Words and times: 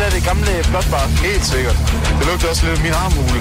der 0.00 0.10
det 0.16 0.24
gamle 0.30 0.52
flotbar? 0.70 1.04
Helt 1.28 1.44
sikkert. 1.52 1.76
Det 2.18 2.24
lugter 2.28 2.46
også 2.52 2.62
lidt 2.66 2.76
af 2.78 2.82
min 2.86 2.94
armhule. 3.04 3.40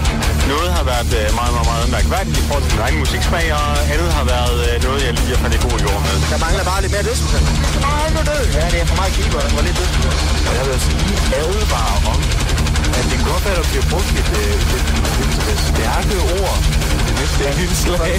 Noget 0.53 0.69
har 0.77 0.85
været 0.91 1.11
øh, 1.19 1.27
meget, 1.39 1.53
meget, 1.55 1.67
meget 1.71 1.87
mærkværdigt 1.95 2.35
i 2.41 2.43
forhold 2.47 2.63
til 2.65 2.71
min 2.75 2.83
egen 2.85 2.97
musiksmag, 3.03 3.45
og 3.59 3.69
andet 3.93 4.09
har 4.17 4.25
været 4.35 4.57
øh, 4.67 4.73
noget, 4.85 4.99
jeg 5.07 5.13
lige 5.19 5.31
har 5.33 5.39
fandt 5.43 5.55
i 5.57 5.59
god 5.67 5.77
jord 5.85 5.99
med. 6.05 6.15
Der 6.31 6.39
mangler 6.45 6.63
bare 6.71 6.79
lidt 6.83 6.91
mere 6.95 7.05
dødsmusik. 7.09 7.43
Nej, 7.87 8.05
nu 8.15 8.19
død. 8.29 8.43
Ja, 8.57 8.65
det 8.73 8.79
er 8.83 8.87
for 8.91 8.97
meget 9.01 9.13
keeper, 9.17 9.39
der 9.45 9.51
var 9.57 9.63
lidt 9.67 9.77
dødsmusik. 9.79 10.13
Jeg 10.57 10.63
vil 10.65 10.73
altså 10.77 10.91
lige 11.09 11.21
advare 11.43 11.97
om, 12.13 12.19
at 12.99 13.05
det 13.11 13.19
godt 13.29 13.41
være, 13.45 13.55
at 13.57 13.61
der 13.61 13.67
bliver 13.71 13.85
brugt 13.91 14.11
et, 14.21 14.29
øh, 14.41 14.75
et, 14.75 14.87
et, 15.23 15.33
et 15.51 15.59
stærke 15.71 16.15
ord 16.39 16.57
det 17.07 17.13
næste 17.19 17.43
indslag. 17.63 18.13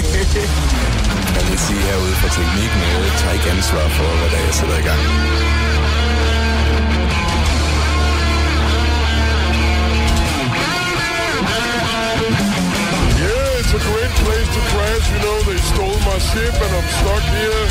Jeg 1.37 1.43
vil 1.49 1.59
sige 1.67 1.81
herude 1.89 2.15
fra 2.21 2.29
teknikken, 2.37 2.79
at 2.87 2.91
jeg 3.07 3.13
tager 3.21 3.33
ikke 3.37 3.49
ansvar 3.55 3.85
for, 3.97 4.09
hvad 4.19 4.29
der 4.33 4.37
er, 4.41 4.45
jeg 4.49 4.55
sætter 4.59 4.77
i 4.83 4.85
gang. 4.89 5.01
A 13.81 13.87
great 13.89 14.13
place 14.23 14.49
to 14.55 14.61
crash. 14.71 15.05
You 15.13 15.19
know, 15.25 15.37
they 15.49 15.59
stole 15.71 15.99
my 16.11 16.17
ship 16.29 16.53
and 16.65 16.71
I'm 16.77 16.89
stuck 16.99 17.23
here. 17.37 17.65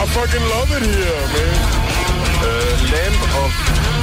I 0.00 0.04
fucking 0.16 0.44
love 0.54 0.70
it 0.76 0.84
here, 0.94 1.22
man. 1.34 1.56
Uh, 2.48 2.72
Land 2.92 3.18
of 3.42 3.52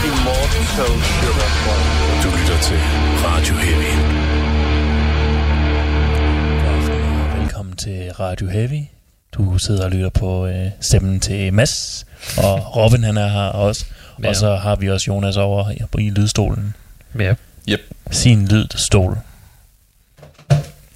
Immortal 0.09 0.63
Sugar. 0.75 1.49
Du 2.23 2.27
lytter 2.37 2.57
til 2.67 2.79
Radio 3.25 3.55
Heavy. 3.55 3.93
Velkommen 7.41 7.75
til 7.75 8.13
Radio 8.13 8.47
Heavy. 8.47 8.83
Du 9.31 9.57
sidder 9.57 9.83
og 9.85 9.91
lytter 9.91 10.09
på 10.09 10.47
øh, 10.47 10.67
stemmen 10.81 11.19
til 11.19 11.53
Mads, 11.53 12.05
og 12.37 12.75
Robin 12.75 13.03
han 13.03 13.17
er 13.17 13.27
her 13.27 13.47
også. 13.47 13.85
Ja. 14.23 14.29
Og 14.29 14.35
så 14.35 14.55
har 14.55 14.75
vi 14.75 14.89
også 14.89 15.05
Jonas 15.07 15.37
over 15.37 15.69
i, 15.69 16.03
i 16.05 16.09
lydstolen. 16.09 16.75
Ja. 17.19 17.33
Yep. 17.69 17.81
Sin 18.11 18.47
lydstol. 18.47 19.17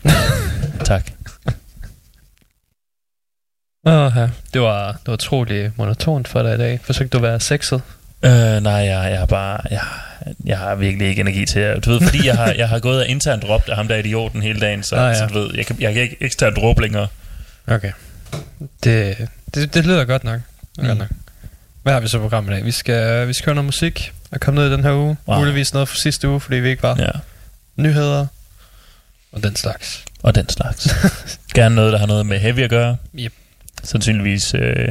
tak. 0.91 1.11
Åh, 3.87 4.11
ja. 4.15 4.29
Det 4.53 4.61
var, 4.61 4.91
det 4.91 5.07
var 5.07 5.13
utrolig 5.13 5.71
monotont 5.75 6.27
for 6.27 6.43
dig 6.43 6.55
i 6.55 6.57
dag. 6.57 6.79
Forsøgte 6.83 7.17
du 7.17 7.25
at 7.25 7.29
være 7.31 7.39
sexet? 7.39 7.81
Øh, 8.25 8.31
nej, 8.63 8.73
jeg, 8.73 9.11
jeg 9.11 9.19
har 9.19 9.25
bare... 9.25 9.61
Jeg, 9.71 9.81
jeg 10.45 10.57
har 10.57 10.75
virkelig 10.75 11.07
ikke 11.07 11.19
energi 11.19 11.45
til 11.45 11.59
at... 11.59 11.85
Du 11.85 11.89
ved, 11.91 12.01
fordi 12.01 12.27
jeg 12.27 12.35
har, 12.35 12.53
jeg 12.57 12.69
har 12.69 12.79
gået 12.79 12.99
og 12.99 13.07
internt 13.07 13.43
råbt 13.49 13.69
af 13.69 13.75
ham 13.75 13.87
der 13.87 13.95
idioten 13.95 14.41
hele 14.41 14.59
dagen, 14.59 14.83
så, 14.83 14.95
Ah, 14.99 15.01
ja. 15.09 15.13
så 15.17 15.25
du 15.25 15.33
ved, 15.39 15.49
jeg 15.55 15.65
kan, 15.65 15.75
jeg 15.79 15.93
kan 15.93 16.03
ikke 16.03 16.17
eksternt 16.19 16.57
råbe 16.57 16.81
længere. 16.81 17.07
Okay. 17.67 17.91
Det, 18.83 19.27
det, 19.55 19.73
det 19.73 19.85
lyder 19.85 20.05
godt 20.05 20.23
nok. 20.23 20.41
Mm. 20.77 20.85
Godt 20.85 20.97
nok. 20.97 21.07
Hvad 21.83 21.93
har 21.93 21.99
vi 21.99 22.07
så 22.07 22.17
på 22.17 22.21
programmet 22.21 22.51
i 22.51 22.55
dag? 22.55 22.65
Vi 22.65 22.71
skal, 22.71 23.27
vi 23.27 23.33
skal 23.33 23.45
høre 23.45 23.55
noget 23.55 23.65
musik 23.65 24.13
og 24.31 24.39
komme 24.39 24.61
ned 24.61 24.69
i 24.69 24.73
den 24.73 24.83
her 24.83 24.93
uge. 24.93 25.17
Wow. 25.27 25.39
Muligvis 25.39 25.73
noget 25.73 25.87
fra 25.87 25.95
sidste 25.95 26.29
uge, 26.29 26.39
fordi 26.39 26.55
vi 26.55 26.69
ikke 26.69 26.83
var. 26.83 26.95
Ja. 26.99 27.09
Nyheder 27.75 28.27
og 29.35 29.43
den 29.43 29.55
slags. 29.55 30.03
Og 30.23 30.35
den 30.35 30.49
slags. 30.49 30.87
Gerne 31.55 31.75
noget, 31.75 31.93
der 31.93 31.99
har 31.99 32.05
noget 32.07 32.25
med 32.25 32.39
heavy 32.39 32.59
at 32.59 32.69
gøre. 32.69 32.97
Yep. 33.19 33.33
Sandsynligvis 33.83 34.53
øh, 34.53 34.87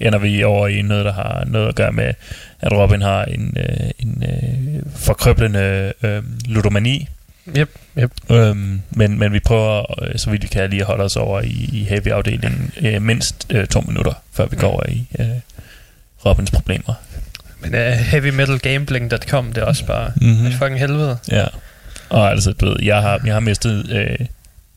ender 0.00 0.18
vi 0.18 0.44
over 0.44 0.68
i 0.68 0.82
noget, 0.82 1.04
der 1.04 1.12
har 1.12 1.44
noget 1.46 1.68
at 1.68 1.74
gøre 1.74 1.92
med, 1.92 2.14
at 2.60 2.72
Robin 2.72 3.02
har 3.02 3.24
en, 3.24 3.56
øh, 3.58 3.90
en 3.98 4.22
øh, 4.28 4.82
forkrøblende 4.96 5.92
øh, 6.02 6.22
ludomani. 6.48 7.08
Yep, 7.56 7.70
yep. 7.98 8.10
Øhm, 8.30 8.82
men, 8.90 9.18
men 9.18 9.32
vi 9.32 9.40
prøver, 9.40 10.02
øh, 10.04 10.18
så 10.18 10.30
vidt 10.30 10.42
vi 10.42 10.48
kan, 10.48 10.70
lige 10.70 10.80
at 10.80 10.86
holde 10.86 11.04
os 11.04 11.16
over 11.16 11.40
i, 11.40 11.68
i 11.72 11.84
heavy-afdelingen 11.84 12.72
øh, 12.80 13.02
mindst 13.02 13.46
øh, 13.50 13.66
to 13.66 13.80
minutter, 13.80 14.12
før 14.32 14.46
vi 14.46 14.56
går 14.56 14.68
over 14.68 14.82
i 14.88 15.06
øh, 15.18 15.26
Robins 16.26 16.50
problemer. 16.50 16.94
Men 17.60 17.74
uh, 17.74 17.80
heavymetalgambling.com, 17.80 19.52
det 19.52 19.62
er 19.62 19.66
også 19.66 19.86
bare 19.86 20.12
Mhm. 20.16 20.26
mm-hmm. 20.28 20.46
et 20.46 20.52
fucking 20.54 20.78
helvede. 20.80 21.18
Ja. 21.30 21.44
Og 22.08 22.30
altså, 22.30 22.52
du 22.52 22.66
ved, 22.66 22.76
jeg 22.82 23.02
har, 23.02 23.20
jeg 23.24 23.32
har 23.34 23.40
mistet 23.40 23.90
øh, 23.90 24.26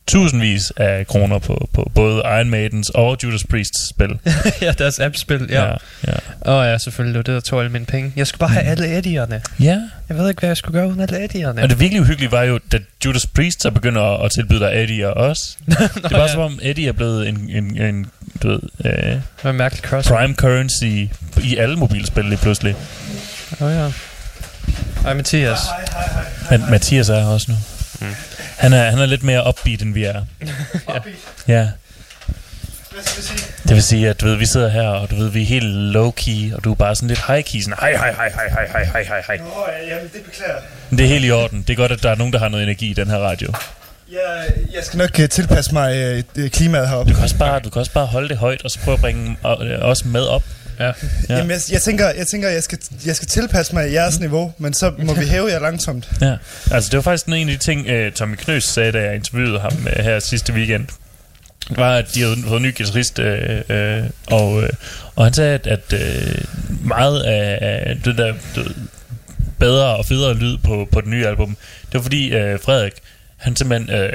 tusindvis 0.08 0.72
af 0.78 1.08
kroner 1.08 1.40
på, 1.40 1.70
på 1.74 1.92
både 1.96 2.16
Iron 2.26 2.50
Maidens 2.50 2.90
og 2.90 3.18
Judas 3.24 3.44
Priests 3.50 3.90
spil. 3.90 4.10
ja, 4.62 4.72
deres 4.72 5.00
appspil, 5.00 5.48
ja. 5.50 5.66
ja. 5.66 5.76
ja. 6.08 6.14
Åh 6.46 6.54
oh, 6.60 6.66
ja, 6.66 6.78
selvfølgelig, 6.78 7.14
det 7.14 7.18
var 7.34 7.36
det, 7.36 7.44
der 7.44 7.50
tog 7.50 7.60
alle 7.60 7.72
mine 7.72 7.86
penge. 7.86 8.14
Jeg 8.16 8.28
skulle 8.28 8.40
bare 8.40 8.50
have 8.50 8.64
Mm. 8.64 8.70
alle 8.72 8.98
eddierne. 8.98 9.42
ja. 9.60 9.78
Jeg 10.10 10.18
ved 10.18 10.30
ikke, 10.30 10.40
hvad 10.40 10.50
jeg 10.50 10.58
skulle 10.58 10.80
gøre 10.80 10.88
uden 10.90 11.00
alle 11.00 11.24
eddierne. 11.24 11.62
Og 11.62 11.70
det 11.70 11.80
virkelig 11.80 12.02
uhyggelige 12.02 12.32
var 12.32 12.44
jo, 12.44 12.60
da 12.72 12.80
Judas 13.06 13.26
Priest 13.26 13.62
så 13.62 13.72
begynder 13.72 14.02
at, 14.02 14.26
at 14.26 14.32
tilbyde 14.32 14.60
dig 14.60 14.84
Eddie 14.84 15.14
og 15.14 15.14
os. 15.30 15.58
det 15.68 15.76
er 16.04 16.10
bare 16.10 16.22
ja. 16.22 16.28
som 16.28 16.42
om 16.42 16.60
Eddie 16.62 16.88
er 16.88 16.92
blevet 16.92 17.28
en, 17.30 17.50
en, 17.50 17.82
en 17.82 18.06
du 18.44 18.48
ved, 18.48 18.60
øh, 18.86 18.92
Det 18.94 19.22
var 19.44 19.50
en 19.50 19.58
mærkelig 19.58 19.84
cross. 19.84 20.08
prime 20.10 20.34
currency 20.34 21.08
i 21.44 21.58
alle 21.58 21.76
mobilspil 21.76 22.26
lige 22.26 22.38
pludselig. 22.38 22.76
Åh 23.62 23.68
oh, 23.68 23.74
ja. 23.74 23.92
Ej, 25.06 25.14
Mathias. 25.14 25.60
Men 26.52 26.64
Mathias 26.70 27.10
er 27.10 27.20
her 27.20 27.28
også 27.28 27.52
nu. 27.52 27.58
Mm. 28.00 28.16
Han, 28.58 28.74
er, 28.74 28.90
han 28.90 29.00
er 29.00 29.06
lidt 29.06 29.24
mere 29.24 29.48
upbeat, 29.48 29.82
end 29.82 29.94
vi 29.94 30.04
er. 30.04 30.24
ja. 31.48 31.68
Det 33.68 33.76
vil 33.76 33.84
sige, 33.84 34.10
at 34.10 34.22
du 34.22 34.26
ved, 34.26 34.36
vi 34.36 34.46
sidder 34.46 34.70
her, 34.70 34.88
og 34.88 35.10
du 35.10 35.16
ved, 35.16 35.30
vi 35.30 35.42
er 35.42 35.46
helt 35.46 35.96
low-key, 35.96 36.56
og 36.56 36.64
du 36.64 36.72
er 36.72 36.76
bare 36.76 36.96
sådan 36.96 37.08
lidt 37.08 37.20
high-key, 37.20 37.64
sådan 37.64 37.74
hej, 37.80 37.92
hej, 37.92 38.12
hej, 38.12 38.30
hej, 38.30 38.50
hej, 38.50 38.68
hej, 38.68 38.84
hej, 38.84 39.04
hej, 39.04 39.22
hej. 39.28 39.38
Nå, 39.38 39.66
jamen, 39.88 40.10
det 40.14 40.24
beklager. 40.24 40.60
Men 40.90 40.98
det 40.98 41.04
er 41.04 41.08
helt 41.08 41.26
i 41.26 41.32
orden. 41.32 41.62
Det 41.62 41.70
er 41.70 41.76
godt, 41.76 41.92
at 41.92 42.04
der 42.04 42.12
er 42.12 42.16
nogen, 42.16 42.34
der 42.34 42.40
har 42.40 42.50
noget 42.50 42.64
energi 42.64 42.90
i 42.90 42.94
den 42.94 43.10
her 43.10 43.18
radio. 43.18 43.54
Jeg, 44.12 44.52
jeg 44.74 44.84
skal 44.84 44.98
nok 44.98 45.10
uh, 45.20 45.26
tilpasse 45.30 45.74
mig 45.74 46.24
uh, 46.38 46.48
klimaet 46.48 46.90
heroppe. 46.90 47.12
Du 47.12 47.16
kan 47.16 47.24
også 47.24 47.38
bare, 47.38 47.60
du 47.60 47.70
kan 47.70 47.80
også 47.80 47.92
bare 47.92 48.06
holde 48.06 48.30
det 48.30 48.38
højt, 48.38 48.62
og 48.64 48.72
så 48.72 48.80
prøve 48.80 48.96
at 48.96 49.02
bringe 49.02 49.38
øh, 49.62 49.80
os 49.82 50.06
med 50.06 50.22
op. 50.22 50.44
Ja. 50.80 50.86
Ja. 50.86 50.92
Jamen, 51.30 51.52
jeg, 51.52 51.60
jeg 51.72 51.82
tænker, 51.82 52.10
jeg, 52.10 52.28
tænker 52.28 52.50
jeg, 52.50 52.64
skal, 52.64 52.80
jeg 53.06 53.16
skal 53.16 53.28
tilpasse 53.28 53.76
mig 53.76 53.94
jeres 53.94 54.20
niveau, 54.20 54.54
men 54.58 54.74
så 54.74 54.94
må 55.04 55.14
vi 55.14 55.26
hæve 55.26 55.48
jer 55.48 55.60
langsomt. 55.60 56.10
Ja, 56.22 56.36
altså 56.72 56.90
det 56.90 56.98
var 56.98 57.02
faktisk 57.02 57.28
en 57.28 57.50
af 57.50 57.58
de 57.58 57.58
ting, 57.58 57.88
uh, 57.90 58.14
Tommy 58.14 58.36
Knøs 58.36 58.64
sagde, 58.64 58.92
da 58.92 59.02
jeg 59.02 59.16
interviewede 59.16 59.60
ham 59.60 59.74
uh, 59.86 60.04
her 60.04 60.20
sidste 60.20 60.54
weekend. 60.54 60.88
Det 61.70 61.78
var, 61.78 61.96
at 61.96 62.06
de 62.14 62.22
havde 62.22 62.36
fået 62.48 62.58
en 62.58 62.64
ny 62.64 62.78
guitarist, 62.78 63.20
uh, 63.20 63.26
uh, 63.26 64.10
og, 64.42 64.54
uh, 64.54 64.64
og 65.16 65.26
han 65.26 65.34
sagde, 65.34 65.54
at, 65.54 65.68
at 65.68 65.94
uh, 65.94 66.88
meget 66.88 67.22
af, 67.22 67.58
af 67.62 67.96
det 68.06 68.18
der 68.18 68.34
bedre 69.60 69.96
og 69.98 70.06
federe 70.06 70.34
lyd 70.34 70.58
på, 70.58 70.88
på 70.92 71.02
det 71.02 71.10
nye 71.10 71.28
album, 71.28 71.58
det 71.82 71.94
var 71.94 72.02
fordi 72.02 72.36
uh, 72.36 72.60
Frederik, 72.60 72.94
han 73.40 73.56
simpelthen 73.56 73.96
øh, 74.00 74.12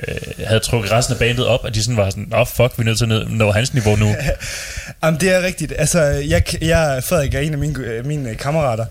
havde 0.46 0.60
trukket 0.60 0.92
resten 0.92 1.12
af 1.12 1.18
bandet 1.18 1.46
op, 1.46 1.60
og 1.64 1.74
de 1.74 1.82
sådan 1.82 1.96
var 1.96 2.10
sådan, 2.10 2.28
åh 2.34 2.40
oh, 2.40 2.46
fuck, 2.46 2.78
vi 2.78 2.82
er 2.82 2.84
nødt 2.84 2.98
til 2.98 3.12
at 3.12 3.30
nå- 3.30 3.52
hans 3.52 3.74
niveau 3.74 3.96
nu. 3.96 4.14
Jamen, 5.04 5.20
det 5.20 5.32
er 5.34 5.42
rigtigt. 5.42 5.72
Altså, 5.78 6.00
jeg, 6.02 6.42
jeg, 6.62 7.02
Frederik 7.08 7.34
er 7.34 7.40
en 7.40 7.52
af 7.52 7.58
mine, 7.58 7.78
øh, 7.84 8.06
mine 8.06 8.34
kammerater, 8.34 8.86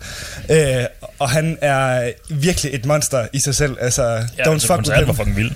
øh, 0.49 0.85
og 1.19 1.29
han 1.29 1.57
er 1.61 2.11
virkelig 2.29 2.73
et 2.75 2.85
monster 2.85 3.27
i 3.33 3.39
sig 3.45 3.55
selv. 3.55 3.77
Altså, 3.81 4.03
Ja, 4.03 4.43
don't 4.43 4.49
altså, 4.51 4.67
fuck 4.67 4.79
with 4.87 4.99
him. 4.99 5.07
var 5.07 5.13
fucking 5.13 5.37
vild. 5.37 5.51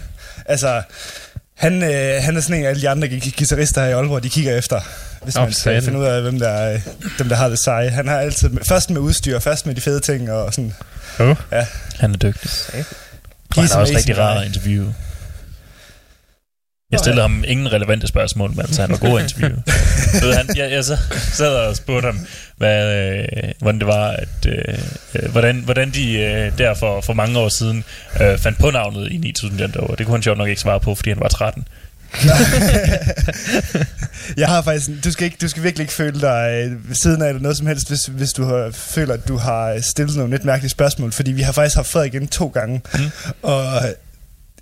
Altså, 0.46 0.82
han, 1.56 1.84
øh, 1.84 2.24
han 2.24 2.38
er 2.38 2.42
sådan 2.42 2.56
en 2.58 2.66
af 2.66 2.70
alle 2.70 2.82
de 2.82 2.90
andre 2.90 3.08
gu- 3.08 3.32
guitarister 3.38 3.82
her 3.82 3.90
i 3.90 3.94
Aalborg, 3.94 4.24
de 4.24 4.30
kigger 4.30 4.58
efter, 4.58 4.80
hvis 5.24 5.36
man 5.36 5.54
skal 5.54 5.82
finde 5.84 6.00
ud 6.00 6.06
af, 6.06 6.22
hvem 6.22 6.40
der, 6.40 6.50
er, 6.50 6.80
dem, 7.20 7.30
der 7.30 7.36
har 7.36 7.50
det 7.50 7.60
seje. 7.60 7.90
Han 7.90 8.08
har 8.08 8.20
altid, 8.20 8.50
først 8.68 8.90
med 8.90 9.02
udstyr, 9.02 9.40
først 9.40 9.66
med 9.66 9.76
de 9.76 9.82
fede 9.82 10.00
ting, 10.00 10.32
og 10.32 10.54
sådan, 10.54 10.74
Oh. 11.20 11.36
ja. 11.52 11.66
Han 12.00 12.14
er 12.14 12.18
dygtig. 12.18 12.50
Og 12.74 12.86
han 13.56 13.64
er 13.64 13.76
også 13.76 13.94
rigtig 13.98 14.18
rar 14.18 14.40
at 14.40 14.48
interviewe. 14.48 14.96
Jeg 16.92 17.00
stillede 17.00 17.22
ham 17.22 17.44
ingen 17.48 17.74
relevante 17.74 18.08
spørgsmål, 18.08 18.50
men 18.50 18.60
altså, 18.60 18.82
han 18.82 18.92
var 18.92 18.98
god 18.98 19.20
at 19.20 19.24
interviewe. 19.24 19.64
Ved 20.24 20.34
han, 20.34 20.58
jeg, 20.58 20.72
jeg 20.72 20.84
så, 20.84 20.98
sad 21.34 21.56
og 21.56 21.76
spurgte 21.76 22.06
ham, 22.06 22.20
hvad, 22.58 22.96
øh, 22.96 23.52
hvordan 23.60 23.80
det 23.80 23.88
var, 23.88 24.08
at, 24.10 24.46
øh, 24.48 24.78
øh, 25.16 25.32
hvordan, 25.32 25.60
hvordan 25.60 25.92
de 25.92 26.14
øh, 26.20 26.58
der 26.58 26.74
for, 26.74 27.02
for 27.02 27.14
mange 27.14 27.40
år 27.40 27.50
siden 27.50 27.84
øh, 28.22 28.38
fandt 28.38 28.60
på 28.60 28.72
navnet 28.72 29.12
i 29.12 29.18
9000 29.18 29.60
Jandover. 29.60 29.96
Det 29.96 30.06
kunne 30.06 30.16
han 30.16 30.24
sjovt 30.24 30.38
nok 30.38 30.50
ikke 30.50 30.62
svare 30.62 30.80
på, 30.80 30.96
fordi 30.96 31.10
han 31.10 31.20
var 31.20 31.28
13. 31.28 31.68
Jeg 34.38 34.48
har 34.48 34.62
faktisk, 34.62 34.90
du 35.04 35.12
skal, 35.12 35.26
ikke, 35.26 35.38
du 35.42 35.48
skal 35.48 35.64
virkelig 35.64 35.84
ikke 35.84 35.94
føle 35.94 36.22
dig 36.22 36.64
øh, 36.66 36.88
ved 36.90 36.96
siden 36.96 37.22
af 37.22 37.28
eller 37.30 37.42
noget 37.42 37.58
som 37.58 37.68
helst, 37.68 37.88
hvis, 37.88 38.06
hvis 38.06 38.34
du 38.34 38.46
har, 38.46 38.70
føler, 38.74 39.14
at 39.14 39.28
du 39.28 39.38
har 39.38 39.82
stillet 39.82 40.16
nogle 40.16 40.32
lidt 40.32 40.46
mærkelige 40.46 40.70
spørgsmål, 40.70 41.12
fordi 41.12 41.32
vi 41.32 41.42
har 41.42 41.52
faktisk 41.52 41.76
haft 41.76 41.88
Frederik 41.88 42.14
igen 42.14 42.28
to 42.28 42.48
gange, 42.48 42.82
Mm. 42.94 43.00
og 43.42 43.76
øh, 43.76 43.82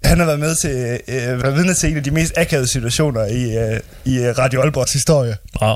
han 0.03 0.19
har 0.19 0.25
været 0.25 0.39
med 0.39 0.55
til, 0.55 0.99
øh, 1.07 1.43
været 1.43 1.55
vidne 1.55 1.73
til 1.73 1.89
en 1.91 1.97
af 1.97 2.03
de 2.03 2.11
mest 2.11 2.33
akavede 2.37 2.67
situationer 2.67 3.25
i, 3.25 3.57
øh, 3.57 3.79
i 4.05 4.17
øh, 4.17 4.37
Radio 4.37 4.61
Aalborgs 4.61 4.93
historie. 4.93 5.35
Wow. 5.61 5.69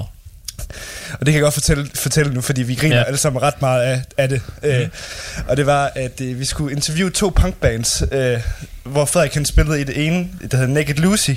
Og 1.14 1.20
det 1.20 1.26
kan 1.26 1.34
jeg 1.34 1.42
godt 1.42 1.54
fortælle, 1.54 1.90
fortælle 1.96 2.34
nu, 2.34 2.42
fordi 2.42 2.64
vi 2.64 2.76
griner 2.76 2.96
ja. 2.96 3.02
Ja. 3.02 3.08
alle 3.08 3.18
sammen 3.18 3.42
ret 3.42 3.62
meget 3.62 3.82
af, 3.82 4.02
af 4.18 4.30
det. 4.30 4.42
Mm. 4.64 4.70
Øh, 4.70 4.88
og 5.48 5.58
det 5.58 5.66
var, 5.66 5.92
at 5.96 6.22
øh, 6.22 6.40
vi 6.40 6.46
skulle 6.46 6.76
interviewe 6.76 7.10
to 7.12 7.30
punkbands, 7.36 8.04
øh, 8.12 8.40
hvor 8.84 9.06
Frederik 9.06 9.34
han 9.34 9.46
spillede 9.46 9.82
i 9.82 9.84
det 9.84 10.06
ene, 10.08 10.28
der 10.52 10.58
hedder 10.58 10.74
Naked 10.74 10.96
Lucy, 10.96 11.32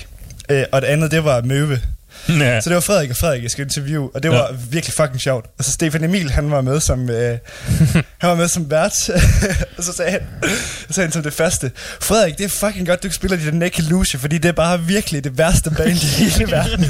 øh, 0.60 0.64
og 0.72 0.82
det 0.82 0.88
andet, 0.88 1.10
det 1.10 1.24
var 1.24 1.42
Møve. 1.42 1.80
Ja. 2.28 2.60
Så 2.60 2.70
det 2.70 2.74
var 2.74 2.80
Frederik 2.80 3.10
og 3.10 3.16
Frederik, 3.16 3.42
jeg 3.42 3.50
skulle 3.50 3.64
interviewe, 3.66 4.10
og 4.14 4.22
det 4.22 4.28
Ja. 4.28 4.34
var 4.34 4.52
virkelig 4.70 4.94
fucking 4.94 5.20
sjovt. 5.20 5.46
Og 5.58 5.64
så 5.64 5.70
Stefan 5.70 6.04
Emil, 6.04 6.30
han 6.30 6.50
var 6.50 6.60
med 6.60 6.80
som, 6.80 7.10
øh, 7.10 7.38
han 8.20 8.30
var 8.30 8.34
med 8.34 8.48
som 8.48 8.70
vært, 8.70 8.92
og 9.78 9.84
så 9.84 9.92
sagde 9.92 10.10
han, 10.10 10.20
så 10.88 10.92
sagde 10.92 11.06
han 11.06 11.12
som 11.12 11.22
det 11.22 11.32
første, 11.32 11.70
Frederik, 12.00 12.38
det 12.38 12.44
er 12.44 12.48
fucking 12.48 12.86
godt, 12.86 13.02
du 13.02 13.10
spiller 13.10 13.36
der 13.36 13.52
Naked 13.52 13.84
Lucy, 13.84 14.16
fordi 14.16 14.38
det 14.38 14.48
er 14.48 14.52
bare 14.52 14.80
virkelig 14.80 15.24
det 15.24 15.38
værste 15.38 15.70
band 15.70 15.90
i 15.90 15.94
hele 16.06 16.50
verden. 16.50 16.84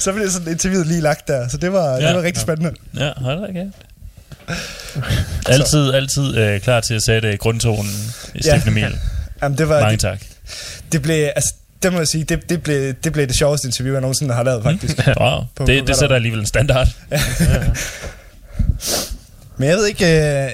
så 0.00 0.12
blev 0.12 0.30
sådan 0.30 0.48
interviewet 0.48 0.86
lige 0.86 1.00
lagt 1.00 1.28
der, 1.28 1.48
så 1.48 1.56
det 1.56 1.72
var, 1.72 1.88
ja. 1.90 2.00
Ja. 2.02 2.08
det 2.08 2.16
var 2.16 2.22
rigtig 2.22 2.42
spændende. 2.42 2.72
Ja, 2.98 3.10
hold 3.16 3.46
da 3.46 3.52
kæft. 3.52 3.76
Altid, 5.48 5.92
altid 5.94 6.36
øh, 6.36 6.60
klar 6.60 6.80
til 6.80 6.94
at 6.94 7.02
sætte 7.02 7.36
grundtonen 7.36 7.90
i 8.34 8.38
Ja. 8.38 8.40
Steffen 8.40 8.68
Emil. 8.68 8.98
Jamen, 9.42 9.58
det 9.58 9.68
var... 9.68 9.80
Mange 9.80 9.92
det, 9.92 10.00
tak. 10.00 10.20
det 10.92 11.02
blev... 11.02 11.28
Altså, 11.36 11.54
det 11.82 11.92
må 11.92 11.98
jeg 11.98 12.06
sige, 12.08 12.24
det, 12.24 12.48
det, 12.48 12.62
blev, 12.62 12.94
det 13.04 13.12
blev 13.12 13.26
det 13.26 13.36
sjoveste 13.36 13.68
interview, 13.68 13.94
jeg 13.94 14.00
nogensinde 14.00 14.34
har 14.34 14.42
lavet, 14.42 14.62
faktisk. 14.62 14.96
Wow, 15.20 15.40
På- 15.56 15.64
det, 15.66 15.82
på 15.82 15.86
det 15.86 15.96
sætter 15.96 16.16
alligevel 16.16 16.40
en 16.40 16.46
standard. 16.46 16.88
Men 19.56 19.68
jeg 19.68 19.76
ved 19.76 19.86
ikke... 19.86 20.06
Øh, 20.44 20.50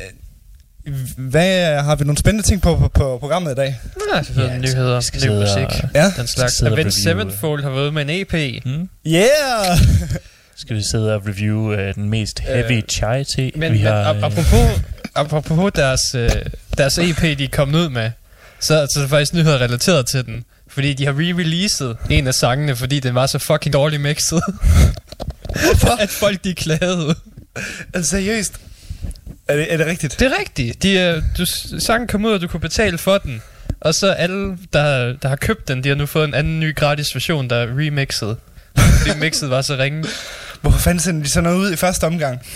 hvad 1.17 1.77
har 1.83 1.97
vi 1.97 2.05
nogle 2.05 2.19
spændende 2.19 2.49
ting 2.49 2.63
på, 2.63 2.77
på, 2.77 2.89
på 2.89 3.19
programmet 3.19 3.53
i 3.53 3.55
dag? 3.55 3.81
Ja, 4.15 4.23
selvfølgelig 4.23 4.61
Ja, 4.63 4.69
ja, 4.69 4.75
nyheder, 4.75 5.01
skal 5.01 5.21
ny 5.31 5.35
musik, 5.41 5.83
og- 5.85 5.91
Ja. 5.95 6.13
den 6.17 6.27
slags. 6.27 6.63
Avenged 6.63 6.91
Sevenfold 6.91 7.63
har 7.63 7.71
været 7.71 7.95
med 7.95 8.03
en 8.03 8.11
EP. 8.11 8.63
Hmm? 8.65 8.89
Yeah! 9.07 9.79
Skal 10.57 10.77
vi 10.77 10.83
sidde 10.91 11.15
og 11.15 11.23
review 11.27 11.73
øh, 11.73 11.95
den 11.95 12.09
mest 12.11 12.39
heavy 12.41 12.73
Øh, 12.77 12.83
chai 12.91 13.25
te, 13.25 13.51
Men, 13.57 13.73
vi 13.73 13.79
men 13.79 13.87
har... 13.87 14.13
ap- 14.13 14.17
øh, 14.17 14.23
apropos, 14.23 14.81
apropos 15.15 15.73
deres, 15.75 16.01
øh, 16.15 16.31
deres 16.79 16.99
EP, 16.99 17.21
de 17.39 17.45
er 17.45 17.49
kommet 17.53 17.79
ud 17.79 17.89
med, 17.89 18.11
så, 18.61 18.67
så 18.67 18.99
er 19.01 19.03
der 19.03 19.09
faktisk 19.09 19.35
nyheder 19.35 19.59
relateret 19.61 20.07
til 20.07 20.27
den. 20.27 20.45
Fordi 20.69 20.95
de 20.95 21.05
har 21.05 21.13
re-releaset 21.13 21.97
en 22.11 22.27
af 22.27 22.35
sangene, 22.35 22.77
fordi 22.77 23.01
den 23.01 23.15
var 23.15 23.27
så 23.27 23.39
fucking 23.39 23.73
dårligt 23.73 24.03
mixet. 24.03 24.43
Hvorfor? 25.45 25.97
at 26.03 26.11
folk 26.11 26.45
de 26.45 26.55
klagede. 26.55 27.15
Altså, 27.95 28.11
seriøst? 28.11 28.61
Er 29.49 29.57
det, 29.57 29.73
er 29.73 29.77
det 29.77 29.87
rigtigt? 29.87 30.21
Det 30.21 30.27
er 30.27 30.39
rigtigt. 30.41 30.83
De, 30.83 30.93
øh, 30.93 31.23
du, 31.39 31.47
sangen 31.79 32.09
kom 32.09 32.25
ud, 32.25 32.33
og 32.33 32.41
du 32.41 32.49
kunne 32.49 32.61
betale 32.61 32.99
for 32.99 33.19
den. 33.19 33.43
Og 33.81 33.95
så 33.95 34.13
alle, 34.13 34.59
der, 34.73 35.13
der 35.23 35.29
har 35.29 35.37
købt 35.37 35.69
den, 35.69 35.85
de 35.85 35.89
har 35.89 35.97
nu 35.97 36.07
fået 36.07 36.29
en 36.29 36.35
anden 36.35 36.61
ny 36.61 36.75
gratis 36.75 37.15
version, 37.15 37.51
der 37.51 37.57
er 37.57 37.67
remixet. 37.67 38.37
Fordi 38.77 39.19
mixet 39.25 39.51
var 39.51 39.63
så 39.63 39.77
ringe. 39.77 40.05
Hvorfor 40.61 40.79
fanden 40.79 41.01
sender 41.01 41.23
de 41.23 41.31
sådan 41.31 41.45
noget 41.45 41.59
ud 41.59 41.73
i 41.73 41.77
første 41.77 42.05
omgang? 42.05 42.41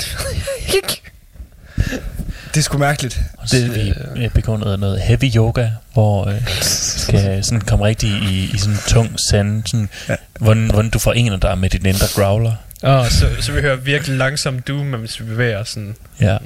Det 2.54 2.60
er 2.60 2.62
sgu 2.62 2.78
mærkeligt. 2.78 3.20
Og 3.38 3.48
så 3.48 3.56
skal 3.56 3.74
vi 3.74 3.92
øh, 4.16 4.30
begå 4.30 4.56
noget, 4.56 4.80
noget 4.80 5.00
heavy 5.00 5.30
yoga, 5.36 5.68
hvor 5.92 6.28
øh, 6.28 6.34
skal 7.04 7.44
sådan 7.44 7.60
komme 7.60 7.84
rigtig 7.84 8.10
i, 8.10 8.50
i 8.54 8.58
sådan 8.58 8.76
tung 8.88 9.16
sand, 9.30 9.62
sådan, 9.66 9.88
Ja. 10.08 10.14
hvordan, 10.38 10.70
hvordan 10.70 10.90
du 10.90 10.98
forener 10.98 11.36
dig 11.36 11.58
med 11.58 11.70
din 11.70 11.86
indre 11.86 12.06
growler. 12.14 12.52
Og 12.82 13.06
så, 13.12 13.26
så 13.40 13.52
vi 13.52 13.60
hører 13.60 13.76
virkelig 13.76 14.18
langsomt 14.18 14.68
doom, 14.68 14.86
mens 14.86 15.20
vi 15.20 15.24
bevæger 15.24 15.64
sådan. 15.64 15.94
Ja, 16.20 16.36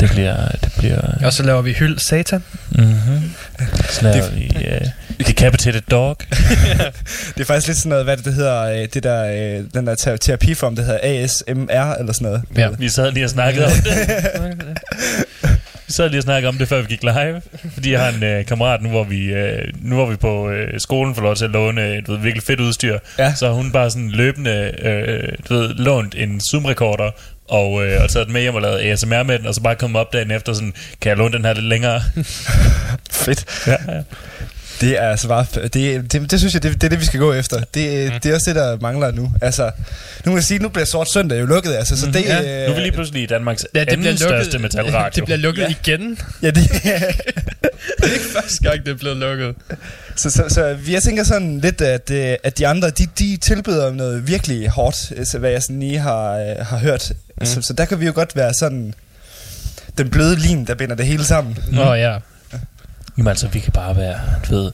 det 0.00 0.10
bliver... 0.10 0.48
Det 0.48 0.72
bliver 0.78 1.00
Og 1.24 1.32
så 1.32 1.42
laver 1.42 1.62
vi 1.62 1.72
hyld 1.72 1.98
satan. 1.98 2.42
mm-hmm. 2.70 3.32
Så 3.90 4.02
laver 4.02 4.30
vi 4.30 4.52
uh, 5.20 5.26
Decapitated 5.26 5.80
Dog. 5.90 6.16
Det 7.34 7.40
er 7.40 7.44
faktisk 7.44 7.66
lidt 7.66 7.78
sådan 7.78 7.88
noget, 7.90 8.04
hvad 8.04 8.16
det, 8.16 8.24
det 8.24 8.34
hedder, 8.34 8.62
øh, 8.62 8.88
det 8.94 9.02
der, 9.02 9.24
øh, 9.58 9.64
den 9.74 9.86
der 9.86 9.94
te- 9.94 10.16
terapiform, 10.18 10.76
det 10.76 10.84
hedder 10.84 11.00
ASMR 11.02 11.94
eller 12.00 12.12
sådan 12.12 12.24
noget. 12.26 12.42
Ja. 12.56 12.68
Vi 12.78 12.88
sad 12.88 13.12
lige 13.12 13.24
og 13.26 13.30
snakkede 13.30 13.66
om 13.66 13.72
det. 13.72 13.92
Vi 15.90 15.94
sad 15.94 16.08
lige 16.08 16.18
og 16.18 16.22
snakkede 16.22 16.48
om 16.48 16.58
det, 16.58 16.68
før 16.68 16.80
vi 16.80 16.86
gik 16.86 17.02
live. 17.02 17.42
Fordi 17.74 17.92
jeg 17.92 18.00
har 18.00 18.08
en 18.12 18.22
øh, 18.22 18.46
kammerat 18.46 18.82
nu, 18.82 18.88
hvor 18.88 19.04
vi, 19.04 19.24
øh, 19.24 19.68
nu 19.82 19.94
hvor 19.94 20.06
vi 20.06 20.16
på 20.16 20.50
øh, 20.50 20.80
skolen 20.80 21.14
får 21.14 21.22
lov 21.22 21.36
til 21.36 21.44
at 21.44 21.50
låne 21.50 21.86
øh, 21.86 22.06
du 22.06 22.12
ved, 22.12 22.20
virkelig 22.20 22.42
fedt 22.42 22.60
udstyr. 22.60 22.98
Ja. 23.18 23.34
Så 23.34 23.46
har 23.46 23.52
hun 23.52 23.72
bare 23.72 23.90
sådan 23.90 24.10
løbende 24.10 24.72
øh, 24.82 25.32
du 25.48 25.54
ved, 25.54 25.74
lånt 25.74 26.14
en 26.14 26.40
Zoom-rekorder 26.40 27.10
og, 27.48 27.86
øh, 27.86 28.02
og 28.02 28.10
taget 28.10 28.26
den 28.26 28.32
med 28.32 28.40
hjem 28.40 28.54
og 28.54 28.62
lavet 28.62 28.78
ASMR 28.80 29.22
med 29.22 29.38
den, 29.38 29.46
og 29.46 29.54
så 29.54 29.60
bare 29.60 29.74
kommet 29.74 30.00
op 30.00 30.12
dagen 30.12 30.30
efter 30.30 30.52
sådan, 30.52 30.74
kan 31.00 31.08
jeg 31.08 31.16
låne 31.16 31.32
den 31.32 31.44
her 31.44 31.54
lidt 31.54 31.66
længere? 31.66 32.00
Fedt. 33.24 33.66
ja, 33.66 33.76
ja. 33.88 34.02
Det 34.80 34.98
er 35.02 35.08
altså 35.08 35.28
bare, 35.28 35.46
det, 35.54 36.12
det, 36.12 36.30
det 36.30 36.38
synes 36.38 36.54
jeg, 36.54 36.62
det, 36.62 36.74
det 36.74 36.84
er 36.84 36.88
det, 36.88 37.00
vi 37.00 37.04
skal 37.04 37.20
gå 37.20 37.32
efter. 37.32 37.56
Det, 37.58 38.12
det 38.22 38.30
er 38.30 38.34
også 38.34 38.50
det, 38.50 38.54
der 38.56 38.78
mangler 38.80 39.10
nu. 39.10 39.32
Altså, 39.42 39.70
nu 40.24 40.30
må 40.32 40.36
jeg 40.38 40.44
sige, 40.44 40.58
nu 40.58 40.68
bliver 40.68 40.84
Sort 40.86 41.12
Søndag 41.12 41.40
jo 41.40 41.46
lukket, 41.46 41.74
altså, 41.74 41.96
så 41.96 42.06
det... 42.06 42.24
Ja. 42.24 42.38
øh, 42.62 42.66
Nu 42.66 42.72
er 42.72 42.74
vi 42.76 42.80
lige 42.80 42.92
pludselig 42.92 43.22
i 43.22 43.26
Danmarks 43.26 43.66
Ja, 43.74 43.80
det 43.80 43.86
bliver 43.86 43.96
anden 43.98 44.04
lukket, 44.12 44.18
største 44.44 44.58
metalradio. 44.58 45.10
det 45.16 45.24
bliver 45.24 45.36
lukket 45.38 45.62
Ja. 45.62 45.68
igen. 45.92 46.18
Ja, 46.42 46.50
det, 46.50 46.70
Det 48.00 48.08
er 48.08 48.12
ikke 48.12 48.24
første 48.34 48.62
gang, 48.62 48.84
det 48.86 48.90
er 48.92 48.96
blevet 48.96 49.16
lukket. 49.16 49.54
så, 50.16 50.30
så, 50.30 50.44
så 50.48 50.76
jeg 50.88 51.02
tænker 51.02 51.24
sådan 51.24 51.60
lidt, 51.60 51.80
at, 51.80 52.10
øh, 52.10 52.36
at 52.44 52.58
de 52.58 52.66
andre, 52.66 52.90
de, 52.90 53.06
de 53.18 53.36
tilbyder 53.36 53.92
noget 53.92 54.28
virkelig 54.28 54.68
hårdt, 54.68 55.12
altså, 55.16 55.38
hvad 55.38 55.50
jeg 55.50 55.62
sådan 55.62 55.80
lige 55.80 55.98
har, 55.98 56.32
øh, 56.38 56.66
har 56.66 56.78
hørt. 56.78 57.12
Mm. 57.40 57.46
Så, 57.46 57.62
så 57.62 57.72
der 57.72 57.84
kan 57.84 58.00
vi 58.00 58.06
jo 58.06 58.12
godt 58.14 58.36
være 58.36 58.54
sådan 58.54 58.94
den 59.98 60.10
bløde 60.10 60.36
lim, 60.36 60.66
der 60.66 60.74
binder 60.74 60.94
det 60.96 61.06
hele 61.06 61.24
sammen. 61.24 61.58
Mm. 61.70 61.78
Åh 61.78 61.86
oh, 61.88 61.98
ja. 61.98 62.16
Jamen 63.20 63.28
altså, 63.28 63.48
vi 63.48 63.58
kan 63.60 63.72
bare 63.72 63.96
være, 63.96 64.18
du 64.48 64.54
ved, 64.54 64.72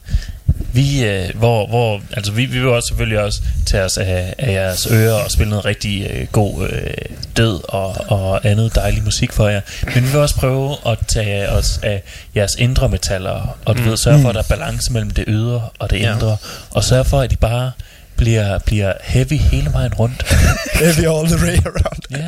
vi, 0.73 1.05
øh, 1.05 1.29
hvor, 1.35 1.67
hvor, 1.67 2.01
altså 2.13 2.31
vi, 2.31 2.45
vi 2.45 2.59
vil 2.59 2.67
også 2.67 2.87
selvfølgelig 2.87 3.19
også 3.19 3.41
tage 3.65 3.83
os 3.83 3.97
af, 3.97 4.35
af 4.37 4.51
jeres 4.51 4.87
ører 4.91 5.13
og 5.13 5.31
spille 5.31 5.49
noget 5.49 5.65
rigtig 5.65 6.07
øh, 6.13 6.27
god 6.31 6.67
øh, 6.69 6.93
død 7.37 7.59
og, 7.63 7.95
og 8.11 8.45
andet 8.45 8.75
dejlig 8.75 9.03
musik 9.03 9.31
for 9.31 9.47
jer. 9.47 9.61
Men 9.95 10.03
vi 10.03 10.09
vil 10.09 10.19
også 10.19 10.35
prøve 10.35 10.75
at 10.85 10.97
tage 11.07 11.49
os 11.49 11.79
af 11.83 12.03
jeres 12.35 12.55
indre 12.55 12.89
metaller, 12.89 13.57
og 13.65 13.77
du 13.77 13.81
mm. 13.81 13.89
ved, 13.89 13.97
sørge 13.97 14.21
for, 14.21 14.29
at 14.29 14.35
der 14.35 14.41
er 14.41 14.45
balance 14.49 14.93
mellem 14.93 15.11
det 15.11 15.23
ydre 15.27 15.69
og 15.79 15.89
det 15.89 15.99
Ja. 15.99 16.13
indre, 16.13 16.37
og 16.71 16.83
sørge 16.83 17.05
for, 17.05 17.21
at 17.21 17.31
de 17.31 17.35
bare 17.35 17.71
bliver, 18.15 18.59
bliver 18.59 18.93
heavy 19.03 19.37
hele 19.39 19.73
vejen 19.73 19.93
rundt. 19.93 20.23
Heavy 20.81 21.05
all 21.17 21.27
the 21.27 21.45
way 21.45 21.57
around. 21.65 22.01
Ja. 22.11 22.27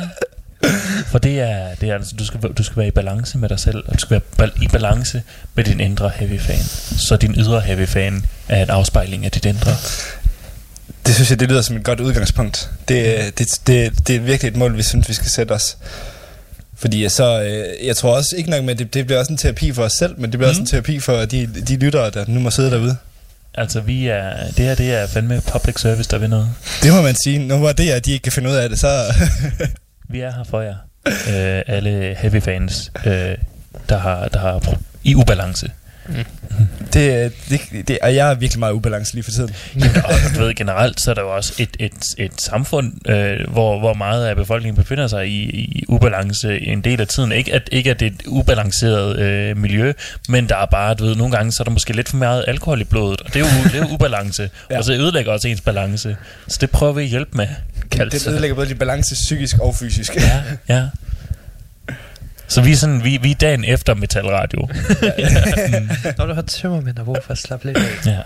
For 1.06 1.18
det 1.18 1.40
er, 1.40 1.74
det 1.80 1.88
er 1.88 1.94
altså, 1.94 2.14
du 2.18 2.26
skal, 2.26 2.40
du 2.40 2.62
skal 2.62 2.76
være 2.76 2.86
i 2.86 2.90
balance 2.90 3.38
med 3.38 3.48
dig 3.48 3.60
selv, 3.60 3.84
og 3.86 3.94
du 3.94 3.98
skal 3.98 4.20
være 4.38 4.50
i 4.62 4.68
balance 4.68 5.22
med 5.54 5.64
din 5.64 5.80
indre 5.80 6.10
heavy 6.14 6.40
fan. 6.40 6.62
Så 6.98 7.16
din 7.16 7.34
ydre 7.38 7.60
heavy 7.60 7.86
fan 7.86 8.24
er 8.48 8.62
en 8.62 8.70
afspejling 8.70 9.24
af 9.24 9.30
dit 9.30 9.44
indre. 9.44 9.76
Det 11.06 11.14
synes 11.14 11.30
jeg, 11.30 11.40
det 11.40 11.48
lyder 11.48 11.62
som 11.62 11.76
et 11.76 11.84
godt 11.84 12.00
udgangspunkt. 12.00 12.70
Det, 12.88 13.38
det, 13.38 13.48
det, 13.66 14.08
det 14.08 14.16
er 14.16 14.20
virkelig 14.20 14.50
et 14.50 14.56
mål, 14.56 14.76
vi 14.76 14.82
synes, 14.82 15.08
vi 15.08 15.14
skal 15.14 15.30
sætte 15.30 15.52
os. 15.52 15.76
Fordi 16.76 17.08
så, 17.08 17.42
øh, 17.42 17.86
jeg 17.86 17.96
tror 17.96 18.16
også 18.16 18.36
ikke 18.36 18.50
nok 18.50 18.64
med, 18.64 18.74
det, 18.74 18.94
det 18.94 19.06
bliver 19.06 19.18
også 19.18 19.32
en 19.32 19.38
terapi 19.38 19.72
for 19.72 19.82
os 19.82 19.92
selv, 19.92 20.14
men 20.18 20.32
det 20.32 20.38
bliver 20.38 20.48
mm. 20.48 20.50
også 20.50 20.60
en 20.60 20.66
terapi 20.66 21.00
for 21.00 21.24
de, 21.24 21.46
de 21.68 21.76
lyttere, 21.76 22.10
der 22.10 22.24
nu 22.28 22.40
må 22.40 22.50
sidde 22.50 22.70
derude. 22.70 22.96
Altså, 23.54 23.80
vi 23.80 24.08
er, 24.08 24.32
det 24.56 24.64
her 24.64 24.74
det 24.74 24.94
er 24.94 25.06
fandme 25.06 25.42
public 25.52 25.80
service, 25.80 26.10
der 26.10 26.18
vil 26.18 26.30
noget. 26.30 26.48
Det 26.82 26.92
må 26.92 27.02
man 27.02 27.16
sige. 27.24 27.38
Nu 27.38 27.56
hvor 27.56 27.72
det 27.72 27.90
at 27.90 28.06
de 28.06 28.12
ikke 28.12 28.22
kan 28.22 28.32
finde 28.32 28.50
ud 28.50 28.54
af 28.54 28.68
det, 28.68 28.78
så... 28.78 29.14
Vi 30.10 30.20
er 30.20 30.32
her 30.32 30.44
for 30.44 30.60
jer. 30.60 30.74
Øh, 31.06 31.62
alle 31.66 32.16
heavy 32.18 32.42
fans, 32.42 32.92
øh, 33.06 33.36
der 33.88 33.98
har, 33.98 34.28
der 34.28 34.38
har 34.38 34.78
i 35.04 35.14
ubalance. 35.14 35.70
det, 36.92 37.32
det, 37.48 37.88
det, 37.88 37.98
og 38.02 38.14
jeg 38.14 38.30
er 38.30 38.34
virkelig 38.34 38.58
meget 38.58 38.72
ubalance 38.72 39.14
lige 39.14 39.24
for 39.24 39.30
tiden. 39.30 39.54
Jamen, 39.80 39.96
og 40.04 40.12
du 40.34 40.40
ved, 40.40 40.54
generelt 40.54 41.00
så 41.00 41.10
er 41.10 41.14
der 41.14 41.22
jo 41.22 41.34
også 41.34 41.52
et, 41.58 41.76
et, 41.78 41.92
et 42.18 42.40
samfund, 42.40 43.10
øh, 43.10 43.50
hvor, 43.52 43.78
hvor 43.78 43.94
meget 43.94 44.26
af 44.26 44.36
befolkningen 44.36 44.82
befinder 44.82 45.06
sig 45.06 45.28
i, 45.28 45.42
i 45.50 45.84
ubalance 45.88 46.58
en 46.58 46.80
del 46.80 47.00
af 47.00 47.08
tiden. 47.08 47.32
Ikke 47.32 47.54
at, 47.54 47.68
ikke 47.72 47.90
at 47.90 48.00
det 48.00 48.06
er 48.06 48.10
et 48.10 48.26
ubalanceret 48.26 49.18
øh, 49.18 49.56
miljø, 49.56 49.92
men 50.28 50.48
der 50.48 50.56
er 50.56 50.66
bare, 50.66 50.94
du 50.94 51.04
ved, 51.04 51.16
nogle 51.16 51.36
gange 51.36 51.52
så 51.52 51.62
er 51.62 51.64
der 51.64 51.70
måske 51.72 51.92
lidt 51.92 52.08
for 52.08 52.16
meget 52.16 52.44
alkohol 52.48 52.80
i 52.80 52.84
blodet, 52.84 53.20
og 53.20 53.34
det 53.34 53.36
er 53.36 53.40
jo, 53.40 53.64
det 53.64 53.74
er 53.74 53.88
jo 53.88 53.94
ubalance, 53.94 54.50
ja. 54.70 54.78
og 54.78 54.84
så 54.84 54.92
ødelægger 54.92 55.32
også 55.32 55.48
ens 55.48 55.60
balance. 55.60 56.16
Så 56.48 56.58
det 56.60 56.70
prøver 56.70 56.92
vi 56.92 57.02
at 57.02 57.08
hjælpe 57.08 57.36
med. 57.36 57.48
Det 57.90 58.26
ødelægger 58.28 58.54
både 58.54 58.66
lige 58.66 58.78
balance 58.78 59.14
psykisk 59.14 59.58
og 59.58 59.74
fysisk. 59.76 60.16
Ja, 60.16 60.42
ja. 60.68 60.86
Så 62.48 62.62
vi 62.62 62.72
er, 62.72 62.76
sådan, 62.76 63.04
vi, 63.04 63.16
vi 63.22 63.30
er 63.30 63.34
dagen 63.34 63.64
efter 63.64 63.94
Metalradio. 63.94 64.60
mm, 65.80 65.88
Når 66.18 66.26
du 66.26 66.34
har 66.34 66.42
tømmermænd 66.42 66.98
og 66.98 67.04
hvorfor 67.04 67.34
slap 67.34 67.64
lidt 67.64 67.76
af. 67.76 68.06
ja. 68.06 68.20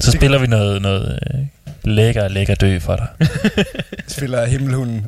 Så 0.00 0.10
spiller 0.12 0.38
vi 0.38 0.46
noget, 0.46 0.82
noget 0.82 1.18
øh, 1.34 1.40
lækker, 1.84 2.28
lækker 2.28 2.54
dø 2.54 2.78
for 2.78 2.96
dig. 2.96 3.28
Spiller 4.06 4.44
himmelhunden. 4.46 5.06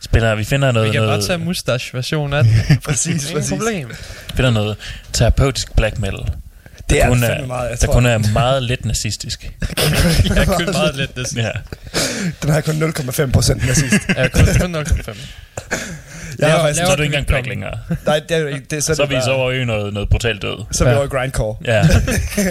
Spiller, 0.00 0.34
vi 0.34 0.44
finder 0.44 0.72
noget, 0.72 0.88
Vi 0.88 0.92
kan 0.92 1.00
bare 1.00 1.06
noget, 1.08 1.24
tage 1.26 1.38
mustache-version 1.38 2.32
af 2.32 2.44
den. 2.44 2.52
præcis, 2.86 3.06
Ingen 3.30 3.36
præcis. 3.36 3.52
problem. 3.58 3.90
finder 4.34 4.50
noget 4.50 4.76
terapeutisk 5.12 5.76
black 5.76 5.98
metal. 5.98 6.20
Det 6.90 7.02
er 7.02 7.08
kun 7.08 7.22
er, 7.22 7.46
meget, 7.46 7.70
jeg 7.70 7.80
der 7.80 7.86
tror. 7.86 7.92
kun 7.92 8.06
er 8.06 8.18
meget 8.32 8.62
lidt 8.62 8.84
nazistisk. 8.84 9.42
Jeg 10.24 10.44
har 10.44 10.58
købt 10.58 10.72
meget 10.72 10.96
lidt 10.96 11.16
det 11.16 11.36
Ja. 11.36 11.50
Den 12.42 12.50
har 12.50 12.60
kun 12.60 12.82
0,5 12.82 13.30
procent 13.32 13.66
med 13.66 13.74
sidst. 13.74 14.08
Jeg 14.08 14.16
har 14.16 14.28
kun, 14.28 14.46
kun 14.60 14.76
0,5. 14.76 15.16
Jeg 16.38 16.48
har 16.50 16.56
Laver- 16.56 16.62
faktisk... 16.66 16.86
Så 16.86 16.92
er 16.92 16.96
du 16.96 17.02
ikke 17.02 17.12
engang 17.12 17.26
black 17.26 17.46
længere. 17.46 17.78
Nej, 18.06 18.20
det 18.28 18.36
er 18.36 18.46
ikke... 18.48 18.66
Det, 18.70 18.84
så, 18.84 18.94
Så 18.94 19.02
er 19.02 19.06
det 19.06 19.10
vi 19.10 19.14
bare, 19.14 19.24
så 19.24 19.32
over 19.32 19.52
i 19.52 19.64
noget, 19.64 19.92
noget 19.94 20.08
brutalt 20.08 20.42
død. 20.42 20.64
Så 20.72 20.84
er 20.84 20.88
vi 20.88 20.94
over 20.94 21.04
i 21.04 21.08
grindcore. 21.08 21.56
Ja. 21.64 21.80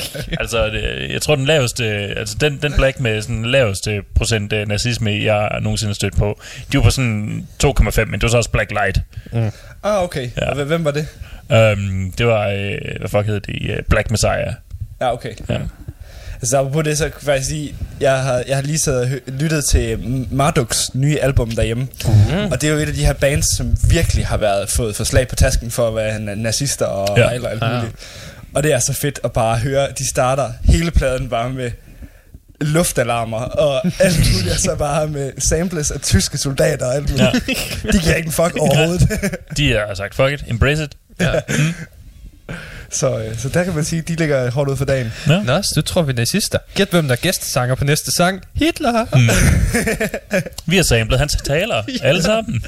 altså, 0.41 0.65
det, 0.65 1.11
jeg 1.11 1.21
tror, 1.21 1.35
den 1.35 1.45
laveste, 1.45 1.85
altså 2.17 2.35
den, 2.41 2.59
den 2.61 2.73
black 2.73 2.99
med 2.99 3.21
sådan 3.21 3.35
den 3.35 3.45
laveste 3.45 4.01
procent 4.15 4.53
øh, 4.53 4.67
nazisme, 4.67 5.11
jeg 5.23 5.59
nogensinde 5.61 5.89
har 5.89 5.93
stødt 5.95 6.17
på, 6.17 6.39
de 6.71 6.77
var 6.77 6.83
på 6.83 6.89
sådan 6.89 7.47
2,5, 7.63 8.05
men 8.05 8.13
det 8.13 8.23
var 8.23 8.29
så 8.29 8.37
også 8.37 8.49
black 8.49 8.71
light. 8.71 8.99
Ah, 9.83 10.03
okay. 10.03 10.29
Ja. 10.37 10.49
Og 10.49 10.63
Hvem 10.65 10.85
var 10.85 10.91
det? 10.91 11.07
Um, 11.49 12.13
det 12.17 12.27
var, 12.27 12.47
øh, 12.47 12.77
hvad 12.99 13.09
fuck 13.09 13.25
hed 13.25 13.39
det, 13.39 13.77
uh, 13.79 13.83
Black 13.89 14.11
Messiah. 14.11 14.53
Ja, 15.01 15.13
okay. 15.13 15.33
Ja. 15.49 15.57
Altså, 16.43 16.57
apropos 16.57 16.83
det, 16.83 16.97
så 16.97 17.03
kan 17.03 17.13
jeg 17.13 17.25
faktisk 17.25 17.49
sige, 17.49 17.75
jeg 17.99 18.19
har, 18.21 18.43
jeg 18.47 18.55
har 18.57 18.63
lige 18.63 18.79
siddet 18.79 19.01
og 19.01 19.33
lyttet 19.33 19.65
til 19.65 19.99
Marduks 20.31 20.89
nye 20.95 21.19
album 21.19 21.51
derhjemme. 21.51 21.87
Mm. 22.05 22.51
Og 22.51 22.61
det 22.61 22.69
er 22.69 22.73
jo 22.73 22.79
et 22.79 22.87
af 22.87 22.93
de 22.93 23.05
her 23.05 23.13
bands, 23.13 23.57
som 23.57 23.75
virkelig 23.89 24.27
har 24.27 24.37
været 24.37 24.69
fået 24.69 24.95
for 24.95 25.03
slag 25.03 25.27
på 25.27 25.35
tasken 25.35 25.71
for 25.71 25.87
at 25.87 25.95
være 25.95 26.15
na- 26.17 26.35
nazister 26.35 26.85
og 26.85 27.17
Ja. 27.17 27.23
ja. 27.23 27.29
alt, 27.29 27.45
og 27.45 27.51
alt 27.51 27.63
Ja. 27.63 27.75
muligt. 27.77 27.95
Og 28.53 28.63
det 28.63 28.73
er 28.73 28.79
så 28.79 28.93
fedt 28.93 29.19
at 29.23 29.31
bare 29.31 29.57
høre, 29.57 29.87
de 29.97 30.09
starter 30.09 30.49
hele 30.63 30.91
pladen 30.91 31.29
bare 31.29 31.49
med 31.49 31.71
luftalarmer 32.61 33.37
og 33.37 33.85
alt 33.99 34.17
muligt, 34.33 34.53
og 34.53 34.59
så 34.59 34.75
bare 34.75 35.07
med 35.07 35.31
samples 35.49 35.91
af 35.91 35.99
tyske 36.01 36.37
soldater 36.37 36.85
og 36.85 36.95
alt 36.95 37.09
muligt. 37.09 37.19
Ja. 37.21 37.31
Ja. 37.83 37.91
De 37.91 37.99
giver 37.99 38.15
ikke 38.15 38.27
en 38.27 38.31
fuck 38.33 38.55
overhovedet. 38.61 39.09
De 39.57 39.71
har 39.71 39.93
sagt, 39.95 40.15
fuck 40.15 40.31
it, 40.31 40.43
embrace 40.47 40.83
it. 40.83 40.91
Ja. 41.21 41.39
Så, 42.95 43.19
øh, 43.19 43.37
så 43.37 43.49
der 43.49 43.63
kan 43.63 43.75
man 43.75 43.83
sige, 43.83 44.01
de 44.01 44.15
ligger 44.15 44.51
hårdt 44.51 44.69
ud 44.69 44.77
for 44.77 44.85
dagen. 44.85 45.13
Nå, 45.27 45.61
så 45.61 45.71
du 45.75 45.81
tror 45.81 46.01
vi 46.01 46.11
er 46.11 46.15
nazister. 46.15 46.59
Gæt 46.75 46.89
hvem 46.89 47.07
der 47.07 47.11
er 47.11 47.15
gæstesanger 47.21 47.75
på 47.75 47.83
næste 47.83 48.11
sang. 48.11 48.41
Hitler. 48.53 49.05
Mm. 49.13 49.29
Vi 50.71 50.75
har 50.75 50.83
samlet 50.83 51.19
hans 51.19 51.37
taler, 51.45 51.83
alle 52.03 52.23
sammen. 52.23 52.63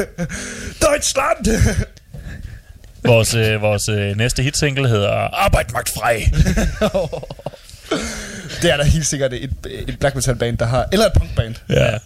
Deutschland! 0.82 1.46
Vores, 3.04 3.34
øh, 3.34 3.62
vores 3.62 3.88
øh, 3.88 4.16
næste 4.16 4.42
hitsingle 4.42 4.88
hedder 4.88 5.10
Arbejde 5.44 5.72
magt 5.72 5.88
frej. 5.88 6.30
det 8.62 8.72
er 8.72 8.76
der 8.76 8.84
helt 8.84 9.06
sikkert 9.06 9.32
et, 9.32 9.50
et 9.70 9.98
black 9.98 10.14
metal 10.14 10.34
band, 10.34 10.58
der 10.58 10.66
har, 10.66 10.88
eller 10.92 11.06
et 11.06 11.12
punk 11.12 11.36
band. 11.36 11.54
Ja. 11.68 11.98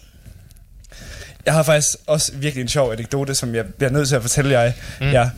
Jeg 1.47 1.55
har 1.55 1.63
faktisk 1.63 1.89
også 2.07 2.33
virkelig 2.35 2.63
en 2.63 2.69
sjov 2.69 2.93
anekdote, 2.93 3.35
som 3.35 3.55
jeg 3.55 3.65
bliver 3.67 3.91
nødt 3.91 4.09
til 4.09 4.17
at 4.17 4.23
fortælle 4.23 4.61
jer. 4.61 4.73
Mm. 5.01 5.11
Ja. 5.11 5.31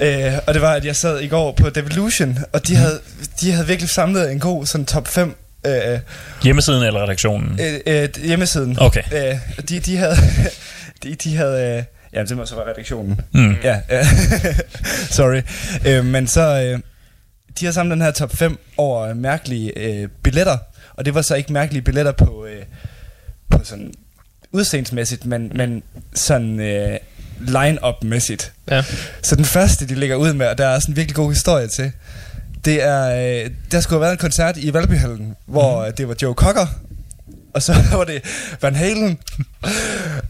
Øh, 0.00 0.32
og 0.46 0.54
det 0.54 0.62
var, 0.62 0.72
at 0.72 0.84
jeg 0.84 0.96
sad 0.96 1.20
i 1.20 1.26
går 1.28 1.52
på 1.52 1.70
Devolution, 1.70 2.38
og 2.52 2.66
de 2.66 2.76
havde, 2.76 3.00
de 3.40 3.52
havde 3.52 3.66
virkelig 3.66 3.90
samlet 3.90 4.32
en 4.32 4.40
god 4.40 4.66
sådan 4.66 4.84
top 4.86 5.08
5 5.08 5.36
øh, 5.66 5.98
Hjemmesiden 6.42 6.82
eller 6.82 7.02
redaktionen? 7.02 7.60
øh, 7.62 7.80
øh, 8.02 8.08
hjemmesiden. 8.24 8.76
Okay. 8.80 9.02
Øh, 9.12 9.38
de, 9.68 9.80
de 9.80 9.96
havde... 9.96 10.16
De, 11.02 11.14
de 11.14 11.36
havde 11.36 11.76
øh, 11.76 11.84
jamen, 12.12 12.28
det 12.28 12.36
må 12.36 12.46
så 12.46 12.54
være 12.54 12.70
redaktionen. 12.70 13.20
Mm. 13.32 13.56
Ja, 13.64 13.80
ja. 13.90 14.06
sorry. 15.10 15.42
Øh, 15.86 16.04
men 16.04 16.26
så... 16.26 16.62
Øh, 16.62 16.80
de 17.60 17.64
har 17.64 17.72
samlet 17.72 17.94
den 17.94 18.02
her 18.02 18.10
top 18.10 18.36
5 18.36 18.58
over 18.76 19.14
mærkelige 19.14 19.78
øh, 19.78 20.08
billetter. 20.22 20.58
Og 20.94 21.04
det 21.04 21.14
var 21.14 21.22
så 21.22 21.34
ikke 21.34 21.52
mærkelige 21.52 21.82
billetter 21.82 22.12
på, 22.12 22.46
øh, 22.46 22.62
på 23.50 23.60
sådan 23.64 23.92
udseendsmæssigt, 24.52 25.26
men, 25.26 25.52
men 25.54 25.82
sådan 26.14 26.60
øh, 26.60 26.98
line-up-mæssigt. 27.40 28.52
Ja. 28.70 28.82
Så 29.22 29.36
den 29.36 29.44
første, 29.44 29.88
de 29.88 29.94
lægger 29.94 30.16
ud 30.16 30.32
med, 30.32 30.46
og 30.46 30.58
der 30.58 30.66
er 30.66 30.78
sådan 30.78 30.92
en 30.92 30.96
virkelig 30.96 31.14
god 31.16 31.32
historie 31.32 31.66
til, 31.68 31.92
det 32.64 32.82
er, 32.82 33.04
øh, 33.44 33.50
der 33.72 33.80
skulle 33.80 33.96
have 33.96 34.00
været 34.00 34.12
en 34.12 34.18
koncert 34.18 34.56
i 34.56 34.72
Valbyhallen, 34.74 35.36
hvor 35.46 35.86
mm. 35.86 35.92
det 35.92 36.08
var 36.08 36.16
Joe 36.22 36.34
Cocker, 36.34 36.66
og 37.54 37.62
så 37.62 37.74
var 37.92 38.04
det 38.04 38.22
Van 38.62 38.74
Halen, 38.74 39.18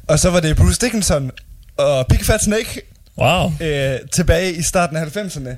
og 0.08 0.18
så 0.18 0.30
var 0.30 0.40
det 0.40 0.56
Bruce 0.56 0.78
Dickinson 0.80 1.30
og 1.76 2.06
Big 2.06 2.20
Fat 2.24 2.42
Snake 2.42 2.80
Wow. 3.18 3.52
øh, 3.60 3.98
tilbage 4.12 4.52
i 4.52 4.62
starten 4.62 4.96
af 4.96 5.16
90'erne. 5.16 5.48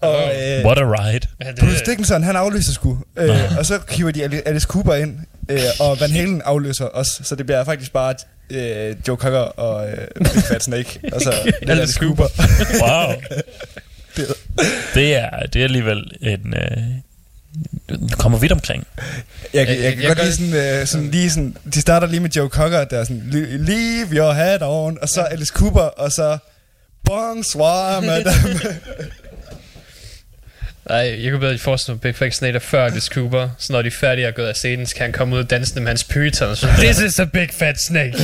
Og 0.00 0.22
øh, 0.22 0.64
What 0.64 0.78
a 0.78 0.82
ride. 0.84 1.26
Bruce 1.60 1.84
Dickinson, 1.86 2.22
han 2.22 2.36
afløser 2.36 2.72
sgu. 2.72 2.98
Øh, 3.16 3.58
og 3.58 3.66
så 3.66 3.78
hiver 3.90 4.10
de 4.10 4.24
Ali- 4.24 4.42
Alice 4.48 4.66
Cooper 4.66 4.94
ind, 4.94 5.18
øh, 5.48 5.58
og 5.80 6.00
Van 6.00 6.10
Halen 6.10 6.42
afløser 6.44 6.84
også. 6.84 7.20
Så 7.24 7.34
det 7.34 7.46
bliver 7.46 7.64
faktisk 7.64 7.92
bare 7.92 8.14
øh, 8.50 8.96
Joe 9.08 9.16
Cocker 9.16 9.38
og 9.38 9.90
øh, 9.90 9.98
Big 10.18 10.42
Fat 10.48 10.62
Snake. 10.62 11.00
Og 11.14 11.20
så 11.20 11.52
lidt 11.62 11.70
Alice 11.80 11.94
Cooper. 12.00 12.26
Wow. 12.82 13.14
Det- 14.16 14.34
Det 14.94 15.14
er, 15.14 15.46
det 15.46 15.60
er 15.60 15.64
alligevel 15.64 16.10
en... 16.20 16.54
Øh, 16.56 16.82
du 18.10 18.16
kommer 18.18 18.38
vidt 18.38 18.52
omkring. 18.52 18.86
Jeg, 19.54 19.68
jeg, 19.68 19.76
Jeg- 19.76 19.84
jeg 19.84 19.92
kan 19.92 20.02
jeg 20.02 20.08
godt 20.16 20.18
lide 20.24 20.36
sådan, 20.36 20.80
øh, 20.80 20.86
sådan 20.86 21.10
lige 21.10 21.30
sådan, 21.30 21.56
de 21.74 21.80
starter 21.80 22.06
lige 22.06 22.20
med 22.20 22.30
Joe 22.30 22.48
Cocker, 22.48 22.84
der 22.84 22.98
er 22.98 23.04
sådan, 23.04 23.22
"Le- 23.32 23.56
leave 23.56 24.06
your 24.12 24.32
hat 24.32 24.60
on, 24.62 24.98
og 25.02 25.08
så 25.08 25.20
Alice 25.22 25.52
Cooper, 25.56 25.80
og 25.80 26.12
så 26.12 26.38
bonsoir, 27.04 28.00
madame. 28.00 28.60
Nej, 30.90 31.18
jeg 31.22 31.30
kunne 31.30 31.40
bedre 31.40 31.58
forestille 31.58 31.94
mig 31.94 32.00
Big 32.00 32.14
Fat 32.14 32.34
Snake 32.34 32.54
er 32.54 32.58
før 32.58 32.84
Alice 32.84 33.10
Cooper. 33.14 33.48
Så 33.58 33.72
når 33.72 33.82
de 33.82 33.86
er 33.86 33.90
færdige 34.00 34.28
og 34.28 34.34
gået 34.34 34.46
af 34.46 34.56
scenen, 34.56 34.86
så 34.86 34.94
kan 34.94 35.02
han 35.02 35.12
komme 35.12 35.34
ud 35.34 35.40
og 35.40 35.50
danse 35.50 35.80
med 35.80 35.88
hans 35.88 36.04
pyton. 36.04 36.56
Så, 36.56 36.66
This 36.78 36.98
is 36.98 37.18
a 37.18 37.24
big 37.24 37.48
fat 37.58 37.80
snake. 37.80 38.14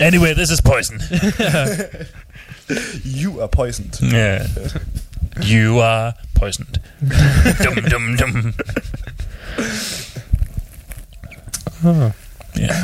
Anyway, 0.00 0.34
this 0.34 0.50
is 0.50 0.62
poison. 0.62 1.02
you 3.22 3.40
are 3.40 3.48
poisoned. 3.48 4.12
Yeah. 4.14 4.40
You 5.44 5.82
are 5.82 6.12
poisoned. 6.34 6.74
dum, 7.64 7.84
dum, 7.90 8.16
dum. 8.16 8.54
Ja. 12.58 12.74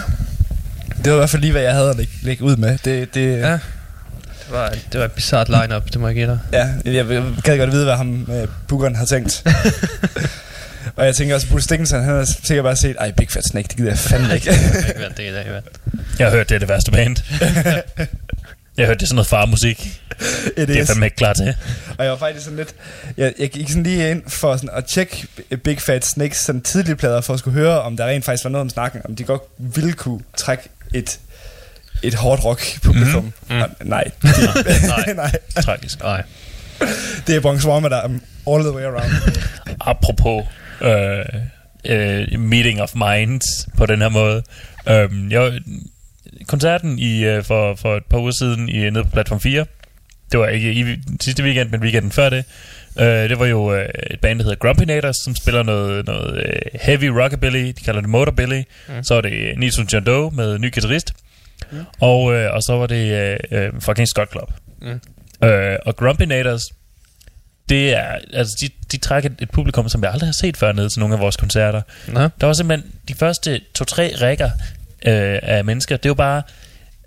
Det 1.04 1.12
var 1.12 1.12
i 1.12 1.16
hvert 1.20 1.30
fald 1.30 1.42
lige, 1.42 1.52
hvad 1.52 1.62
jeg 1.62 1.72
havde 1.72 1.90
at 1.90 1.96
lægge, 1.96 2.12
lægge 2.22 2.44
ud 2.44 2.56
med. 2.56 2.78
Det, 2.84 3.14
det, 3.14 3.38
Ja. 3.38 3.58
Det 4.52 4.60
var, 4.60 4.74
det 4.92 5.00
var 5.00 5.04
et 5.04 5.12
bizart 5.12 5.48
lineup, 5.48 5.84
det 5.84 6.00
må 6.00 6.06
jeg 6.06 6.14
give 6.14 6.26
dig. 6.26 6.38
Ja, 6.52 6.68
jeg, 6.84 7.10
jeg 7.10 7.24
gad 7.44 7.58
godt 7.58 7.72
vide, 7.72 7.84
hvad 7.84 7.96
ham 7.96 8.28
øh, 8.30 8.48
bookeren 8.68 8.96
har 8.96 9.04
tænkt. 9.04 9.44
og 10.96 11.06
jeg 11.06 11.14
tænker 11.14 11.34
også, 11.34 11.48
Bruce 11.48 11.68
Dickinson, 11.68 12.02
han 12.02 12.14
har 12.14 12.24
sikkert 12.44 12.64
bare 12.64 12.76
set, 12.76 12.96
ej, 13.00 13.12
Big 13.12 13.30
Fat 13.30 13.44
Snake, 13.44 13.68
det 13.68 13.76
gider 13.76 13.90
jeg 13.90 13.98
fandme 13.98 14.34
ikke. 14.34 14.50
Jeg 14.50 14.56
ikke 14.88 15.14
det 15.16 15.30
i 15.30 15.32
dag, 15.32 15.44
hvad? 15.48 15.60
Jeg 16.18 16.26
har 16.26 16.36
hørt, 16.36 16.48
det 16.48 16.54
er 16.54 16.58
det 16.58 16.68
værste 16.68 16.90
band. 16.90 17.16
Jeg 18.76 18.84
har 18.84 18.86
hørt, 18.86 19.00
det 19.00 19.02
er 19.02 19.06
sådan 19.06 19.14
noget 19.14 19.26
farmusik. 19.26 20.02
Det 20.56 20.70
er 20.70 20.74
jeg 20.74 20.86
fandme 20.86 21.06
ikke 21.06 21.16
klar 21.16 21.32
til. 21.32 21.54
Og 21.98 22.04
jeg 22.04 22.12
var 22.12 22.18
faktisk 22.18 22.44
sådan 22.44 22.56
lidt, 22.56 22.74
jeg, 23.16 23.34
jeg 23.38 23.50
gik 23.50 23.68
sådan 23.68 23.82
lige 23.82 24.10
ind 24.10 24.22
for 24.28 24.56
sådan 24.56 24.70
at 24.72 24.84
tjekke 24.84 25.26
Big 25.64 25.80
Fat 25.80 26.04
Snakes 26.04 26.36
sådan 26.36 26.60
tidlige 26.60 26.96
plader, 26.96 27.20
for 27.20 27.32
at 27.32 27.38
skulle 27.38 27.60
høre, 27.60 27.82
om 27.82 27.96
der 27.96 28.06
rent 28.06 28.24
faktisk 28.24 28.44
var 28.44 28.50
noget 28.50 28.62
om 28.62 28.68
snakken, 28.70 29.00
om 29.04 29.16
de 29.16 29.24
godt 29.24 29.42
ville 29.58 29.92
kunne 29.92 30.20
trække 30.36 30.68
et, 30.94 31.18
et 32.02 32.14
hårdt 32.14 32.44
rock 32.44 32.80
publikum. 32.82 33.24
Mm. 33.24 33.56
Mm. 33.56 33.62
Nej. 33.84 34.10
Nej. 34.94 35.14
Nej. 35.14 35.32
Tragisk. 35.62 36.00
Nej. 36.00 36.22
Det 37.26 37.36
er 37.36 37.40
Bonsoir, 37.40 37.80
der 37.80 37.96
er 37.96 38.08
all 38.46 38.62
the 38.62 38.72
way 38.72 38.82
around. 38.82 39.12
Apropos 39.80 40.44
øh, 40.80 41.24
øh, 41.84 42.40
meeting 42.40 42.82
of 42.82 42.94
minds 42.94 43.44
på 43.76 43.86
den 43.86 44.00
her 44.00 44.08
måde. 44.08 44.42
Øh, 44.88 45.32
jeg, 45.32 45.60
koncerten 46.48 46.98
i, 46.98 47.24
øh, 47.24 47.44
for, 47.44 47.74
for 47.74 47.96
et 47.96 48.04
par 48.10 48.18
uger 48.18 48.30
siden 48.30 48.68
i, 48.68 48.90
nede 48.90 49.04
på 49.04 49.10
platform 49.10 49.40
4, 49.40 49.64
det 50.32 50.40
var 50.40 50.48
ikke 50.48 50.72
i 50.72 50.84
sidste 51.20 51.42
weekend, 51.42 51.70
men 51.70 51.80
weekenden 51.82 52.12
før 52.12 52.28
det, 52.30 52.44
øh, 53.00 53.06
det 53.06 53.38
var 53.38 53.46
jo 53.46 53.74
øh, 53.74 53.88
et 54.10 54.20
band, 54.20 54.38
der 54.38 54.44
hedder 54.44 54.58
Grumpinators, 54.58 55.16
som 55.24 55.36
spiller 55.36 55.62
noget, 55.62 56.06
noget 56.06 56.36
øh, 56.46 56.80
heavy 56.82 57.04
rockabilly, 57.04 57.66
de 57.66 57.84
kalder 57.84 58.00
det 58.00 58.10
motorbilly. 58.10 58.62
Mm. 58.88 59.02
Så 59.02 59.14
var 59.14 59.20
det 59.20 59.58
Nilsson 59.58 59.88
John 59.92 60.06
Doe 60.06 60.30
med 60.30 60.58
ny 60.58 60.72
guitarist. 60.74 61.12
Mm. 61.70 61.84
Og, 62.00 62.34
øh, 62.34 62.54
og 62.54 62.62
så 62.62 62.72
var 62.72 62.86
det 62.86 63.12
øh, 63.12 63.38
øh, 63.50 63.80
fucking 63.80 64.08
Scott 64.08 64.30
Club. 64.30 64.52
Mm. 64.82 65.00
Øh, 65.48 65.78
og 65.86 65.96
Grumpinators, 65.96 66.62
det 67.68 67.94
er, 67.96 68.18
altså 68.32 68.56
de, 68.60 68.68
de 68.92 68.98
trækker 68.98 69.30
et, 69.30 69.36
et 69.40 69.50
publikum, 69.50 69.88
som 69.88 70.02
jeg 70.02 70.12
aldrig 70.12 70.28
har 70.28 70.32
set 70.32 70.56
før 70.56 70.72
nede 70.72 70.88
til 70.88 71.00
nogle 71.00 71.14
af 71.14 71.20
vores 71.20 71.36
koncerter. 71.36 71.82
Nå. 72.08 72.20
Der 72.40 72.46
var 72.46 72.52
simpelthen 72.52 72.92
de 73.08 73.14
første 73.14 73.60
to-tre 73.74 74.14
rækker 74.20 74.50
øh, 75.06 75.38
af 75.42 75.64
mennesker. 75.64 75.96
Det 75.96 76.08
var 76.08 76.14
bare 76.14 76.42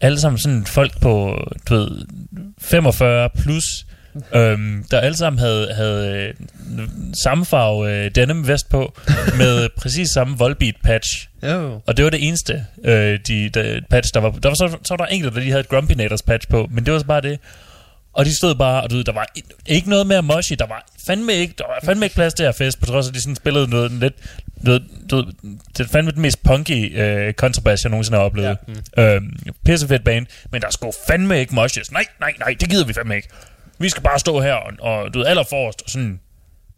alle 0.01 0.19
sammen 0.19 0.39
sådan 0.39 0.65
folk 0.65 1.01
på, 1.01 1.43
du 1.69 1.75
ved, 1.75 2.05
45 2.57 3.29
plus, 3.29 3.84
øhm, 4.35 4.85
der 4.91 4.99
alle 4.99 5.17
sammen 5.17 5.39
havde, 5.39 5.73
havde 5.73 6.17
øh, 6.17 6.33
samme 7.23 7.45
farve 7.45 7.91
øh, 7.91 8.11
denim 8.15 8.47
vest 8.47 8.69
på, 8.69 8.97
med 9.37 9.69
præcis 9.81 10.09
samme 10.09 10.37
Volbeat 10.37 10.75
patch. 10.83 11.29
Jo. 11.43 11.81
Og 11.87 11.97
det 11.97 12.05
var 12.05 12.11
det 12.11 12.27
eneste 12.27 12.65
øh, 12.85 13.19
de, 13.27 13.49
de, 13.49 13.81
patch, 13.89 14.13
der 14.13 14.19
var 14.19 14.31
Der 14.31 14.49
var 14.49 14.55
så, 14.55 14.77
så 14.83 14.95
var 14.97 15.05
der 15.05 15.05
enkelte, 15.05 15.35
der 15.35 15.41
lige 15.41 15.51
havde 15.51 15.61
et 15.61 15.69
Grumpinators 15.69 16.21
patch 16.21 16.47
på, 16.47 16.67
men 16.71 16.85
det 16.85 16.93
var 16.93 16.99
så 16.99 17.05
bare 17.05 17.21
det. 17.21 17.39
Og 18.13 18.25
de 18.25 18.37
stod 18.37 18.55
bare, 18.55 18.83
og 18.83 18.89
du 18.89 18.95
ved, 18.95 19.03
der 19.03 19.11
var 19.11 19.27
ikke 19.65 19.89
noget 19.89 20.07
mere 20.07 20.21
moshi, 20.21 20.55
der 20.55 20.67
var 20.67 20.85
fandme 21.07 21.33
ikke, 21.33 21.53
der 21.57 21.63
var 21.67 21.79
fandme 21.83 22.05
ikke 22.05 22.15
plads 22.15 22.33
til 22.33 22.43
at 22.43 22.55
fest, 22.55 22.79
på 22.79 22.85
trods 22.85 23.05
af, 23.05 23.09
at 23.09 23.15
de 23.15 23.21
sådan 23.21 23.35
spillede 23.35 23.67
noget 23.67 23.91
lidt, 23.91 24.13
noget, 24.61 24.83
du 25.11 25.15
ved, 25.15 25.25
det 25.77 25.85
er 25.85 25.87
fandme 25.91 26.11
den 26.11 26.21
mest 26.21 26.43
punky 26.43 27.01
øh, 27.01 27.33
kontrabas, 27.33 27.83
jeg 27.83 27.89
nogensinde 27.89 28.17
har 28.17 28.25
oplevet. 28.25 28.47
Ja. 28.47 28.73
Mm. 28.97 29.03
Øhm, 29.03 29.53
pissefedt 29.65 30.03
band, 30.03 30.25
men 30.51 30.61
der 30.61 30.71
skulle 30.71 30.93
fandme 31.07 31.39
ikke 31.39 31.55
moshi. 31.55 31.81
Nej, 31.91 32.05
nej, 32.19 32.33
nej, 32.39 32.55
det 32.59 32.69
gider 32.69 32.85
vi 32.85 32.93
fandme 32.93 33.15
ikke. 33.15 33.29
Vi 33.77 33.89
skal 33.89 34.03
bare 34.03 34.19
stå 34.19 34.41
her 34.41 34.53
og, 34.53 34.71
og 34.79 35.13
du 35.13 35.19
ved, 35.19 35.27
allerforrest 35.27 35.81
og 35.81 35.89
sådan 35.89 36.19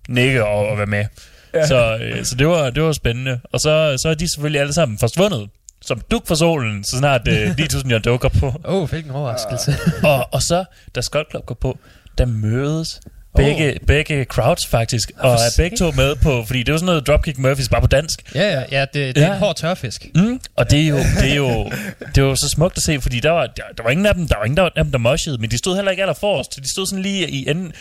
nikke 0.10 0.46
og, 0.46 0.68
og 0.68 0.78
være 0.78 0.88
med. 0.88 1.06
Ja. 1.54 1.68
Så, 1.68 1.98
øh, 2.02 2.26
så 2.26 2.36
det 2.36 2.48
var, 2.48 2.70
det 2.70 2.84
var 2.84 2.92
spændende. 2.92 3.40
Og 3.52 3.60
så, 3.60 3.98
så 4.02 4.10
er 4.10 4.14
de 4.14 4.34
selvfølgelig 4.34 4.62
alle 4.62 4.74
sammen 4.74 4.98
forsvundet. 4.98 5.50
Som 5.82 6.02
duk 6.12 6.28
for 6.28 6.36
solen, 6.36 6.84
så 6.84 6.98
snart 6.98 7.28
øh, 7.28 7.56
9000 7.58 7.92
jeg 7.92 8.06
dukker 8.06 8.30
på. 8.30 8.46
Åh, 8.66 8.76
oh, 8.76 8.90
hvilken 8.90 9.12
overraskelse. 9.12 9.76
Og, 10.04 10.28
og 10.32 10.42
så, 10.42 10.66
da 10.96 11.02
Scott 11.02 11.30
Club 11.30 11.46
går 11.46 11.56
på, 11.56 11.78
der 12.18 12.26
mødes 12.26 13.02
begge, 13.38 13.70
oh. 13.82 13.88
begge 13.88 14.24
crowds 14.24 14.66
faktisk, 14.68 15.12
og 15.18 15.32
er 15.32 15.38
begge 15.58 15.78
to 15.78 15.92
med 15.92 16.16
på, 16.16 16.44
fordi 16.48 16.60
det 16.60 16.70
er 16.70 16.74
jo 16.74 16.78
sådan 16.78 16.86
noget 16.86 17.08
Dropkick 17.08 17.38
Murphys 17.38 17.70
bare 17.70 17.82
på 17.82 17.88
dansk. 17.88 18.36
ja, 18.36 18.50
ja, 18.60 18.64
ja, 18.72 18.82
det, 18.82 18.94
det 19.16 19.18
er 19.24 19.28
Ja. 19.28 19.34
en 19.34 19.40
hård 19.40 19.56
tørfisk. 19.56 20.08
Mm, 20.16 20.40
og 20.56 20.72
det 20.72 20.82
er, 20.82 20.88
jo, 20.88 20.98
det, 20.98 21.32
er 21.32 21.36
jo, 21.36 21.64
det 22.16 22.18
er 22.18 22.22
jo 22.22 22.36
så 22.36 22.50
smukt 22.50 22.78
at 22.78 22.84
se, 22.84 23.02
fordi 23.02 23.20
der 23.20 23.32
var, 23.32 23.46
der, 23.48 23.64
der 23.78 23.84
var 23.84 23.90
ingen 23.90 24.06
af 24.06 24.14
dem, 24.16 24.28
der 24.28 24.36
var 24.38 24.46
ingen 24.46 24.60
af 24.60 24.72
dem, 24.76 24.92
der 24.92 24.98
moshede, 25.00 25.38
men 25.38 25.52
de 25.52 25.58
stod 25.58 25.76
heller 25.76 25.92
ikke 25.92 26.04
aller 26.04 26.14
forrest. 26.20 26.56
De 26.64 26.72
stod 26.72 26.86
sådan 26.88 27.02
lige 27.04 27.30
i 27.30 27.50
enden. 27.50 27.72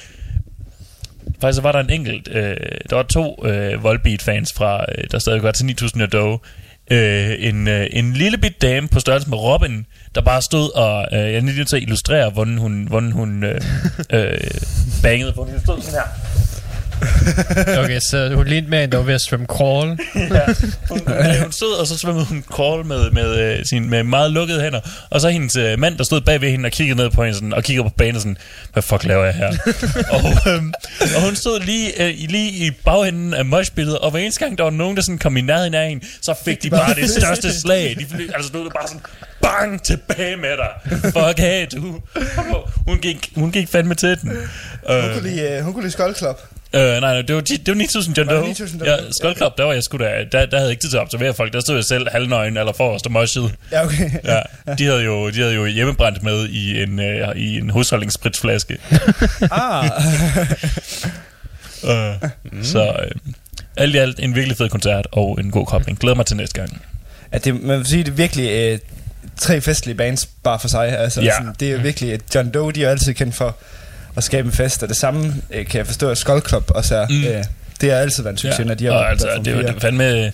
Faktisk 1.40 1.62
var 1.62 1.72
der 1.72 1.80
en 1.80 1.90
enkelt, 1.90 2.28
øh, 2.32 2.56
der 2.90 2.96
var 2.96 3.02
to 3.02 3.46
øh, 3.46 3.82
Volbeat-fans 3.82 4.52
fra, 4.52 4.84
øh, 4.98 5.04
der 5.10 5.18
stadig 5.18 5.42
var 5.42 5.50
til 5.52 5.66
9000 5.66 6.02
og 6.02 6.12
Doe. 6.12 6.38
Øh, 6.90 7.36
en, 7.38 7.68
øh, 7.68 7.86
en 7.90 8.12
lille 8.12 8.38
bit 8.38 8.62
dame 8.62 8.88
på 8.88 9.00
størrelse 9.00 9.30
med 9.30 9.38
Robin, 9.38 9.86
der 10.14 10.20
bare 10.20 10.42
stod 10.42 10.70
og, 10.74 11.06
øh, 11.12 11.18
jeg 11.18 11.34
er 11.34 11.40
nødt 11.40 11.68
til 11.68 11.76
at 11.76 11.82
illustrere, 11.82 12.30
hvordan 12.30 12.58
hun, 12.58 12.86
hvordan 12.88 13.12
hun 13.12 13.44
øh, 13.44 13.60
øh, 14.16 14.38
bangede 15.02 15.32
på. 15.32 15.44
Hun 15.44 15.60
stod 15.64 15.80
sådan 15.82 16.00
her. 16.00 16.35
Okay, 17.84 18.00
så 18.00 18.32
hun 18.34 18.46
lignede 18.46 18.70
mere, 18.70 18.84
end 18.84 18.92
der 18.92 18.98
var 18.98 19.04
ved 19.04 19.14
at 19.14 19.20
svømme 19.20 19.46
crawl. 19.46 19.88
Hun, 20.90 21.00
øh, 21.08 21.42
hun 21.42 21.52
stod, 21.52 21.80
og 21.80 21.86
så 21.86 21.98
svømmede 21.98 22.24
hun 22.24 22.44
crawl 22.50 22.84
med, 22.86 23.10
med, 23.10 23.38
øh, 23.38 23.64
sin, 23.64 23.90
med 23.90 24.02
meget 24.02 24.30
lukkede 24.30 24.60
hænder. 24.62 24.80
Og 25.10 25.20
så 25.20 25.28
hendes 25.28 25.56
øh, 25.56 25.78
mand, 25.78 25.98
der 25.98 26.04
stod 26.04 26.20
bag 26.20 26.40
ved 26.40 26.50
hende 26.50 26.66
og 26.66 26.72
kiggede 26.72 26.96
ned 26.98 27.10
på 27.10 27.22
hende 27.24 27.34
sådan, 27.34 27.52
og 27.54 27.62
kiggede 27.64 27.88
på 27.88 27.94
banen 27.98 28.20
sådan, 28.20 28.36
hvad 28.72 28.82
fuck 28.82 29.04
laver 29.04 29.24
jeg 29.24 29.34
her? 29.34 29.48
og, 30.14 30.52
øh, 30.52 30.62
og 31.16 31.22
hun 31.24 31.36
stod 31.36 31.60
lige, 31.60 32.02
øh, 32.02 32.10
i- 32.10 32.26
lige 32.26 32.66
i 32.66 32.70
bagenden 32.84 33.34
af 33.34 33.44
moshpittet, 33.44 33.98
og 33.98 34.10
hver 34.10 34.20
eneste 34.20 34.40
gang, 34.44 34.58
der 34.58 34.64
var 34.64 34.70
nogen, 34.70 34.96
der 34.96 35.02
sådan 35.02 35.18
kom 35.18 35.36
i 35.36 35.40
nærheden 35.40 35.74
af 35.74 35.88
hende, 35.88 36.06
så 36.22 36.34
fik 36.44 36.62
de 36.62 36.70
bare 36.70 36.94
det 36.94 37.10
største 37.10 37.60
slag. 37.60 37.96
De 37.98 38.06
fly, 38.14 38.30
altså 38.34 38.48
stod 38.48 38.64
der 38.64 38.70
bare 38.70 38.86
sådan, 38.88 39.02
bang, 39.42 39.82
tilbage 39.82 40.36
med 40.36 40.50
dig. 40.56 41.00
Fuck 41.02 41.38
af, 41.38 41.68
du. 41.72 42.00
Hun 42.86 42.98
gik, 42.98 43.30
hun 43.36 43.52
gik 43.52 43.68
fandme 43.68 43.94
til 43.94 44.08
den. 44.22 44.28
Hun 44.28 44.96
Øh, 44.96 45.14
kunne 45.14 45.22
lide, 45.30 45.42
øh, 45.50 45.62
hun 45.64 45.72
kunne 45.72 45.84
lide 45.88 46.14
Club. 46.18 46.40
Øh, 46.74 46.80
nej, 46.82 47.00
nej, 47.00 47.22
det 47.22 47.34
var, 47.34 47.40
det 47.40 47.68
var 47.68 47.74
9000 47.74 48.16
John 48.18 48.28
Doe. 48.30 48.42
9000 48.46 48.82
John 48.84 49.00
Ja? 49.04 49.10
Skull 49.20 49.36
Club, 49.36 49.58
der 49.58 49.64
var 49.64 49.72
jeg 49.72 49.82
sgu 49.82 49.96
da, 49.96 50.24
der, 50.32 50.46
der 50.46 50.58
havde 50.58 50.70
ikke 50.70 50.80
tid 50.82 50.90
til 50.90 50.96
at 50.96 51.00
observere 51.02 51.34
folk. 51.34 51.52
Der 51.52 51.60
stod 51.60 51.74
jeg 51.76 51.84
selv 51.84 52.06
halvnøgen 52.12 52.56
eller 52.56 52.72
forrest 52.72 53.06
og 53.06 53.12
moshede. 53.12 53.50
Ja, 53.72 53.84
okay. 53.84 54.10
Ja, 54.24 54.40
de 54.78 54.84
havde 54.84 55.02
jo, 55.02 55.30
de 55.30 55.40
havde 55.40 55.54
jo 55.54 55.66
hjemmebrændt 55.66 56.22
med 56.22 56.48
i 56.48 56.82
en, 56.82 57.00
øh, 57.00 57.36
i 57.36 57.56
en 57.58 57.70
husholdningsspritsflaske. 57.70 58.78
ah, 59.50 59.90
Øh, 61.84 62.14
Så 62.62 62.82
øh, 63.02 63.10
alt 63.76 63.94
i 63.94 63.98
alt 63.98 64.20
en 64.20 64.34
virkelig 64.34 64.56
fed 64.56 64.68
koncert 64.68 65.06
og 65.12 65.40
en 65.40 65.50
god 65.50 65.66
kobling. 65.66 65.98
Glæder 65.98 66.16
mig 66.16 66.26
til 66.26 66.36
næste 66.36 66.60
gang. 66.60 66.82
at 67.32 67.44
det, 67.44 67.62
man 67.62 67.78
vil 67.78 67.86
sige, 67.86 68.02
det 68.04 68.10
er 68.10 68.14
virkelig 68.14 68.50
øh, 68.50 68.78
tre 69.38 69.60
festlige 69.60 69.96
bands 69.96 70.26
bare 70.26 70.58
for 70.58 70.68
sig. 70.68 70.98
Altså, 70.98 71.20
Ja. 71.22 71.30
sådan, 71.38 71.54
det 71.60 71.72
er 71.72 71.78
virkelig, 71.78 72.12
at 72.12 72.20
John 72.34 72.50
Doe, 72.50 72.72
de 72.72 72.84
er 72.84 72.90
altid 72.90 73.14
kendt 73.14 73.34
for 73.34 73.56
at 74.16 74.24
skabe 74.24 74.46
en 74.46 74.52
fest, 74.52 74.82
og 74.82 74.88
det 74.88 74.96
samme 74.96 75.34
øh, 75.50 75.66
kan 75.66 75.78
jeg 75.78 75.86
forstå, 75.86 76.10
at 76.10 76.18
Skull 76.18 76.42
Club 76.48 76.70
også 76.74 76.96
er. 76.96 77.06
Mm. 77.08 77.24
Øh, 77.24 77.44
det 77.80 77.90
har 77.90 77.98
altid 77.98 78.22
været 78.22 78.32
en 78.34 78.38
succes, 78.38 78.58
ja. 78.58 78.64
når 78.64 78.74
de 78.74 78.84
har 78.84 78.92
og 78.92 79.00
været 79.00 79.10
altså, 79.10 79.28
på 79.36 79.42
det, 79.42 79.56
var, 79.56 79.62
det 79.62 79.74
var 79.74 79.80
fandme... 79.80 80.32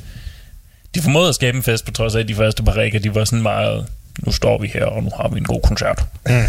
De 0.94 1.02
formåede 1.02 1.28
at 1.28 1.34
skabe 1.34 1.56
en 1.56 1.62
fest, 1.62 1.84
på 1.84 1.90
trods 1.90 2.14
af, 2.14 2.20
at 2.20 2.28
de 2.28 2.34
første 2.34 2.62
par 2.62 2.72
rækker, 2.72 2.98
de 3.00 3.14
var 3.14 3.24
sådan 3.24 3.42
meget... 3.42 3.86
Nu 4.26 4.32
står 4.32 4.58
vi 4.58 4.66
her, 4.74 4.84
og 4.84 5.02
nu 5.02 5.10
har 5.16 5.28
vi 5.28 5.38
en 5.38 5.44
god 5.44 5.60
koncert. 5.60 6.04
Mm. 6.26 6.32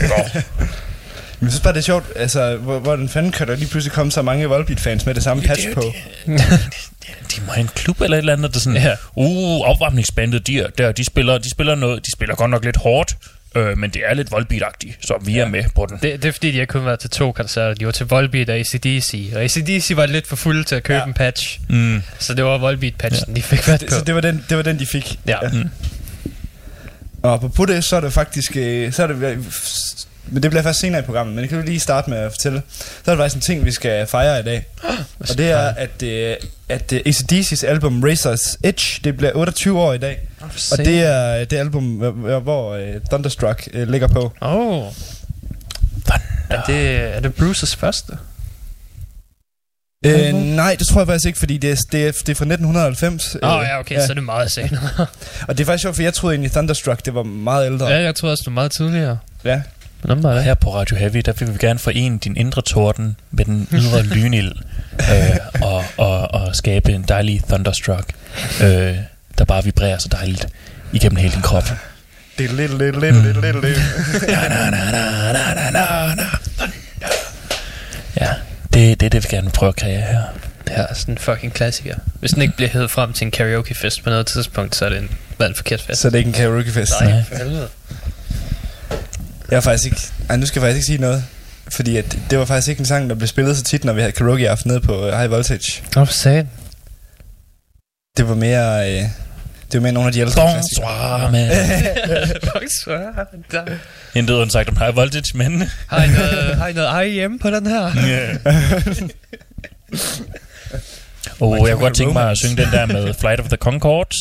Men 1.40 1.46
jeg 1.48 1.52
synes 1.52 1.60
bare, 1.64 1.74
det 1.74 1.80
er 1.80 1.84
sjovt, 1.84 2.06
altså, 2.16 2.56
hvor, 2.56 2.80
hvor 2.80 2.96
den 2.96 3.10
fanden 3.10 3.32
kan 3.32 3.48
der 3.48 3.56
lige 3.56 3.68
pludselig 3.70 3.94
komme 3.94 4.12
så 4.12 4.22
mange 4.22 4.46
Volbeat-fans 4.48 5.06
med 5.06 5.14
det 5.16 5.24
samme 5.24 5.44
patch 5.44 5.66
det- 5.68 5.76
på. 5.76 5.82
de 7.36 7.42
må 7.46 7.52
have 7.52 7.62
en 7.62 7.70
klub 7.76 8.02
eller 8.02 8.18
et 8.18 8.20
eller 8.20 8.34
andet, 8.34 8.54
der 8.54 8.60
sådan, 8.60 8.82
Ja. 8.82 8.96
uh, 9.16 9.62
opvarmningsbandet, 9.70 10.48
de, 10.48 10.60
er, 10.60 10.68
der, 10.78 10.92
de, 10.92 11.06
spiller, 11.06 11.38
de 11.38 11.50
spiller 11.50 11.76
noget, 11.76 12.06
de 12.06 12.12
spiller 12.12 12.36
godt 12.36 12.52
nok 12.52 12.66
lidt 12.66 12.78
hårdt, 12.78 13.18
øh, 13.56 13.78
men 13.78 13.90
det 13.90 14.02
er 14.06 14.14
lidt 14.14 14.32
voldbeat 14.32 14.64
så 15.02 15.18
vi 15.26 15.38
er 15.40 15.48
med 15.48 15.64
på 15.76 15.86
den. 15.90 16.00
Det, 16.02 16.22
det 16.24 16.28
er 16.28 16.32
fordi, 16.32 16.52
de 16.52 16.60
har 16.60 16.66
kun 16.66 16.86
været 16.86 17.00
til 17.00 17.10
to 17.10 17.32
koncerter. 17.32 17.74
De 17.74 17.86
var 17.86 17.92
til 17.92 18.06
Volbeat 18.06 18.50
og 18.50 18.56
ACDC. 18.56 19.32
Og 19.36 19.42
ACDC 19.44 19.92
var 19.96 20.06
lidt 20.06 20.28
for 20.28 20.36
fulde 20.36 20.64
til 20.64 20.76
at 20.76 20.84
købe 20.84 20.96
Ja. 20.98 21.02
ja. 21.02 21.08
en 21.08 21.14
patch. 21.14 21.60
Mm. 21.70 22.02
Så 22.20 22.34
det 22.34 22.44
var 22.46 22.58
Volbeat-patchen, 22.58 23.30
ja. 23.30 23.34
de 23.36 23.42
fik 23.42 23.60
fat 23.60 23.80
Det, 23.80 23.90
på. 23.90 23.96
så 23.96 24.02
det 24.04 24.16
var, 24.16 24.22
den, 24.22 24.46
det 24.50 24.58
var 24.58 24.64
den, 24.64 24.80
de 24.80 24.86
fik. 24.86 25.20
Ja. 25.28 25.38
Mm. 25.54 25.70
Og 27.24 27.54
på 27.54 27.66
det, 27.66 27.84
så 27.84 27.96
er 27.96 28.00
det 28.02 28.14
faktisk... 28.14 28.52
øh, 28.58 28.92
Så 28.94 29.04
er 29.04 29.08
det, 29.08 29.18
men 30.28 30.44
det 30.44 30.52
bliver 30.52 30.64
først 30.64 30.80
senere 30.80 31.00
i 31.02 31.04
programmet, 31.06 31.36
men 31.36 31.42
det 31.42 31.50
kan 31.50 31.60
du 31.60 31.66
lige 31.66 31.80
starte 31.80 32.10
med 32.10 32.18
at 32.18 32.32
fortælle. 32.32 32.62
Så 33.06 33.12
er 33.12 33.16
der 33.16 33.24
faktisk 33.24 33.36
en 33.36 33.42
ting, 33.42 33.66
vi 33.66 33.72
skal 33.72 34.08
fejre 34.08 34.40
i 34.40 34.44
dag. 34.44 34.66
Og 35.30 35.38
det 35.38 35.52
er, 35.52 35.58
at, 35.68 36.04
øh, 36.04 36.36
at 36.70 36.94
øh, 36.94 37.00
ACDC's 37.08 37.66
album 37.66 38.04
Razor's 38.04 38.56
Edge, 38.64 39.00
det 39.04 39.18
bliver 39.18 39.32
28 39.36 39.80
år 39.80 39.94
i 39.94 39.98
dag. 39.98 40.18
Og 40.72 40.78
det 40.78 41.00
er 41.00 41.40
øh, 41.40 41.46
det 41.50 41.58
album, 41.58 41.84
hvor, 42.44 42.74
øh, 42.74 42.96
Thunderstruck 43.10 43.68
øh, 43.74 43.88
ligger 43.88 44.08
på. 44.08 44.34
Åh. 44.42 44.56
Oh. 44.56 44.94
Er 46.50 46.62
det, 46.64 47.16
er 47.16 47.20
det 47.20 47.36
Bruces 47.36 47.76
første? 47.76 48.18
Øh, 50.06 50.34
nej, 50.34 50.76
det 50.80 50.88
tror 50.88 51.02
jeg 51.02 51.08
faktisk 51.08 51.28
ikke, 51.28 51.40
fordi 51.40 51.58
det 51.58 51.72
er, 51.72 51.76
det 51.92 52.08
er, 52.08 52.12
det 52.12 52.30
er 52.30 52.36
fra 52.36 52.46
1990. 52.46 53.36
Åh 53.44 53.50
oh, 53.50 53.64
ja, 53.64 53.80
okay, 53.80 53.96
ja. 53.96 54.06
så 54.06 54.12
er 54.12 54.14
det 54.14 54.24
meget 54.24 54.52
senere. 54.52 54.90
Og 55.48 55.58
det 55.58 55.60
er 55.60 55.66
faktisk 55.66 55.82
sjovt, 55.82 55.96
for 55.96 56.04
jeg 56.04 56.14
troede 56.14 56.34
egentlig 56.34 56.52
Thunderstruck, 56.52 57.06
det 57.06 57.16
var 57.16 57.24
meget 57.24 57.66
ældre. 57.66 57.88
ja, 57.88 58.02
jeg 58.02 58.16
troede 58.16 58.34
også, 58.34 58.42
det 58.42 58.48
var 58.48 58.54
meget 58.54 58.72
tidligere. 58.72 59.18
ja. 59.44 59.62
Men 60.04 60.12
om 60.12 60.24
var 60.24 60.34
det? 60.34 60.44
her 60.44 60.54
på 60.54 60.76
Radio 60.76 60.98
Heavy, 60.98 61.22
der 61.26 61.34
vil 61.34 61.54
vi 61.54 61.58
gerne 61.60 61.80
forene 61.80 62.18
din 62.18 62.38
indre 62.38 62.62
torden 62.62 63.16
med 63.32 63.46
den 63.46 63.68
ydre 63.72 64.04
lynild, 64.04 64.52
øh, 65.14 65.62
og, 65.62 65.84
og, 65.98 66.34
og 66.34 66.56
skabe 66.56 66.92
en 66.92 67.06
dejlig 67.08 67.44
thunderstruck, 67.48 68.14
øh, 68.64 68.98
der 69.44 69.54
bare 69.54 69.64
vibrerer 69.64 69.98
så 69.98 70.08
dejligt 70.12 70.48
igennem 70.94 71.16
hele 71.16 71.34
din 71.34 71.42
krop. 71.42 71.64
Det 72.38 72.46
er 72.46 72.54
lidt, 72.54 72.78
lidt, 72.78 73.00
lidt, 73.00 73.24
lidt, 73.24 73.42
lidt, 73.42 73.62
lidt. 73.62 73.80
Na, 74.28 74.50
na, 74.50 74.70
na, 74.70 74.92
na, 74.92 75.34
na, 75.34 75.54
na, 75.54 75.72
na, 75.72 75.72
na, 75.72 75.86
thunder. 76.58 76.80
Ja, 78.22 78.30
det, 78.74 79.00
det 79.00 79.06
er 79.06 79.10
det, 79.10 79.24
vi 79.24 79.28
gerne 79.36 79.48
vil 79.48 79.52
prøve 79.52 79.70
at 79.70 79.76
kreere 79.76 80.02
her. 80.02 80.24
Det 80.68 80.76
her 80.76 80.88
er 80.88 80.94
sådan 80.94 81.14
en 81.14 81.18
fucking 81.18 81.54
klassiker. 81.54 81.96
Hvis 82.20 82.32
den 82.32 82.42
ikke 82.42 82.56
bliver 82.56 82.70
hævet 82.70 82.92
frem 82.92 83.14
til 83.14 83.26
en 83.26 83.32
karaokefest 83.32 84.04
på 84.04 84.10
noget 84.10 84.26
tidspunkt, 84.28 84.76
så 84.76 84.86
er 84.86 84.90
det 84.90 84.98
en 84.98 85.10
valgt 85.38 85.58
forkert 85.58 85.82
fest. 85.82 86.02
Så 86.02 86.08
det 86.10 86.16
er 86.16 86.20
ikke 86.20 86.28
en 86.28 86.34
karaokefest. 86.34 86.92
Nej, 87.02 87.12
Nej. 87.12 87.24
for 87.24 87.36
helvede. 87.36 87.68
Jeg 89.50 89.56
har 89.56 89.62
faktisk 89.62 89.86
ikke... 89.86 90.02
Ej, 90.30 90.38
nu 90.38 90.46
skal 90.46 90.60
jeg 90.60 90.68
faktisk 90.68 90.78
ikke 90.78 90.86
sige 90.86 91.02
noget. 91.02 91.24
Fordi 91.70 91.98
at 91.98 92.18
det 92.30 92.40
var 92.40 92.46
faktisk 92.46 92.68
ikke 92.70 92.80
en 92.80 92.86
sang, 92.86 93.10
der 93.10 93.16
blev 93.16 93.28
spillet 93.28 93.58
så 93.58 93.64
tit, 93.64 93.84
når 93.84 93.94
vi 93.94 94.02
havde 94.02 94.12
karaoke 94.12 94.50
aften 94.50 94.72
nede 94.72 94.82
på 94.82 95.08
øh, 95.08 95.18
High 95.18 95.32
Voltage. 95.32 95.84
Nå, 95.96 96.06
for 96.06 96.14
satan. 96.14 96.50
Det 98.18 98.30
var 98.30 98.36
mere... 98.36 98.94
Øh, 98.94 99.04
det 99.74 99.80
var 99.82 99.82
mere 99.82 99.92
nogle 99.92 100.08
af 100.08 100.14
de 100.14 100.20
ældre 100.20 100.34
klassikere. 100.52 101.20
Bonsoir, 101.30 101.32
man. 101.32 101.50
Bonsoir. 102.54 103.78
Intet 104.16 104.34
undsagt 104.34 104.70
om 104.70 104.78
high 104.78 104.96
voltage, 104.96 105.38
men... 105.38 105.64
Har 105.88 106.04
I 106.04 106.08
noget, 106.08 106.56
har 106.58 106.68
I 106.68 106.74
noget 106.74 107.08
IEM 107.08 107.40
på 107.40 107.50
den 107.50 107.68
her? 107.68 107.82
Og 111.40 111.68
jeg 111.68 111.76
kunne 111.76 111.82
godt 111.84 111.96
tænke 111.96 112.14
mig 112.14 112.32
at 112.32 112.38
synge 112.38 112.58
den 112.64 112.72
der 112.72 112.86
med 112.86 113.14
Flight 113.14 113.40
of 113.40 113.48
the 113.48 113.58
Concords. 113.58 114.16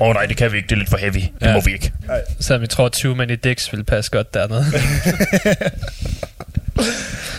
Åh 0.00 0.08
oh, 0.08 0.14
nej, 0.14 0.26
det 0.26 0.36
kan 0.36 0.52
vi 0.52 0.56
ikke. 0.56 0.66
Det 0.68 0.74
er 0.74 0.78
lidt 0.78 0.90
for 0.90 0.96
heavy. 0.96 1.14
Det 1.14 1.30
Ja. 1.42 1.52
må 1.54 1.60
vi 1.60 1.72
ikke. 1.72 1.92
Selvom 2.40 2.60
jeg 2.62 2.70
tror, 2.70 2.86
at 2.86 2.92
Too 2.92 3.14
Many 3.14 3.38
Dicks 3.44 3.72
ville 3.72 3.84
passe 3.84 4.10
godt 4.10 4.34
dernede. 4.34 4.64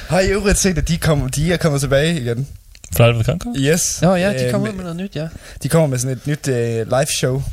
Har 0.10 0.20
I 0.20 0.28
øvrigt 0.28 0.58
set, 0.58 0.78
at 0.78 0.88
de, 0.88 0.98
kom, 0.98 1.30
de 1.30 1.54
er 1.54 1.58
kommet 1.58 1.82
tilbage 1.82 2.22
igen? 2.22 2.48
Flight 2.96 3.16
of 3.16 3.24
the 3.24 3.32
Concords? 3.32 3.58
Yes. 3.62 4.02
Nå 4.02 4.16
ja, 4.16 4.30
de 4.40 4.46
Øh, 4.46 4.52
kommer 4.52 4.68
ud 4.70 4.74
med 4.74 4.84
noget 4.84 4.98
nyt, 4.98 5.16
ja. 5.16 5.28
De 5.64 5.70
kommer 5.70 5.88
med 5.88 5.98
sådan 5.98 6.18
et 6.18 6.28
nyt 6.28 6.48
øh, 6.48 6.88
live 6.88 7.06
show. 7.06 7.44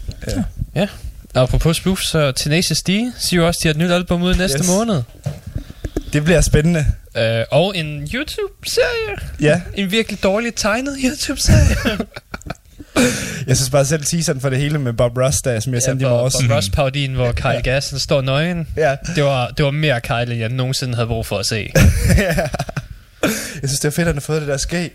Øh, 0.77 0.87
Apropos 1.35 1.77
spoof, 1.77 2.01
så 2.01 2.33
Tenacious 2.33 2.79
D 2.83 2.89
siger 3.19 3.41
jo 3.41 3.47
også, 3.47 3.59
at 3.59 3.63
de 3.63 3.69
har 3.69 3.75
et 3.75 3.79
nyt 3.89 3.91
album 3.95 4.23
ud 4.23 4.35
næste 4.35 4.59
Yes. 4.59 4.67
måned. 4.69 5.03
det 6.13 6.25
bliver 6.25 6.41
spændende. 6.41 6.87
Uh, 7.19 7.23
og 7.51 7.77
en 7.77 8.03
YouTube-serie. 8.15 9.17
Ja, 9.41 9.61
En 9.75 9.91
virkelig 9.91 10.23
dårligt 10.23 10.57
tegnet 10.59 10.97
YouTube-serie. 11.05 11.77
jeg 13.47 13.57
synes 13.57 13.71
bare 13.71 13.85
selv 13.85 14.05
teaseren 14.05 14.41
for 14.41 14.51
det 14.51 14.59
hele 14.59 14.79
med 14.79 14.93
Bob 14.93 15.17
Ross, 15.17 15.39
der, 15.39 15.61
som 15.61 15.75
jeg 15.75 15.83
sendte 15.83 16.05
i 16.07 16.09
morges. 16.09 16.35
hvor 16.35 16.55
Ross 16.57 16.71
parodien, 16.71 17.15
hvor 17.15 17.33
Kyle 17.33 17.61
Gassen 17.65 17.99
står 17.99 18.21
nøgen. 18.21 18.67
Ja, 18.77 18.97
Det 19.17 19.25
var, 19.25 19.49
det 19.49 19.65
var 19.65 19.71
mere 19.71 20.01
Kyle, 20.01 20.23
end 20.23 20.33
jeg 20.35 20.49
nogensinde 20.49 20.95
havde 20.95 21.07
brug 21.07 21.27
for 21.27 21.39
at 21.39 21.47
se. 21.47 21.71
jeg 23.63 23.69
synes, 23.69 23.81
det 23.81 23.85
er 23.85 23.91
fedt, 23.91 23.99
at 23.99 24.07
han 24.07 24.15
har 24.15 24.21
fået 24.21 24.41
det 24.41 24.49
der 24.49 24.57
skæg. 24.57 24.93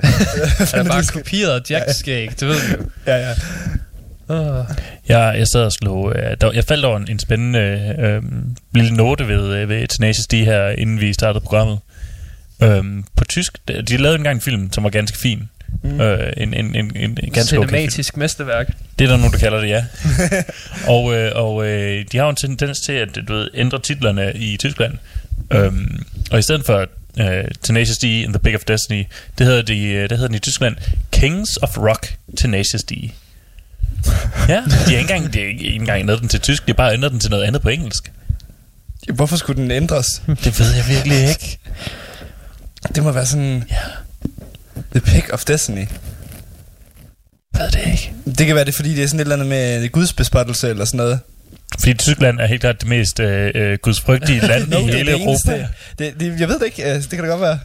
Han 0.74 0.86
er 0.86 0.90
bare 0.90 1.04
kopieret 1.12 1.70
Jacks 1.70 1.96
skæg, 1.96 2.40
det 2.40 2.48
ved 2.48 2.54
du. 2.54 2.84
Ja, 3.06 3.16
ja. 3.16 3.34
Uh. 4.28 4.66
Jeg, 5.08 5.34
jeg 5.38 5.46
sad 5.48 5.64
og 5.64 5.72
slog... 5.72 6.12
Øh, 6.16 6.36
der, 6.40 6.52
jeg 6.52 6.64
faldt 6.64 6.84
over 6.84 6.96
en, 6.96 7.06
en 7.10 7.18
spændende 7.18 7.94
øh, 7.98 8.22
lille 8.74 8.96
note 8.96 9.28
ved, 9.28 9.56
øh, 9.56 9.68
ved 9.68 9.88
Tenacious 9.88 10.26
D 10.26 10.32
her, 10.32 10.68
inden 10.68 11.00
vi 11.00 11.12
startede 11.12 11.42
programmet. 11.42 11.78
Øhm, 12.62 13.04
på 13.16 13.24
tysk... 13.24 13.58
De 13.68 13.82
de 13.82 13.96
lavede 13.96 14.18
engang 14.18 14.34
en 14.34 14.40
film, 14.40 14.72
som 14.72 14.84
var 14.84 14.90
ganske 14.90 15.18
fin. 15.18 15.48
Mm. 15.82 16.00
Øh, 16.00 16.32
en, 16.36 16.54
en, 16.54 16.74
en, 16.76 16.96
en, 16.96 17.18
en 17.22 17.32
ganske 17.32 17.58
okay 17.58 17.68
film. 17.68 17.68
Cinematisk 17.68 18.16
mesterværk. 18.16 18.70
Det 18.98 19.04
er 19.04 19.08
der 19.08 19.16
nogen, 19.16 19.32
der 19.32 19.38
kalder 19.38 19.60
det, 19.60 19.68
ja. 19.68 19.84
og 20.94 21.14
øh, 21.14 21.32
og 21.34 21.66
øh, 21.66 22.04
de 22.12 22.18
har 22.18 22.24
jo 22.24 22.30
en 22.30 22.36
tendens 22.36 22.80
til 22.80 22.92
at 22.92 23.08
du 23.28 23.34
ved, 23.34 23.48
ændre 23.54 23.78
titlerne 23.78 24.32
i 24.34 24.56
Tyskland. 24.56 24.92
Øhm, 25.52 26.02
og 26.30 26.38
i 26.38 26.42
stedet 26.42 26.66
for 26.66 26.86
øh, 27.20 27.44
Tenacious 27.62 27.98
D 27.98 28.04
and 28.04 28.32
the 28.32 28.38
Big 28.38 28.54
of 28.54 28.60
Destiny, 28.68 29.04
det 29.38 29.46
hedder, 29.46 29.62
de, 29.62 29.84
øh, 29.84 30.02
det 30.02 30.10
hedder 30.10 30.28
den 30.28 30.34
i 30.34 30.38
Tyskland 30.38 30.76
Kings 31.12 31.56
of 31.56 31.78
Rock 31.78 32.16
Tenacious 32.36 32.82
D. 32.82 32.92
ja, 34.48 34.62
de 34.66 34.70
har 34.70 34.86
ikke 34.86 35.00
engang, 35.00 35.32
de 35.32 35.38
har 35.38 35.46
ikke 35.46 35.74
engang 35.74 36.00
ændret 36.00 36.20
den 36.20 36.28
til 36.28 36.40
tysk, 36.40 36.66
de 36.66 36.72
har 36.72 36.76
bare 36.76 36.92
ændret 36.92 37.12
den 37.12 37.20
til 37.20 37.30
noget 37.30 37.44
andet 37.44 37.62
på 37.62 37.68
engelsk. 37.68 38.12
Hvorfor 39.14 39.36
skulle 39.36 39.62
den 39.62 39.70
ændres? 39.70 40.22
Det 40.44 40.60
ved 40.60 40.74
jeg 40.74 40.84
virkelig 40.88 41.28
ikke. 41.28 41.58
Det 42.94 43.02
må 43.02 43.12
være 43.12 43.26
sådan... 43.26 43.64
Ja. 43.70 43.76
The 44.92 45.00
Pick 45.00 45.32
of 45.32 45.44
Destiny. 45.44 45.86
Ved 47.54 47.70
det 47.70 47.92
ikke. 47.92 48.12
Det 48.38 48.46
kan 48.46 48.56
være 48.56 48.64
det, 48.64 48.74
fordi 48.74 48.94
det 48.94 49.04
er 49.04 49.06
sådan 49.06 49.20
et 49.20 49.24
eller 49.24 49.36
andet 49.36 49.48
med 49.48 49.88
gudsbespottelse 49.88 50.68
eller 50.68 50.84
sådan 50.84 50.98
noget. 50.98 51.20
Fordi 51.82 51.94
Tyskland 51.94 52.40
er 52.40 52.46
helt 52.46 52.60
klart 52.60 52.80
det 52.80 52.88
mest 52.88 53.20
øh, 53.20 53.50
øh, 53.54 53.78
gudsfrygtige 53.82 54.40
land 54.48 54.68
No, 54.68 54.78
i 54.78 54.82
det 54.82 54.90
er 54.90 54.96
hele 54.96 55.12
det. 55.12 55.20
Europa. 55.22 55.68
Det, 55.98 56.20
det, 56.20 56.40
jeg 56.40 56.48
ved 56.48 56.58
det 56.58 56.66
ikke. 56.66 56.84
Altså, 56.84 57.08
det 57.10 57.16
kan 57.16 57.24
da 57.24 57.30
godt 57.30 57.40
være. 57.40 57.58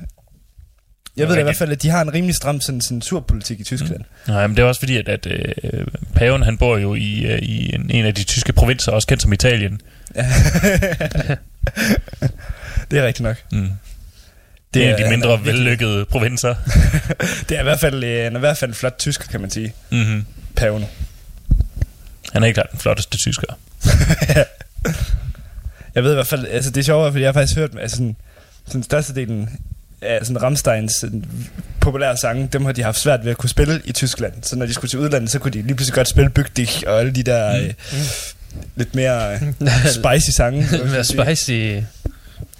Jeg 1.17 1.27
ved 1.27 1.33
da 1.35 1.39
i 1.39 1.43
hvert 1.43 1.55
fald, 1.57 1.71
at 1.71 1.81
de 1.81 1.89
har 1.89 2.01
en 2.01 2.13
rimelig 2.13 2.35
stram 2.35 2.61
sådan, 2.61 2.81
censurpolitik 2.81 3.59
i 3.59 3.63
Tyskland. 3.63 4.01
Nej, 4.27 4.47
men 4.47 4.57
det 4.57 4.63
er 4.63 4.67
også 4.67 4.81
fordi, 4.81 4.97
at, 4.97 5.09
at 5.09 5.27
øh, 5.29 5.87
paven 6.15 6.43
han 6.43 6.57
bor 6.57 6.77
jo 6.77 6.95
i, 6.95 7.19
øh, 7.25 7.39
i 7.39 7.75
en, 7.75 7.91
en 7.91 8.05
af 8.05 8.15
de 8.15 8.23
tyske 8.23 8.53
provinser, 8.53 8.91
også 8.91 9.07
kendt 9.07 9.21
som 9.23 9.33
Italien. 9.33 9.81
det 12.91 12.99
er 12.99 13.05
rigtigt 13.05 13.19
nok. 13.23 13.35
Mm. 13.51 13.69
Det 14.73 14.83
er 14.83 14.87
en 14.87 14.93
af 14.95 15.03
de 15.03 15.09
mindre 15.09 15.29
virkelig- 15.29 15.53
vellykkede 15.53 16.05
provinser. 16.05 16.55
Det 17.49 17.57
er 17.57 17.59
i 17.59 17.63
hvert 17.63 17.79
fald, 17.79 18.03
øh, 18.03 18.23
han 18.23 18.33
er 18.33 18.37
i 18.37 18.39
hvert 18.39 18.57
fald 18.57 18.71
en 18.71 18.75
flot 18.75 18.95
tysker, 18.99 19.25
kan 19.31 19.41
man 19.41 19.49
sige. 19.49 19.73
mm-hmm. 19.91 20.25
Paven. 20.55 20.85
Han 22.33 22.43
er 22.43 22.47
ikke 22.47 22.53
klart 22.57 22.71
den 22.71 22.79
flotteste 22.79 23.17
tysker. 23.17 23.47
Jeg 25.95 26.03
ved 26.03 26.11
i 26.11 26.13
hvert 26.13 26.27
fald, 26.27 26.47
altså 26.47 26.69
det 26.69 26.77
er 26.77 26.83
sjovt, 26.85 27.11
fordi 27.11 27.21
jeg 27.21 27.27
har 27.27 27.33
faktisk 27.33 27.57
hørt, 27.57 27.71
altså 27.81 27.95
sådan, 27.95 28.15
sådan 28.67 28.83
størstedelen 28.83 29.49
af 30.01 30.19
sådan 30.25 30.41
Rammsteins 30.41 30.93
sådan, 30.99 31.25
populære 31.79 32.17
sange, 32.17 32.49
dem 32.53 32.65
har 32.65 32.71
de 32.71 32.83
haft 32.83 32.99
svært 32.99 33.23
ved 33.23 33.31
at 33.31 33.37
kunne 33.37 33.49
spille 33.49 33.81
i 33.85 33.91
Tyskland. 33.91 34.33
Så 34.41 34.55
når 34.55 34.65
de 34.65 34.73
skulle 34.73 34.89
til 34.89 34.99
udlandet, 34.99 35.31
så 35.31 35.39
kunne 35.39 35.51
de 35.51 35.61
lige 35.61 35.75
pludselig 35.75 35.95
godt 35.95 36.09
spille 36.09 36.29
Bygdig 36.29 36.69
og 36.87 36.99
alle 36.99 37.11
de 37.11 37.23
der 37.23 37.57
øh, 37.57 37.73
lidt 38.75 38.95
mere 38.95 39.33
øh, 39.33 39.41
spicy 39.97 40.29
sange. 40.37 40.67
Med 40.71 41.03
spicy... 41.03 41.79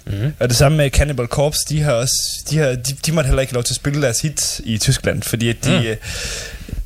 Mm. 0.06 0.32
Og 0.40 0.48
det 0.48 0.56
samme 0.56 0.78
med 0.78 0.90
Cannibal 0.90 1.26
Corpse, 1.26 1.60
de 1.68 1.82
har 1.82 1.92
også, 1.92 2.44
de, 2.50 2.58
har, 2.58 2.66
de, 2.68 2.92
de 3.06 3.12
måtte 3.12 3.28
heller 3.28 3.40
ikke 3.40 3.54
lov 3.54 3.62
til 3.62 3.72
at 3.72 3.76
spille 3.76 4.02
deres 4.02 4.20
hits 4.20 4.60
i 4.64 4.78
Tyskland, 4.78 5.22
fordi 5.22 5.48
at 5.48 5.64
de 5.64 5.78
Mm. 5.78 5.96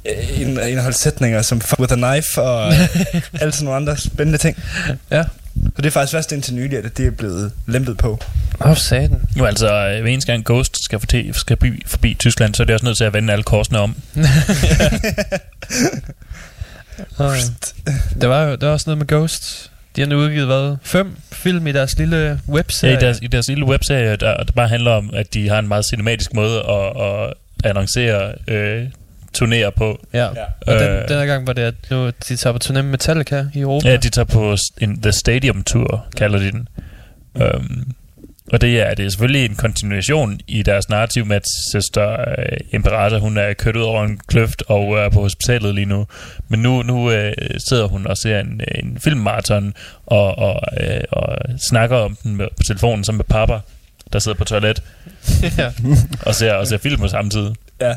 Øh, 0.08 0.40
ind- 0.40 0.60
indeholdt 0.68 0.96
sætninger 0.98 1.42
som 1.42 1.60
Fuck 1.60 1.78
with 1.80 1.92
a 1.92 1.96
knife 1.96 2.42
og 2.42 2.72
alle 3.40 3.52
sådan 3.52 3.64
nogle 3.64 3.76
andre 3.76 3.96
spændende 3.96 4.38
ting. 4.38 4.56
Ja. 5.10 5.22
Så 5.54 5.70
det 5.76 5.86
er 5.86 5.90
faktisk 5.90 6.12
først 6.12 6.32
indtil 6.32 6.54
nylig, 6.54 6.78
at 6.78 6.96
det 6.98 7.06
er 7.06 7.10
blevet 7.10 7.52
lempet 7.66 7.98
på. 7.98 8.18
Åh, 8.60 8.70
oh, 8.70 8.76
satan. 8.76 9.22
Nu 9.36 9.44
altså, 9.46 9.66
øh, 9.88 10.00
hver 10.00 10.10
eneste 10.10 10.32
gang 10.32 10.44
Ghost 10.44 10.84
skal 10.84 10.98
forbi, 10.98 11.30
skal 11.34 11.56
forbi, 11.56 11.82
forbi 11.86 12.14
Tyskland, 12.18 12.54
så 12.54 12.62
er 12.62 12.64
det 12.64 12.74
også 12.74 12.86
nødt 12.86 12.96
til 12.96 13.04
at 13.04 13.12
vende 13.14 13.32
alle 13.32 13.42
korsene 13.42 13.78
om. 13.78 13.96
Der 18.20 18.26
var 18.26 18.42
jo 18.44 18.54
der 18.54 18.66
var 18.66 18.72
også 18.72 18.84
noget 18.90 18.98
med 18.98 19.06
Ghost. 19.06 19.70
De 19.96 20.00
har 20.00 20.08
nu 20.08 20.16
udgivet, 20.18 20.46
hvad? 20.46 20.76
Fem 20.82 21.16
film 21.32 21.66
i 21.66 21.72
deres 21.72 21.98
lille 21.98 22.16
Ja, 22.16 22.36
webserie. 22.52 22.94
i, 22.94 23.00
deres, 23.00 23.18
I 23.22 23.26
deres 23.26 23.48
lille 23.48 23.64
webserie, 23.66 24.16
der, 24.16 24.44
der 24.44 24.52
bare 24.52 24.68
handler 24.68 24.90
om, 24.90 25.10
at 25.14 25.34
de 25.34 25.48
har 25.48 25.58
en 25.58 25.68
meget 25.68 25.84
cinematisk 25.86 26.34
måde 26.34 26.58
at, 26.58 27.02
at 27.06 27.32
annoncere 27.70 28.32
øh, 28.48 28.84
turnéer 29.38 29.70
på. 29.70 30.00
Ja. 30.12 30.24
Ja. 30.24 30.44
Og 30.66 30.74
den, 30.80 30.88
Øh. 30.88 31.08
den 31.08 31.18
her 31.18 31.26
gang 31.26 31.46
var 31.46 31.52
det, 31.52 31.62
at 31.62 31.74
nu 31.90 32.06
de 32.06 32.36
tager 32.36 32.52
på 32.52 32.58
turné 32.64 32.72
med 32.72 32.82
Metallica 32.82 33.44
i 33.54 33.60
Europa. 33.60 33.88
Ja, 33.88 33.96
de 33.96 34.08
tager 34.10 34.26
på 34.26 34.56
en 34.80 35.02
The 35.02 35.12
Stadium 35.12 35.64
Tour, 35.64 36.06
kalder 36.16 36.38
de 36.38 36.50
den. 36.52 36.68
Um, 37.34 37.92
og 38.52 38.60
det 38.60 38.80
er, 38.80 38.94
det 38.94 39.04
er 39.04 39.10
selvfølgelig 39.10 39.44
en 39.44 39.54
kontinuation 39.54 40.40
i 40.46 40.62
deres 40.62 40.88
narrativ 40.88 41.26
med, 41.26 41.36
at 41.36 41.42
søster 41.72 42.10
øh, 42.20 42.58
Imperator, 42.72 43.18
hun 43.18 43.36
er 43.36 43.52
kørt 43.52 43.76
ud 43.76 43.82
over 43.82 44.04
en 44.04 44.20
kløft 44.26 44.62
og 44.66 44.98
er 44.98 45.08
på 45.08 45.20
hospitalet 45.20 45.74
lige 45.74 45.84
nu. 45.84 46.06
Men 46.48 46.60
nu, 46.60 46.82
nu 46.82 47.10
øh, 47.10 47.32
sidder 47.68 47.88
hun 47.88 48.06
og 48.06 48.16
ser 48.16 48.40
en, 48.40 48.60
en 48.74 48.98
filmmarathon 49.00 49.74
og, 50.06 50.38
og, 50.38 50.60
øh, 50.80 51.00
og 51.10 51.36
snakker 51.68 51.96
om 51.96 52.16
den 52.22 52.36
med, 52.36 52.46
på 52.56 52.62
telefonen 52.62 53.04
sammen 53.04 53.18
med 53.18 53.24
pappa, 53.24 53.58
der 54.12 54.18
sidder 54.18 54.38
på 54.38 54.44
toilet 54.44 54.82
ja. 55.58 55.72
og 56.26 56.34
ser, 56.34 56.52
og 56.52 56.66
ser 56.66 56.78
film 56.78 57.00
på 57.00 57.08
samme 57.08 57.30
tid. 57.30 57.50
Ja. 57.80 57.94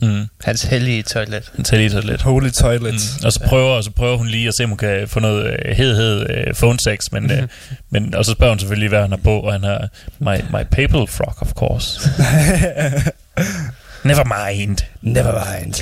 Mm. 0.00 0.26
Hans 0.44 0.62
hellige 0.62 1.02
toilet. 1.02 1.50
Han 1.56 1.64
tager 1.64 1.80
lige 1.80 1.90
toilet. 1.90 2.22
Holy 2.22 2.50
Toilet. 2.50 2.94
Mm. 2.94 3.24
Og 3.26 3.32
så 3.32 3.40
prøver, 3.46 3.70
og 3.70 3.84
så 3.84 3.90
prøver 3.90 4.16
hun 4.16 4.28
lige 4.28 4.48
at 4.48 4.54
se, 4.56 4.64
om 4.64 4.70
hun 4.70 4.78
kan 4.78 5.08
få 5.08 5.20
noget 5.20 5.56
øh, 5.64 5.76
hed, 5.76 5.96
hed 5.96 6.26
øh, 6.30 6.54
phone 6.54 6.78
sex, 6.80 7.12
men, 7.12 7.30
øh, 7.30 7.48
men, 7.92 8.14
og 8.14 8.24
så 8.24 8.32
spørger 8.32 8.52
hun 8.52 8.58
selvfølgelig, 8.58 8.88
hvad 8.88 9.00
han 9.00 9.10
har 9.10 9.20
på, 9.24 9.40
og 9.40 9.52
han 9.52 9.64
har, 9.64 9.88
my, 10.18 10.58
my 10.58 10.64
papal 10.70 11.06
frock, 11.06 11.42
of 11.42 11.52
course. 11.52 12.00
Never 14.06 14.48
mind. 14.48 14.78
Never 15.02 15.32
mind. 15.32 15.74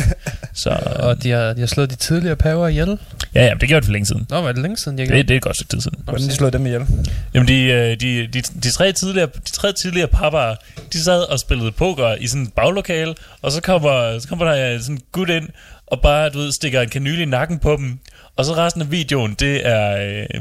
Så, 0.62 0.70
Og 0.96 1.22
de 1.22 1.30
har, 1.30 1.52
de 1.52 1.60
har 1.60 1.66
slået 1.66 1.90
de 1.90 1.96
tidligere 1.96 2.36
paver 2.36 2.68
ihjel. 2.68 2.98
ja, 3.34 3.44
ja, 3.44 3.54
det 3.60 3.68
gjorde 3.68 3.80
det 3.80 3.84
for 3.84 3.92
længe 3.92 4.06
siden. 4.06 4.26
Nå, 4.30 4.40
var 4.40 4.52
det 4.52 4.62
længe 4.62 4.76
siden, 4.76 4.98
jeg 4.98 5.08
Det, 5.08 5.28
det 5.28 5.34
er 5.34 5.36
et 5.36 5.42
godt 5.42 5.56
stykke 5.56 5.70
tid 5.70 5.80
siden. 5.80 5.98
Hvordan 6.04 6.28
de 6.28 6.32
slået 6.34 6.52
dem 6.52 6.66
ihjel? 6.66 6.86
Jamen, 7.34 7.48
de, 7.48 7.62
øh, 7.64 8.00
de, 8.00 8.26
de, 8.26 8.42
de, 8.62 8.70
tre 8.70 8.92
tidligere, 8.92 9.26
de 9.26 9.52
tre 9.52 9.72
tidligere 9.72 10.08
papper, 10.08 10.54
de 10.92 11.04
sad 11.04 11.22
og 11.22 11.38
spillede 11.38 11.72
poker 11.72 12.14
i 12.20 12.26
sådan 12.26 12.42
et 12.42 12.52
baglokale, 12.52 13.14
og 13.42 13.52
så 13.52 13.60
kommer, 13.60 14.18
så 14.18 14.28
kommer 14.28 14.44
der 14.44 14.78
sådan 14.78 14.94
en 14.94 15.00
gut 15.12 15.28
ind, 15.30 15.48
og 15.86 16.00
bare, 16.00 16.28
du 16.30 16.38
ved, 16.38 16.52
stikker 16.52 16.80
en 16.80 16.88
kanyle 16.88 17.22
i 17.22 17.24
nakken 17.26 17.58
på 17.58 17.76
dem. 17.76 17.98
Og 18.36 18.44
så 18.44 18.52
resten 18.52 18.82
af 18.82 18.90
videoen, 18.90 19.34
det 19.40 19.66
er... 19.66 19.96
Øh, 19.96 20.40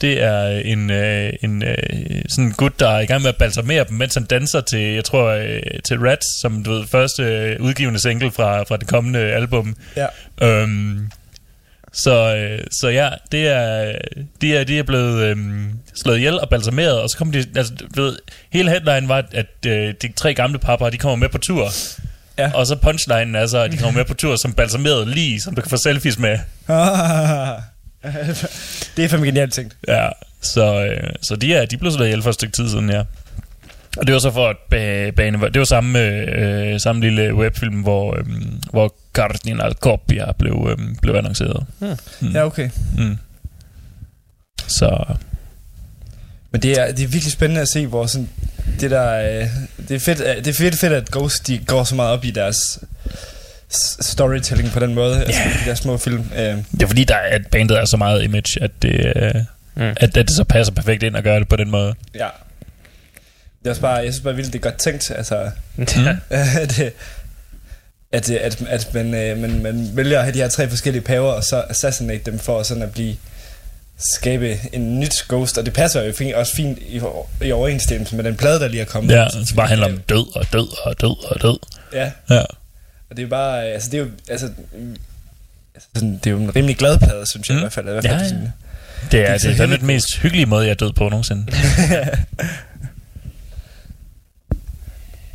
det 0.00 0.22
er 0.22 0.46
en, 0.48 0.90
øh, 0.90 1.32
en 1.42 1.62
øh, 1.62 2.22
sådan 2.28 2.44
en 2.44 2.52
gut, 2.52 2.80
der 2.80 2.88
er 2.88 3.00
i 3.00 3.06
gang 3.06 3.22
med 3.22 3.28
at 3.28 3.36
balsamere 3.36 3.84
dem, 3.88 3.96
mens 3.96 4.14
han 4.14 4.24
danser 4.24 4.60
til, 4.60 4.80
jeg 4.80 5.04
tror, 5.04 5.26
øh, 5.26 5.62
til 5.84 5.98
Rats, 5.98 6.26
som 6.40 6.64
du 6.64 6.70
ved, 6.70 6.86
første 6.86 7.22
øh, 7.22 7.60
udgivende 7.60 8.00
single 8.00 8.30
fra, 8.30 8.62
fra 8.62 8.76
det 8.76 8.88
kommende 8.88 9.18
album. 9.18 9.76
Ja. 9.96 10.06
Øhm, 10.42 11.10
så, 11.92 12.36
øh, 12.36 12.64
så 12.80 12.88
ja, 12.88 13.10
det 13.32 13.48
er, 13.48 13.92
de 14.40 14.56
er, 14.56 14.64
de 14.64 14.78
er 14.78 14.82
blevet 14.82 15.24
øhm, 15.24 15.70
slået 15.94 16.16
ihjel 16.16 16.40
og 16.40 16.48
balsameret, 16.48 17.00
og 17.00 17.10
så 17.10 17.18
kommer 17.18 17.32
de, 17.32 17.44
altså, 17.56 17.74
du 17.96 18.02
ved, 18.02 18.18
hele 18.52 18.70
headline 18.70 19.08
var, 19.08 19.24
at 19.32 19.66
øh, 19.66 19.94
de 20.02 20.12
tre 20.16 20.34
gamle 20.34 20.58
papper, 20.58 20.90
de 20.90 20.98
kommer 20.98 21.16
med 21.16 21.28
på 21.28 21.38
tur. 21.38 21.68
Ja. 22.38 22.50
Og 22.54 22.66
så 22.66 22.76
punchlinen 22.76 23.34
er 23.34 23.46
så, 23.46 23.58
at 23.58 23.72
de 23.72 23.76
kommer 23.76 24.00
med 24.00 24.04
på 24.04 24.14
tur 24.14 24.36
som 24.36 24.52
balsameret 24.52 25.08
lige, 25.08 25.40
som 25.40 25.54
du 25.54 25.60
kan 25.60 25.70
få 25.70 25.76
selfies 25.76 26.18
med. 26.18 26.38
det 28.96 29.04
er 29.04 29.08
fandme 29.08 29.26
genialt 29.26 29.52
tænkt. 29.52 29.76
Ja, 29.88 30.08
så, 30.40 30.84
øh, 30.86 31.10
så 31.22 31.36
de, 31.36 31.54
er, 31.54 31.66
de 31.66 31.76
blev 31.76 31.92
slået 31.92 32.06
ihjel 32.06 32.22
for 32.22 32.30
et 32.30 32.34
stykke 32.34 32.56
tid 32.56 32.68
siden, 32.70 32.90
ja. 32.90 33.02
Og 33.96 34.06
det 34.06 34.12
var 34.12 34.18
så 34.18 34.30
for 34.30 34.48
at 34.48 34.56
ba- 34.56 35.10
bane... 35.10 35.38
Det 35.38 35.58
var 35.58 35.64
samme, 35.64 35.98
øh, 35.98 36.80
samme 36.80 37.02
lille 37.02 37.34
webfilm, 37.34 37.74
hvor, 37.80 38.16
øh, 38.18 38.24
hvor 38.70 38.94
Cardinal 39.14 39.74
Copia 39.74 40.32
blev, 40.38 40.68
øh, 40.70 40.94
blev 41.02 41.14
annonceret. 41.14 41.66
Mm. 42.20 42.28
Ja, 42.34 42.44
okay. 42.44 42.70
Mm. 42.98 43.18
Så 44.66 45.04
Men 46.50 46.62
det 46.62 46.80
er, 46.80 46.92
det 46.92 47.04
er 47.04 47.08
virkelig 47.08 47.32
spændende 47.32 47.60
at 47.60 47.68
se, 47.68 47.86
hvor 47.86 48.06
sådan, 48.06 48.28
det 48.80 48.90
der, 48.90 49.12
øh, 49.40 49.46
det 49.88 49.94
er 49.96 50.00
fedt, 50.00 50.20
øh, 50.20 50.36
det 50.36 50.46
er 50.46 50.52
fedt, 50.54 50.78
fedt, 50.78 50.92
at 50.92 51.10
Ghost, 51.10 51.46
de 51.46 51.58
går 51.58 51.84
så 51.84 51.94
meget 51.94 52.12
op 52.12 52.24
i 52.24 52.30
deres 52.30 52.78
storytelling 54.00 54.70
på 54.70 54.80
den 54.80 54.94
måde, 54.94 55.12
yeah. 55.14 55.26
altså 55.26 55.40
de 55.64 55.68
der 55.70 55.74
små 55.74 55.96
film. 55.96 56.24
Øh, 56.36 56.40
det 56.72 56.82
er 56.82 56.86
fordi, 56.86 57.04
der 57.04 57.14
er, 57.14 57.34
at 57.34 57.46
bandet 57.46 57.78
er 57.78 57.84
så 57.84 57.96
meget 57.96 58.22
image, 58.22 58.62
at 58.62 58.70
det, 58.82 59.12
øh, 59.16 59.34
Mm. 59.74 59.82
at, 59.82 60.02
at 60.02 60.14
det 60.14 60.30
så 60.30 60.44
passer 60.44 60.74
perfekt 60.74 61.02
ind 61.02 61.16
at 61.16 61.24
gøre 61.24 61.40
det 61.40 61.48
på 61.48 61.56
den 61.56 61.70
måde. 61.70 61.94
ja. 62.14 62.28
Det 63.58 63.66
er 63.66 63.70
også 63.70 63.80
bare, 63.82 63.94
jeg 63.94 64.12
synes 64.12 64.20
bare 64.24 64.34
vildt, 64.34 64.52
det 64.52 64.58
er 64.58 64.62
godt 64.62 64.76
tænkt, 64.78 65.10
altså, 65.16 65.34
at, 66.30 66.80
øh, 66.80 66.90
at, 68.12 68.30
øh, 68.30 68.38
at, 68.42 68.62
at 68.68 68.94
man, 68.94 69.14
øh, 69.14 69.38
man, 69.38 69.62
man 69.62 69.90
vælger 69.94 70.18
at 70.18 70.24
have 70.24 70.34
de 70.34 70.38
her 70.38 70.48
tre 70.48 70.68
forskellige 70.68 71.02
paver, 71.02 71.32
og 71.32 71.44
så 71.44 71.64
assassinate 71.70 72.30
dem 72.30 72.38
for 72.38 72.62
sådan 72.62 72.82
at 72.82 72.92
blive 72.92 73.16
skabe 74.14 74.58
en 74.72 75.00
nyt 75.00 75.24
ghost, 75.28 75.58
og 75.58 75.64
det 75.66 75.72
passer 75.74 76.02
jo 76.02 76.12
fint, 76.12 76.34
også 76.34 76.54
fint 76.56 76.78
i, 76.78 77.00
i 77.44 77.52
overensstemmelse 77.52 78.16
med 78.16 78.24
den 78.24 78.36
plade, 78.36 78.60
der 78.60 78.68
lige 78.68 78.80
er 78.80 78.84
kommet. 78.84 79.14
Ja, 79.14 79.28
så 79.30 79.54
bare 79.56 79.66
handler 79.68 79.86
om 79.86 79.98
død 79.98 80.36
og 80.36 80.52
død 80.52 80.68
og 80.86 81.00
død 81.00 81.24
og 81.30 81.42
død. 81.42 81.58
Ja, 81.92 82.10
Ja. 82.30 82.42
Og 83.10 83.16
det 83.16 83.18
er 83.18 83.22
jo 83.22 83.28
bare, 83.28 83.66
øh, 83.68 83.74
altså 83.74 83.90
det 83.90 84.00
er 84.00 84.02
jo, 84.04 84.10
altså, 84.28 84.46
altså 85.74 85.88
sådan, 85.94 86.12
det 86.24 86.26
er 86.26 86.30
jo 86.30 86.38
en 86.38 86.56
rimelig 86.56 86.76
glad 86.76 86.98
plade, 86.98 87.30
synes 87.30 87.48
jeg 87.48 87.54
Mm. 87.54 87.58
i 87.58 87.62
hvert 87.62 87.72
fald. 87.72 87.88
I 87.88 87.90
hvert 87.92 88.04
Ja, 88.04 88.10
fald 88.12 88.22
ja. 88.22 88.28
sådan, 88.28 88.52
Det 89.12 89.28
er, 89.28 89.32
det 89.32 89.56
så 89.56 89.62
er 89.62 89.66
den 89.66 89.86
mest 89.86 90.16
hyggelige 90.18 90.46
måde, 90.46 90.64
jeg 90.64 90.70
er 90.70 90.74
død 90.74 90.92
på 90.92 91.08
nogensinde. 91.08 91.46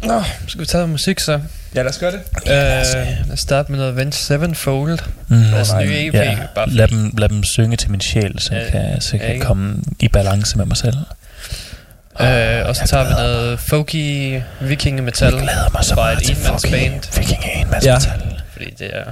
Nå, 0.04 0.24
skal 0.48 0.62
vi 0.62 0.66
tage 0.66 0.88
musik 0.88 1.20
så? 1.20 1.42
ja, 1.76 1.82
lad 1.82 1.90
os 1.90 1.98
gøre 1.98 2.12
det. 2.12 2.20
Uh, 2.42 2.48
lad 2.48 3.32
os 3.34 3.40
starte 3.40 3.72
med 3.72 3.80
noget 3.80 3.92
Avenged 3.92 4.12
Sevenfold. 4.14 5.00
Mm. 5.28 5.38
Deres 5.38 5.74
nye 5.82 6.06
EP. 6.08 6.14
Ja, 6.14 6.38
Bare 6.56 6.70
lad 6.70 6.88
dem, 6.88 7.14
lad 7.18 7.30
dem 7.30 7.44
synge 7.44 7.78
til 7.78 7.92
min 7.92 8.02
sjæl, 8.02 8.36
så 8.40 8.56
jeg 8.56 8.64
Ja, 8.64 8.70
kan, 8.92 9.02
så 9.02 9.10
jeg 9.14 9.22
ja, 9.22 9.26
kan 9.26 9.36
ikke? 9.36 9.46
komme 9.46 9.78
i 10.00 10.08
balance 10.08 10.58
med 10.58 10.66
mig 10.66 10.78
selv. 10.78 10.96
Uh, 12.20 12.68
og 12.70 12.76
så 12.76 12.88
tager 12.88 13.04
vi 13.04 13.10
noget 13.14 13.60
folky 13.60 14.42
vikingemetal 14.62 15.34
Jeg 15.34 15.42
glæder 15.44 15.70
mig 15.74 15.84
så 15.84 15.96
meget 15.96 16.18
et 16.18 16.24
til 16.24 16.38
enmandsband. 16.38 17.02
fucking 17.04 17.30
Viking 17.30 17.62
enmands 17.62 17.86
Ja. 17.86 17.94
metal. 17.94 18.42
Fordi 18.54 18.74
det 18.80 18.90
er 18.98 19.04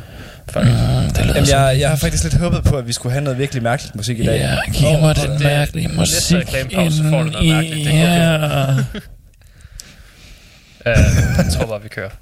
fucking... 0.50 0.76
Mm, 0.76 1.10
det 1.14 1.26
lyder 1.26 1.34
Jamen, 1.36 1.50
jeg, 1.50 1.80
jeg 1.80 1.90
har 1.90 1.96
faktisk 1.96 2.24
lidt 2.24 2.34
håbet 2.38 2.64
på, 2.64 2.78
at 2.78 2.88
vi 2.88 2.94
skulle 2.94 3.14
have 3.14 3.24
noget 3.24 3.40
virkelig 3.40 3.64
mærkeligt 3.64 3.96
musik 3.96 4.20
i 4.20 4.26
dag. 4.26 4.40
Ja, 4.40 4.72
giv 4.72 5.00
mig 5.00 5.16
den 5.16 5.32
det- 5.32 5.42
mærkelige 5.42 5.88
næste 5.88 6.00
musik. 6.00 6.48
så 6.92 7.04
får 7.10 7.24
du 7.24 7.30
noget 7.30 7.48
mærkeligt. 7.48 7.88
i- 7.88 7.92
Det 7.92 7.94
er. 8.02 8.78
Uh, 10.86 10.92
jeg 11.38 11.46
tror 11.54 11.66
bare, 11.66 11.82
vi 11.84 11.90
kører. 11.90 12.10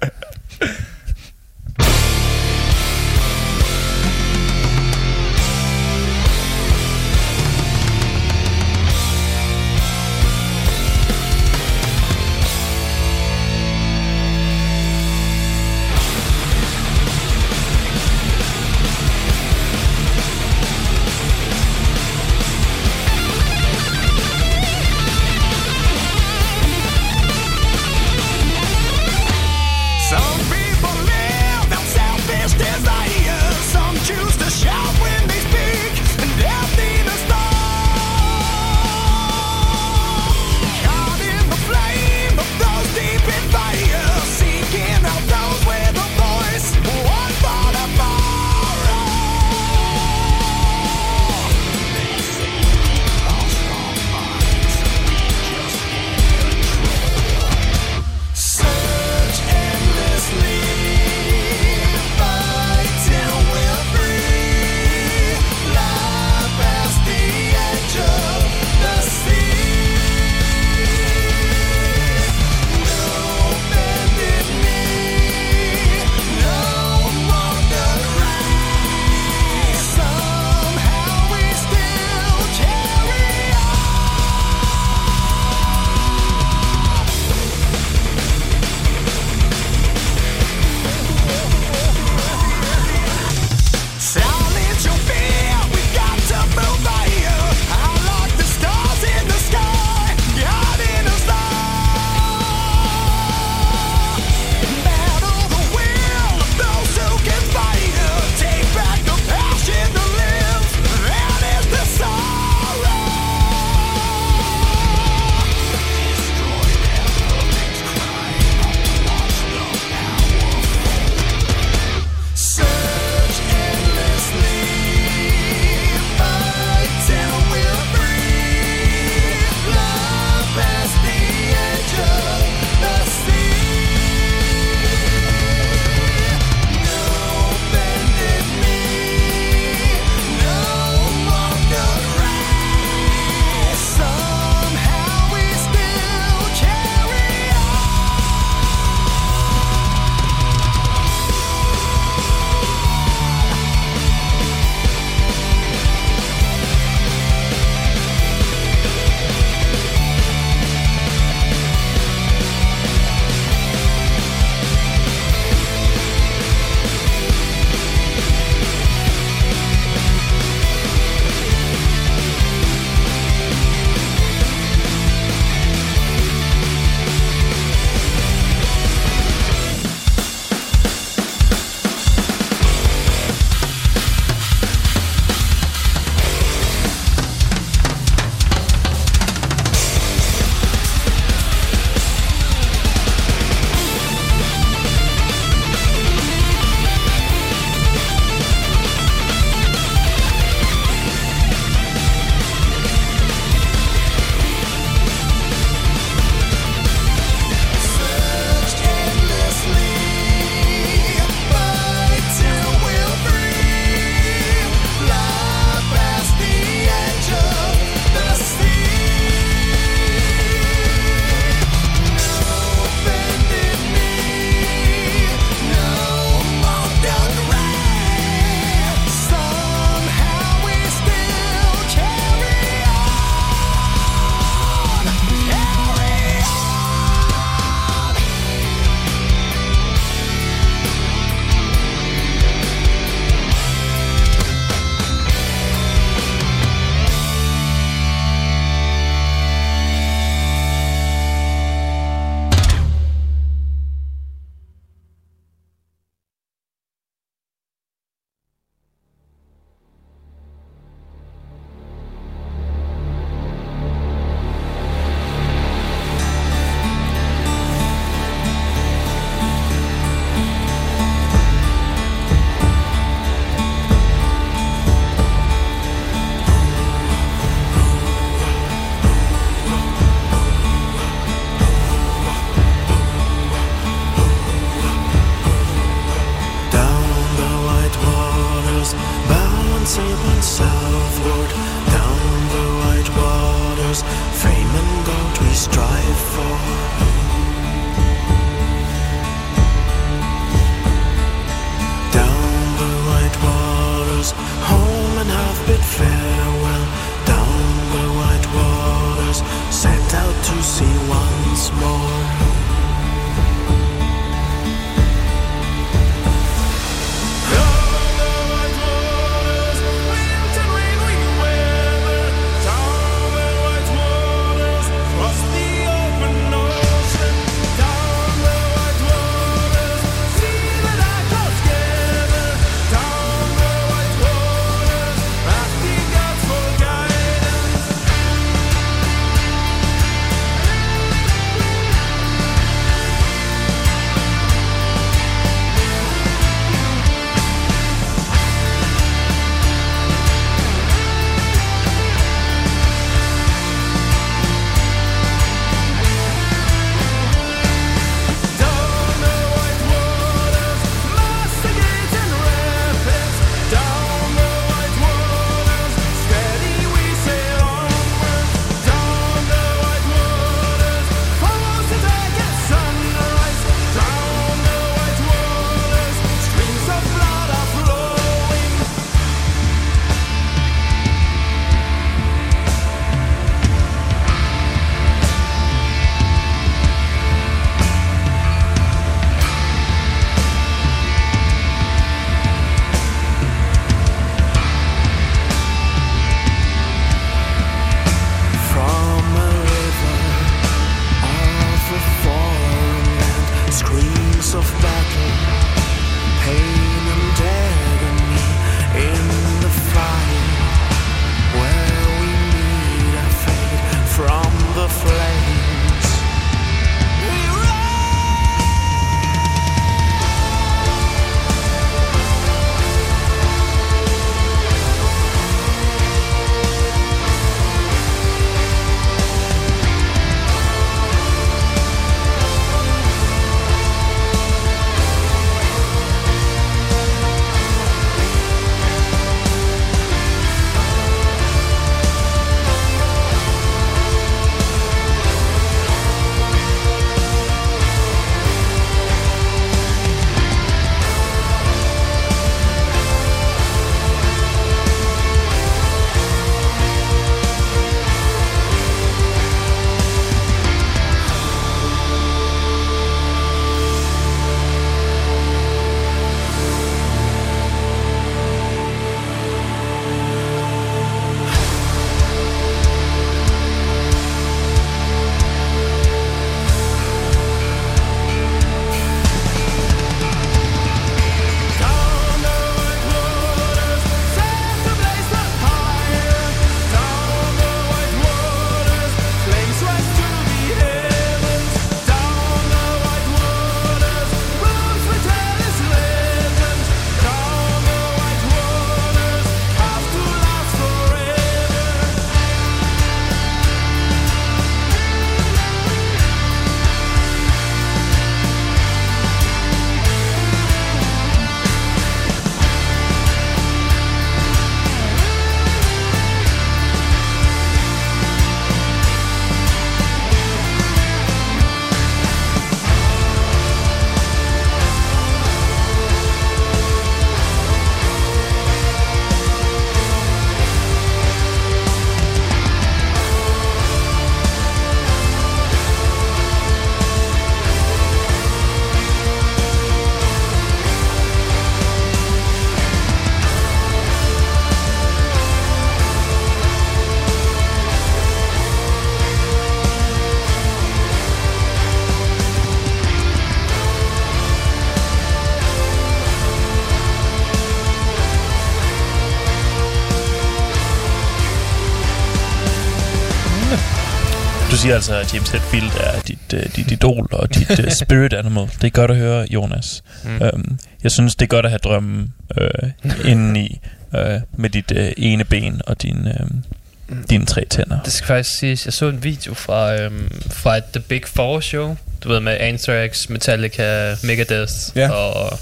siger 564.82 564.94
altså, 564.94 565.14
at 565.14 565.34
James 565.34 565.50
Hetfield 565.50 565.90
er 566.00 566.20
dit, 566.20 566.38
uh, 566.54 566.60
dit 566.76 566.90
idol 566.90 567.28
og 567.32 567.54
dit 567.54 567.70
uh, 567.70 567.90
spirit 568.02 568.32
animal. 568.32 568.66
Det 568.80 568.84
er 568.84 568.90
godt 568.90 569.10
at 569.10 569.16
høre, 569.16 569.46
Jonas. 569.50 570.02
Mm. 570.24 570.40
Um, 570.54 570.78
jeg 571.02 571.10
synes, 571.10 571.34
det 571.34 571.42
er 571.42 571.48
godt 571.48 571.66
at 571.66 571.70
have 571.70 571.78
drømmen 571.78 572.34
uh, 572.60 572.90
indeni 573.30 573.80
uh, 574.12 574.20
med 574.52 574.70
dit 574.70 574.92
uh, 574.92 575.06
ene 575.16 575.44
ben 575.44 575.80
og 575.86 576.02
din, 576.02 576.26
uh, 576.26 577.16
dine 577.30 577.46
tre 577.46 577.64
tænder. 577.70 578.00
Det 578.04 578.12
skal 578.12 578.26
faktisk 578.26 578.58
siges, 578.58 578.86
jeg 578.86 578.92
så 578.92 579.08
en 579.08 579.24
video 579.24 579.54
fra, 579.54 580.00
øhm, 580.00 580.40
fra 580.50 580.76
et 580.76 580.84
The 580.84 581.00
Big 581.00 581.22
Four 581.26 581.60
show, 581.60 581.96
du 582.24 582.28
ved 582.28 582.40
med 582.40 582.56
Anthrax, 582.60 583.28
Metallica, 583.28 584.14
Megadeth 584.22 584.72
Ja. 584.96 585.10
og 585.10 585.58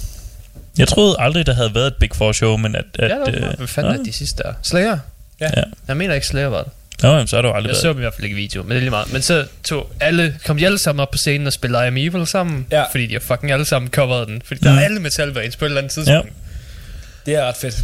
Jeg 0.78 0.88
troede 0.88 1.16
aldrig, 1.18 1.46
der 1.46 1.54
havde 1.54 1.74
været 1.74 1.86
et 1.86 1.94
Big 2.00 2.10
Four 2.14 2.32
show, 2.32 2.56
men 2.56 2.76
at... 2.76 2.84
at 2.98 3.10
Ja, 3.10 3.16
det 3.26 3.34
øh, 3.34 3.42
var, 3.42 3.54
hvad 3.56 3.66
fanden 3.66 3.92
nå, 3.92 4.00
er 4.00 4.04
de 4.04 4.12
sidste 4.12 4.42
der? 4.42 4.52
Slayer? 4.62 4.98
Ja. 5.40 5.48
Ja. 5.56 5.62
Jeg 5.88 5.96
mener 5.96 6.14
ikke 6.14 6.26
Slayer 6.26 6.46
var 6.46 6.62
det. 6.62 6.72
Nå, 7.02 7.08
jamen, 7.08 7.26
så 7.26 7.36
har 7.36 7.42
du 7.42 7.48
aldrig 7.48 7.62
Jeg 7.62 7.68
været. 7.68 7.82
så 7.82 7.88
dem 7.88 7.96
i 7.96 8.00
hvert 8.00 8.14
fald 8.14 8.24
ikke 8.24 8.34
i 8.36 8.42
video, 8.42 8.62
men 8.62 8.70
det 8.70 8.76
er 8.76 8.80
lige 8.80 8.90
meget. 8.90 9.12
Men 9.12 9.22
så 9.22 9.46
tog 9.64 9.90
alle, 10.00 10.38
kom 10.46 10.56
de 10.56 10.66
alle 10.66 10.78
sammen 10.78 11.00
op 11.02 11.10
på 11.10 11.18
scenen 11.18 11.46
og 11.46 11.52
spillede 11.52 11.84
I 11.84 11.86
Am 11.86 11.96
Evil 11.96 12.26
sammen, 12.26 12.66
Ja. 12.72 12.84
fordi 12.90 13.06
de 13.06 13.12
har 13.12 13.20
fucking 13.20 13.52
alle 13.52 13.64
sammen 13.64 13.90
coveret 13.90 14.28
den. 14.28 14.42
Fordi 14.44 14.60
der 14.60 14.72
Mm. 14.72 14.78
er 14.78 14.82
alle 14.82 15.00
metalbands 15.00 15.56
på 15.56 15.64
et 15.64 15.68
eller 15.68 15.80
andet 15.80 15.92
tidspunkt. 15.92 16.32
Det 17.26 17.34
er 17.34 17.44
ret 17.44 17.56
fedt. 17.56 17.76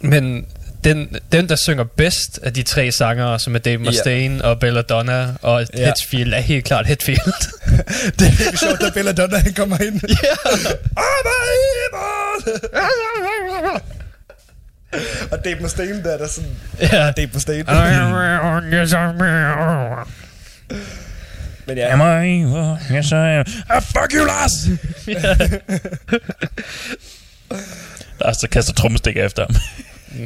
Men 0.00 0.46
den, 0.84 1.16
den, 1.32 1.48
der 1.48 1.56
synger 1.56 1.84
bedst 1.84 2.38
af 2.42 2.52
de 2.54 2.62
tre 2.62 2.92
sangere, 2.92 3.38
som 3.38 3.54
er 3.54 3.58
Dave 3.58 3.78
Mustaine 3.78 4.44
og 4.44 4.60
Belladonna 4.60 5.28
og 5.42 5.66
Ja. 5.76 5.84
Hetfield, 5.86 6.32
er 6.34 6.40
helt 6.40 6.64
klart 6.64 6.86
Hetfield. 6.86 7.20
Det 8.18 8.26
er 8.28 8.36
virkelig 8.38 8.58
sjovt, 8.58 8.80
da 8.80 8.90
Belladonna 8.94 9.36
han 9.38 9.54
kommer 9.54 9.78
ind. 9.80 10.00
Og 15.30 15.44
Dave 15.44 15.60
Mustaine 15.60 16.02
der, 16.04 16.16
der 16.16 16.24
er 16.24 16.28
sådan... 16.28 16.50
ja. 16.80 17.10
Dave 17.10 17.28
Mustaine. 17.32 17.64
Men 21.66 21.76
ja, 21.78 21.92
Am 21.92 22.24
I? 22.24 22.42
Yes, 22.96 23.10
I 23.10 23.14
am. 23.14 23.44
Ah, 23.68 23.82
fuck 23.82 24.12
you, 24.14 24.24
Lars! 24.24 24.52
Lars, 28.20 28.36
der 28.36 28.46
kaster 28.46 28.72
trommestikker 28.72 29.24
efter 29.24 29.46
ham. 29.46 29.56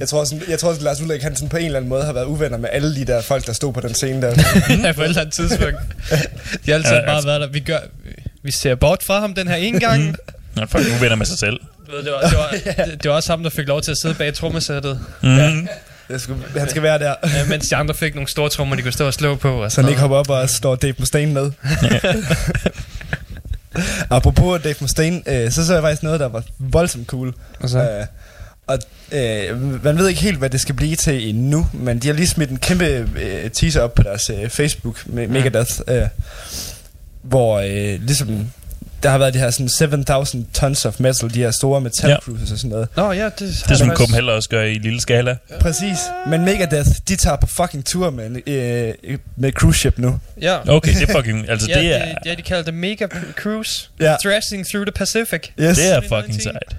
jeg 0.01 0.09
tror, 0.09 0.25
sådan, 0.25 0.43
jeg 0.49 0.59
tror 0.59 0.71
at 0.73 0.83
Lars 0.83 1.01
Ulrik, 1.01 1.23
han 1.23 1.37
sådan 1.37 1.49
på 1.49 1.57
en 1.57 1.65
eller 1.67 1.77
anden 1.79 1.89
måde 1.89 2.05
har 2.05 2.13
været 2.13 2.25
uvenner 2.25 2.59
med 2.59 2.69
alle 2.73 2.95
de 2.97 3.05
der 3.05 3.23
folk, 3.23 3.47
der 3.47 3.53
stod 3.53 3.73
på 3.73 3.81
den 3.81 3.95
scene 3.95 4.23
der. 4.23 4.29
ja, 4.85 4.93
på 4.93 5.03
et 5.03 5.09
eller 5.09 5.21
andet 5.21 5.35
tidspunkt. 5.35 5.77
De 6.67 6.71
har 6.71 6.75
altid 6.75 6.93
Ja, 6.93 7.01
bare 7.07 7.15
altså- 7.15 7.29
været 7.29 7.41
der. 7.41 7.49
Vi, 7.49 7.61
gør, 7.61 7.79
vi 8.43 8.51
ser 8.51 8.75
bort 8.75 9.03
fra 9.03 9.21
ham 9.21 9.35
den 9.35 9.49
her 9.49 9.57
ene 9.57 9.81
gang. 9.81 10.03
Han 10.55 10.63
er 10.63 10.67
fucking 10.67 10.97
uvenner 10.97 11.17
med 11.17 11.27
sig 11.27 11.39
selv. 11.39 11.61
Ved, 11.91 12.05
det, 12.05 12.13
var, 12.13 12.21
det, 12.29 12.39
var, 12.39 12.51
det, 12.85 13.03
det 13.03 13.09
var 13.11 13.17
også 13.17 13.33
ham, 13.33 13.43
der 13.43 13.51
fik 13.51 13.69
lov 13.69 13.83
til 13.83 13.91
at 13.91 13.97
sidde 14.03 14.15
bag 14.15 14.35
trommesættet, 14.35 15.01
Mm. 15.23 15.69
Jeg 16.09 16.21
skulle, 16.21 16.43
han 16.59 16.69
skal 16.71 16.83
være 16.83 16.99
der, 16.99 17.15
øh, 17.25 17.49
mens 17.49 17.69
de 17.69 17.77
andre 17.77 17.95
fik 17.95 18.15
nogle 18.15 18.29
store 18.29 18.49
trommer, 18.49 18.77
de 18.77 18.83
kunne 18.83 18.93
stå 18.93 19.07
og 19.07 19.15
slå 19.15 19.35
på. 19.35 19.63
Og 19.63 19.73
så 19.73 19.81
han 19.81 19.89
ikke 19.91 20.01
hopper 20.01 20.17
op 20.17 20.31
og 20.31 20.51
står 20.51 20.77
Dave 20.77 20.95
Mustaine 20.99 21.33
med. 21.33 21.51
Apropos 24.11 24.63
Dave 24.63 24.75
Mustaine, 24.81 25.23
øh, 25.27 25.51
så 25.51 25.67
så 25.67 25.73
jeg 25.73 25.83
faktisk 25.83 26.03
noget, 26.03 26.21
der 26.21 26.29
var 26.29 26.43
voldsomt 26.59 27.07
cool. 27.07 27.35
Og 27.61 27.69
så, 27.69 27.79
Øh, 27.79 28.07
og 28.67 28.79
øh, 29.13 29.85
man 29.85 29.99
ved 29.99 30.09
ikke 30.09 30.21
helt, 30.21 30.39
hvad 30.39 30.51
det 30.51 30.61
skal 30.61 30.75
blive 30.75 30.97
til 30.97 31.29
endnu, 31.29 31.69
men 31.73 31.99
de 31.99 32.07
har 32.09 32.15
lige 32.15 32.27
smidt 32.27 32.51
en 32.51 32.57
kæmpe 32.59 33.09
øh, 33.21 33.51
teaser 33.51 33.81
op 33.81 33.95
på 33.95 34.03
deres 34.03 34.31
øh, 34.31 34.49
Facebook 34.51 35.03
med 35.07 35.29
Megadeth, 35.29 35.73
øh, 35.89 36.03
hvor 37.23 37.59
øh, 37.59 38.01
ligesom 38.07 38.51
der 39.03 39.11
har 39.11 39.19
været 39.19 39.35
de 39.35 39.39
her 39.39 39.51
sådan 39.51 40.03
7.000 40.45 40.53
tons 40.55 40.85
of 40.87 41.01
metal, 41.01 41.35
de 41.35 41.39
her 41.39 41.51
store 41.51 41.81
metal 41.81 42.11
Ja. 42.11 42.17
cruises 42.23 42.53
og 42.53 42.59
sådan 42.59 42.71
noget. 42.71 42.89
Nå 42.97 43.13
ja, 43.13 43.25
det, 43.25 43.39
Det 43.41 43.71
er 43.71 43.75
som 43.75 43.91
Copenhagen 43.91 44.29
også 44.29 44.49
gør 44.49 44.63
i 44.63 44.75
lille 44.75 45.01
skala. 45.01 45.37
Præcis. 45.61 45.99
Men 46.27 46.45
Megadeth, 46.45 46.89
de 47.09 47.17
tager 47.17 47.37
på 47.37 47.47
fucking 47.47 47.85
tur 47.87 48.11
med, 48.11 48.27
en, 48.27 48.43
øh, 48.47 49.19
med 49.37 49.53
cruise 49.53 49.79
ship 49.79 49.99
nu. 49.99 50.21
Ja. 50.43 50.69
Okay, 50.69 50.95
det 50.95 51.09
er 51.09 51.13
fucking... 51.13 51.49
Altså, 51.51 51.69
ja, 51.71 51.81
det 51.81 51.95
er, 51.95 52.15
ja, 52.27 52.35
de 52.35 52.43
kalder 52.43 52.63
det 52.63 52.75
Mega 52.75 53.07
Cruise. 53.37 53.89
Ja. 54.01 54.17
Thrashing 54.25 54.67
through 54.67 54.87
the 54.87 54.93
Pacific. 54.93 55.41
Yes. 55.61 55.79
det 55.79 55.93
er 55.93 55.97
er 55.97 56.01
fucking 56.01 56.27
19. 56.29 56.41
sejt. 56.41 56.77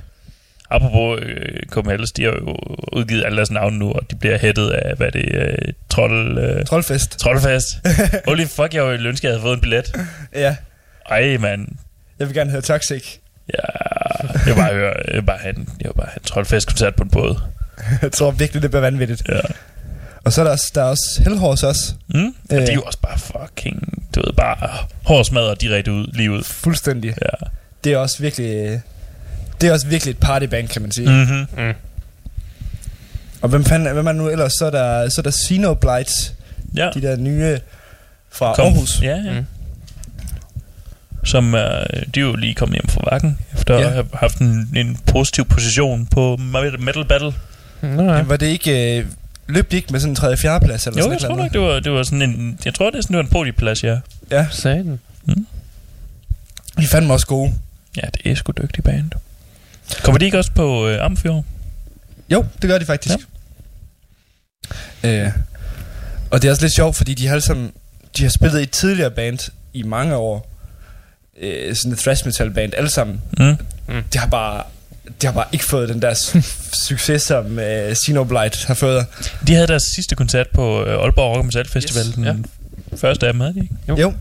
Apropos 0.70 1.20
øh, 1.22 1.60
Copenhagen, 1.70 2.08
de 2.18 2.24
har 2.24 2.32
jo 2.32 2.56
udgivet 2.94 3.26
alle 3.26 3.36
deres 3.38 3.52
navne 3.52 3.78
nu, 3.80 3.92
og 3.92 4.02
de 4.12 4.16
bliver 4.16 4.38
hættet 4.38 4.70
af, 4.70 4.96
hvad 4.98 5.08
er 5.08 5.12
det, 5.12 5.36
øh, 5.36 5.74
trold... 5.90 6.38
Øh, 6.40 6.66
Troldfest. 6.66 7.20
Troldfest. 7.20 7.68
Holy 8.28 8.46
fuck, 8.46 8.74
jeg 8.74 8.86
ville 8.88 9.10
ønske, 9.10 9.28
jeg 9.28 9.32
havde 9.34 9.42
fået 9.42 9.54
en 9.54 9.62
billet. 9.62 9.96
Ja. 10.36 10.56
Ej, 11.10 11.38
mand. 11.38 11.68
Jeg 12.20 12.28
vil 12.28 12.36
gerne 12.36 12.52
høre 12.52 12.62
Toxic. 12.62 13.18
Ja, 13.54 13.60
jeg 14.34 14.46
vil 14.46 14.56
bare 14.56 14.74
høre, 14.74 14.94
jeg 15.08 15.16
vil 15.16 15.22
bare 15.24 15.38
have 15.38 15.58
en, 15.58 15.70
jeg 15.82 15.88
vil 15.90 15.94
bare 15.94 16.08
have 16.08 16.18
en 16.20 16.24
Troldfest-koncert 16.24 16.96
på 16.96 17.04
en 17.04 17.10
båd. 17.10 17.40
Jeg 18.02 18.12
tror 18.12 18.32
virkelig, 18.32 18.62
det 18.62 18.72
bliver 18.72 18.82
vanvittigt. 18.82 19.24
Ja. 19.30 19.40
Og 20.24 20.34
så 20.34 20.42
er 20.42 20.46
der 20.46 20.52
også, 20.52 20.72
der 20.76 20.82
er 20.82 20.86
også 20.86 21.22
Hellhorse 21.24 21.68
også. 21.68 21.94
Mm? 22.08 22.26
Og 22.26 22.34
Øh. 22.56 22.62
det 22.62 22.70
er 22.70 22.74
jo 22.74 22.82
også 22.82 23.00
bare 23.02 23.18
fucking, 23.20 24.04
du 24.16 24.20
ved, 24.26 24.34
bare 24.34 24.70
hårdsmadret 25.04 25.62
direkte 25.62 25.92
ud, 25.92 26.08
lige 26.14 26.32
ud. 26.32 26.44
Fuldstændig. 26.44 27.10
Ja. 27.22 27.46
Det 27.84 27.94
er 27.94 27.98
også 27.98 28.20
virkelig... 28.22 28.82
Det 29.62 29.70
er 29.70 29.74
også 29.74 29.88
virkelig 29.88 30.12
et 30.12 30.18
partyband, 30.18 30.68
kan 30.68 30.82
man 30.82 30.92
sige. 30.92 31.10
Mm. 31.10 31.16
Mm-hmm. 31.16 31.74
Og 33.42 33.50
hvem 33.50 33.66
fanden, 33.66 33.94
hvem 33.94 34.08
er 34.08 34.12
nu 34.12 34.30
ellers? 34.30 34.52
Så 34.54 34.66
er 34.66 34.70
der, 34.70 35.10
så 35.10 35.22
er 35.22 35.24
der 35.24 35.32
Xenoblights, 35.48 36.34
Ja. 36.76 36.90
de 36.94 37.02
der 37.02 37.16
nye 37.16 37.60
fra 38.32 38.54
Kom. 38.56 38.66
Aarhus. 38.66 39.02
Ja, 39.02 39.16
ja. 39.26 39.40
Mm. 39.40 39.46
Mm. 41.28 41.32
Som, 41.32 41.56
øh, 41.56 41.62
de 42.16 42.20
er 42.20 42.24
jo 42.24 42.36
lige 42.36 42.54
kommet 42.54 42.76
hjem 42.76 42.88
fra 42.88 43.02
vakken, 43.12 43.40
efter 43.54 43.74
Ja. 43.74 43.84
at 43.88 43.92
have 43.94 44.06
haft 44.14 44.38
en, 44.38 44.70
en 44.76 44.98
positiv 45.12 45.46
position 45.46 46.06
på 46.06 46.38
Metal 46.80 47.06
Battle. 47.06 47.34
Nå, 47.82 48.04
ja. 48.14 48.22
Var 48.22 48.38
det 48.38 48.48
ikke... 48.48 48.98
Øh, 49.00 49.06
løb 49.48 49.72
de 49.72 49.76
ikke 49.76 49.88
med 49.92 50.00
sådan 50.00 50.12
en 50.12 50.16
3. 50.16 50.38
4. 50.38 50.60
plads? 50.62 50.88
Eller 50.88 50.98
Jo, 50.98 51.04
sådan 51.04 51.14
jeg 51.14 51.22
tror 51.22 51.36
nok, 51.38 51.54
det 51.54 51.62
var, 51.62 51.80
det 51.80 51.92
var 51.92 52.04
sådan 52.04 52.22
en... 52.22 52.60
Jeg 52.66 52.74
tror, 52.74 52.90
det 52.90 52.98
er 52.98 53.02
sådan, 53.02 53.14
det 53.14 53.18
var 53.18 53.24
en 53.24 53.30
podieplads, 53.30 53.84
ja. 53.84 53.98
Ja, 54.32 54.48
Sagde 54.52 54.84
den. 54.84 55.00
de 56.78 56.84
er 56.84 56.88
fandme 56.88 57.14
også 57.14 57.28
gode. 57.28 57.54
Ja, 57.98 58.02
det 58.24 58.32
er 58.32 58.36
sgu 58.36 58.52
dygtig 58.62 58.84
band. 58.84 59.12
Kommer 60.04 60.20
de 60.20 60.26
ikke 60.26 60.38
også 60.38 60.52
på 60.52 60.88
øh, 60.88 61.06
Amfjord? 61.06 61.44
Jo, 62.30 62.46
det 62.62 62.70
gør 62.70 62.78
de 62.78 62.86
faktisk. 62.86 63.16
Ja. 65.04 65.26
Øh, 65.26 65.32
og 66.32 66.42
det 66.42 66.48
er 66.48 66.52
også 66.52 66.64
lidt 66.64 66.74
sjovt, 66.74 66.96
fordi 66.96 67.14
de 67.14 67.28
har 67.28 67.34
alle 67.34 67.42
sammen, 67.46 67.72
de 68.18 68.24
har 68.24 68.30
spillet 68.30 68.60
i 68.60 68.64
et 68.64 68.72
tidligere 68.72 69.12
band 69.12 69.40
i 69.74 69.84
mange 69.84 70.16
år. 70.16 70.50
Øh, 71.42 71.76
sådan 71.76 71.92
et 71.92 71.98
thrash 72.00 72.26
metal 72.26 72.52
band, 72.52 72.74
alle 72.78 72.90
sammen. 72.90 73.22
Mm. 73.40 73.56
De 74.14 74.18
har 74.18 74.28
bare, 74.28 74.64
de 75.22 75.26
har 75.28 75.34
bare 75.34 75.46
ikke 75.52 75.66
fået 75.66 75.90
den 75.90 76.02
der 76.02 76.14
su- 76.14 76.42
succes, 76.88 77.22
som 77.22 77.60
øh, 77.60 77.96
Xenoblight 77.96 78.66
har 78.66 78.74
fået. 78.74 79.06
De 79.48 79.54
havde 79.54 79.68
deres 79.68 79.84
sidste 79.96 80.16
koncert 80.16 80.48
på 80.54 80.84
øh, 80.86 81.04
Aalborg 81.04 81.36
Rock 81.38 81.46
Metal 81.46 81.68
Festival. 81.68 82.06
Yes, 82.06 82.14
den 82.16 82.46
første 82.98 83.28
af 83.28 83.34
dem, 83.34 83.40
havde 83.40 83.54
de 83.54 83.60
ikke? 83.60 83.76
Jo. 83.90 83.98
Jo. 83.98 84.14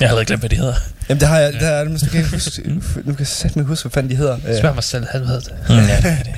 Jeg 0.00 0.08
havde 0.08 0.24
glemt, 0.24 0.42
hvad 0.42 0.50
de 0.50 0.56
hedder. 0.56 0.74
Jamen, 1.08 1.20
det 1.20 1.28
har 1.28 1.38
jeg, 1.38 1.52
det 1.52 1.62
har 1.62 1.70
jeg 1.70 1.84
nu 1.84 1.98
kan 1.98 2.08
jeg 2.12 2.18
ikke 2.18 2.30
huske, 2.30 2.62
nu 3.04 3.12
kan 3.12 3.18
jeg 3.18 3.26
sætte 3.26 3.58
mig 3.58 3.66
huske, 3.66 3.82
hvad 3.88 3.90
fanden 3.92 4.10
de 4.10 4.16
hedder. 4.16 4.38
Spørg 4.58 4.74
mig 4.74 4.84
selv, 4.84 5.06
han 5.10 5.20
ved 5.20 5.40
det. 5.40 5.52
Mm, 5.68 5.74
ja, 5.74 5.82
det 5.96 6.04
er 6.04 6.22
det. 6.22 6.34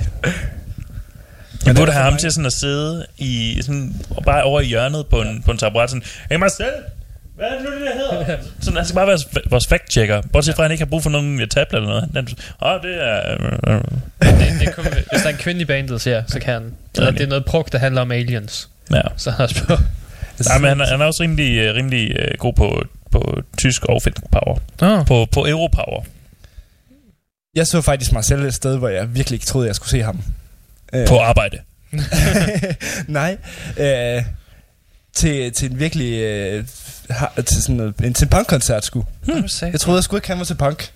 Jeg 1.67 1.67
det 1.67 1.77
burde 1.77 1.93
have 1.93 2.05
ham 2.05 2.17
til 2.17 2.33
sådan 2.33 2.47
at 2.47 2.53
sidde 2.53 3.07
i, 3.19 3.59
sådan, 3.63 4.01
bare 4.25 4.43
over 4.43 4.61
i 4.61 4.65
hjørnet 4.67 5.07
på 5.07 5.21
en, 5.23 5.43
på 5.43 5.51
en 5.51 5.59
taburet, 5.59 5.91
sådan, 5.91 6.03
hey 6.31 6.37
Marcel, 6.37 6.67
hvad 7.41 7.49
er 7.49 7.55
det 7.55 7.65
nu, 7.65 7.71
det 7.71 7.81
der 7.81 7.95
hedder? 7.95 8.37
Sådan, 8.61 8.77
han 8.77 8.85
skal 8.87 8.95
bare 8.95 9.07
være 9.07 9.19
vores 9.51 9.67
fact-checker. 9.67 10.29
Bortset 10.33 10.55
fra, 10.57 10.63
at 10.63 10.65
han 10.65 10.73
ikke 10.73 10.85
har 10.85 10.89
brug 10.91 11.03
for 11.03 11.11
nogen 11.11 11.49
tablet 11.49 11.79
eller 11.83 11.89
noget. 11.89 12.09
Han, 12.15 12.29
åh, 12.63 12.73
oh, 12.75 12.83
det 12.83 13.05
er... 13.09 13.33
øh, 13.69 13.81
det, 14.23 14.61
det 14.61 14.75
kun, 14.75 14.85
hvis 14.85 15.23
der 15.23 15.29
er 15.29 15.33
en 15.33 15.37
kvinde 15.37 15.61
i 15.61 15.65
bandet, 15.65 16.01
så, 16.01 16.11
ja, 16.11 16.23
så 16.27 16.41
kan 16.41 16.55
han. 16.55 16.75
Eller 16.97 17.11
det 17.11 17.21
er 17.21 17.27
noget 17.27 17.45
pruk, 17.45 17.73
der 17.73 17.79
handler 17.79 18.01
om 18.01 18.11
aliens. 18.13 18.69
Ja. 18.95 19.01
Så 19.17 19.31
han 19.31 19.41
også 19.43 19.65
på. 19.65 19.75
Nej, 20.49 20.59
men 20.59 20.69
han, 20.69 20.81
er- 20.81 20.87
han 20.87 21.01
er 21.01 21.05
også 21.05 21.23
rimelig, 21.23 21.59
øh, 21.59 21.75
rimelig 21.75 22.17
øh, 22.17 22.29
god 22.39 22.53
på, 22.53 22.83
på 23.11 23.41
tysk 23.59 23.85
og 23.85 24.03
finsk 24.03 24.23
power. 24.33 24.59
Nå. 24.81 25.03
På, 25.05 25.27
på 25.33 25.47
europower. 25.47 26.05
Jeg 27.55 27.67
så 27.67 27.81
faktisk 27.81 28.13
mig 28.13 28.25
selv 28.25 28.45
et 28.45 28.55
sted, 28.55 28.77
hvor 28.77 28.89
jeg 28.89 29.15
virkelig 29.15 29.37
ikke 29.37 29.47
troede, 29.47 29.67
jeg 29.67 29.75
skulle 29.75 29.91
se 29.91 30.03
ham. 30.03 30.23
Øh, 30.95 31.07
På 31.09 31.19
arbejde. 31.19 31.59
Nej. 33.09 33.37
Øh, 33.79 34.23
til, 35.15 35.53
til 35.53 35.71
en 35.71 35.79
virkelig... 35.79 36.21
Øh, 36.21 36.65
har, 37.11 37.33
til 37.47 37.63
sådan 37.63 37.77
noget, 37.77 37.95
en, 38.05 38.15
til 38.15 38.25
en 38.25 38.29
punkkoncert, 38.31 38.85
sgu. 38.85 39.05
Hmm. 39.25 39.45
Jeg 39.63 39.81
troede, 39.81 39.97
jeg 39.99 40.05
skulle 40.05 40.19
ikke 40.19 40.29
han 40.29 40.39
var 40.39 40.45
til 40.45 40.55
punk. 40.55 40.91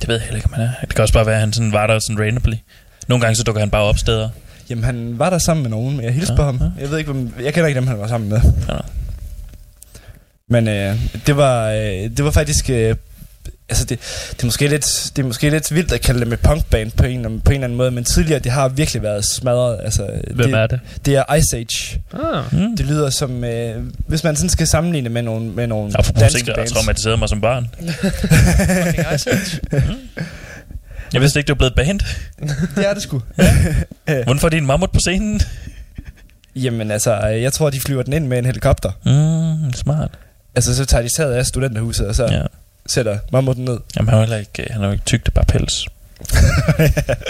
Det 0.00 0.08
ved 0.08 0.14
jeg 0.14 0.22
heller 0.24 0.36
ikke, 0.36 0.46
om 0.46 0.52
han 0.52 0.62
er. 0.64 0.70
Det 0.80 0.94
kan 0.94 1.02
også 1.02 1.14
bare 1.14 1.26
være, 1.26 1.34
at 1.34 1.40
han 1.40 1.52
sådan 1.52 1.72
var 1.72 1.86
der 1.86 1.98
sådan 1.98 2.24
randomly. 2.24 2.56
Nogle 3.08 3.22
gange 3.24 3.36
så 3.36 3.42
dukker 3.42 3.60
han 3.60 3.70
bare 3.70 3.82
op 3.82 3.98
steder. 3.98 4.28
Jamen, 4.70 4.84
han 4.84 5.18
var 5.18 5.30
der 5.30 5.38
sammen 5.38 5.62
med 5.62 5.70
nogen, 5.70 5.96
men 5.96 6.04
jeg 6.04 6.12
hilste 6.14 6.32
Ja, 6.32 6.36
på 6.36 6.42
ham. 6.42 6.56
ja. 6.60 6.82
Jeg 6.82 6.90
ved 6.90 6.98
ikke, 6.98 7.12
hvem, 7.12 7.34
jeg 7.44 7.54
kender 7.54 7.68
ikke 7.68 7.80
dem, 7.80 7.86
han 7.86 7.98
var 7.98 8.06
sammen 8.08 8.30
med. 8.30 8.40
Ja. 8.68 8.76
Men 10.50 10.68
øh, 10.68 10.96
det 11.26 11.36
var 11.36 11.68
øh, 11.70 11.80
det 12.16 12.24
var 12.24 12.30
faktisk 12.30 12.70
øh, 12.70 12.96
altså 13.68 13.84
det, 13.84 13.98
det 14.30 14.42
er 14.42 14.46
måske 14.46 14.68
lidt 14.68 15.10
det 15.16 15.22
er 15.22 15.26
måske 15.26 15.50
lidt 15.50 15.74
vildt 15.74 15.92
at 15.92 16.00
kalde 16.00 16.20
dem 16.20 16.32
et 16.32 16.40
punkband 16.40 16.90
på 16.90 17.04
en 17.04 17.22
på 17.22 17.50
en 17.50 17.54
eller 17.54 17.64
anden 17.64 17.76
måde, 17.76 17.90
men 17.90 18.04
tidligere 18.04 18.40
det 18.40 18.52
har 18.52 18.68
virkelig 18.68 19.02
været 19.02 19.24
smadret. 19.24 19.80
Altså 19.84 20.10
Hvem 20.34 20.50
det, 20.50 20.58
er 20.60 20.66
det? 20.66 20.80
det 21.06 21.16
er 21.16 21.34
Ice 21.34 21.56
Age. 21.56 22.02
Ah. 22.12 22.44
Mm. 22.54 22.76
Det 22.76 22.86
lyder 22.86 23.10
som 23.10 23.44
øh, 23.44 23.82
hvis 24.06 24.24
man 24.24 24.36
sådan 24.36 24.50
skal 24.50 24.66
sammenligne 24.66 25.08
med 25.08 25.22
nogle 25.22 25.46
med 25.50 25.66
nogle 25.66 25.92
Apropos 25.98 26.20
danske 26.20 26.38
ting, 26.38 26.56
bands. 26.56 26.72
traumatiseret 26.72 27.18
mig 27.18 27.28
som 27.28 27.40
barn. 27.40 27.68
Ice 29.14 29.30
Age. 29.30 29.60
Jeg 31.12 31.20
vidste 31.20 31.40
ikke, 31.40 31.46
det 31.46 31.52
var 31.60 31.70
blevet 31.70 31.74
band. 31.74 32.00
Det 32.76 32.88
er 32.88 32.94
det 32.94 33.02
sgu. 33.02 33.22
Hvordan 34.04 34.38
får 34.38 34.48
de 34.48 34.56
en 34.56 34.66
mammut 34.66 34.90
på 34.92 35.00
scenen? 35.00 35.40
Jamen 36.56 36.90
altså, 36.90 37.16
jeg 37.26 37.52
tror 37.52 37.70
de 37.70 37.80
flyver 37.80 38.02
den 38.02 38.12
ind 38.12 38.26
med 38.26 38.38
en 38.38 38.44
helikopter. 38.46 38.90
Mm, 39.66 39.72
smart. 39.72 40.10
Altså 40.54 40.76
så 40.76 40.84
tager 40.84 41.02
de 41.02 41.08
taget 41.16 41.34
af 41.34 41.46
studenterhuset 41.46 42.06
og 42.06 42.14
så 42.14 42.24
ja. 42.24 42.42
Sætter 42.88 43.18
mammuten 43.32 43.64
ned. 43.64 43.78
Jamen, 43.96 44.08
han 44.08 44.14
er 44.14 44.18
jo 44.18 44.20
heller 44.20 44.36
ikke, 44.36 44.66
han 44.72 44.82
er 44.82 44.86
jo 44.86 44.92
ikke 44.92 45.04
tyk, 45.04 45.20
det 45.20 45.28
er 45.28 45.32
bare 45.32 45.44
pels. 45.44 45.86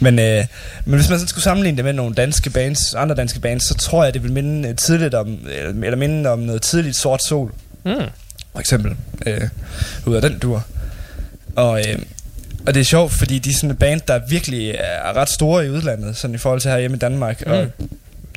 Men, 0.00 0.18
øh, 0.18 0.44
men 0.84 0.98
hvis 0.98 1.10
man 1.10 1.18
så 1.18 1.26
skulle 1.26 1.44
sammenligne 1.44 1.76
det 1.76 1.84
med 1.84 1.92
nogle 1.92 2.14
danske 2.14 2.50
bands, 2.50 2.94
andre 2.94 3.14
danske 3.14 3.40
bands, 3.40 3.68
så 3.68 3.74
tror 3.74 4.04
jeg, 4.04 4.14
det 4.14 4.22
vil 4.22 4.32
minde 4.32 4.68
øh, 4.68 4.76
tidligt 4.76 5.14
om, 5.14 5.38
eller, 5.50 5.84
eller 5.84 5.96
minde 5.96 6.30
om 6.30 6.38
noget 6.38 6.62
tidligt 6.62 6.96
sort 6.96 7.22
sol, 7.24 7.52
Mm. 7.84 7.92
for 8.52 8.60
eksempel. 8.60 8.96
Øh, 9.26 9.40
ud 10.06 10.14
af 10.16 10.22
den 10.22 10.38
dur. 10.38 10.64
Og, 11.56 11.80
øh, 11.88 11.98
Og 12.66 12.74
det 12.74 12.80
er 12.80 12.84
sjovt, 12.84 13.12
fordi 13.12 13.38
de 13.38 13.50
er 13.50 13.54
sådan 13.54 13.70
et 13.70 13.78
band, 13.78 14.00
der 14.08 14.20
virkelig 14.28 14.70
er 14.70 15.16
ret 15.16 15.28
store 15.28 15.66
i 15.66 15.70
udlandet, 15.70 16.16
sådan 16.16 16.34
i 16.34 16.38
forhold 16.38 16.60
til 16.60 16.70
her 16.70 16.78
hjemme 16.78 16.96
i 16.96 17.00
Danmark. 17.00 17.46
Mm. 17.46 17.52
Og, 17.52 17.66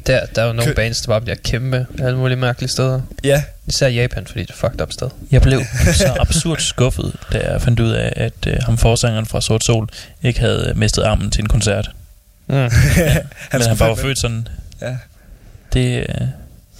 Der, 0.08 0.26
der 0.36 0.41
er 0.41 0.45
jo 0.47 0.53
nogle 0.53 0.72
Kø- 0.72 0.76
bands, 0.76 1.01
der 1.01 1.08
bare 1.08 1.22
bliver 1.22 1.36
kæmpe 1.43 1.88
alle 1.99 2.18
mulige 2.18 2.38
mærkelige 2.38 2.70
steder. 2.70 3.01
ja, 3.24 3.43
Især 3.68 3.88
Japan, 3.88 4.28
fordi 4.28 4.41
det 4.41 4.49
er 4.49 4.53
fucked 4.53 4.82
up 4.82 4.91
sted. 4.91 5.10
Jeg 5.32 5.41
blev 5.41 5.62
så 5.93 6.16
absurd 6.20 6.58
skuffet, 6.60 7.16
da 7.34 7.51
jeg 7.51 7.62
fandt 7.62 7.80
ud 7.80 7.91
af, 7.91 8.14
at 8.16 8.34
øh, 8.47 8.58
ham 8.66 8.78
forsangeren 8.78 9.26
fra 9.26 9.41
Sort 9.41 9.64
Sol 9.64 9.89
ikke 10.24 10.39
havde 10.39 10.68
øh, 10.70 10.78
mistet 10.78 11.03
armen 11.03 11.32
til 11.32 11.41
en 11.41 11.47
koncert. 11.47 11.91
Mm. 12.47 12.55
Han 12.55 12.70
han 12.72 13.24
men 13.53 13.62
han 13.62 13.78
bare 13.78 13.89
var 13.89 13.95
født 13.95 14.20
sådan. 14.22 14.47
Ja. 14.82 14.95
Det, 15.74 15.97
øh, 15.99 16.28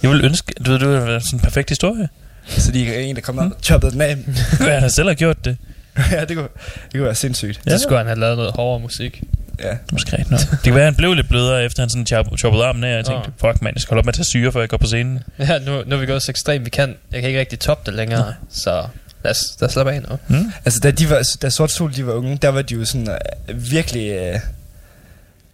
jeg 0.02 0.10
ville 0.10 0.24
ønske, 0.24 0.52
du 0.66 0.70
ved, 0.70 0.78
det 0.78 0.88
ville 0.88 1.06
være 1.06 1.20
sådan 1.20 1.38
en 1.38 1.40
perfekt 1.42 1.68
historie. 1.68 2.08
Så 2.48 2.72
de 2.72 2.94
er 2.94 2.98
en, 3.00 3.16
der 3.16 3.22
kom 3.22 3.38
op 3.38 3.50
og 3.50 3.56
choppede 3.62 3.92
den 3.92 4.00
af. 4.00 4.16
Hvad 4.60 4.80
han 4.80 4.90
selv 4.90 5.08
har 5.08 5.14
gjort 5.14 5.44
det. 5.44 5.56
ja, 6.12 6.24
det 6.24 6.36
kunne, 6.36 6.48
det 6.84 6.92
kunne 6.92 7.04
være 7.04 7.14
sindssygt. 7.14 7.60
Ja. 7.66 7.70
Så 7.70 7.78
skulle 7.82 7.98
han 7.98 8.06
have 8.06 8.18
lavet 8.20 8.36
noget 8.36 8.52
hårdere 8.52 8.80
musik. 8.80 9.22
Ja. 9.64 9.76
Måske 9.92 10.12
rigtigt 10.12 10.30
nok. 10.30 10.40
Det 10.50 10.58
kan 10.62 10.74
være, 10.74 10.82
at 10.82 10.86
han 10.86 10.94
blev 10.94 11.14
lidt 11.14 11.28
blødere, 11.28 11.64
efter 11.64 11.82
han 11.82 11.90
sådan 11.90 12.06
chop- 12.12 12.36
choppede 12.38 12.64
armen 12.64 12.84
af, 12.84 12.90
og 12.90 12.96
jeg 12.96 13.04
tænkte, 13.04 13.30
fuck 13.40 13.62
man, 13.62 13.72
jeg 13.74 13.80
skal 13.82 13.90
holde 13.90 13.98
op 14.00 14.04
med 14.04 14.12
at 14.12 14.14
tage 14.14 14.24
syre, 14.24 14.52
før 14.52 14.60
jeg 14.60 14.68
går 14.68 14.76
på 14.76 14.86
scenen. 14.86 15.18
Ja, 15.38 15.58
nu, 15.58 15.82
nu 15.86 15.96
er 15.96 16.00
vi 16.00 16.06
gået 16.06 16.22
så 16.22 16.30
ekstremt, 16.32 16.64
vi 16.64 16.70
kan. 16.70 16.94
Jeg 17.12 17.20
kan 17.20 17.28
ikke 17.28 17.40
rigtig 17.40 17.58
toppe 17.58 17.90
det 17.90 17.94
længere. 17.96 18.20
Nej. 18.20 18.32
Så 18.50 18.84
lad 19.24 19.30
os, 19.30 19.56
lad 19.60 19.66
os 19.68 19.72
slappe 19.72 19.92
af 19.92 20.02
nu. 20.10 20.18
Mm? 20.28 20.52
Altså, 20.64 20.80
da, 20.80 20.90
de 20.90 21.10
var, 21.10 21.22
da 21.42 21.50
Sort 21.50 21.70
Sol 21.70 21.94
de 21.96 22.06
var 22.06 22.12
unge, 22.12 22.38
der 22.42 22.48
var 22.48 22.62
de 22.62 22.74
jo 22.74 22.84
sådan 22.84 23.08
øh, 23.48 23.70
virkelig... 23.72 24.10
Øh, 24.12 24.34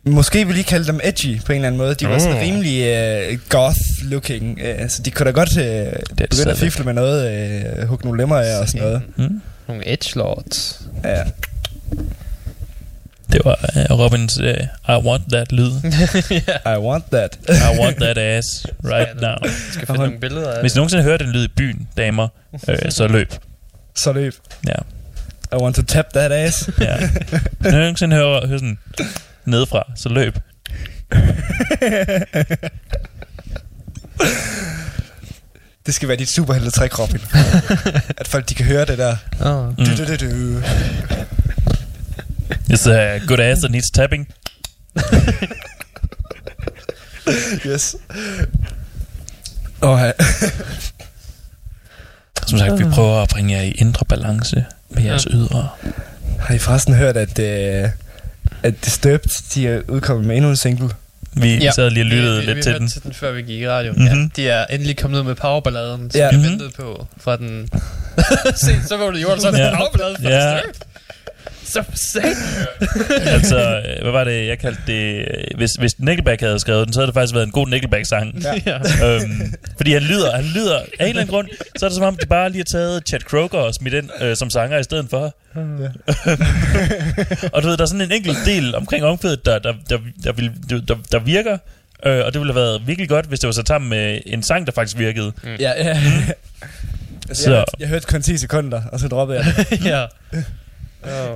måske 0.07 0.47
vil 0.47 0.59
I 0.59 0.63
kalde 0.63 0.87
dem 0.87 1.01
edgy 1.05 1.41
på 1.47 1.53
en 1.53 1.57
eller 1.57 1.67
anden 1.67 1.79
måde. 1.79 1.95
De 1.95 2.09
var 2.09 2.19
sådan 2.19 2.35
Mm. 2.37 2.41
rimelig 2.43 2.83
øh, 2.83 3.39
goth-looking. 3.55 4.65
Øh, 4.67 4.91
så 4.91 5.03
de 5.03 5.11
kunne 5.11 5.25
da 5.27 5.31
godt 5.31 5.57
øh, 5.57 5.93
begynde 6.17 6.51
at 6.51 6.59
fifle 6.59 6.85
med 6.85 6.93
noget, 6.93 7.33
øh, 7.81 7.87
hugge 7.89 8.05
nogle 8.05 8.21
lemmer 8.23 8.37
af 8.39 8.61
og 8.61 8.69
sådan 8.69 8.83
noget. 8.83 9.03
Mm? 9.17 9.41
Nogle 9.69 9.89
edgelords. 9.93 10.81
Ja. 11.05 11.23
Det 13.35 13.45
var 13.45 13.59
uh, 13.91 13.99
Robins 14.01 14.41
uh, 14.41 14.47
I 14.89 15.07
want 15.07 15.25
that 15.33 15.53
lyd. 15.53 15.73
ja. 16.31 16.73
I 16.75 16.79
want 16.79 17.05
that. 17.11 17.39
I 17.49 17.81
want 17.81 17.97
that 17.97 18.19
ass 18.19 18.67
right 18.85 19.21
now. 19.21 19.37
Jeg 19.43 19.51
skal 19.73 19.87
finde 19.87 20.01
nogle 20.01 20.21
billeder 20.21 20.53
af 20.53 20.61
Hvis 20.61 20.73
det. 20.73 20.77
Nogensinde 20.77 21.05
hører 21.05 21.17
den 21.17 21.31
lyd 21.33 21.45
i 21.45 21.49
byen, 21.57 21.89
damer, 21.97 22.29
øh, 22.69 22.79
så 22.91 23.07
løb. 23.09 23.35
Så 23.97 24.13
løb. 24.13 24.35
Ja. 24.69 24.75
I 25.57 25.63
want 25.63 25.77
to 25.77 25.83
tap 25.83 26.13
that 26.15 26.33
ass. 26.33 26.71
ja. 26.81 26.97
Hvis 27.59 27.73
I 27.73 27.77
nogensinde 27.77 28.17
hører, 28.17 28.47
hører 28.47 28.59
sådan 28.59 28.79
nedefra, 29.45 29.93
så 29.97 30.09
løb. 30.09 30.39
Det 35.87 35.95
skal 35.95 36.09
være 36.09 36.17
dit 36.17 36.29
superhelte-træk, 36.29 36.99
Robin. 36.99 37.21
at 38.21 38.29
folk 38.29 38.49
de 38.49 38.55
kan 38.55 38.67
høre 38.67 38.85
det 38.85 38.99
der. 38.99 39.17
Oh. 39.41 39.69
Mm. 39.69 39.75
Du, 39.77 39.97
du, 39.97 40.05
du, 40.07 40.27
du. 40.27 40.63
It's 42.51 42.87
a 42.91 43.19
good 43.27 43.41
ass 43.41 43.59
that 43.61 43.71
needs 43.71 43.91
tapping. 43.91 44.29
Yes. 47.67 47.97
Og 49.81 49.99
ja. 50.01 50.13
Som 52.47 52.59
sagt, 52.59 52.79
vi 52.79 52.85
prøver 52.95 53.23
at 53.23 53.29
bringe 53.29 53.55
jer 53.57 53.63
i 53.63 53.71
indre 53.71 54.05
balance 54.09 54.65
med 54.91 55.03
jeres 55.03 55.27
ydre. 55.31 55.69
Har 56.41 56.55
I 56.55 56.59
forresten 56.59 56.95
hørt, 56.95 57.17
at, 57.17 57.39
øh, 57.39 57.89
at 58.63 58.85
Disturbed, 58.85 59.53
de 59.55 59.69
er 59.69 59.81
udkommet 59.89 60.27
med 60.27 60.37
endnu 60.37 60.51
en 60.51 60.57
single? 60.57 60.89
Vi 61.33 61.55
Ja. 61.59 61.71
sad 61.73 61.91
lige 61.91 62.03
og 62.03 62.07
lyttede 62.07 62.41
vi, 62.41 62.47
lidt 62.47 62.57
vi, 62.57 62.63
til 62.63 62.73
vi 62.73 62.75
den. 62.75 62.83
hørte 62.83 62.93
til 62.95 63.03
den, 63.03 63.15
før 63.15 63.33
vi 63.33 63.43
gik 63.43 63.61
i 63.61 63.69
radio. 63.69 63.93
Mhm. 63.93 64.07
Ja, 64.07 64.29
de 64.37 64.49
er 64.49 64.67
endelig 64.67 64.97
kommet 64.97 65.19
ud 65.19 65.25
med 65.25 65.35
powerballaden, 65.35 66.11
som 66.11 66.19
Ja. 66.19 66.25
ja. 66.25 66.31
vi 66.31 66.37
Mhm. 66.37 66.47
ventede 66.51 66.71
på 66.77 67.07
fra 67.21 67.37
den... 67.37 67.69
Se, 68.65 68.83
så 68.89 68.97
var 68.97 69.11
det 69.11 69.21
gjort 69.21 69.43
sådan 69.43 69.61
Ja. 69.61 69.71
en 69.71 69.77
powerballade 69.77 70.17
fra 70.23 70.29
Ja. 70.31 70.53
ja. 70.55 70.61
Så 71.65 71.83
for 71.83 71.93
satan. 72.13 72.37
altså, 73.35 73.59
øh, 73.87 74.03
hvad 74.03 74.13
var 74.13 74.25
det, 74.25 74.47
jeg 74.47 74.59
kaldte 74.59 74.81
det? 74.87 75.19
øh, 75.19 75.25
Hvis, 75.57 75.71
hvis 75.79 75.99
Nickelback 75.99 76.41
havde 76.41 76.59
skrevet 76.61 76.87
den, 76.87 76.93
så 76.93 77.01
havde 77.01 77.07
det 77.07 77.15
faktisk 77.15 77.35
været 77.35 77.47
en 77.47 77.53
god 77.53 77.69
Nickelback-sang. 77.69 78.43
Ja. 78.43 78.55
ja. 78.67 78.79
øhm, 79.15 79.55
fordi 79.77 79.93
han 79.93 80.03
lyder, 80.03 80.37
han 80.37 80.45
lyder, 80.45 80.77
af 80.79 80.83
en 81.01 81.09
eller 81.09 81.21
anden 81.23 81.27
grund, 81.35 81.49
så 81.79 81.85
er 81.87 81.89
det 81.89 81.97
som 81.97 82.05
om, 82.05 82.17
de 82.17 82.27
bare 82.27 82.49
lige 82.51 82.59
har 82.61 82.79
taget 82.79 83.03
Chad 83.09 83.21
Kroger 83.21 83.59
og 83.59 83.75
smidt 83.75 83.95
ind 83.95 84.11
øh, 84.21 84.37
som 84.37 84.51
sanger 84.51 84.79
i 84.79 84.83
stedet 84.83 85.07
for. 85.11 85.35
og 87.53 87.63
du 87.63 87.69
ved, 87.69 87.77
der 87.77 87.83
er 87.83 87.87
sådan 87.87 88.01
en 88.01 88.13
enkelt 88.13 88.39
del 88.47 88.75
omkring 88.75 89.05
omkvædet, 89.05 89.45
der, 89.47 89.59
der, 89.59 89.73
der, 89.91 89.99
der, 90.25 90.33
vil, 90.33 90.53
der, 90.89 90.97
der 91.13 91.19
virker, 91.19 91.59
øh, 92.07 92.25
og 92.27 92.33
det 92.33 92.41
ville 92.41 92.53
have 92.53 92.63
været 92.63 92.87
virkelig 92.87 93.09
godt, 93.09 93.27
hvis 93.27 93.41
det 93.41 93.47
var 93.47 93.53
sat 93.53 93.69
sammen 93.69 93.91
med 93.91 94.19
en 94.27 94.43
sang, 94.43 94.67
der 94.67 94.73
faktisk 94.73 94.99
virkede. 94.99 95.33
Ja, 95.45 95.53
ja. 95.61 96.01
altså, 97.29 97.43
Så- 97.45 97.51
jeg, 97.51 97.59
hørte, 97.59 97.71
jeg 97.81 97.89
hørte 97.89 98.07
kun 98.07 98.23
10 98.23 98.37
sekunder, 98.39 98.83
og 98.93 99.01
så 99.01 99.09
droppede 99.09 99.39
jeg 99.39 99.55
det. 99.71 99.85
ja. 99.85 100.05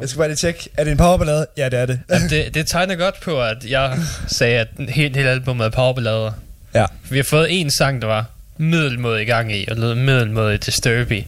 Jeg 0.00 0.08
skal 0.08 0.18
bare 0.18 0.28
lige 0.28 0.36
tjekke, 0.36 0.68
er 0.76 0.84
det 0.84 0.90
en 0.90 0.96
powerballade? 0.96 1.46
Ja, 1.56 1.68
det 1.68 1.78
er 1.78 1.86
det. 1.86 2.00
Jamen, 2.10 2.30
det, 2.30 2.54
det 2.54 2.66
tegner 2.66 2.94
godt 2.94 3.20
på, 3.20 3.42
at 3.42 3.64
jeg 3.68 3.98
sagde, 4.26 4.58
at 4.58 4.68
en 4.78 4.88
helt, 4.88 5.16
helt 5.16 5.28
album 5.28 5.60
er 5.60 5.68
powerballader. 5.68 6.32
Ja. 6.74 6.86
Vi 7.10 7.16
har 7.16 7.24
fået 7.24 7.60
en 7.60 7.70
sang, 7.70 8.02
der 8.02 8.08
var 8.08 8.24
middelmåde 8.56 9.22
i 9.22 9.24
gang 9.24 9.52
i, 9.52 9.68
og 9.70 9.76
lød 9.76 9.94
middelmåde 9.94 10.54
i 10.54 10.58
Disturbed. 10.58 11.22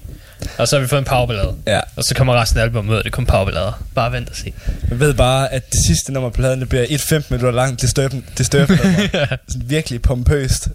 Og 0.58 0.68
så 0.68 0.76
har 0.76 0.80
vi 0.80 0.88
fået 0.88 0.98
en 0.98 1.04
powerballade. 1.04 1.54
Ja. 1.66 1.80
Og 1.96 2.04
så 2.04 2.14
kommer 2.14 2.40
resten 2.40 2.58
af 2.58 2.62
albumet 2.62 2.92
ud, 2.92 2.96
og 2.96 3.04
det 3.04 3.10
er 3.10 3.14
kun 3.14 3.26
powerballader. 3.26 3.82
Bare 3.94 4.12
vent 4.12 4.30
og 4.30 4.36
se. 4.36 4.52
Jeg 4.90 5.00
ved 5.00 5.14
bare, 5.14 5.52
at 5.52 5.72
det 5.72 5.80
sidste 5.86 6.12
nummer 6.12 6.30
på 6.30 6.34
pladen, 6.34 6.60
det 6.60 6.68
bliver 6.68 6.84
1-15 6.84 7.22
minutter 7.30 7.50
langt. 7.50 7.80
Disturbed, 7.80 8.22
Disturbed 8.38 8.76
nummer. 8.76 9.36
Sådan 9.48 9.70
virkelig 9.70 10.02
pompøst. 10.02 10.68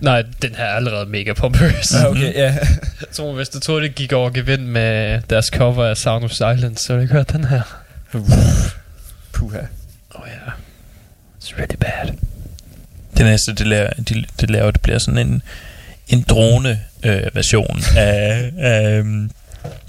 Nej, 0.00 0.24
den 0.42 0.54
her 0.54 0.64
er 0.64 0.74
allerede 0.74 1.06
mega 1.06 1.32
pompøs. 1.32 1.92
Ja, 1.92 2.10
okay, 2.10 2.34
ja. 2.34 2.56
Tror, 3.12 3.32
hvis 3.32 3.48
du 3.48 3.60
troede, 3.60 3.82
det 3.82 3.94
gik 3.94 4.12
over 4.12 4.30
gevind 4.30 4.62
med 4.62 5.20
deres 5.30 5.46
cover 5.46 5.84
af 5.84 5.96
Sound 5.96 6.24
of 6.24 6.30
Silence, 6.30 6.84
så 6.84 6.92
har 6.92 6.96
du 6.96 7.02
ikke 7.02 7.22
den 7.32 7.44
her. 7.44 7.62
Puha. 9.32 9.58
Oh 10.14 10.22
ja. 10.26 10.32
Yeah. 10.32 10.52
It's 11.42 11.56
really 11.56 11.76
bad. 11.76 12.14
Det 13.16 13.26
næste, 13.26 13.54
det 13.54 13.66
laver, 13.66 13.90
de, 14.08 14.24
det 14.40 14.50
laver, 14.50 14.70
det 14.70 14.80
bliver 14.80 14.98
sådan 14.98 15.26
en, 15.26 15.42
en 16.08 16.24
drone 16.28 16.80
øh, 17.04 17.22
version 17.34 17.80
af, 17.96 18.52
af, 18.58 18.98
øhm, 18.98 19.30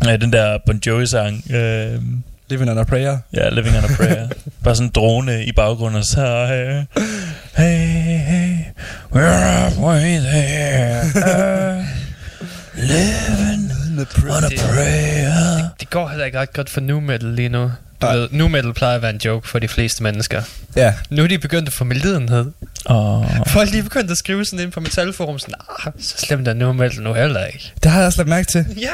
af 0.02 0.20
den 0.20 0.34
der 0.34 0.58
Bon 0.66 0.82
Jovi-sang. 0.86 1.52
Øh, 1.52 2.02
Living 2.50 2.72
on 2.72 2.78
a 2.78 2.84
prayer. 2.84 3.18
ja, 3.34 3.50
Living 3.50 3.78
on 3.78 3.84
a 3.84 3.96
Prayer. 3.98 4.28
Bare 4.64 4.76
sådan 4.76 4.88
en 4.88 4.92
drone 4.96 5.46
i 5.46 5.52
baggrunden, 5.52 6.00
og 6.00 6.06
så... 6.06 6.26
Øh, 6.26 7.02
hey, 7.58 8.18
hey, 8.18 8.58
we're 9.14 9.20
halfway 9.22 10.20
there. 10.20 11.02
Uh, 11.16 11.86
living 12.76 13.72
on 13.92 14.44
a 14.44 14.50
prayer. 14.66 15.70
Det 15.80 15.90
går 15.90 16.08
heller 16.08 16.26
ikke 16.26 16.40
ret 16.40 16.54
godt 16.54 16.70
for 16.70 16.82
nu 16.82 17.00
metal 17.00 17.30
lige 17.30 17.50
nu. 17.50 17.72
Du 18.02 18.08
ved, 18.08 18.28
nu 18.32 18.48
metal 18.48 18.74
plejer 18.74 18.96
at 18.96 19.02
være 19.02 19.12
en 19.14 19.22
joke 19.26 19.48
for 19.48 19.60
de 19.60 19.68
fleste 19.68 20.04
mennesker. 20.04 20.42
Ja. 20.76 20.94
Nu 21.10 21.24
er 21.24 21.28
de 21.28 21.38
begyndt 21.40 21.68
at 21.68 21.74
få 21.74 21.84
medlidenhed. 21.84 22.46
Og 22.86 23.26
Folk 23.48 23.72
de 23.72 23.78
er 23.80 23.84
begyndt 23.84 24.12
at 24.12 24.18
skrive 24.18 24.46
sådan 24.46 24.60
ind 24.60 24.72
på 24.72 24.80
metalforum, 24.80 25.40
sådan, 25.40 25.56
ah, 25.86 25.92
så 26.00 26.18
slemt 26.18 26.48
er 26.48 26.54
nu 26.54 26.74
metal 26.74 27.02
nu 27.02 27.14
heller 27.14 27.46
ikke. 27.46 27.72
Det 27.84 27.92
har 27.92 28.00
jeg 28.00 28.08
også 28.08 28.18
lagt 28.20 28.30
mærke 28.30 28.48
til. 28.52 28.66
Ja, 28.82 28.88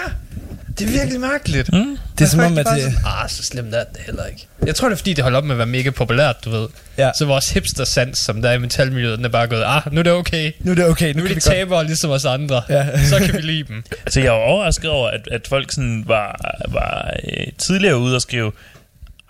det 0.80 0.88
er 0.88 0.92
virkelig 0.92 1.20
mærkeligt. 1.20 1.74
mm, 1.74 1.98
Det 2.20 2.26
er 2.26 2.30
som 2.30 2.40
om, 2.40 2.58
at 2.58 2.66
det... 2.66 2.82
Sådan, 2.82 2.98
ah, 3.24 3.30
så 3.30 3.44
slemt 3.44 3.76
er 3.76 3.84
det 3.84 4.02
heller 4.06 4.26
ikke. 4.26 4.48
Jeg 4.66 4.76
tror, 4.76 4.88
det 4.90 4.94
er 4.96 4.98
fordi, 4.98 5.14
det 5.14 5.24
holder 5.24 5.38
op 5.38 5.44
med 5.46 5.52
at 5.52 5.58
være 5.58 5.68
mega 5.68 5.90
populært, 5.90 6.36
du 6.46 6.50
ved. 6.50 6.68
Ja. 6.98 7.12
Så 7.18 7.26
vores 7.26 7.50
hipster-sans, 7.50 8.20
som 8.20 8.42
der 8.42 8.50
er 8.50 8.54
i 8.54 8.58
metalmiljøet, 8.58 9.18
den 9.18 9.26
er 9.26 9.30
bare 9.30 9.48
gået, 9.48 9.64
ah, 9.66 9.82
nu 9.94 10.00
er 10.00 10.04
det 10.04 10.14
okay. 10.14 10.52
Nu 10.60 10.72
er 10.72 10.76
det 10.76 10.86
okay. 10.86 11.14
Nu 11.14 11.24
er 11.24 11.28
kan 11.28 11.30
de 11.30 11.30
vi 11.30 11.34
godt- 11.34 11.44
tabere 11.44 11.86
ligesom 11.86 12.10
os 12.12 12.26
andre. 12.26 12.62
Ja. 12.70 13.06
Så 13.06 13.20
kan 13.26 13.34
vi 13.36 13.42
lide 13.42 13.64
dem. 13.68 13.84
Så 14.14 14.20
jeg 14.22 14.32
var 14.32 14.38
overrasket 14.40 14.90
over, 14.90 15.10
at, 15.10 15.28
at 15.32 15.48
folk 15.48 15.72
sådan 15.72 16.04
var, 16.08 16.56
var 16.68 17.14
øh, 17.24 17.48
tidligere 17.58 17.98
ude 17.98 18.16
og 18.16 18.22
skrive, 18.22 18.52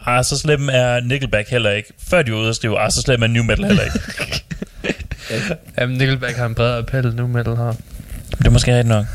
ah, 0.07 0.23
så 0.25 0.37
slem 0.37 0.69
er 0.71 0.99
Nickelback 0.99 1.49
heller 1.49 1.71
ikke. 1.71 1.93
Før 2.09 2.21
de 2.21 2.31
var 2.31 2.37
ude 2.37 2.49
og 2.49 2.55
skrive, 2.55 2.79
ah, 2.79 2.91
så 2.91 3.01
slem 3.01 3.23
er 3.23 3.27
New 3.27 3.43
Metal 3.43 3.65
heller 3.65 3.83
ikke. 3.83 3.99
Jamen, 5.79 5.97
Nickelback 5.97 6.37
har 6.37 6.45
en 6.45 6.55
bredere 6.55 6.77
appel 6.77 7.15
nu 7.15 7.27
metal 7.27 7.55
her. 7.55 7.73
Det 8.37 8.45
er 8.47 8.49
måske 8.49 8.71
rigtigt 8.71 8.87
nok. 8.87 9.05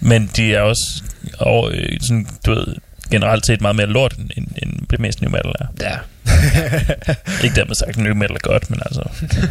Men 0.00 0.30
de 0.36 0.54
er 0.54 0.60
også 0.60 1.02
over, 1.40 1.70
øh, 1.74 2.00
sådan, 2.00 2.26
du 2.46 2.54
ved, 2.54 2.66
generelt 3.10 3.46
set 3.46 3.60
meget 3.60 3.76
mere 3.76 3.86
lort, 3.86 4.14
end, 4.18 4.30
end, 4.36 4.46
end 4.62 4.72
det 4.90 5.00
meste 5.00 5.22
New 5.22 5.30
Metal 5.30 5.52
er. 5.60 5.66
Ja. 5.80 5.96
Ikke 7.44 7.56
dermed 7.56 7.74
sagt, 7.74 7.90
at 7.90 7.96
New 7.96 8.14
Metal 8.14 8.36
er 8.36 8.40
godt, 8.48 8.70
men 8.70 8.80
altså... 8.86 9.02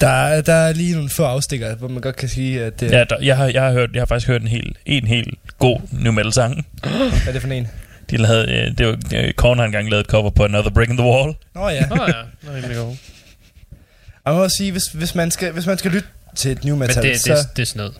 Der, 0.00 0.08
er- 0.08 0.40
der 0.40 0.52
er 0.52 0.72
lige 0.72 0.94
nogle 0.94 1.10
få 1.10 1.24
afstikker, 1.24 1.74
hvor 1.74 1.88
man 1.88 2.00
godt 2.02 2.16
kan 2.16 2.28
sige, 2.28 2.64
at 2.64 2.80
det, 2.80 2.90
Ja, 2.92 3.04
der, 3.10 3.16
jeg, 3.22 3.36
har, 3.36 3.46
jeg, 3.46 3.62
har 3.62 3.72
hørt, 3.72 3.90
jeg 3.94 4.00
har 4.00 4.06
faktisk 4.06 4.26
hørt 4.28 4.42
en 4.42 4.48
helt, 4.48 4.76
en 4.86 5.06
helt 5.06 5.34
god 5.58 5.80
New 5.92 6.12
Metal 6.12 6.32
sang. 6.32 6.66
hvad 6.80 6.92
er 7.28 7.32
det 7.32 7.42
for 7.42 7.48
en? 7.48 7.68
De 8.14 8.22
lavede, 8.22 8.52
øh, 8.52 8.78
det 8.78 8.86
var, 8.86 8.98
øh, 9.14 9.32
Korn 9.32 9.58
har 9.58 9.64
engang 9.64 9.90
lavet 9.90 10.04
et 10.04 10.10
cover 10.10 10.30
på 10.30 10.44
Another 10.44 10.70
Brick 10.70 10.90
in 10.90 10.96
the 10.96 11.06
Wall. 11.06 11.34
Nå 11.54 11.68
ja. 11.68 11.86
Nå 11.86 12.02
ja, 12.02 12.06
det 12.06 12.48
er 12.48 12.54
rimelig 12.54 12.76
god. 12.76 12.96
Jeg 14.26 14.34
må 14.34 14.42
også 14.42 14.56
sige, 14.56 14.72
hvis, 14.72 14.84
hvis, 14.84 15.14
man 15.14 15.30
skal, 15.30 15.52
hvis 15.52 15.66
man 15.66 15.78
skal 15.78 15.90
lytte 15.90 16.08
til 16.36 16.50
et 16.52 16.64
new 16.64 16.76
Men 16.76 16.80
metal, 16.88 17.02
det, 17.02 17.12
det, 17.12 17.20
så... 17.20 17.48
det 17.56 17.62
er 17.62 17.66
snød. 17.66 17.92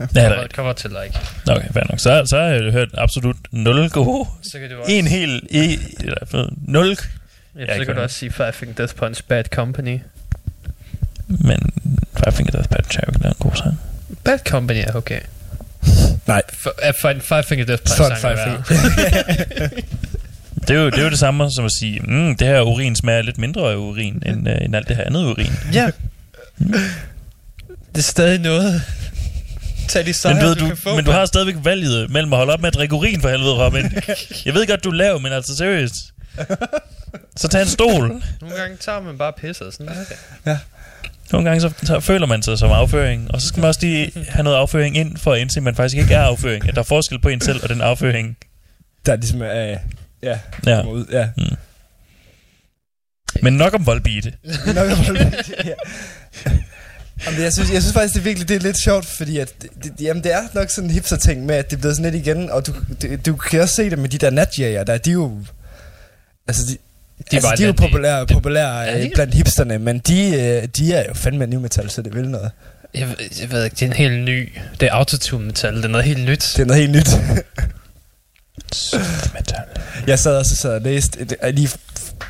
Ja, 0.00 0.06
Cover, 0.06 0.28
der, 0.28 0.46
cover 0.48 0.72
til 0.72 0.90
like. 0.90 1.18
okay, 1.50 1.72
fair 1.72 1.84
nok. 1.90 2.00
Så, 2.00 2.22
så 2.26 2.36
har 2.36 2.44
jeg 2.44 2.72
hørt 2.72 2.88
absolut 2.94 3.36
nul 3.50 3.90
gode. 3.90 4.28
Så 4.42 4.58
kan 4.58 4.70
du 4.70 4.76
også, 4.78 4.92
En 4.92 5.06
hel... 5.06 5.42
E, 5.50 5.64
eller, 6.00 6.50
nul. 6.66 6.88
ja, 7.56 7.60
jeg 7.66 7.76
så 7.78 7.84
kan 7.84 7.94
du 7.96 8.00
også 8.00 8.16
sige 8.16 8.32
Five 8.32 8.52
Finger 8.52 8.74
Death 8.74 8.94
Punch 8.94 9.22
Bad 9.28 9.44
Company. 9.44 10.00
Men 11.26 11.72
Five 12.16 12.32
Finger 12.32 12.52
Death 12.52 12.68
Punch 12.68 12.98
er 12.98 13.02
jo 13.06 13.12
ikke 13.16 13.28
en 13.28 13.34
god 13.38 13.56
sang. 13.56 13.80
Bad 14.24 14.38
Company 14.38 14.80
er 14.86 14.92
okay. 14.94 15.20
Nej. 16.26 16.42
For, 16.58 16.74
er 16.82 16.92
for 17.00 17.08
en 17.08 17.20
Five 17.20 17.42
Finger 17.42 17.64
Death 17.66 17.82
Punch 17.82 17.96
sang 17.96 18.18
Five 18.18 18.32
er 18.32 18.46
værre. 18.46 19.70
Det 20.68 20.70
er, 20.70 20.80
jo, 20.80 20.86
det 20.86 20.98
er 20.98 21.02
jo 21.04 21.10
det 21.10 21.18
samme 21.18 21.50
som 21.50 21.64
at 21.64 21.70
sige, 21.78 22.00
mm, 22.00 22.36
det 22.36 22.46
her 22.46 22.60
urin 22.60 22.96
smager 22.96 23.22
lidt 23.22 23.38
mindre 23.38 23.72
af 23.72 23.76
urin, 23.76 24.22
end, 24.26 24.48
uh, 24.48 24.54
end 24.64 24.76
alt 24.76 24.88
det 24.88 24.96
her 24.96 25.04
andet 25.04 25.24
urin. 25.24 25.52
Ja. 25.72 25.90
Det 27.92 27.98
er 27.98 28.02
stadig 28.02 28.38
noget. 28.40 28.82
Tag 29.88 30.06
de 30.06 30.12
sejre, 30.12 30.34
Men 30.34 30.42
du, 30.42 30.48
ved, 30.48 30.56
du, 30.56 30.60
du, 30.60 30.66
kan 30.68 30.76
få. 30.76 30.96
men 30.96 31.04
du 31.04 31.10
har 31.10 31.26
stadigvæk 31.26 31.54
valget 31.64 32.10
mellem 32.10 32.32
at 32.32 32.36
holde 32.36 32.52
op 32.52 32.60
med 32.60 32.68
at 32.68 32.74
drikke 32.74 32.94
urin 32.94 33.20
for 33.20 33.28
helvede, 33.28 33.54
Robin. 33.66 33.92
Jeg 34.46 34.54
ved 34.54 34.66
godt, 34.66 34.84
du 34.84 34.88
er 34.90 34.94
lav, 34.94 35.20
men 35.20 35.32
altså 35.32 35.56
seriøst. 35.56 35.94
Så 37.36 37.48
tag 37.48 37.62
en 37.62 37.68
stol. 37.68 38.08
Nogle 38.40 38.56
gange 38.56 38.76
tager 38.76 39.00
man 39.00 39.18
bare 39.18 39.32
pisser 39.32 39.70
sådan. 39.70 39.88
Okay. 39.88 40.56
Nogle 41.32 41.48
gange 41.50 41.60
så, 41.60 41.72
så 41.82 42.00
føler 42.00 42.26
man 42.26 42.42
sig 42.42 42.58
som 42.58 42.70
afføring, 42.70 43.30
og 43.34 43.40
så 43.40 43.48
skal 43.48 43.60
man 43.60 43.68
også 43.68 43.80
lige 43.82 44.12
have 44.28 44.42
noget 44.42 44.56
afføring 44.56 44.96
ind, 44.96 45.16
for 45.16 45.32
at 45.32 45.40
indse, 45.40 45.58
at 45.58 45.62
man 45.62 45.74
faktisk 45.74 45.96
ikke 46.02 46.14
er 46.14 46.20
afføring. 46.22 46.68
At 46.68 46.74
der 46.74 46.80
er 46.80 46.84
forskel 46.84 47.20
på 47.20 47.28
en 47.28 47.40
selv 47.40 47.60
og 47.62 47.68
den 47.68 47.80
afføring. 47.80 48.36
Der 49.06 49.12
er 49.12 49.16
ligesom, 49.16 49.42
øh, 49.42 49.76
ja, 50.22 50.38
Ja. 50.66 50.82
ud, 50.86 51.04
ja. 51.12 51.28
Men 53.42 53.52
nok 53.52 53.74
om 53.74 53.86
voldbeat. 53.86 54.24
Nok 54.66 54.76
at 54.90 54.96
holde- 54.96 55.32
ja. 55.64 55.72
Jamen, 57.26 57.40
jeg, 57.40 57.52
synes, 57.52 57.72
jeg 57.72 57.82
synes 57.82 57.92
faktisk, 57.94 58.14
det 58.14 58.20
er 58.20 58.24
virkelig 58.24 58.48
det 58.48 58.56
er 58.56 58.60
lidt 58.60 58.82
sjovt, 58.82 59.06
fordi 59.06 59.38
at, 59.38 59.52
det, 59.84 59.92
jamen, 60.00 60.24
det 60.24 60.32
er 60.32 60.40
nok 60.54 60.70
sådan 60.70 60.90
en 60.90 60.94
hipster-ting 60.94 61.46
med, 61.46 61.54
at 61.54 61.70
det 61.70 61.76
er 61.76 61.80
blevet 61.80 61.96
sådan 61.96 62.12
lidt 62.12 62.26
igen, 62.26 62.50
og 62.50 62.66
du, 62.66 62.72
det, 63.02 63.26
du 63.26 63.36
kan 63.36 63.60
også 63.60 63.74
se 63.74 63.90
det 63.90 63.98
med 63.98 64.08
de 64.08 64.18
der 64.18 64.30
natjæger, 64.30 64.84
der 64.84 64.98
de 64.98 65.10
er 65.10 65.14
jo... 65.14 65.38
Altså, 66.48 66.62
de, 66.66 66.76
de, 67.30 67.36
altså, 67.36 67.54
de 67.56 67.62
er 67.62 67.66
jo 67.66 67.72
populære, 67.72 68.26
populære 68.26 68.78
Ja, 68.80 68.96
ja, 68.96 69.02
de- 69.04 69.10
blandt 69.14 69.34
hipsterne, 69.34 69.78
men 69.78 69.98
de, 69.98 70.24
øh, 70.36 70.68
de 70.76 70.94
er 70.94 71.04
jo 71.08 71.14
fandme 71.14 71.46
new 71.46 71.60
metal, 71.60 71.90
så 71.90 72.02
det 72.02 72.14
vil 72.14 72.28
noget. 72.28 72.50
Jeg, 72.94 73.08
jeg 73.40 73.50
ved 73.50 73.64
ikke, 73.64 73.74
det 73.74 73.82
er 73.82 73.86
en 73.86 73.92
helt 73.92 74.24
ny... 74.24 74.52
Det 74.80 74.88
er 74.88 74.92
autotune 74.92 75.46
metal, 75.46 75.76
det 75.76 75.84
er 75.84 75.88
noget 75.88 76.04
helt 76.06 76.24
nyt. 76.28 76.52
Det 76.56 76.62
er 76.62 76.66
noget 76.66 76.80
helt 76.82 76.92
nyt. 76.92 77.08
Metal. 79.34 79.62
Jeg 80.06 80.18
sad 80.18 80.36
også 80.36 80.52
og 80.52 80.56
sad 80.56 80.74
og 80.74 80.80
læste, 80.80 81.20
et- 81.20 81.34
øh, 81.44 81.54
lige, 81.54 81.68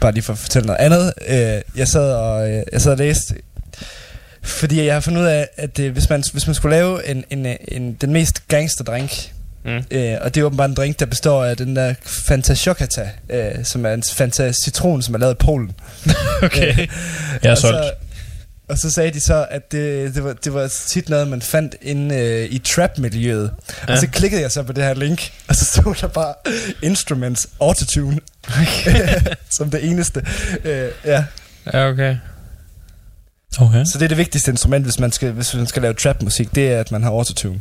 bare 0.00 0.12
lige 0.12 0.22
for 0.22 0.32
at 0.32 0.38
fortælle 0.38 0.66
noget 0.66 0.80
andet. 0.80 1.12
Øh, 1.28 1.62
jeg 1.76 1.88
sad 1.88 2.12
og, 2.14 2.50
øh, 2.50 2.62
jeg 2.72 2.80
sad 2.82 2.92
og 2.92 2.98
læste, 2.98 3.34
fordi 4.42 4.84
jeg 4.84 4.94
har 4.94 5.00
fundet 5.00 5.20
ud 5.20 5.26
af, 5.26 5.48
at 5.56 5.78
øh, 5.78 5.92
hvis, 5.92 6.10
man, 6.10 6.22
hvis 6.32 6.46
man 6.46 6.54
skulle 6.54 6.76
lave 6.76 7.08
en, 7.08 7.24
en, 7.30 7.46
øh, 7.46 7.54
en, 7.68 7.92
den 8.00 8.12
mest 8.12 8.48
gangster 8.48 8.84
drink, 8.84 9.32
Mm. 9.64 9.84
øh, 9.90 10.16
og 10.20 10.34
det 10.34 10.40
er 10.40 10.44
åbenbart 10.44 10.70
en 10.70 10.76
drink, 10.76 11.00
der 11.00 11.06
består 11.06 11.44
af 11.44 11.56
den 11.56 11.76
der 11.76 11.94
Fanta 12.02 12.54
Chocata, 12.54 13.10
øh, 13.30 13.64
som 13.64 13.86
er 13.86 13.92
en 13.94 14.02
Fanta 14.12 14.52
citron, 14.64 15.02
som 15.02 15.14
er 15.14 15.18
lavet 15.18 15.34
i 15.34 15.44
Polen. 15.44 15.72
Okay. 16.42 16.76
Jeg 17.42 17.48
er 17.48 17.50
og 17.50 17.58
solgt. 17.58 17.78
Så, 17.84 17.92
og 18.68 18.78
så 18.78 18.90
sagde 18.90 19.10
de 19.10 19.20
så, 19.20 19.46
at 19.50 19.72
det, 19.72 20.14
det, 20.14 20.24
var, 20.24 20.32
det 20.32 20.54
var 20.54 20.72
tit 20.88 21.08
noget, 21.08 21.28
man 21.28 21.42
fandt 21.42 21.76
inde 21.82 22.14
øh, 22.16 22.44
i 22.50 22.58
trap-miljøet. 22.58 23.50
Ja. 23.88 23.92
Og 23.92 23.98
så 23.98 24.06
klikkede 24.06 24.42
jeg 24.42 24.50
så 24.52 24.62
på 24.62 24.72
det 24.72 24.84
her 24.84 24.94
link, 24.94 25.32
og 25.48 25.56
så 25.56 25.64
stod 25.64 25.94
der 26.00 26.06
bare 26.06 26.34
Instruments 26.82 27.48
Autotune. 27.60 28.20
som 29.56 29.70
det 29.70 29.84
eneste. 29.90 30.26
Øh, 30.64 30.88
ja. 31.04 31.24
Ja, 31.72 31.88
okay. 31.88 32.16
Okay. 33.60 33.84
Så 33.84 33.98
det 33.98 34.04
er 34.04 34.08
det 34.08 34.18
vigtigste 34.18 34.50
instrument, 34.50 34.84
hvis 34.84 34.98
man 34.98 35.12
skal, 35.12 35.30
hvis 35.32 35.54
man 35.54 35.66
skal 35.66 35.82
lave 35.82 35.94
trap-musik, 35.94 36.54
det 36.54 36.72
er, 36.72 36.80
at 36.80 36.92
man 36.92 37.02
har 37.02 37.10
autotune. 37.10 37.60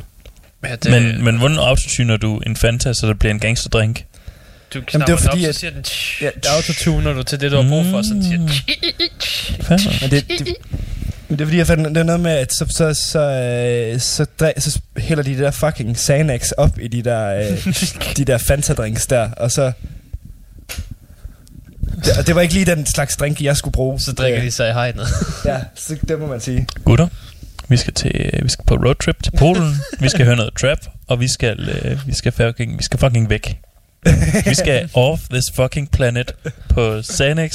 Ja, 0.64 0.76
det, 0.76 0.90
Men, 0.90 1.24
men 1.24 1.38
hvordan 1.38 1.58
autotuner 1.58 2.16
du 2.16 2.38
en 2.38 2.56
Fanta, 2.56 2.92
så 2.92 3.06
det 3.06 3.18
bliver 3.18 3.34
en 3.34 3.40
gangsterdrink? 3.40 3.96
du 4.74 4.78
Jamen, 4.78 4.84
knapper 4.86 5.06
det 5.06 5.12
var 5.12 5.18
den 5.18 5.28
op, 5.28 5.32
fordi, 5.32 5.44
så 5.52 5.52
siger 5.52 5.70
den... 5.70 5.84
Ja, 6.20 6.30
autotuner 6.56 7.12
du 7.12 7.22
til 7.22 7.40
det, 7.40 7.50
du 7.52 7.56
har 7.62 7.68
brug 7.68 7.84
for, 7.90 8.02
så 8.02 8.08
den 8.08 8.18
Mm. 8.40 8.48
siger... 8.48 8.68
Fandme. 9.62 9.90
Men 10.00 10.10
det, 10.10 10.24
det, 10.28 10.56
men 11.28 11.38
det 11.38 11.44
er 11.44 11.46
fordi, 11.46 11.58
jeg 11.58 11.66
fandt 11.66 11.88
det 11.88 11.96
er 11.96 12.02
noget 12.02 12.20
med, 12.20 12.30
at 12.32 12.52
så, 12.52 12.66
så, 12.70 12.94
så, 12.94 13.18
øh, 13.20 14.00
så, 14.00 14.26
dre, 14.40 14.52
så 14.58 14.80
hælder 14.96 15.22
de 15.22 15.30
det 15.30 15.38
der 15.38 15.50
fucking 15.50 15.96
Xanax 15.98 16.50
op 16.50 16.78
i 16.80 16.88
de 16.88 17.02
der, 17.02 17.26
øh, 17.50 17.74
de 18.16 18.24
der 18.24 18.38
Fanta-drinks 18.38 19.06
der, 19.06 19.30
og 19.30 19.50
så... 19.52 19.72
Det, 22.04 22.18
og 22.18 22.26
det 22.26 22.34
var 22.34 22.40
ikke 22.40 22.54
lige 22.54 22.66
den 22.66 22.86
slags 22.86 23.16
drink, 23.16 23.40
jeg 23.42 23.56
skulle 23.56 23.72
bruge. 23.72 24.00
Så 24.00 24.12
drikker 24.12 24.38
Øh, 24.40 24.46
de 24.46 24.50
sig 24.50 24.68
i 24.70 24.72
hegnet. 24.72 25.06
Ja, 25.44 25.58
så 25.74 25.96
det 26.08 26.18
må 26.18 26.26
man 26.26 26.40
sige. 26.40 26.66
Gutter, 26.84 27.08
vi 27.72 27.76
skal, 27.76 27.94
til, 27.94 28.30
vi 28.42 28.48
skal 28.48 28.64
på 28.66 28.74
roadtrip 28.74 29.22
til 29.22 29.30
Polen. 29.38 29.74
vi 30.00 30.08
skal 30.08 30.24
høre 30.26 30.36
noget 30.36 30.52
trap, 30.60 30.78
og 31.08 31.20
vi 31.20 31.28
skal, 31.28 31.68
øh, 31.84 32.06
vi 32.06 32.14
skal, 32.14 32.32
fucking, 32.32 32.78
vi 32.78 32.82
skal 32.82 32.98
fucking 32.98 33.30
væk. 33.30 33.58
Vi 34.44 34.54
skal 34.54 34.88
off 34.94 35.20
this 35.30 35.44
fucking 35.54 35.90
planet 35.90 36.32
på 36.68 37.02
Xanax 37.02 37.52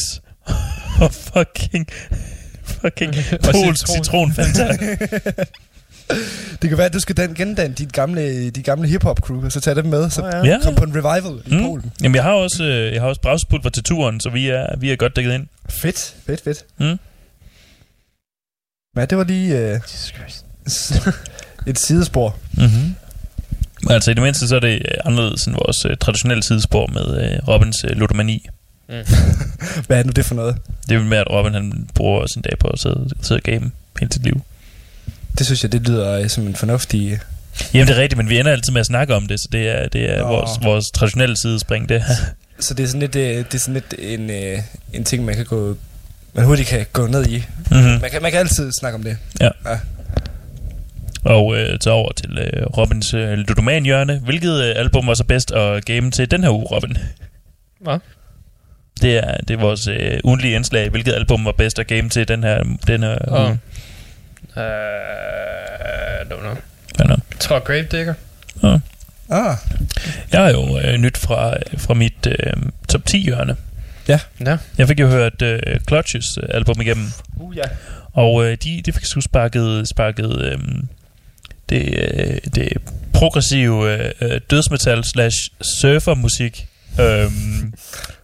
og 1.01 1.13
fucking 1.13 1.87
fucking 2.63 3.15
Og 3.31 3.39
Pols 3.51 3.79
citron. 3.79 4.03
citron 4.03 4.33
Fanta. 4.33 4.77
Det 6.61 6.69
kan 6.69 6.77
være, 6.77 6.85
at 6.87 6.93
du 6.93 6.99
skal 6.99 7.17
den, 7.17 7.35
gendanne 7.35 7.73
dit 7.75 7.93
gamle, 7.93 8.49
de 8.49 8.63
gamle 8.63 8.87
hip-hop 8.87 9.19
crew, 9.19 9.45
og 9.45 9.51
så 9.51 9.59
tage 9.59 9.75
dem 9.75 9.85
med, 9.85 10.09
så 10.09 10.21
Nå, 10.21 10.27
Ja. 10.49 10.59
kom 10.63 10.75
på 10.75 10.83
en 10.83 10.91
revival 10.95 11.41
i 11.45 11.55
Mm. 11.55 11.61
Polen. 11.63 11.91
Jamen, 12.03 12.15
jeg 12.15 12.23
har 12.23 12.31
også, 12.31 12.63
øh, 12.63 12.93
jeg 12.93 13.01
har 13.01 13.07
også 13.09 13.21
bragspulver 13.21 13.69
til 13.69 13.83
turen, 13.83 14.19
så 14.19 14.29
vi 14.29 14.49
er, 14.49 14.77
vi 14.77 14.91
er 14.91 14.95
godt 14.95 15.15
dækket 15.15 15.33
ind. 15.33 15.47
Fedt, 15.69 16.15
fedt, 16.27 16.43
fedt. 16.43 16.63
Mm. 16.79 16.99
Ja, 18.97 19.05
det 19.05 19.17
var 19.17 19.23
lige 19.23 19.57
øh, 19.57 19.69
Jesus 19.71 20.13
Christ. 20.17 20.45
et 21.67 21.79
sidespor. 21.79 22.35
Mm-hmm. 22.53 22.95
Altså 23.89 24.11
i 24.11 24.13
det 24.13 24.23
mindste 24.23 24.47
så 24.47 24.55
er 24.55 24.59
det 24.59 24.73
øh, 24.73 24.97
anderledes 25.05 25.45
end 25.45 25.55
vores 25.55 25.85
øh, 25.85 25.97
traditionelle 25.97 26.43
sidespor 26.43 26.87
med 26.87 27.31
øh, 27.31 27.47
Robins 27.47 27.83
øh, 27.83 27.97
ludomani. 27.97 28.47
Hvad 29.87 29.99
er 29.99 30.03
nu 30.03 30.11
det 30.11 30.25
for 30.25 30.35
noget? 30.35 30.57
Det 30.89 30.95
er 30.95 30.99
jo 30.99 31.03
med, 31.03 31.17
at 31.17 31.29
Robin 31.29 31.53
han 31.53 31.89
bruger 31.95 32.27
sin 32.27 32.41
dag 32.41 32.57
på 32.59 32.67
at 32.67 32.79
sidde, 32.79 33.09
sidde 33.21 33.39
og 33.39 33.43
game 33.43 33.71
hele 33.99 34.11
sit 34.13 34.23
liv. 34.23 34.41
Det 35.37 35.45
synes 35.45 35.63
jeg, 35.63 35.71
det 35.71 35.87
lyder 35.87 36.11
øh, 36.11 36.29
som 36.29 36.47
en 36.47 36.55
fornuftig... 36.55 37.11
øh, 37.11 37.19
Jamen 37.73 37.87
det 37.87 37.97
er 37.97 38.01
rigtigt, 38.01 38.17
men 38.17 38.29
vi 38.29 38.39
ender 38.39 38.51
altid 38.51 38.73
med 38.73 38.79
at 38.79 38.85
snakke 38.85 39.15
om 39.15 39.27
det, 39.27 39.39
så 39.39 39.47
det 39.51 39.69
er, 39.69 39.87
det 39.87 40.17
er 40.17 40.23
vores, 40.23 40.49
vores 40.63 40.85
traditionelle 40.91 41.37
sidespring, 41.37 41.89
det 41.89 42.01
her. 42.01 42.15
Så 42.59 42.73
det 42.73 42.83
er 42.83 42.87
sådan 42.87 42.99
lidt, 42.99 43.15
øh, 43.15 43.37
det 43.37 43.53
er 43.53 43.57
sådan 43.59 43.73
lidt 43.73 43.95
en, 43.99 44.29
en 44.93 45.03
ting, 45.03 45.25
man 45.25 45.35
kan 45.35 45.45
gå... 45.45 45.77
Man 46.37 46.45
hurtigt 46.45 46.69
kan 46.69 46.85
gå 46.93 47.07
ned 47.07 47.27
i. 47.27 47.37
Mm-hmm. 47.71 48.01
Man 48.01 48.11
kan, 48.11 48.21
man 48.21 48.31
kan 48.31 48.39
altid 48.39 48.71
snakke 48.79 48.95
om 48.95 49.03
det. 49.03 49.17
Og 51.23 51.57
øh, 51.57 51.77
så 51.81 51.89
over 51.91 52.11
til 52.11 52.37
øh, 52.37 52.65
Robins 52.77 53.13
øh, 53.13 53.37
ludoman-hjørne. 53.37 54.19
Hvilket 54.19 54.63
øh, 54.63 54.73
album 54.75 55.07
var 55.07 55.13
så 55.13 55.23
bedst 55.23 55.51
at 55.51 55.85
game 55.85 56.11
til 56.11 56.31
den 56.31 56.43
her 56.43 56.49
uge, 56.49 56.63
Robin? 56.71 56.97
Hvad? 57.81 57.99
Det 59.01 59.17
er, 59.17 59.37
det 59.37 59.53
er 59.53 59.57
vores 59.57 59.87
øh, 59.87 60.19
ugenlige 60.23 60.55
indslag. 60.55 60.89
Hvilket 60.89 61.13
album 61.13 61.45
var 61.45 61.51
bedst 61.51 61.79
at 61.79 61.87
game 61.87 62.09
til 62.09 62.27
den 62.27 62.43
her, 62.43 62.63
den 62.87 63.03
her 63.03 63.17
Åh. 63.31 63.41
uge? 63.41 63.59
Uh, 64.55 64.61
I 66.21 66.33
don't 66.33 66.39
know. 66.39 66.55
Hvad 66.95 67.05
er 67.05 67.15
det? 67.15 67.23
Jeg 67.31 67.39
tror 67.39 67.59
Gravedigger. 67.59 68.13
Ah, 69.29 69.57
Jeg 70.31 70.41
har 70.43 70.49
jo 70.49 70.79
øh, 70.79 70.97
nyt 70.97 71.17
fra, 71.17 71.53
fra 71.77 71.93
mit 71.93 72.27
øh, 72.27 72.53
top 72.89 73.05
10 73.05 73.29
hjørne. 74.07 74.51
Ja. 74.51 74.57
Jeg 74.77 74.87
fik 74.87 74.99
jo 74.99 75.07
hørt 75.07 75.41
øh, 75.41 75.59
Clutches 75.87 76.37
øh, 76.43 76.49
album 76.49 76.81
igennem, 76.81 77.05
uh, 77.37 77.57
ja. 77.57 77.63
og 78.13 78.45
øh, 78.45 78.57
de, 78.63 78.81
de 78.85 78.93
fik 78.93 79.05
sgu 79.05 79.21
sparket, 79.21 79.87
sparket 79.87 80.41
øh, 80.41 80.57
det, 81.69 81.93
øh, 81.97 82.37
det 82.55 82.77
progressive 83.13 83.93
øh, 83.93 84.11
øh, 84.21 84.41
dødsmetal 84.49 85.03
slash 85.03 85.37
surfermusik 85.61 86.67
øh, 86.99 87.31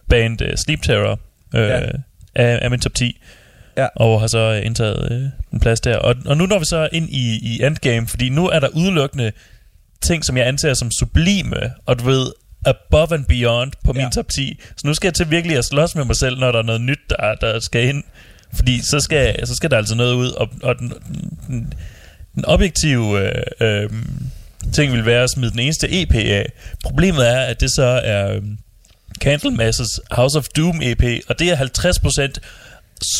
band 0.08 0.42
øh, 0.42 0.56
Sleep 0.56 0.82
Terror 0.82 1.20
øh, 1.54 1.68
Ja. 1.68 1.78
ja. 1.78 1.86
af, 2.34 2.58
af 2.62 2.70
min 2.70 2.80
top 2.80 2.94
10. 2.94 3.20
Ja. 3.76 3.86
Og 3.96 4.20
har 4.20 4.26
så 4.26 4.50
indtaget 4.52 5.12
øh, 5.12 5.22
en 5.52 5.60
plads 5.60 5.80
der. 5.80 5.96
Og, 5.96 6.14
og 6.26 6.36
nu 6.36 6.46
når 6.46 6.58
vi 6.58 6.64
så 6.64 6.88
ind 6.92 7.08
i, 7.10 7.38
i 7.42 7.64
endgame, 7.64 8.06
fordi 8.06 8.28
nu 8.28 8.48
er 8.48 8.60
der 8.60 8.68
udelukkende 8.68 9.32
ting, 10.00 10.24
som 10.24 10.36
jeg 10.36 10.46
anser 10.46 10.74
som 10.74 10.90
sublime, 10.90 11.56
og 11.86 11.98
du 11.98 12.04
ved, 12.04 12.26
above 12.64 13.14
and 13.14 13.24
beyond 13.24 13.72
på 13.84 13.92
min 13.92 14.02
Ja. 14.02 14.10
top 14.10 14.28
10. 14.28 14.60
Så 14.76 14.86
nu 14.86 14.94
skal 14.94 15.08
jeg 15.08 15.14
til 15.14 15.30
virkelig 15.30 15.56
at 15.58 15.64
slås 15.64 15.94
med 15.94 16.04
mig 16.04 16.16
selv, 16.16 16.38
når 16.38 16.52
der 16.52 16.58
er 16.58 16.62
noget 16.62 16.80
nyt, 16.80 16.98
der, 17.10 17.34
der 17.40 17.60
skal 17.60 17.88
ind. 17.88 18.04
Fordi 18.54 18.80
så 18.82 19.00
skal, 19.00 19.46
så 19.46 19.54
skal 19.54 19.70
der 19.70 19.76
altså 19.76 19.94
noget 19.94 20.14
ud, 20.14 20.28
og, 20.30 20.48
og 20.62 20.78
den, 20.78 20.92
den, 21.48 21.72
den 22.34 22.44
objektive 22.44 23.20
øh, 23.60 23.82
øh, 23.82 23.90
ting 24.72 24.92
vil 24.92 25.06
være 25.06 25.22
at 25.22 25.30
smide 25.30 25.50
den 25.50 25.58
eneste 25.60 26.02
EP 26.02 26.14
af. 26.14 26.52
Problemet 26.84 27.28
er, 27.30 27.40
at 27.40 27.60
det 27.60 27.70
så 27.74 27.84
er 28.04 28.32
øh, 28.34 28.42
Candlemasses 29.20 30.00
House 30.10 30.38
of 30.38 30.44
Doom 30.56 30.80
EP, 30.82 31.04
og 31.28 31.38
det 31.38 31.48
er 31.50 31.56
50% 31.56 32.32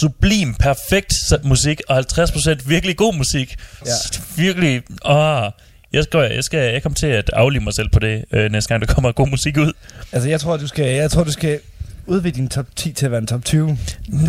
sublim, 0.01 0.55
perfekt 0.55 1.14
musik, 1.42 1.80
og 1.88 2.05
50% 2.18 2.68
virkelig 2.68 2.97
god 2.97 3.14
musik. 3.14 3.57
Ja. 3.86 3.90
Virkelig, 4.36 4.82
åh, 5.05 5.51
jeg 5.95 6.05
skal, 6.05 6.30
jeg 6.34 6.45
skal 6.45 6.72
jeg 6.72 6.82
kommer 6.82 6.95
til 6.95 7.07
at 7.07 7.30
aflive 7.32 7.62
mig 7.64 7.74
selv 7.74 7.88
på 7.88 7.99
det, 7.99 8.24
øh, 8.32 8.53
næste 8.53 8.68
gang 8.68 8.86
der 8.88 8.95
kommer 8.95 9.12
god 9.12 9.28
musik 9.28 9.57
ud. 9.57 9.72
Altså, 10.12 10.28
jeg 10.28 10.40
tror, 10.40 10.57
du 10.57 10.66
skal, 10.66 10.84
jeg 10.95 11.11
tror, 11.11 11.24
du 11.24 11.32
skal 11.32 11.61
udvikle 12.07 12.36
din 12.40 12.49
top 12.49 12.66
10 12.76 12.92
til 12.92 13.05
at 13.07 13.11
være 13.12 13.20
en 13.20 13.26
top 13.26 13.45
20. 13.45 13.68
Det, 13.68 13.78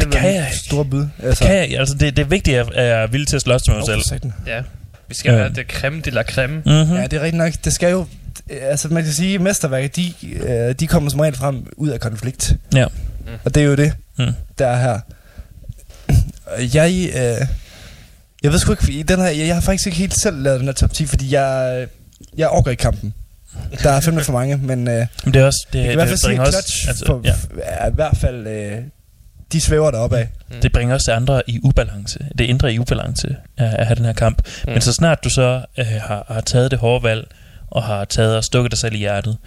det 0.02 0.12
kan 0.12 0.36
jeg 0.36 0.46
ikke. 0.46 0.58
Store 0.58 0.86
bud. 0.86 1.08
Altså, 1.24 1.44
Kan 1.46 1.56
jeg, 1.56 1.80
altså 1.80 1.96
det, 1.96 2.18
det 2.18 2.24
er 2.24 2.28
vigtigt, 2.30 2.58
at 2.58 2.68
jeg 2.76 3.04
er 3.04 3.08
villig 3.08 3.28
til 3.28 3.36
at 3.36 3.42
slås 3.42 3.68
med 3.68 3.76
mig 3.76 3.86
selv. 3.86 3.98
Oh, 3.98 4.04
satan. 4.04 4.34
Ja. 4.48 4.62
Vi 5.08 5.16
skal 5.16 5.32
Ja. 5.32 5.38
have 5.38 5.54
det 5.54 5.66
creme 5.72 6.02
de 6.02 6.10
la 6.10 6.24
creme. 6.24 6.54
Mm-hmm. 6.56 6.96
Ja, 6.96 7.04
det 7.04 7.14
er 7.14 7.22
rigtigt 7.22 7.36
nok. 7.38 7.54
Det 7.66 7.74
skal 7.74 7.92
jo... 7.92 8.06
Altså, 8.62 8.88
man 8.88 9.04
kan 9.04 9.14
sige, 9.14 9.36
at 9.36 9.42
mesterværket, 9.42 9.96
de, 9.96 10.14
øh, 10.34 10.76
de 10.80 10.88
kommer 10.88 11.10
som 11.10 11.20
regel 11.20 11.36
frem 11.36 11.68
ud 11.78 11.90
af 11.90 12.00
konflikt. 12.00 12.54
Ja. 12.76 12.86
Og 13.46 13.56
det 13.56 13.64
er 13.64 13.68
jo 13.68 13.76
det, 13.76 13.94
Mm. 14.18 14.26
der 14.60 14.68
er 14.68 14.78
her. 14.82 15.00
Jeg... 16.74 17.10
Øh, 17.16 17.48
jeg 18.46 18.52
ved 18.52 18.60
sgu 18.60 18.72
ikke, 18.72 18.92
i 18.94 19.04
den 19.04 19.20
her, 19.20 19.26
jeg, 19.28 19.48
jeg 19.48 19.56
har 19.56 19.62
faktisk 19.62 19.86
ikke 19.88 19.98
helt 19.98 20.20
selv 20.22 20.42
lavet 20.42 20.60
den 20.60 20.68
her 20.68 20.74
top 20.74 20.94
10, 20.94 21.06
fordi 21.06 21.34
jeg, 21.34 21.88
jeg 22.38 22.48
overgår 22.48 22.72
i 22.72 22.76
kampen. 22.76 23.14
Der 23.84 23.90
er 23.92 24.00
fandme 24.00 24.22
for 24.22 24.34
mange, 24.34 24.58
men 24.58 24.88
øh, 24.88 25.08
Men 25.26 25.34
det 25.34 25.42
er 25.42 25.46
også... 25.46 25.66
Det, 25.68 25.74
det 25.74 25.80
i 25.86 25.88
det, 25.88 25.96
hvert 25.96 26.08
fald 26.08 26.18
sige, 26.18 26.36
Clutch 26.36 26.88
altså, 26.88 27.06
for, 27.06 27.22
ja, 27.24 27.34
er 27.64 27.90
i 27.90 27.94
hvert 27.96 28.18
fald, 28.18 28.48
øh, 28.48 28.78
de 29.52 29.62
svæver 29.62 29.92
deroppe 29.92 30.18
af. 30.18 30.28
det 30.62 30.72
bringer 30.72 30.94
også 30.94 31.14
andre 31.14 31.42
i 31.50 31.60
ubalance. 31.64 32.20
Det 32.38 32.50
ændrer 32.50 32.70
i 32.70 32.80
ubalance 32.80 33.36
at, 33.58 33.74
at 33.74 33.86
have 33.86 33.96
den 33.96 34.06
her 34.06 34.14
kamp. 34.14 34.42
Mm. 34.66 34.72
Men 34.72 34.82
så 34.82 34.94
snart 34.94 35.24
du 35.24 35.30
så 35.30 35.66
øh, 35.78 35.86
har, 35.86 36.26
har 36.28 36.42
taget 36.42 36.72
det 36.72 36.80
hårde 36.80 37.04
valg, 37.04 37.28
og 37.72 37.84
har 37.84 38.06
taget 38.06 38.38
og 38.38 38.44
stukket 38.44 38.72
dig 38.72 38.80
selv 38.80 38.96
i 38.96 38.98
hjertet, 38.98 39.38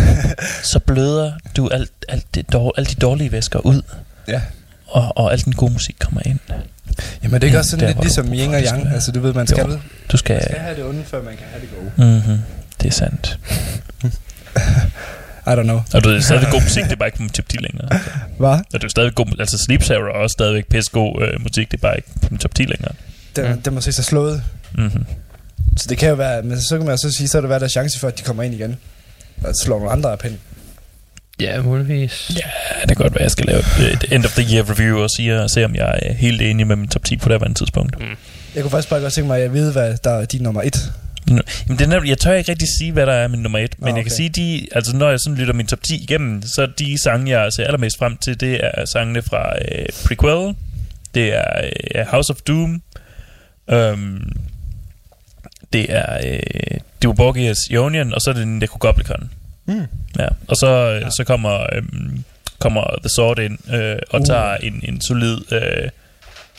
så 0.72 0.78
bløder 0.78 1.32
du 1.56 1.68
alt, 1.68 1.90
alt, 2.08 2.34
det 2.34 2.52
dår, 2.52 2.74
alle 2.76 2.86
de 2.90 2.94
dårlige 2.94 3.32
væsker 3.32 3.58
ud, 3.58 3.82
Ja. 4.28 4.40
og, 4.86 5.12
og 5.16 5.32
al 5.32 5.44
den 5.44 5.52
gode 5.52 5.72
musik 5.72 5.96
kommer 6.00 6.20
ind. 6.26 6.38
Jamen 7.22 7.34
det 7.34 7.42
er 7.42 7.46
ikke 7.46 7.58
også 7.58 7.70
sådan 7.70 7.86
lidt 7.88 8.00
ligesom 8.00 8.26
yin 8.32 8.54
og 8.54 8.60
yang. 8.62 8.84
være. 8.84 8.94
Altså 8.94 9.12
du 9.12 9.20
ved, 9.20 9.32
man 9.32 9.46
skal, 9.46 9.60
Jo. 9.60 9.66
man 9.66 9.78
Du 10.12 10.16
skal... 10.16 10.42
skal 10.42 10.58
have 10.58 10.76
det 10.76 10.84
onde, 10.84 11.04
før 11.04 11.22
man 11.22 11.36
kan 11.36 11.46
have 11.50 11.60
det 11.60 11.68
gode. 11.96 12.10
Mm-hmm. 12.10 12.38
Det 12.80 12.88
er 12.88 12.92
sandt. 12.92 13.38
I 15.46 15.50
don't 15.50 15.62
know. 15.62 15.80
Og 15.94 16.04
du 16.04 16.08
er 16.10 16.20
stadig 16.20 16.48
god 16.50 16.62
musik, 16.62 16.84
det 16.84 16.92
er 16.92 16.96
bare 16.96 17.08
ikke 17.08 17.28
top 17.34 17.48
10 17.48 17.56
længere. 17.56 17.88
Hvad? 18.38 18.48
Og 18.48 18.64
det 18.72 18.74
er 18.74 18.78
jo 18.82 18.88
stadig 18.88 19.14
god 19.14 19.26
Altså 19.38 19.58
Sleep 19.58 19.80
Terror 19.80 20.08
er 20.08 20.12
også 20.22 20.32
stadigvæk 20.38 20.66
pissegod 20.68 21.22
øh, 21.22 21.40
musik, 21.42 21.70
det 21.70 21.76
er 21.76 21.80
bare 21.80 21.96
ikke 21.96 22.36
top 22.38 22.54
10 22.54 22.62
længere. 22.62 22.92
Den, 23.36 23.52
Mm. 23.52 23.62
den 23.62 23.74
må 23.74 23.80
se 23.80 23.92
sig 23.92 24.04
slået. 24.04 24.42
Mm-hmm. 24.78 25.06
Så 25.76 25.86
det 25.88 25.98
kan 25.98 26.08
jo 26.08 26.14
være, 26.14 26.42
men 26.42 26.60
så 26.60 26.76
kan 26.78 26.86
man 26.86 26.98
så 26.98 27.10
sige, 27.10 27.28
så 27.28 27.36
er 27.38 27.40
der 27.40 27.48
været 27.48 27.60
der 27.60 27.68
chance 27.68 27.98
for, 28.00 28.08
at 28.08 28.18
de 28.18 28.22
kommer 28.22 28.42
ind 28.42 28.54
igen. 28.54 28.76
Og 29.44 29.54
slår 29.62 29.78
nogle 29.78 29.92
andre 29.92 30.12
af 30.12 30.18
pind. 30.18 30.34
Ja, 31.40 31.62
muligvis. 31.62 32.30
Ja, 32.36 32.80
det 32.80 32.96
kan 32.96 32.96
godt 32.96 33.14
være, 33.14 33.22
jeg 33.22 33.30
skal 33.30 33.46
lave 33.46 33.58
et, 33.92 34.12
end 34.12 34.24
of 34.24 34.34
the 34.34 34.54
year 34.54 34.70
review 34.70 34.98
og 34.98 35.10
sige, 35.10 35.42
og 35.42 35.50
se, 35.50 35.64
om 35.64 35.74
jeg 35.74 35.98
er 36.02 36.12
helt 36.12 36.42
enig 36.42 36.66
med 36.66 36.76
min 36.76 36.88
top 36.88 37.04
10 37.04 37.16
på 37.16 37.28
det 37.28 37.42
her 37.42 37.54
tidspunkt. 37.54 37.96
Jeg 38.54 38.62
kunne 38.62 38.70
faktisk 38.70 38.90
bare 38.90 39.00
godt 39.00 39.12
tænke 39.12 39.28
mig 39.28 39.40
at 39.40 39.52
vide, 39.52 39.72
hvad 39.72 39.96
der 40.04 40.10
er 40.10 40.24
din 40.24 40.42
nummer 40.42 40.62
et. 40.62 40.92
Jamen, 41.28 41.78
det 41.78 41.92
er, 41.92 42.02
jeg 42.04 42.18
tør 42.18 42.32
ikke 42.32 42.50
rigtig 42.50 42.68
sige, 42.78 42.92
hvad 42.92 43.06
der 43.06 43.12
er 43.12 43.28
min 43.28 43.40
nummer 43.40 43.58
1, 43.58 43.74
men 43.78 43.88
Nå, 43.90 43.96
jeg 43.96 44.04
kan 44.04 44.12
okay. 44.12 44.16
sige, 44.16 44.28
de, 44.28 44.66
altså 44.72 44.96
når 44.96 45.10
jeg 45.10 45.20
sådan 45.20 45.38
lytter 45.38 45.54
min 45.54 45.66
top 45.66 45.82
10 45.82 46.02
igennem, 46.02 46.42
så 46.42 46.66
de 46.78 47.02
sange, 47.02 47.38
jeg 47.38 47.52
ser 47.52 47.64
allermest 47.64 47.98
frem 47.98 48.16
til, 48.16 48.40
det 48.40 48.60
er 48.62 48.84
sangene 48.84 49.22
fra 49.22 49.54
øh, 49.72 49.86
Prequel, 50.06 50.54
det 51.14 51.34
er 51.34 51.70
øh, 51.94 52.06
House 52.06 52.32
of 52.32 52.36
Doom, 52.36 52.82
øhm, 53.70 54.32
det 55.72 55.86
er 55.88 56.18
øh, 56.24 56.80
Duborgias 57.02 57.58
Ionian, 57.70 58.14
og 58.14 58.20
så 58.20 58.30
er 58.30 58.34
det 58.34 58.48
Necrogoblicon. 58.48 59.30
Mm. 59.72 59.86
Ja, 60.18 60.28
og 60.48 60.56
så, 60.56 61.00
ja. 61.02 61.10
så 61.10 61.24
kommer, 61.24 61.66
øhm, 61.72 62.24
kommer 62.58 62.96
The 63.00 63.08
Sword 63.08 63.38
ind 63.38 63.74
øh, 63.74 63.96
og 64.10 64.20
Uh. 64.20 64.26
tager 64.26 64.54
en, 64.54 64.80
en 64.82 65.00
solid, 65.00 65.52
øh, 65.52 65.88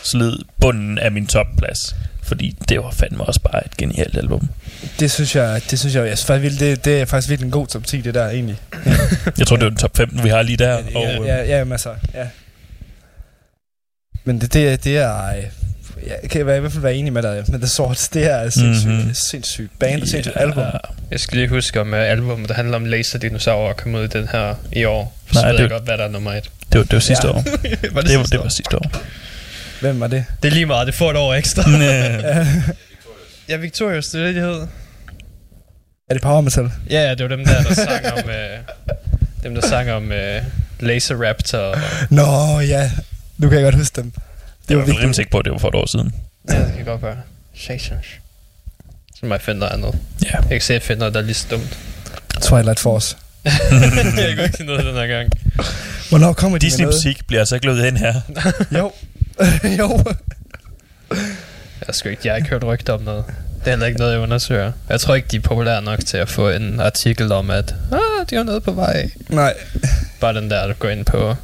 solid 0.03 0.37
bunden 0.59 0.97
af 0.97 1.11
min 1.11 1.27
topplads. 1.27 1.95
Fordi 2.23 2.55
det 2.69 2.79
var 2.79 2.91
fandme 2.91 3.23
også 3.23 3.39
bare 3.39 3.65
et 3.65 3.77
genialt 3.77 4.17
album. 4.17 4.49
Det 4.99 5.11
synes 5.11 5.35
jeg, 5.35 5.61
det 5.71 5.79
synes 5.79 5.95
jeg, 5.95 6.07
jeg 6.07 6.17
synes 6.17 6.27
faktisk, 6.27 6.59
det, 6.59 6.85
det 6.85 7.01
er 7.01 7.05
faktisk 7.05 7.29
virkelig 7.29 7.45
en 7.45 7.51
god 7.51 7.67
top 7.67 7.85
10, 7.85 8.01
det 8.01 8.13
der 8.13 8.29
egentlig. 8.29 8.57
Jeg 9.39 9.47
tror, 9.47 9.55
det 9.55 9.63
var 9.63 9.69
den 9.69 9.77
top 9.77 9.97
15, 9.97 10.23
vi 10.23 10.29
har 10.29 10.41
lige 10.41 10.57
der. 10.57 10.75
Og, 10.75 11.25
ja, 11.25 11.37
ja, 11.37 11.57
ja, 11.57 11.63
masser. 11.63 11.95
Ja. 12.13 12.27
Men 14.23 14.41
det, 14.41 14.53
det, 14.53 14.83
det 14.83 14.97
er... 14.97 15.33
øh, 16.03 16.09
Jeg 16.23 16.29
kan 16.29 16.41
i 16.41 16.43
hvert 16.43 16.71
fald 16.71 16.81
være 16.81 16.95
enig 16.95 17.13
med 17.13 17.21
dig 17.23 17.43
med 17.47 17.59
The 17.59 17.67
Swords. 17.67 18.07
Det 18.07 18.31
er 18.31 18.49
sindssygt, 18.49 18.87
Mhm. 18.89 18.95
mm-hmm. 18.97 19.13
sindssygt 19.13 19.79
band 19.79 20.01
og 20.01 20.07
sindssygt 20.07 20.37
album. 20.39 20.63
Jeg 21.11 21.19
skal 21.19 21.37
lige 21.37 21.47
huske 21.49 21.81
om 21.81 21.93
uh, 21.93 21.99
album, 21.99 22.45
der 22.45 22.53
handler 22.53 22.75
om 22.75 22.85
laserdinosaurer, 22.85 23.73
kom 23.73 23.95
ud 23.95 24.03
i 24.03 24.07
den 24.07 24.27
her 24.31 24.55
i 24.71 24.83
år. 24.85 25.17
Så 25.31 25.39
Nej, 25.41 25.49
ved 25.49 25.53
det- 25.57 25.61
jeg 25.63 25.69
godt, 25.69 25.83
hvad 25.83 25.97
der 25.97 26.03
er 26.03 26.09
nummer 26.09 26.31
et. 26.33 26.43
Det 26.71 26.77
var, 26.79 26.83
det 26.83 26.93
var 26.93 26.99
sidste 26.99 27.27
Ja. 27.27 27.33
år. 27.33 27.43
var 27.93 28.01
det, 28.01 28.09
Det 28.09 28.17
var, 28.19 28.23
sidste 28.23 28.31
det 28.31 28.39
år? 28.39 28.43
var 28.43 28.49
sidste 28.49 28.75
år. 28.77 28.91
Hvem 29.81 29.99
var 29.99 30.07
det? 30.07 30.25
det 30.43 30.47
er 30.49 30.53
lige 30.53 30.65
meget, 30.65 30.87
det 30.87 30.95
får 30.95 31.11
et 31.11 31.17
år 31.17 31.33
ekstra. 31.33 31.69
Næh. 31.79 32.23
ja, 33.49 33.55
Victorious, 33.57 34.07
det 34.07 34.21
er 34.21 34.25
det, 34.25 34.35
de 34.35 34.39
hed. 34.41 34.67
Er 36.09 36.13
det 36.13 36.21
Power 36.21 36.41
Metal? 36.41 36.71
Ja, 36.89 37.01
ja, 37.07 37.15
det 37.15 37.29
var 37.29 37.35
dem 37.35 37.45
der, 37.45 37.63
der 37.63 37.73
sang 37.73 38.05
om... 38.13 38.17
Uh, 38.25 38.33
dem, 39.43 39.55
der 39.55 39.61
sang 39.61 39.91
om 39.91 40.03
uh, 40.03 40.43
Laser 40.79 41.15
Raptor. 41.27 41.57
Og, 41.59 41.77
Nå, 42.09 42.59
ja. 42.59 42.91
Nu 43.37 43.49
kan 43.49 43.57
jeg 43.57 43.63
godt 43.63 43.75
huske 43.75 44.01
dem. 44.01 44.11
Det 44.69 44.77
var 44.77 44.83
var 44.83 44.93
rimelig 44.93 45.15
sikker 45.15 45.31
på, 45.31 45.37
at 45.37 45.45
det 45.45 45.51
var 45.51 45.57
for 45.59 45.67
et 45.67 45.75
år 45.75 45.85
siden. 45.85 46.13
ja, 46.49 46.59
det 46.59 46.73
kan 46.75 46.85
godt 46.85 47.01
være. 47.01 47.17
Satans. 47.55 48.05
Så 49.19 49.25
må 49.25 49.33
jeg 49.33 49.41
finde 49.41 49.59
noget 49.59 49.73
andet. 49.73 49.95
Ja. 50.23 50.37
Jeg 50.37 50.49
kan 50.49 50.61
se, 50.61 50.73
at 50.73 50.79
jeg 50.79 50.81
finder 50.81 50.99
noget, 50.99 51.13
der 51.13 51.19
er 51.19 51.23
lige 51.23 51.35
så 51.35 51.47
dumt. 51.51 51.77
Twilight 52.41 52.79
Force. 52.79 53.17
jeg 53.45 54.35
kan 54.35 54.43
ikke 54.45 54.63
noget 54.63 54.85
den 54.85 54.93
her 54.95 55.07
gang. 55.07 55.29
Hvornår 56.09 56.33
kommer 56.33 56.57
de 56.57 56.65
Disney 56.65 56.85
musik 56.85 57.27
bliver 57.27 57.39
altså 57.39 57.55
ikke 57.55 57.67
løbet 57.67 57.83
hen 57.83 57.97
her. 57.97 58.13
Jo. 58.79 58.91
jo. 59.79 60.03
Jeg, 61.87 61.95
sgu 61.95 62.09
ikke, 62.09 62.21
jeg 62.25 62.31
har 62.33 62.37
ikke 62.37 62.49
hørt 62.49 62.63
rygter 62.63 62.93
om 62.93 63.01
noget. 63.01 63.25
Det 63.59 63.67
er 63.67 63.69
heller 63.69 63.85
ikke 63.85 63.99
noget, 63.99 64.13
jeg 64.13 64.21
undersøger. 64.21 64.71
Jeg 64.89 64.99
tror 64.99 65.15
ikke, 65.15 65.27
de 65.27 65.35
er 65.35 65.41
populære 65.41 65.81
nok 65.81 65.99
til 66.05 66.17
at 66.17 66.29
få 66.29 66.49
en 66.49 66.79
artikel 66.79 67.31
om, 67.31 67.49
at 67.49 67.75
ah, 67.91 67.99
de 68.29 68.35
har 68.35 68.43
noget 68.43 68.63
på 68.63 68.71
vej. 68.71 69.09
Nej. 69.29 69.53
Bare 70.19 70.33
den 70.33 70.49
der, 70.51 70.67
der 70.67 70.73
går 70.73 70.89
ind 70.89 71.05
på 71.05 71.35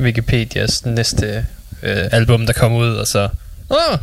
Wikipedias 0.00 0.86
næste 0.86 1.46
øh, 1.82 2.04
album, 2.12 2.46
der 2.46 2.52
kommer 2.52 2.78
ud, 2.78 2.94
og 2.94 3.06
så... 3.06 3.28
Ah, 3.70 3.98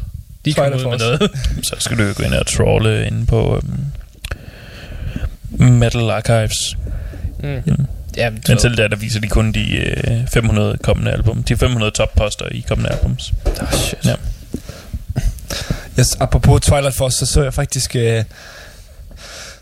de 0.46 0.54
Twilight 0.54 0.76
ud 0.86 0.90
med 0.90 1.00
noget. 1.00 1.32
Så 1.68 1.76
skal 1.80 1.98
du 1.98 2.04
jo 2.04 2.14
gå 2.18 2.24
ind 2.24 2.34
og 2.34 2.48
trolle 2.48 3.08
inde 3.08 3.26
på 3.26 3.62
um, 5.60 5.66
Metal 5.72 6.10
Archives. 6.10 6.78
mm. 7.44 7.62
Mm. 7.66 7.86
Ja, 8.18 8.30
Men 8.48 8.60
selv 8.60 8.78
der, 8.78 8.88
der 8.88 8.96
viser 8.96 9.20
de 9.20 9.28
kun 9.28 9.52
de 9.52 9.78
øh, 9.78 10.28
500 10.34 10.78
kommende 10.84 11.12
album. 11.12 11.44
De 11.44 11.58
500 11.58 11.92
topposter 11.92 12.46
i 12.52 12.66
kommende 12.68 12.92
albums. 12.92 13.34
Oh, 13.62 13.72
shit. 13.74 14.06
Ja. 14.06 14.16
Yes, 16.00 16.18
apropos 16.20 16.62
Twilight 16.62 16.96
Force, 16.96 17.18
så 17.18 17.26
så 17.26 17.44
jeg 17.44 17.54
faktisk... 17.54 17.96
Øh, 17.96 18.24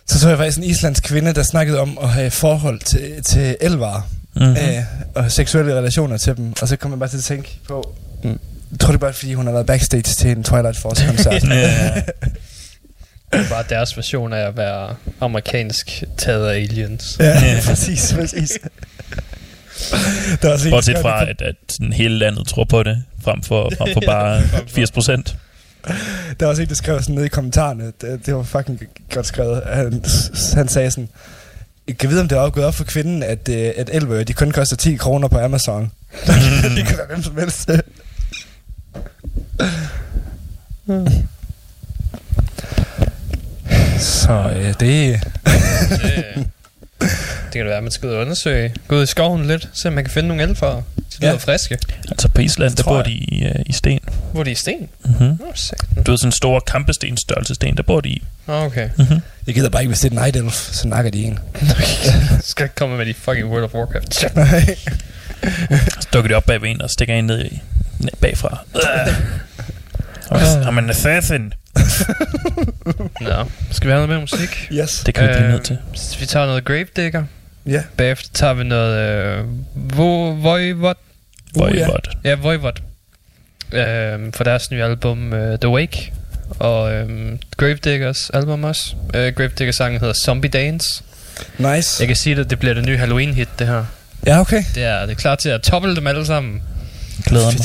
så 0.07 0.19
så 0.19 0.29
jeg 0.29 0.37
faktisk 0.37 0.57
en 0.57 0.63
islandsk 0.63 1.03
kvinde, 1.03 1.33
der 1.33 1.43
snakkede 1.43 1.79
om 1.79 1.97
at 2.01 2.09
have 2.09 2.31
forhold 2.31 2.79
til, 2.79 3.23
til 3.23 3.57
elvar. 3.61 4.07
Mm-hmm. 4.35 4.51
øh, 4.55 4.83
og 5.15 5.31
seksuelle 5.31 5.75
relationer 5.75 6.17
til 6.17 6.37
dem. 6.37 6.53
Og 6.61 6.67
så 6.67 6.75
kom 6.75 6.91
jeg 6.91 6.99
bare 6.99 7.09
til 7.09 7.17
at 7.17 7.23
tænke 7.23 7.59
på, 7.67 7.95
mm, 8.23 8.39
jeg 8.71 8.79
tror 8.79 8.87
det 8.91 8.95
er 8.97 8.99
bare 8.99 9.13
fordi, 9.13 9.33
hun 9.33 9.45
har 9.45 9.53
været 9.53 9.65
backstage 9.65 10.01
til 10.01 10.31
en 10.31 10.43
Twilight 10.43 10.77
Force-koncert. 10.77 11.41
Det 13.33 13.39
er 13.45 13.49
bare 13.49 13.63
deres 13.69 13.97
version 13.97 14.33
af 14.33 14.47
at 14.47 14.57
være 14.57 14.95
amerikansk 15.21 16.03
taget 16.17 16.49
af 16.49 16.55
aliens. 16.55 17.17
ja, 17.19 17.25
Ja. 17.25 17.59
præcis, 17.69 18.13
præcis. 18.13 18.51
der 20.41 20.57
der 20.57 20.69
Bortset 20.69 20.97
fra, 21.01 21.29
at, 21.29 21.41
at 21.41 21.55
sådan 21.69 21.93
hele 21.93 22.17
landet 22.17 22.47
tror 22.47 22.63
på 22.63 22.83
det, 22.83 23.03
frem 23.23 23.43
for, 23.43 23.71
frem 23.77 23.93
for 23.93 24.01
bare 24.11 24.41
80 24.67 24.91
procent. 24.91 25.35
Der 26.39 26.45
var 26.45 26.47
også 26.47 26.61
en, 26.61 26.69
der 26.69 26.75
skrev 26.75 27.01
sådan 27.01 27.15
nede 27.15 27.25
i 27.25 27.29
kommentarerne, 27.29 27.91
det, 28.01 28.25
det 28.25 28.35
var 28.35 28.43
fucking 28.43 28.79
godt 29.13 29.25
skrevet. 29.25 29.63
Han, 29.65 30.03
han 30.53 30.67
sagde 30.67 30.91
sådan, 30.91 31.09
jeg 31.87 31.97
kan 31.97 32.09
vide, 32.09 32.21
om 32.21 32.27
det 32.27 32.37
er 32.37 32.49
gået 32.49 32.65
op 32.65 32.75
for 32.75 32.83
kvinden, 32.83 33.23
at, 33.23 33.49
øh, 33.49 33.71
at 33.77 33.89
elver, 33.93 34.23
de 34.23 34.33
kun 34.33 34.51
koster 34.51 34.75
10 34.75 34.95
kroner 34.95 35.27
på 35.27 35.39
Amazon. 35.39 35.91
det 36.75 36.85
kan 36.87 36.97
være 36.97 37.07
hvem 37.09 37.23
som 37.23 37.37
helst. 37.37 37.69
Så 43.99 44.51
øh, 44.55 44.65
det, 44.65 44.79
Det, 44.79 45.19
det 46.99 47.59
kan 47.59 47.59
det 47.59 47.65
være, 47.65 47.77
at 47.77 47.83
man 47.83 47.91
skal 47.91 48.09
ud 48.09 48.13
og 48.13 48.21
undersøge. 48.21 48.73
Gå 48.87 48.95
ud 48.97 49.03
i 49.03 49.05
skoven 49.05 49.45
lidt, 49.47 49.69
se 49.73 49.87
om 49.87 49.93
man 49.93 50.03
kan 50.03 50.11
finde 50.11 50.27
nogle 50.27 50.43
elfer. 50.43 50.67
De 50.75 50.81
lyder 51.21 51.31
Ja. 51.31 51.37
friske. 51.37 51.77
Altså 52.11 52.27
på 52.27 52.41
Island, 52.41 52.75
der 52.75 52.83
bor 52.83 53.01
de 53.01 53.11
i, 53.11 53.45
uh, 53.45 53.61
i 53.65 53.71
sten. 53.73 53.99
Hvor 54.31 54.39
er 54.39 54.43
de 54.43 54.51
i 54.51 54.55
sten? 54.55 54.89
Mm-hmm. 55.05 55.29
Oh, 55.47 55.53
satan. 55.55 56.03
Du 56.03 56.11
ved, 56.11 56.17
sådan 56.17 56.27
en 56.27 56.31
stor 56.31 56.59
kampestenstørrelse 56.59 57.55
sten, 57.55 57.77
der 57.77 57.83
bor 57.83 58.01
de 58.01 58.09
i. 58.09 58.23
Oh, 58.47 58.63
okay. 58.63 58.89
Mm-hmm. 58.97 59.21
jeg 59.47 59.55
gider 59.55 59.69
bare 59.69 59.81
ikke, 59.81 59.89
hvis 59.89 59.99
det 59.99 60.13
er 60.13 60.21
Night 60.21 60.35
Elf, 60.35 60.53
så 60.53 60.87
nakker 60.87 61.11
de 61.11 61.23
en. 61.23 61.39
skal 62.41 62.63
ikke 62.63 62.75
komme 62.75 62.97
med 62.97 63.05
de 63.05 63.13
fucking 63.13 63.47
World 63.47 63.63
of 63.63 63.73
Warcraft. 63.73 64.15
Så 64.15 66.07
dukker 66.13 66.27
de 66.27 66.35
op 66.35 66.43
bag 66.45 66.63
en 66.63 66.81
og 66.81 66.89
stikker 66.89 67.15
en 67.15 67.25
ned 67.25 67.45
i 67.45 67.61
ned 67.99 68.09
bagfra. 68.21 68.57
Uh. 70.31 70.67
I'm 70.67 70.77
an 70.77 70.89
assassin. 70.89 71.53
Nå, 73.21 73.45
skal 73.71 73.87
vi 73.87 73.91
have 73.91 74.07
noget 74.07 74.09
mere 74.09 74.19
musik? 74.21 74.67
yes. 74.71 75.03
Det 75.05 75.13
kan 75.13 75.23
vi 75.23 75.27
blive 75.33 75.45
Øh, 75.45 75.51
nødt 75.51 75.63
til. 75.63 75.77
så 75.93 76.19
Vi 76.19 76.25
tager 76.25 76.45
noget 76.45 76.65
Gravedigger. 76.65 77.23
Ja. 77.65 77.83
Bagefter 77.97 78.29
tager 78.33 78.53
vi 78.53 78.63
noget 78.63 78.97
øh, 78.99 79.45
Vo- 79.93 80.41
Voivod. 80.41 80.95
Uh, 81.55 81.75
ja. 81.77 81.85
Voivod. 81.85 82.15
Ja, 82.23 82.35
Voivod. 82.35 82.73
Øh, 83.71 84.33
for 84.33 84.43
deres 84.43 84.71
nye 84.71 84.83
album 84.83 85.33
uh, 85.33 85.39
The 85.39 85.69
Wake. 85.69 86.13
Og 86.59 86.93
øh, 86.93 87.07
Gravediggers 87.57 88.29
album 88.29 88.63
også. 88.63 88.95
Øh, 89.13 89.33
Gravediggers 89.35 89.75
sangen 89.75 89.99
hedder 89.99 90.13
Zombie 90.25 90.49
Dance. 90.51 91.03
Nice. 91.57 91.95
Jeg 91.99 92.07
kan 92.07 92.15
sige 92.15 92.35
det, 92.35 92.49
det 92.49 92.59
bliver 92.59 92.73
det 92.73 92.85
nye 92.85 92.97
Halloween-hit, 92.97 93.47
det 93.59 93.67
her. 93.67 93.85
Ja, 94.25 94.39
okay. 94.39 94.63
Det 94.75 94.83
er, 94.83 95.01
det 95.01 95.11
er 95.11 95.15
klar 95.15 95.35
til 95.35 95.49
at 95.49 95.61
toppe 95.61 95.95
dem 95.95 96.07
alle 96.07 96.25
sammen. 96.25 96.61
Glæder 97.25 97.45
mig. 97.51 97.59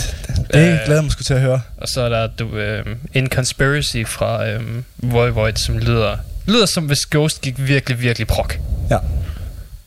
Det 0.55 0.72
Øh, 0.72 0.78
glæder 0.86 1.03
mig 1.03 1.12
sgu 1.12 1.22
til 1.22 1.34
at 1.34 1.41
høre. 1.41 1.61
Og 1.76 1.89
så 1.89 2.01
er 2.01 2.09
der 2.09 2.26
du, 2.26 2.57
øh, 2.57 2.97
en 3.14 3.28
conspiracy 3.28 3.97
fra 4.07 4.47
øh, 4.49 4.61
Voivod, 4.97 5.53
som 5.57 5.78
lyder, 5.78 6.16
lyder 6.47 6.66
som 6.66 6.84
hvis 6.84 7.07
Ghost 7.07 7.41
gik 7.41 7.55
virkelig, 7.59 8.01
virkelig 8.01 8.26
prok. 8.26 8.59
Ja. 8.91 8.99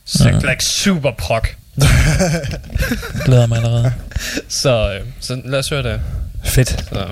Så, 0.04 0.28
Mhm. 0.30 0.48
like 0.48 0.64
super 0.64 1.10
prok. 1.18 1.48
Glæder 3.24 3.46
mig 3.46 3.56
allerede. 3.58 3.92
Så, 4.48 4.92
øh, 4.94 5.00
så 5.20 5.40
lad 5.44 5.58
os 5.58 5.68
høre 5.68 5.82
det. 5.82 6.00
Fedt. 6.44 6.68
Så. 6.68 7.06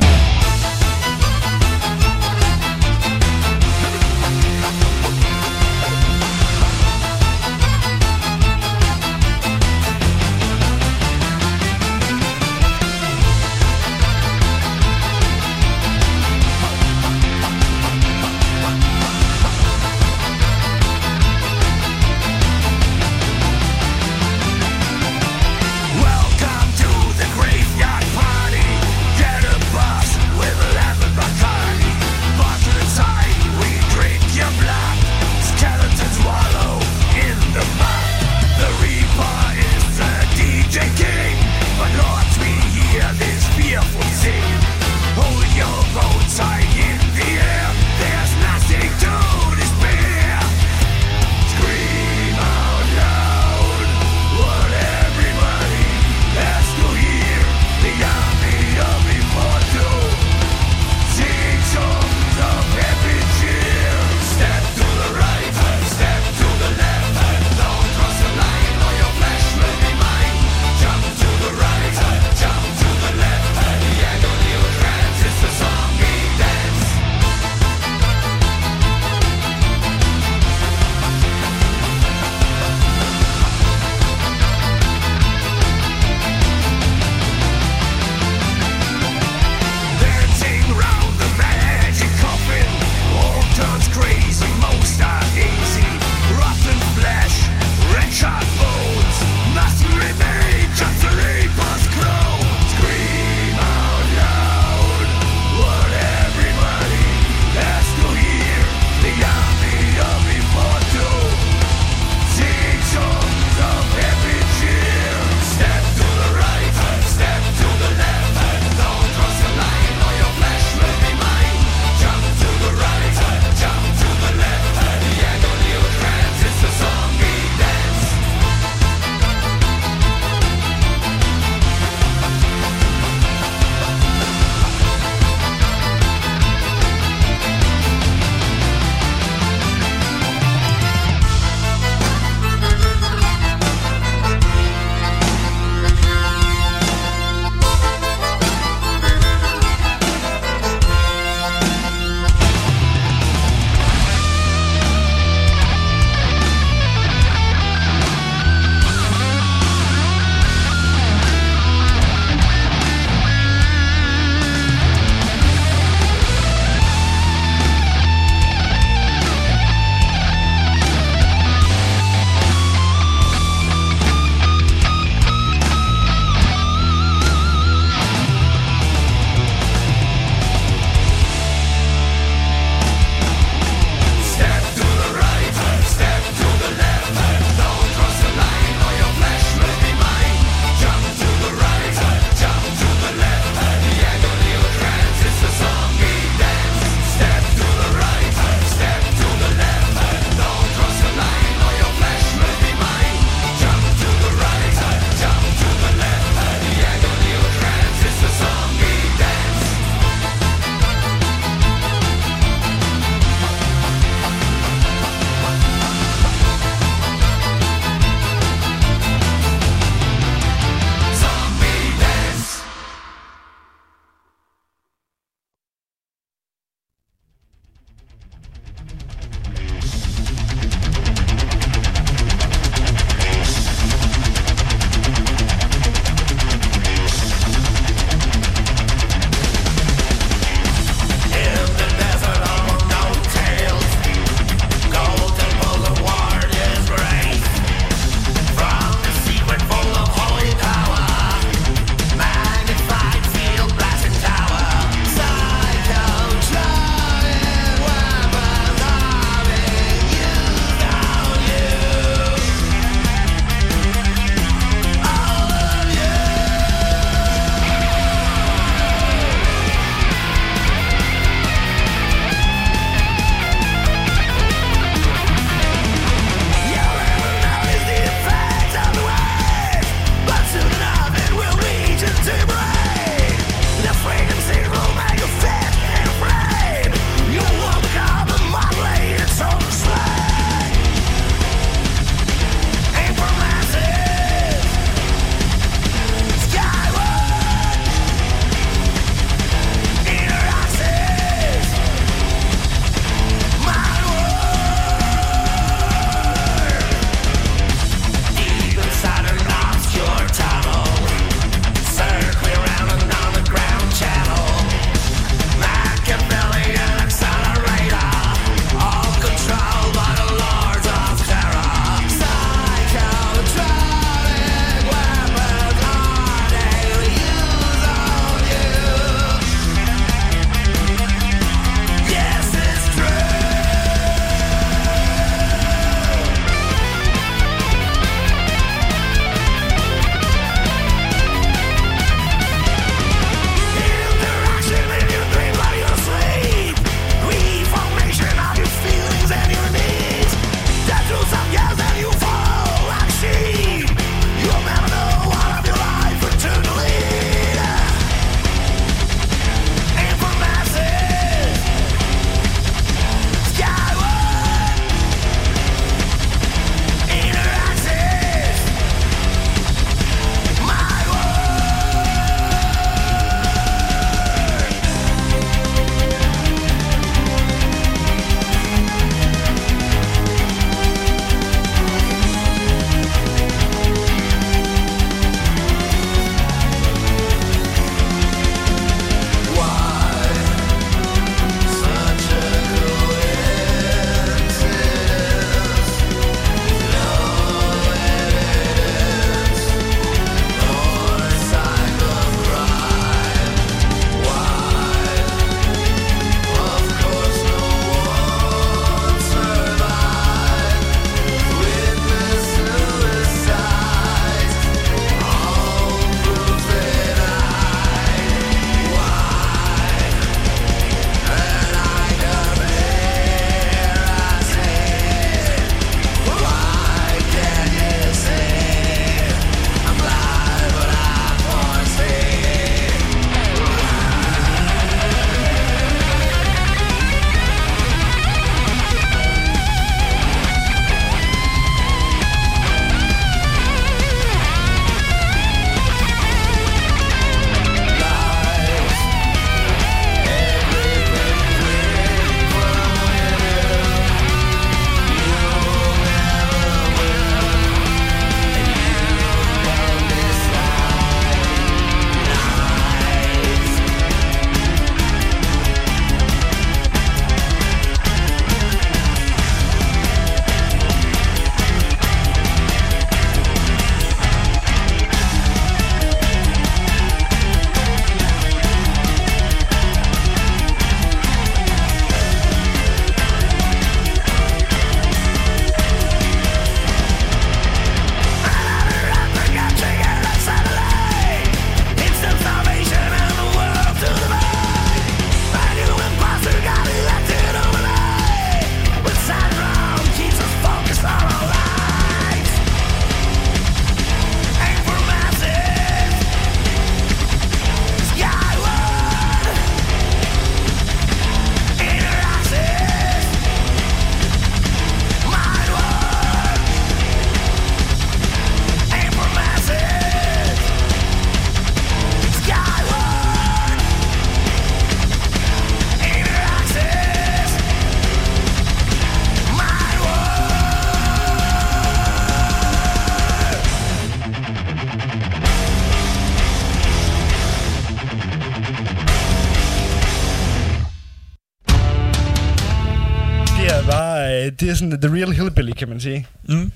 The 545.03 545.15
real 545.15 545.33
hillbilly, 545.33 545.73
kan 545.73 545.89
man 545.89 546.01
sige. 546.01 546.27
Mm. 546.49 546.73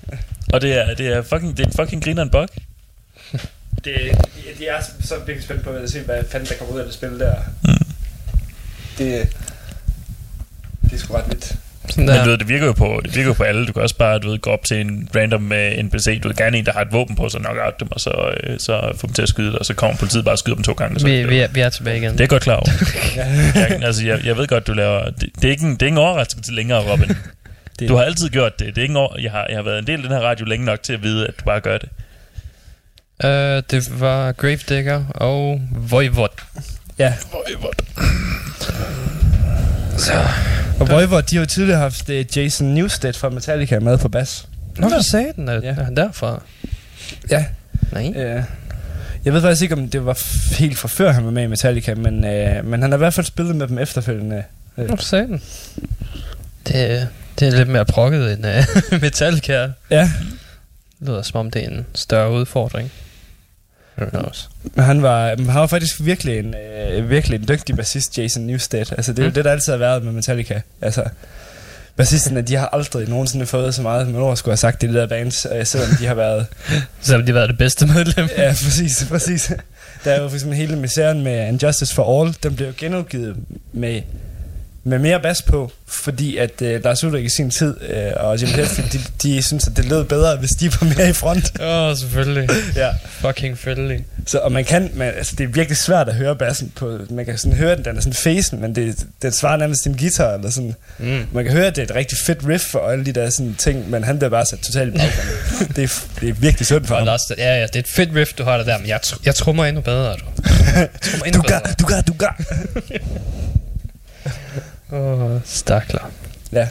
Og 0.53 0.61
det 0.61 0.79
er, 0.81 0.93
det 0.93 1.07
er 1.07 1.21
fucking, 1.21 1.57
det 1.57 1.63
er 1.63 1.67
en 1.67 1.73
fucking 1.75 2.03
grineren 2.03 2.29
bug. 2.29 2.47
Det, 3.85 3.95
de 4.59 4.67
er 4.67 4.81
så 4.99 5.15
virkelig 5.25 5.43
spændt 5.43 5.63
på 5.63 5.69
at 5.69 5.89
se, 5.89 6.01
hvad 6.01 6.23
fanden 6.31 6.49
der 6.49 6.55
kommer 6.55 6.73
ud 6.73 6.79
af 6.79 6.85
det 6.85 6.93
spil 6.93 7.19
der. 7.19 7.35
Mm. 7.63 7.85
Det, 8.97 9.35
det 10.81 10.93
er 10.93 10.97
sgu 10.97 11.13
ret 11.13 11.25
vildt. 11.29 11.55
Sådan 11.89 12.05
Men 12.05 12.23
du 12.23 12.29
ved, 12.29 12.37
det 12.37 12.49
virker 12.49 12.65
jo 12.65 12.71
på, 12.71 13.01
det 13.03 13.15
virker 13.15 13.27
jo 13.27 13.33
på 13.33 13.43
alle. 13.43 13.67
Du 13.67 13.73
kan 13.73 13.81
også 13.81 13.95
bare 13.95 14.19
du 14.19 14.29
ved, 14.29 14.39
gå 14.39 14.49
op 14.49 14.63
til 14.63 14.81
en 14.81 15.09
random 15.15 15.51
uh, 15.51 15.85
NPC. 15.85 16.21
Du 16.21 16.27
ved 16.27 16.35
gerne 16.35 16.57
en, 16.57 16.65
der 16.65 16.71
har 16.71 16.81
et 16.81 16.87
våben 16.91 17.15
på, 17.15 17.29
så 17.29 17.39
nok 17.39 17.57
out 17.65 17.79
dem, 17.79 17.87
og 17.91 17.99
så, 17.99 18.35
uh, 18.49 18.55
så 18.57 18.91
få 18.95 19.07
dem 19.07 19.13
til 19.13 19.21
at 19.21 19.29
skyde 19.29 19.51
dig, 19.51 19.59
og 19.59 19.65
så 19.65 19.73
kommer 19.73 19.97
politiet 19.97 20.25
bare 20.25 20.33
og 20.33 20.39
skyder 20.39 20.55
dem 20.55 20.63
to 20.63 20.73
gange. 20.73 20.99
Så 20.99 21.05
Vi, 21.05 21.17
det, 21.17 21.29
vi, 21.29 21.39
er, 21.39 21.47
vi 21.47 21.59
er 21.59 21.69
tilbage 21.69 21.97
igen. 21.97 22.11
det 22.11 22.21
er 22.21 22.27
godt 22.27 22.43
klar 22.43 22.55
over. 22.55 22.69
jeg, 23.55 23.83
altså, 23.83 24.05
jeg, 24.05 24.25
jeg 24.25 24.37
ved 24.37 24.47
godt, 24.47 24.67
du 24.67 24.73
laver... 24.73 25.09
Det, 25.09 25.29
det, 25.35 25.45
er 25.45 25.49
ikke 25.51 25.63
en, 25.63 25.73
det 25.73 25.81
er 25.81 25.85
ikke 25.85 25.93
en 25.93 25.97
overraskelse 25.97 26.53
længere, 26.53 26.91
Robin. 26.91 27.11
Det- 27.79 27.89
Du 27.89 27.95
har 27.95 28.03
altid 28.03 28.29
gjort 28.29 28.59
det. 28.59 28.67
det 28.67 28.77
er 28.77 28.81
ikke 28.81 28.91
en 28.91 28.97
over, 28.97 29.19
jeg, 29.19 29.31
har, 29.31 29.45
jeg 29.49 29.57
har 29.57 29.63
været 29.63 29.79
en 29.79 29.87
del 29.87 29.95
af 29.95 30.01
den 30.03 30.11
her 30.11 30.19
radio 30.19 30.45
længe 30.45 30.65
nok 30.65 30.83
til 30.83 30.93
at 30.93 31.03
vide, 31.03 31.27
at 31.27 31.33
du 31.39 31.43
bare 31.45 31.59
gør 31.59 31.77
det. 31.77 31.89
Uh, 33.23 33.63
det 33.71 33.99
var 34.01 34.31
Gravedigger 34.31 35.05
og 35.15 35.61
Voivod. 35.89 36.27
Ja. 36.99 37.13
Så. 39.97 40.13
Og 40.79 40.89
Voivod, 40.89 41.21
de 41.21 41.35
har 41.35 41.41
jo 41.41 41.45
tidligere 41.45 41.79
haft 41.79 42.09
uh, 42.09 42.37
Jason 42.37 42.67
Newsted 42.67 43.13
fra 43.13 43.29
Metallica 43.29 43.79
med 43.79 43.97
på 43.97 44.09
bas. 44.09 44.47
Nå, 44.77 44.87
hvad 44.89 45.01
sagde 45.03 45.33
den? 45.35 45.49
Er, 45.49 45.53
Ja. 45.63 45.69
er 45.69 45.83
han 45.83 45.95
derfra? 45.97 46.41
Ja. 47.31 47.45
Nej. 47.91 48.07
Uh, 48.09 48.43
jeg 49.25 49.33
ved 49.33 49.41
faktisk 49.41 49.61
ikke, 49.61 49.75
om 49.75 49.89
det 49.89 50.05
var 50.05 50.19
helt 50.57 50.77
fra 50.77 50.87
før, 50.87 51.11
han 51.11 51.25
var 51.25 51.31
med 51.31 51.43
i 51.43 51.47
Metallica, 51.47 51.95
men, 51.95 52.15
uh, 52.15 52.65
men 52.69 52.81
han 52.81 52.91
har 52.91 52.97
i 52.97 52.97
hvert 52.97 53.13
fald 53.13 53.25
spillet 53.25 53.55
med 53.55 53.67
dem 53.67 53.77
efterfølgende. 53.77 54.43
Nå, 54.75 54.83
hvad 54.85 54.97
sagde 54.97 55.27
den? 55.27 55.41
Det, 56.67 57.07
det 57.39 57.47
er 57.47 57.51
lidt 57.51 57.69
mere 57.69 57.85
prokket 57.85 58.33
end 58.33 58.45
uh, 58.93 59.01
Metallica. 59.01 59.67
Ja, 59.89 60.11
Det 60.99 61.07
lyder 61.07 61.21
som 61.21 61.39
om, 61.39 61.51
det 61.51 61.63
er 61.63 61.67
en 61.69 61.85
større 61.95 62.31
udfordring. 62.31 62.91
Who 63.97 64.09
knows? 64.09 64.49
men 64.75 64.85
han 64.85 65.01
var, 65.01 65.27
han 65.27 65.47
var 65.47 65.67
faktisk 65.67 65.95
virkelig 66.05 66.39
en, 66.39 66.55
uh, 66.97 67.09
virkelig 67.09 67.39
en 67.39 67.47
dygtig 67.47 67.75
bassist, 67.75 68.17
Jason 68.17 68.43
Newsted. 68.43 68.79
Altså, 68.91 69.11
det 69.13 69.19
er 69.19 69.23
jo 69.23 69.29
Mm. 69.29 69.33
det, 69.33 69.45
der 69.45 69.51
altid 69.51 69.71
har 69.73 69.77
været 69.77 70.03
med 70.03 70.11
Metallica. 70.11 70.61
Altså, 70.81 71.03
bassisterne, 71.95 72.41
de 72.41 72.55
har 72.55 72.67
aldrig 72.67 73.09
nogensinde 73.09 73.45
fået 73.45 73.75
så 73.75 73.81
meget, 73.81 74.05
som 74.07 74.15
ord 74.15 74.37
skulle 74.37 74.51
have 74.51 74.57
sagt 74.57 74.83
i 74.83 74.87
det 74.87 74.95
der 74.95 75.07
bands, 75.07 75.45
uh, 75.45 75.65
selvom 75.65 75.89
de 75.99 76.05
har 76.05 76.13
været 76.15 76.45
Selvom 77.01 77.21
de 77.25 77.31
har 77.31 77.33
været 77.39 77.49
det 77.49 77.57
bedste 77.57 77.85
medlem. 77.87 78.29
Ja, 78.37 78.47
præcis, 78.49 79.05
præcis. 79.09 79.51
Der 80.03 80.11
er 80.11 80.21
jo 80.21 80.27
for 80.29 80.35
eksempel 80.35 80.57
hele 80.57 80.75
misæren 80.75 81.21
med 81.23 81.47
Injustice 81.47 81.95
for 81.95 82.21
All, 82.21 82.35
den 82.43 82.55
blev 82.55 82.67
jo 82.67 82.73
genudgivet 82.77 83.35
med, 83.73 84.01
med 84.87 84.99
mere 84.99 85.19
bas 85.19 85.41
på, 85.41 85.71
fordi 85.87 86.37
at 86.37 86.61
uh, 86.61 86.83
Lars 86.83 87.03
Ulrik 87.03 87.25
i 87.25 87.29
sin 87.29 87.49
tid 87.51 87.75
uh, 88.17 88.25
og 88.25 88.41
Jim 88.41 88.49
Hetfield, 88.49 88.89
de, 88.91 88.99
de 89.23 89.43
synes, 89.43 89.67
at 89.67 89.77
det 89.77 89.85
lød 89.85 90.03
bedre, 90.03 90.35
hvis 90.37 90.49
de 90.49 90.71
var 90.71 90.93
mere 90.97 91.09
i 91.09 91.13
front. 91.13 91.51
Åh, 91.61 91.89
oh, 91.89 91.97
selvfølgelig. 91.97 92.49
ja. 92.75 92.89
Fucking 93.07 93.57
friendly. 93.59 93.97
Så, 94.25 94.37
og 94.39 94.51
man 94.51 94.65
kan, 94.65 94.91
man, 94.93 95.13
altså 95.17 95.35
det 95.37 95.43
er 95.43 95.47
virkelig 95.47 95.77
svært 95.77 96.09
at 96.09 96.15
høre 96.15 96.35
bassen 96.35 96.71
på, 96.75 96.99
man 97.09 97.25
kan 97.25 97.37
sådan 97.37 97.57
høre 97.57 97.75
den, 97.75 97.85
den 97.85 97.97
er 97.97 98.01
sådan 98.01 98.13
facen, 98.13 98.61
men 98.61 98.75
det, 98.75 99.05
den 99.21 99.31
svarer 99.31 99.57
nærmest 99.57 99.83
til 99.83 99.91
en 99.91 99.97
guitar, 99.97 100.33
eller 100.33 100.49
sådan. 100.49 100.75
Mm. 100.97 101.25
Man 101.31 101.43
kan 101.45 101.53
høre, 101.53 101.65
at 101.67 101.75
det 101.75 101.81
er 101.81 101.85
et 101.85 101.95
rigtig 101.95 102.17
fedt 102.17 102.39
riff 102.47 102.75
og 102.75 102.91
alle 102.91 103.05
de 103.05 103.11
der 103.11 103.29
sådan 103.29 103.55
ting, 103.57 103.89
men 103.89 104.03
han 104.03 104.17
bliver 104.19 104.29
bare 104.29 104.45
sat 104.45 104.59
totalt 104.59 104.95
i 104.95 104.97
baggrunden. 104.97 105.67
det, 105.75 105.83
er, 105.83 106.05
det 106.21 106.29
er 106.29 106.33
virkelig 106.33 106.65
synd 106.65 106.85
for 106.85 106.93
Og 106.95 106.99
ham. 107.01 107.05
Lars, 107.05 107.21
ja, 107.37 107.55
ja, 107.59 107.63
det 107.63 107.75
er 107.75 107.79
et 107.79 107.87
fedt 107.87 108.09
riff, 108.15 108.33
du 108.33 108.43
har 108.43 108.57
der 108.57 108.63
der, 108.63 108.77
men 108.77 108.87
jeg, 108.87 108.99
tr- 109.05 109.21
jeg 109.25 109.35
trummer 109.35 109.65
endnu 109.65 109.81
bedre, 109.81 110.13
du. 110.13 110.25
Jeg 110.75 110.89
trummer 111.01 111.25
endnu 111.25 111.41
Du 111.41 111.47
gør, 111.47 111.59
bedre. 111.59 111.73
du 111.79 111.85
gør, 111.85 112.01
du 112.01 112.13
gør. 112.13 112.41
Åh, 114.91 115.39
stakler. 115.45 116.11
Ja, 116.51 116.67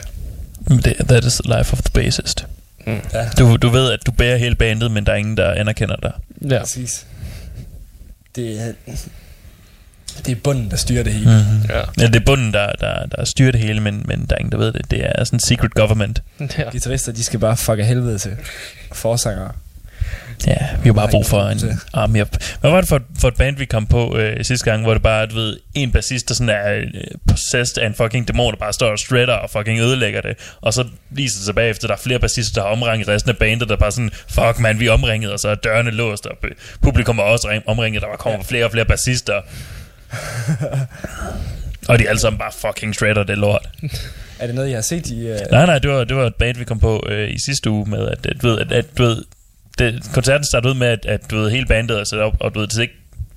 Det, 0.69 0.95
that 1.07 1.25
is 1.25 1.33
the 1.33 1.57
life 1.57 1.73
of 1.73 1.81
the 1.81 1.91
bassist. 1.93 2.45
Mm. 2.87 2.99
ja, 3.13 3.29
Du, 3.37 3.57
du 3.57 3.69
ved, 3.69 3.91
at 3.91 3.99
du 4.05 4.11
bærer 4.11 4.37
hele 4.37 4.55
bandet, 4.55 4.91
men 4.91 5.05
der 5.05 5.11
er 5.11 5.15
ingen, 5.15 5.37
der 5.37 5.51
anerkender 5.51 5.95
dig. 5.95 6.11
Ja. 6.51 6.59
præcis. 6.59 7.05
Det 8.35 8.61
er, 8.61 8.71
det 10.25 10.31
er 10.31 10.35
bunden, 10.43 10.71
der 10.71 10.77
styrer 10.77 11.03
det 11.03 11.13
hele. 11.13 11.25
Mm-hmm. 11.25 11.69
Ja. 11.69 11.81
Ja, 11.99 12.07
det 12.07 12.15
er 12.15 12.25
bunden, 12.25 12.53
der, 12.53 12.71
der, 12.71 13.05
der 13.05 13.25
styrer 13.25 13.51
det 13.51 13.61
hele, 13.61 13.81
men, 13.81 14.03
men 14.07 14.25
der 14.29 14.35
er 14.35 14.39
ingen, 14.39 14.51
der 14.51 14.57
ved 14.57 14.73
det. 14.73 14.91
Det 14.91 15.05
er 15.05 15.23
sådan 15.23 15.35
en 15.37 15.39
secret 15.39 15.73
government. 15.73 16.23
ja. 16.57 16.69
Guitarister, 16.71 17.11
de 17.11 17.23
skal 17.23 17.39
bare 17.39 17.57
fuck 17.57 17.79
af 17.79 17.85
helvede 17.85 18.17
til. 18.17 18.31
Forsangere. 18.91 19.51
Ja, 20.47 20.57
vi 20.83 20.89
har 20.89 20.93
bare 20.93 21.07
brug 21.11 21.25
for 21.25 21.41
en 21.41 21.59
army 21.93 22.21
of... 22.21 22.27
Hvad 22.61 22.71
var 22.71 22.81
det 22.81 22.89
for, 22.89 23.01
for 23.19 23.27
et 23.27 23.35
band, 23.35 23.57
vi 23.57 23.65
kom 23.65 23.85
på 23.87 24.17
øh, 24.17 24.45
sidste 24.45 24.71
gang, 24.71 24.83
hvor 24.83 24.93
det 24.93 25.03
bare, 25.03 25.25
du 25.25 25.35
ved, 25.35 25.57
en 25.73 25.91
bassist, 25.91 26.29
der 26.29 26.33
sådan 26.35 26.49
er 26.49 26.73
øh, 26.73 26.87
possessed 27.27 27.77
af 27.77 27.87
en 27.87 27.93
fucking 27.93 28.27
dæmon, 28.27 28.53
der 28.53 28.59
bare 28.59 28.73
står 28.73 28.87
og 28.91 28.99
shredder 28.99 29.33
og 29.33 29.49
fucking 29.49 29.79
ødelægger 29.79 30.21
det. 30.21 30.37
Og 30.61 30.73
så 30.73 30.85
viser 31.09 31.37
det 31.39 31.45
sig 31.45 31.55
bagefter, 31.55 31.87
der 31.87 31.93
er 31.95 31.99
flere 31.99 32.19
bassister, 32.19 32.61
der 32.61 32.67
har 32.67 32.75
omringet 32.75 33.07
resten 33.07 33.29
af 33.29 33.37
bandet, 33.37 33.69
der 33.69 33.75
bare 33.75 33.91
sådan, 33.91 34.11
fuck 34.29 34.59
man, 34.59 34.79
vi 34.79 34.87
er 34.87 34.91
omringet, 34.91 35.31
og 35.31 35.39
så 35.39 35.49
er 35.49 35.55
dørene 35.55 35.91
låst, 35.91 36.25
og 36.25 36.37
publikum 36.81 37.19
er 37.19 37.23
også 37.23 37.49
ring- 37.49 37.63
omringet, 37.69 38.01
der 38.01 38.07
kommer 38.19 38.43
flere 38.43 38.65
og 38.65 38.71
flere 38.71 38.85
bassister. 38.85 39.41
og 41.89 41.99
de 41.99 42.09
alle 42.09 42.19
sammen 42.19 42.39
bare 42.39 42.51
fucking 42.61 42.95
shredder, 42.95 43.23
det 43.23 43.37
lort. 43.37 43.69
Er 44.39 44.45
det 44.45 44.55
noget, 44.55 44.69
jeg 44.69 44.77
har 44.77 44.81
set 44.81 45.07
i... 45.07 45.31
Uh... 45.31 45.37
Nej, 45.51 45.65
nej, 45.65 45.79
det 45.79 45.91
var, 45.91 46.03
det 46.03 46.15
var 46.17 46.25
et 46.25 46.35
band, 46.35 46.57
vi 46.57 46.63
kom 46.63 46.79
på 46.79 47.07
øh, 47.09 47.29
i 47.29 47.39
sidste 47.39 47.69
uge 47.69 47.89
med, 47.89 48.07
at, 48.09 48.25
at, 48.25 48.43
ved, 48.43 48.59
at, 48.59 48.71
at 48.71 48.85
ved, 48.97 49.23
det, 49.79 50.03
koncerten 50.13 50.45
startede 50.45 50.73
ud 50.73 50.77
med, 50.77 50.87
at, 50.87 51.05
at 51.05 51.31
du 51.31 51.35
ved, 51.37 51.51
hele 51.51 51.65
bandet 51.65 51.99
er 51.99 52.03
sat 52.03 52.19
op, 52.19 52.33
og 52.39 52.53
du 52.55 52.59
ved, 52.59 52.67
det 52.67 52.77
er 52.77 52.81
ikke 52.81 52.93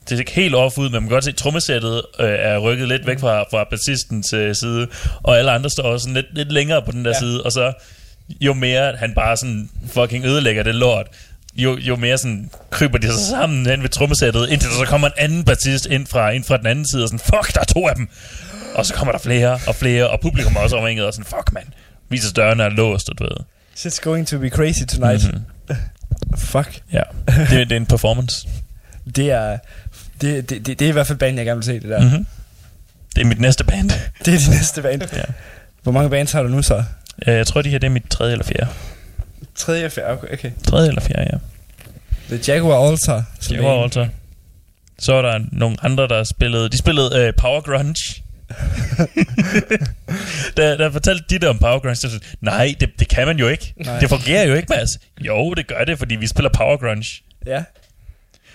det 0.09 0.16
ser 0.16 0.18
ikke 0.18 0.32
helt 0.32 0.55
off 0.55 0.78
ud, 0.78 0.84
men 0.84 0.93
man 0.93 1.03
kan 1.03 1.11
godt 1.11 1.24
se, 1.24 1.30
at 1.30 1.36
trommesættet 1.36 2.03
øh, 2.20 2.28
er 2.30 2.59
rykket 2.59 2.89
lidt 2.89 3.07
væk 3.07 3.18
fra, 3.20 3.43
fra 3.43 3.64
bassistens 3.70 4.32
øh, 4.32 4.55
side, 4.55 4.86
og 5.22 5.39
alle 5.39 5.51
andre 5.51 5.70
står 5.70 5.82
også 5.82 6.05
sådan 6.05 6.14
lidt, 6.14 6.26
lidt 6.34 6.53
længere 6.53 6.82
på 6.82 6.93
den 6.93 7.05
der 7.05 7.11
Ja. 7.11 7.18
side, 7.18 7.43
og 7.43 7.53
så 7.53 7.72
jo 8.41 8.55
mere 8.55 8.97
han 8.97 9.14
bare 9.14 9.36
sådan 9.36 9.70
fucking 9.93 10.24
ødelægger 10.24 10.62
det 10.62 10.74
lort, 10.74 11.07
jo, 11.57 11.76
jo 11.76 11.97
mere 11.97 12.18
sådan 12.18 12.51
kryber 12.70 12.99
de 12.99 13.07
sig 13.12 13.20
sammen 13.26 13.66
hen 13.66 13.82
ved 13.82 13.89
trommesættet, 13.89 14.49
indtil 14.51 14.68
der 14.70 14.76
så 14.76 14.84
kommer 14.84 15.07
en 15.09 15.14
anden 15.16 15.45
bassist 15.45 15.86
ind 15.86 16.07
fra, 16.07 16.30
ind 16.30 16.45
fra 16.45 16.57
den 16.57 16.66
anden 16.66 16.86
side, 16.89 17.03
og 17.03 17.09
sådan, 17.09 17.18
fuck, 17.18 17.55
der 17.55 17.61
er 17.61 17.64
to 17.64 17.89
af 17.89 17.95
dem. 17.95 18.09
Og 18.74 18.86
så 18.86 18.95
kommer 18.95 19.12
der 19.12 19.18
flere 19.18 19.59
og 19.66 19.74
flere, 19.74 20.11
og 20.11 20.20
publikum 20.20 20.57
er 20.57 20.61
også 20.61 20.76
omringet, 20.76 21.07
og 21.07 21.12
sådan, 21.12 21.24
fuck 21.24 21.53
mand, 21.53 21.66
viser 22.09 22.32
dørene 22.32 22.62
er 22.62 22.68
låst, 22.68 23.09
og 23.09 23.18
du 23.18 23.24
ved. 23.24 23.36
Shit's 23.76 24.01
going 24.03 24.26
to 24.28 24.39
be 24.39 24.49
crazy 24.49 24.82
tonight. 24.89 25.24
Mhm. 25.24 25.32
Mm-hmm. 25.34 25.45
Fuck. 26.36 26.80
Ja, 26.92 27.02
det, 27.26 27.48
det 27.50 27.72
er 27.72 27.76
en 27.76 27.86
performance. 27.86 28.48
Det 29.16 29.30
er... 29.30 29.58
Det, 30.20 30.50
det, 30.50 30.66
det, 30.66 30.78
det 30.78 30.84
er 30.84 30.88
i 30.88 30.92
hvert 30.92 31.06
fald 31.06 31.18
banen, 31.18 31.38
jeg 31.38 31.46
gerne 31.46 31.58
vil 31.58 31.64
se, 31.64 31.72
det 31.74 31.82
der. 31.82 31.98
Mm. 32.00 32.04
Mm-hmm. 32.06 32.26
Det 33.16 33.22
er 33.22 33.26
mit 33.26 33.40
næste 33.40 33.64
band. 33.64 33.90
Det 34.24 34.34
er 34.34 34.38
det 34.38 34.48
næste 34.50 34.82
band. 34.82 35.02
Ja. 35.16 35.22
Hvor 35.82 35.92
mange 35.92 36.10
bands 36.10 36.32
har 36.32 36.42
du 36.42 36.48
nu 36.48 36.62
så? 36.62 36.84
Øh, 37.26 37.34
Jeg 37.34 37.46
tror, 37.46 37.62
de 37.62 37.70
her 37.70 37.78
det 37.78 37.86
er 37.86 37.90
mit 37.90 38.04
tredje 38.10 38.32
eller 38.32 38.44
fjerde. 38.44 38.66
Tredje 39.54 39.84
og 39.86 39.92
fjerde, 39.92 40.12
okay. 40.12 40.32
okay. 40.32 40.50
Tredje 40.66 40.88
eller 40.88 41.00
fjerde, 41.00 41.28
ja. 41.32 41.38
The 42.36 42.52
Jaguar 42.52 42.90
Altar. 42.90 43.24
en- 43.50 43.82
altså. 43.84 44.08
Så 44.98 45.12
var 45.12 45.22
der 45.22 45.40
nogle 45.52 45.76
andre, 45.82 46.08
der 46.08 46.24
spillede... 46.24 46.68
De 46.68 46.78
spillede 46.78 47.10
øh, 47.18 47.32
Power 47.36 47.60
Grunge. 47.60 47.94
da, 50.57 50.76
da 50.76 50.88
fortalte 50.88 51.24
de 51.30 51.38
der 51.38 51.49
om 51.49 51.59
Power 51.59 51.78
Grunge, 51.78 51.96
så 51.96 52.01
sagde 52.11 52.24
jeg, 52.24 52.34
nej, 52.40 52.74
det, 52.80 52.90
det 52.99 53.09
kan 53.09 53.26
man 53.26 53.38
jo 53.38 53.49
ikke. 53.49 53.74
Nej. 53.76 53.99
Det 54.01 54.09
fungerer 54.09 54.46
jo 54.46 54.55
ikke, 54.55 54.68
Mads. 54.76 54.99
Jo, 55.20 55.55
det 55.55 55.66
gør 55.66 55.84
det, 55.84 55.99
fordi 55.99 56.16
vi 56.16 56.26
spiller 56.26 56.51
Power 56.51 56.76
Grunge. 56.76 57.05
Ja. 57.46 57.64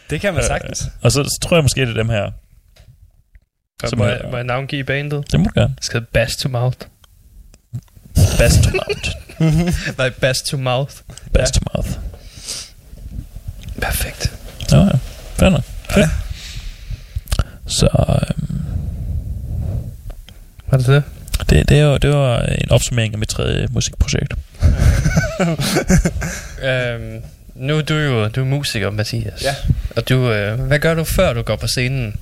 Det 0.09 0.21
kan 0.21 0.33
man 0.33 0.43
sagtens. 0.43 0.81
Øh, 0.85 0.91
og 1.01 1.11
så, 1.11 1.23
så 1.23 1.39
tror 1.41 1.57
jeg 1.57 1.63
måske, 1.63 1.81
det 1.81 1.89
er 1.89 1.93
dem 1.93 2.09
her. 2.09 2.31
Så 3.85 3.95
må, 3.95 4.03
er- 4.03 4.09
jeg, 4.09 4.21
må 4.31 4.35
jeg 4.37 4.43
navngive 4.45 4.83
bandet? 4.83 5.31
Det 5.31 5.39
må 5.39 5.45
du 5.45 5.59
gerne. 5.59 5.73
Det 5.75 5.85
skal 5.85 6.01
Bass 6.01 6.35
to 6.37 6.49
Mouth. 6.49 6.77
Bass 8.37 8.57
to 8.57 8.69
mouth. 8.71 9.09
Nej, 9.97 10.09
Bass 10.09 10.41
to 10.41 10.57
Mouth. 10.57 10.95
Bass 11.33 11.51
to 11.51 11.59
mouth. 11.75 11.89
Perfekt. 13.81 14.33
Nå 14.71 14.77
ja, 14.77 14.89
fair 15.35 15.49
nok. 15.49 15.63
Fedt. 15.89 16.09
Så 17.67 17.87
øhm, 18.29 18.65
Var 20.73 20.77
det 20.77 20.87
det? 20.87 21.03
det, 21.49 21.69
det, 21.69 21.85
var, 21.85 21.97
det 21.97 22.09
var 22.09 22.39
en 22.41 22.71
opsummering 22.71 23.13
af 23.13 23.19
mit 23.19 23.29
tredje 23.29 23.67
musikprojekt. 23.71 24.33
Øhm, 26.63 27.21
nu 27.55 27.77
er 27.77 27.81
du 27.81 27.93
jo 27.93 28.27
du 28.27 28.41
er 28.41 28.45
musiker, 28.45 28.89
Mathias. 28.91 29.43
Ja. 29.43 29.55
Og 29.95 30.09
du, 30.09 30.31
øh, 30.31 30.59
hvad 30.59 30.79
gør 30.79 30.93
du 30.93 31.03
før 31.03 31.33
du 31.33 31.41
går 31.41 31.55
på 31.55 31.67
scenen? 31.67 32.15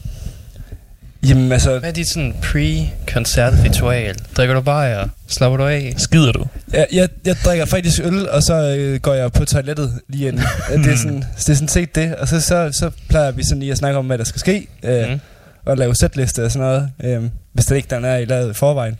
Jamen 1.27 1.51
altså, 1.51 1.79
Hvad 1.79 1.89
er 1.89 1.93
dit 1.93 2.07
sådan 2.13 2.35
pre-koncertritual? 2.41 4.15
Drikker 4.37 4.55
du 4.55 4.61
bare 4.61 4.99
og 4.99 5.09
slapper 5.27 5.57
du 5.57 5.65
af? 5.67 5.93
Skider 5.97 6.31
du? 6.31 6.45
jeg, 6.73 6.87
jeg, 6.93 7.09
jeg 7.25 7.35
drikker 7.45 7.65
faktisk 7.65 8.01
øl, 8.03 8.29
og 8.29 8.43
så 8.43 8.75
øh, 8.77 8.99
går 8.99 9.13
jeg 9.13 9.31
på 9.31 9.45
toilettet 9.45 9.99
lige 10.09 10.27
ind. 10.27 10.39
det, 10.83 10.93
er 10.93 10.97
sådan, 10.97 11.23
det 11.37 11.49
er 11.49 11.53
sådan 11.53 11.67
set 11.67 11.95
det. 11.95 12.15
Og 12.15 12.27
så, 12.27 12.41
så, 12.41 12.69
så 12.71 12.91
plejer 13.09 13.31
vi 13.31 13.43
sådan 13.43 13.59
lige 13.59 13.71
at 13.71 13.77
snakke 13.77 13.97
om, 13.99 14.05
hvad 14.05 14.17
der 14.17 14.23
skal 14.23 14.39
ske. 14.39 14.67
Øh, 14.83 15.09
Mm. 15.11 15.19
og 15.65 15.77
lave 15.77 15.95
setliste 15.95 16.45
og 16.45 16.51
sådan 16.51 16.67
noget, 16.67 16.89
øh, 17.03 17.29
hvis 17.53 17.65
der 17.65 17.75
ikke 17.75 17.87
der 17.89 17.99
er 18.07 18.17
i 18.17 18.25
lavet 18.25 18.49
i 18.51 18.53
forvejen. 18.53 18.97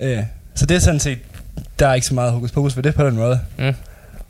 Øh, 0.00 0.18
så 0.54 0.66
det 0.66 0.74
er 0.74 0.78
sådan 0.80 1.00
set, 1.00 1.18
der 1.78 1.86
er 1.88 1.94
ikke 1.94 2.06
så 2.06 2.14
meget 2.14 2.32
hokus 2.32 2.50
pokus 2.52 2.76
ved 2.76 2.82
det 2.82 2.94
på 2.94 3.06
den 3.06 3.14
måde. 3.16 3.40
Mm. 3.58 3.74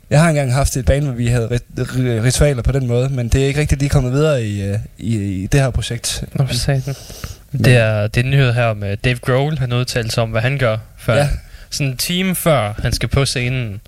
Jeg 0.09 0.21
har 0.21 0.29
engang 0.29 0.53
haft 0.53 0.77
et 0.77 0.85
band, 0.85 1.03
hvor 1.03 1.13
vi 1.13 1.27
havde 1.27 1.47
rit- 1.47 1.79
ri- 1.79 2.23
ritualer 2.23 2.61
på 2.61 2.71
den 2.71 2.87
måde, 2.87 3.09
men 3.09 3.27
det 3.29 3.43
er 3.43 3.47
ikke 3.47 3.59
rigtig 3.59 3.77
lige 3.77 3.89
kommet 3.89 4.13
videre 4.13 4.43
i, 4.43 4.61
øh, 4.63 4.79
i, 4.97 5.15
i 5.43 5.47
det 5.47 5.59
her 5.59 5.69
projekt. 5.69 6.23
Nå, 6.33 6.45
for 6.45 6.53
satan. 6.53 6.95
Det 7.51 7.75
er, 7.75 8.07
det 8.07 8.25
er 8.25 8.29
nyhed 8.29 8.53
her 8.53 8.73
med 8.73 8.97
Dave 8.97 9.17
Grohl, 9.17 9.57
han 9.59 9.73
udtalte 9.73 10.09
sig 10.09 10.23
om, 10.23 10.29
hvad 10.29 10.41
han 10.41 10.57
gør, 10.57 10.77
før, 10.97 11.15
ja. 11.15 11.29
sådan 11.69 11.87
en 11.91 11.97
time 11.97 12.35
før 12.35 12.73
han 12.81 12.93
skal 12.93 13.09
på 13.09 13.25
scenen. 13.25 13.81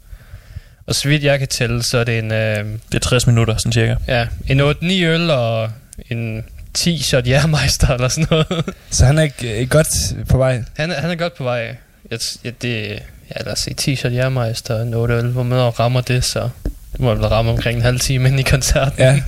Og 0.88 0.96
så 0.96 1.10
vidt 1.10 1.24
jeg 1.24 1.40
kan 1.40 1.48
tælle, 1.48 1.84
så 1.84 1.98
er 1.98 2.04
det 2.04 2.20
en, 2.20 2.32
øh, 2.32 2.66
Det 2.66 2.96
er 2.96 3.00
60 3.00 3.28
minutter, 3.28 3.58
sådan 3.58 3.72
cirka. 3.72 3.96
ja, 4.08 4.28
en 4.48 4.62
8-9 4.62 5.04
øl 5.04 5.30
og 5.30 5.70
en 6.10 6.44
10 6.74 7.04
shot 7.04 7.28
jærmeister 7.28 7.88
eller 7.88 8.08
sådan 8.08 8.28
noget. 8.32 8.76
Så 8.90 9.06
han 9.06 9.18
er 9.18 9.24
ikke, 9.24 9.56
ikke 9.58 9.70
godt 9.70 9.88
på 10.30 10.38
vej. 10.38 10.64
han, 10.78 10.92
er, 10.92 11.02
han 11.02 11.12
er 11.12 11.16
godt 11.16 11.36
på 11.38 11.44
vej. 11.44 11.76
Jeg, 12.12 12.20
ja, 12.44 12.50
det, 12.62 12.90
ja, 13.36 13.44
lad 13.44 13.54
os 13.54 13.60
se, 13.60 13.74
10 13.74 13.96
shot 13.96 14.14
jærmeister 14.14 14.76
og 14.76 14.82
en 14.82 14.94
8 14.94 15.14
øl. 15.14 15.28
Hvor 15.28 15.44
meget 15.44 15.80
rammer 15.80 16.02
det, 16.02 16.24
så 16.24 16.50
det 16.92 17.00
må 17.00 17.14
vel 17.16 17.26
ramme 17.26 17.52
omkring 17.52 17.78
en 17.78 17.84
halv 17.84 18.00
time 18.00 18.30
ind 18.30 18.40
i 18.40 18.44
koncerten. 18.44 19.00
Ja. 19.00 19.22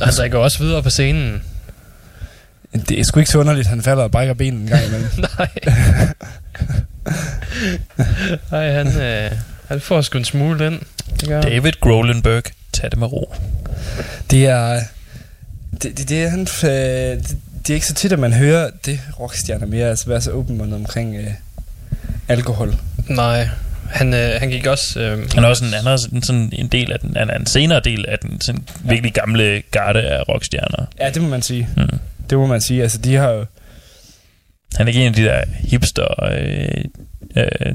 Altså, 0.00 0.22
jeg 0.22 0.30
går 0.30 0.42
også 0.42 0.58
videre 0.58 0.82
på 0.82 0.90
scenen. 0.90 1.42
Det 2.88 3.00
er 3.00 3.04
sgu 3.04 3.20
ikke 3.20 3.30
så 3.30 3.38
underligt, 3.38 3.66
han 3.66 3.82
falder 3.82 4.02
og 4.02 4.10
brækker 4.10 4.34
benen 4.34 4.60
en 4.60 4.68
gang 4.68 4.86
imellem. 4.86 5.08
Nej. 5.38 5.48
Nej, 8.52 8.72
han, 8.72 9.00
øh, 9.00 9.30
han 9.68 9.80
får 9.80 10.00
sgu 10.00 10.18
en 10.18 10.24
smule 10.24 10.66
ind. 10.66 10.80
David 11.28 11.72
Grolenberg, 11.80 12.42
tag 12.72 12.90
det 12.90 12.98
med 12.98 13.12
ro. 13.12 13.34
Det 14.30 14.46
er... 14.46 14.80
Det, 15.82 15.98
det, 15.98 16.08
det, 16.08 16.22
er 16.24 16.28
han, 16.28 16.40
øh, 16.40 17.18
det, 17.22 17.36
det 17.62 17.70
er 17.70 17.74
ikke 17.74 17.86
så 17.86 17.94
tit, 17.94 18.12
at 18.12 18.18
man 18.18 18.32
hører 18.32 18.70
det 18.86 19.00
rockstjerner 19.20 19.66
mere, 19.66 19.88
altså 19.88 20.08
være 20.08 20.20
så 20.20 20.30
åben 20.30 20.72
omkring 20.72 21.16
øh, 21.16 21.26
alkohol. 22.28 22.74
Nej, 23.08 23.48
han, 23.90 24.14
øh, 24.14 24.30
han 24.38 24.50
gik 24.50 24.66
også... 24.66 25.00
Øh, 25.00 25.30
Han 25.34 25.44
er 25.44 25.48
også 25.48 25.64
en, 25.64 25.72
han 25.72 25.86
er 25.86 26.08
en, 26.12 26.22
sådan 26.22 26.50
en 26.52 26.68
del 26.68 26.92
af 26.92 27.00
den, 27.00 27.16
han 27.16 27.30
er 27.30 27.38
en 27.38 27.46
senere 27.46 27.80
del 27.80 28.04
af 28.08 28.18
den 28.18 28.40
sådan 28.40 28.64
virkelig 28.84 29.12
gamle 29.12 29.62
garde 29.70 30.02
af 30.02 30.28
rockstjerner. 30.28 30.86
Ja, 31.00 31.10
det 31.10 31.22
må 31.22 31.28
man 31.28 31.42
sige. 31.42 31.68
Mm. 31.76 31.98
Det 32.30 32.38
må 32.38 32.46
man 32.46 32.60
sige. 32.60 32.82
Altså, 32.82 32.98
de 32.98 33.14
har 33.14 33.30
jo... 33.30 33.46
Han 34.76 34.86
er 34.86 34.88
ikke 34.88 35.00
en 35.00 35.08
af 35.08 35.14
de 35.14 35.24
der 35.24 35.42
hipster 35.58 36.24
øh, 36.32 36.84
øh, 37.36 37.74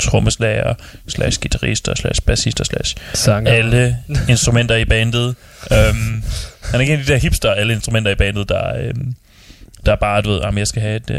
trommeslager, 0.00 0.74
slash 1.08 1.40
guitarister, 1.40 1.94
slash 1.94 2.22
bassister, 2.22 2.64
slash 2.64 2.96
sanger. 3.14 3.52
alle 3.52 3.96
instrumenter 4.28 4.76
i 4.76 4.84
bandet. 4.84 5.34
Um, 5.70 6.24
han 6.64 6.74
er 6.74 6.80
ikke 6.80 6.92
en 6.92 6.98
af 7.00 7.06
de 7.06 7.12
der 7.12 7.18
hipster, 7.18 7.50
alle 7.50 7.72
instrumenter 7.72 8.10
i 8.10 8.14
bandet, 8.14 8.48
der, 8.48 8.90
um, 8.90 9.14
der 9.86 9.92
er 9.92 9.96
bare, 9.96 10.22
du 10.22 10.30
ved, 10.30 10.40
jamen, 10.40 10.58
jeg 10.58 10.66
skal 10.66 10.82
have 10.82 10.96
et, 10.96 11.10
uh, 11.10 11.16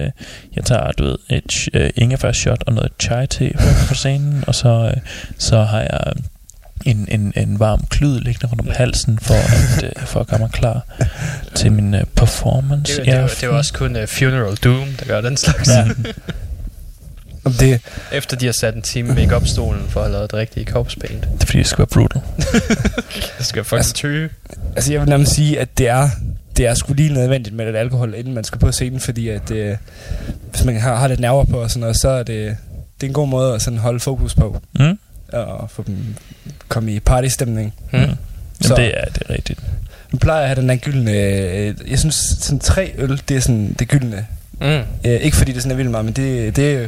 jeg 0.55 0.65
tager, 0.65 0.91
du 0.91 1.03
ved, 1.03 1.17
et 1.29 1.67
uh, 1.75 1.89
ingefær 1.95 2.31
shot 2.31 2.63
og 2.67 2.73
noget 2.73 2.91
chai 2.99 3.27
te 3.27 3.51
på 3.87 3.93
scenen, 3.93 4.43
og 4.47 4.55
så, 4.55 4.91
uh, 4.95 5.01
så 5.37 5.63
har 5.63 5.79
jeg 5.79 6.13
en, 6.85 7.07
en, 7.11 7.33
en 7.35 7.59
varm 7.59 7.85
klud 7.89 8.19
liggende 8.19 8.47
rundt 8.47 8.61
om 8.61 8.67
halsen, 8.75 9.19
for 9.21 9.33
at, 9.33 9.83
uh, 9.83 10.03
for 10.07 10.19
at 10.19 10.27
gøre 10.27 10.39
mig 10.39 10.51
klar 10.51 10.81
til 11.55 11.71
min 11.71 11.93
uh, 11.93 12.01
performance. 12.15 12.97
Det, 12.97 13.05
det, 13.05 13.37
det 13.41 13.49
var 13.49 13.55
også 13.55 13.73
kun 13.73 13.95
uh, 13.95 14.07
Funeral 14.07 14.55
Doom, 14.55 14.87
der 14.99 15.05
gør 15.05 15.21
den 15.21 15.37
slags. 15.37 15.69
Ja. 15.69 15.87
Om 17.43 17.53
det, 17.53 17.81
Efter 18.11 18.37
de 18.37 18.45
har 18.45 18.53
sat 18.53 18.75
en 18.75 18.81
time 18.81 19.13
make 19.13 19.41
stolen 19.45 19.85
for 19.89 19.99
at 19.99 20.05
have 20.05 20.11
lavet 20.11 20.25
et 20.25 20.33
rigtigt 20.33 20.69
korpspaint. 20.69 21.23
Det 21.33 21.41
er 21.41 21.45
fordi, 21.45 21.57
det 21.57 21.67
skal 21.67 21.77
være 21.77 21.87
brutal. 21.87 22.21
Det 23.37 23.45
skal 23.45 23.63
faktisk 23.63 23.73
Altså- 23.89 23.93
tøge. 23.93 24.29
altså, 24.75 24.91
jeg 24.91 25.01
vil 25.01 25.09
nærmest 25.09 25.33
sige, 25.35 25.59
at 25.59 25.77
det 25.77 25.87
er, 25.87 26.09
det 26.57 26.67
er 26.67 26.73
sgu 26.73 26.93
lige 26.93 27.13
nødvendigt 27.13 27.55
med 27.55 27.65
lidt 27.65 27.77
alkohol, 27.77 28.13
inden 28.17 28.33
man 28.33 28.43
skal 28.43 28.59
på 28.59 28.71
scenen, 28.71 28.99
fordi 28.99 29.29
at, 29.29 29.51
øh, 29.51 29.77
hvis 30.51 30.63
man 30.63 30.79
har, 30.79 30.95
har 30.95 31.07
lidt 31.07 31.19
nerver 31.19 31.45
på 31.45 31.57
og 31.61 31.69
sådan 31.71 31.79
noget, 31.79 31.97
så 32.01 32.09
er 32.09 32.23
det, 32.23 32.57
det 33.01 33.03
er 33.03 33.07
en 33.07 33.13
god 33.13 33.27
måde 33.27 33.55
at 33.55 33.61
sådan 33.61 33.79
holde 33.79 33.99
fokus 33.99 34.35
på, 34.35 34.61
Mm? 34.79 34.99
og 35.33 35.69
få 35.69 35.83
dem 35.87 35.97
komme 36.67 36.91
i 36.93 36.99
partystemning. 36.99 37.73
Mm. 37.91 37.99
Jamen, 37.99 38.17
Så- 38.61 38.75
det 38.75 38.85
er, 39.01 39.05
det 39.05 39.23
er 39.29 39.33
rigtigt. 39.33 39.59
Man 40.11 40.19
plejer 40.19 40.41
at 40.41 40.47
have 40.47 40.61
den 40.61 40.69
der 40.69 40.75
gyldne... 40.75 41.11
Øh, 41.11 41.75
jeg 41.89 41.99
synes, 41.99 42.15
sådan 42.39 42.59
tre 42.59 42.91
øl, 42.97 43.21
det 43.29 43.37
er 43.37 43.41
sådan 43.41 43.75
det 43.79 43.87
gyldne. 43.87 44.25
Mm. 44.61 44.67
Øh, 44.67 44.83
ikke 45.21 45.37
fordi 45.37 45.51
det 45.51 45.61
sådan 45.61 45.71
er 45.71 45.75
vildt 45.75 45.91
meget, 45.91 46.05
men 46.05 46.13
det, 46.13 46.55
det 46.55 46.73
er. 46.73 46.87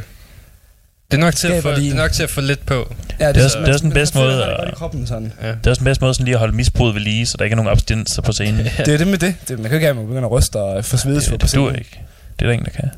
Det 1.18 1.20
er, 1.22 1.26
nok 1.26 1.36
til 1.36 1.48
at 1.48 1.64
få, 1.64 1.72
det 1.72 1.88
er 1.92 1.96
nok 1.96 2.12
til 2.12 2.24
at 2.24 2.30
få 2.30 2.42
lidt 2.42 2.66
på. 2.66 2.94
Ja, 3.20 3.28
Det 3.30 3.38
er 3.38 3.44
også- 3.44 3.60
det 3.60 3.68
er 3.68 3.74
også 3.74 3.84
den 3.84 3.94
bedste 3.94 4.18
måde 4.18 4.44
at... 4.46 4.74
kroppen 4.76 5.08
sådan. 5.08 5.34
Ja. 5.42 5.48
Det 5.48 5.66
er 5.66 5.70
også 5.70 5.80
den 5.80 5.86
bedste 5.86 6.04
måde 6.04 6.14
sådan 6.14 6.26
lige 6.26 6.36
at 6.36 6.40
holde 6.40 6.56
misbruget 6.56 6.96
ved 6.96 7.02
lige, 7.02 7.26
så 7.26 7.36
der 7.38 7.44
ikke 7.44 7.54
er 7.54 7.56
nogen 7.56 7.72
abstinenser 7.72 8.22
på 8.22 8.32
scenen. 8.32 8.66
Det 8.78 8.88
er 8.88 8.98
det 8.98 9.08
med 9.08 9.18
det. 9.18 9.36
det 9.48 9.60
man 9.60 9.64
kan 9.64 9.72
jo 9.72 9.76
ikke 9.76 9.86
have, 9.86 9.90
at 9.90 9.96
man 9.96 10.06
begynder 10.08 10.26
at 10.26 10.32
ryste 10.32 10.56
og 10.60 10.86
få 10.86 10.98
svedesur 10.98 11.32
det, 11.32 11.40
på 11.40 11.48
det 11.48 11.56
duer 11.56 11.70
scenen. 11.70 11.80
ikke. 11.80 12.00
Det 12.40 12.46
er 12.46 12.46
der 12.46 12.54
ingen, 12.54 12.66
der 12.66 12.72
kan. 12.72 12.90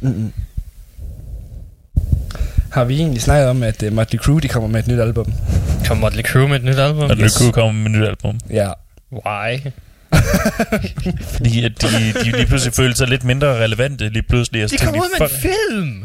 Mm-mm. 0.00 0.32
Har 2.72 2.84
vi 2.84 2.96
egentlig 2.96 3.22
snakket 3.22 3.48
om, 3.48 3.62
at 3.62 3.82
uh, 3.82 3.92
Motley 3.92 4.18
Crue 4.20 4.40
de 4.40 4.48
kommer 4.48 4.68
med 4.68 4.80
et 4.80 4.86
nyt 4.88 5.00
album? 5.00 5.32
Kommer 5.86 6.00
Motley 6.00 6.22
Crue 6.24 6.48
med 6.48 6.56
et 6.56 6.64
nyt 6.64 6.78
album? 6.78 7.10
Og 7.10 7.16
yes. 7.20 7.32
Crew 7.32 7.50
kommer 7.50 7.72
med 7.72 7.90
et 7.90 7.96
nyt 8.00 8.06
album. 8.08 8.40
Ja. 8.50 8.70
Why? 9.12 9.58
Fordi 11.36 11.64
at 11.64 11.82
de, 11.82 12.12
de 12.24 12.30
lige 12.36 12.46
pludselig 12.46 12.74
følte 12.74 12.96
sig 12.98 13.08
lidt 13.08 13.24
mindre 13.24 13.46
relevante 13.64 14.08
lige 14.08 14.22
pludselig. 14.22 14.64
Og 14.64 14.70
så 14.70 14.76
De 14.80 14.84
kommer 14.84 15.00
ud 15.02 15.18
med 15.20 15.28
en 15.28 15.34
film! 15.40 16.04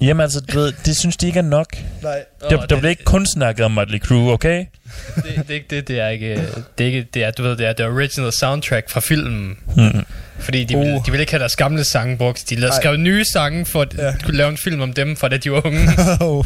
Jamen 0.00 0.20
altså, 0.20 0.40
du 0.40 0.58
ved, 0.58 0.72
det 0.84 0.96
synes 0.96 1.16
de 1.16 1.26
ikke 1.26 1.38
er 1.38 1.42
nok. 1.42 1.66
Nej. 2.02 2.12
Der, 2.40 2.46
Åh, 2.46 2.50
der 2.50 2.66
det- 2.66 2.78
bliver 2.78 2.90
ikke 2.90 3.04
kun 3.04 3.26
snakket 3.26 3.64
om 3.64 3.70
Motley 3.70 3.98
Crue, 3.98 4.32
okay? 4.32 4.64
det, 5.16 5.24
det, 5.24 5.50
er 5.50 5.54
ikke 5.54 5.66
det, 5.70 5.88
det 5.88 6.00
er 6.00 6.08
ikke, 6.08 6.42
det 6.78 6.84
er 6.84 6.88
ikke, 6.88 7.06
det 7.14 7.24
er, 7.24 7.30
du 7.30 7.42
ved, 7.42 7.56
det 7.56 7.66
er 7.66 7.72
det 7.72 7.86
original 7.86 8.32
soundtrack 8.32 8.90
fra 8.90 9.00
filmen. 9.00 9.56
Mm. 9.76 10.04
Fordi 10.38 10.64
de, 10.64 10.76
Uh. 10.76 11.06
de 11.06 11.10
vil 11.10 11.20
ikke 11.20 11.32
have 11.32 11.40
deres 11.40 11.56
gamle 11.56 11.84
sange 11.84 12.16
brugt. 12.16 12.44
De 12.50 12.54
lavede 12.56 12.76
skrev 12.76 12.96
nye 12.96 13.24
sange 13.32 13.66
for 13.66 13.82
at 13.82 13.94
Ja. 13.98 14.12
kunne 14.24 14.36
lave 14.36 14.48
en 14.50 14.56
film 14.56 14.80
om 14.80 14.92
dem, 14.92 15.16
fra 15.16 15.28
da 15.28 15.36
de 15.36 15.52
var 15.52 15.66
unge. 15.66 15.88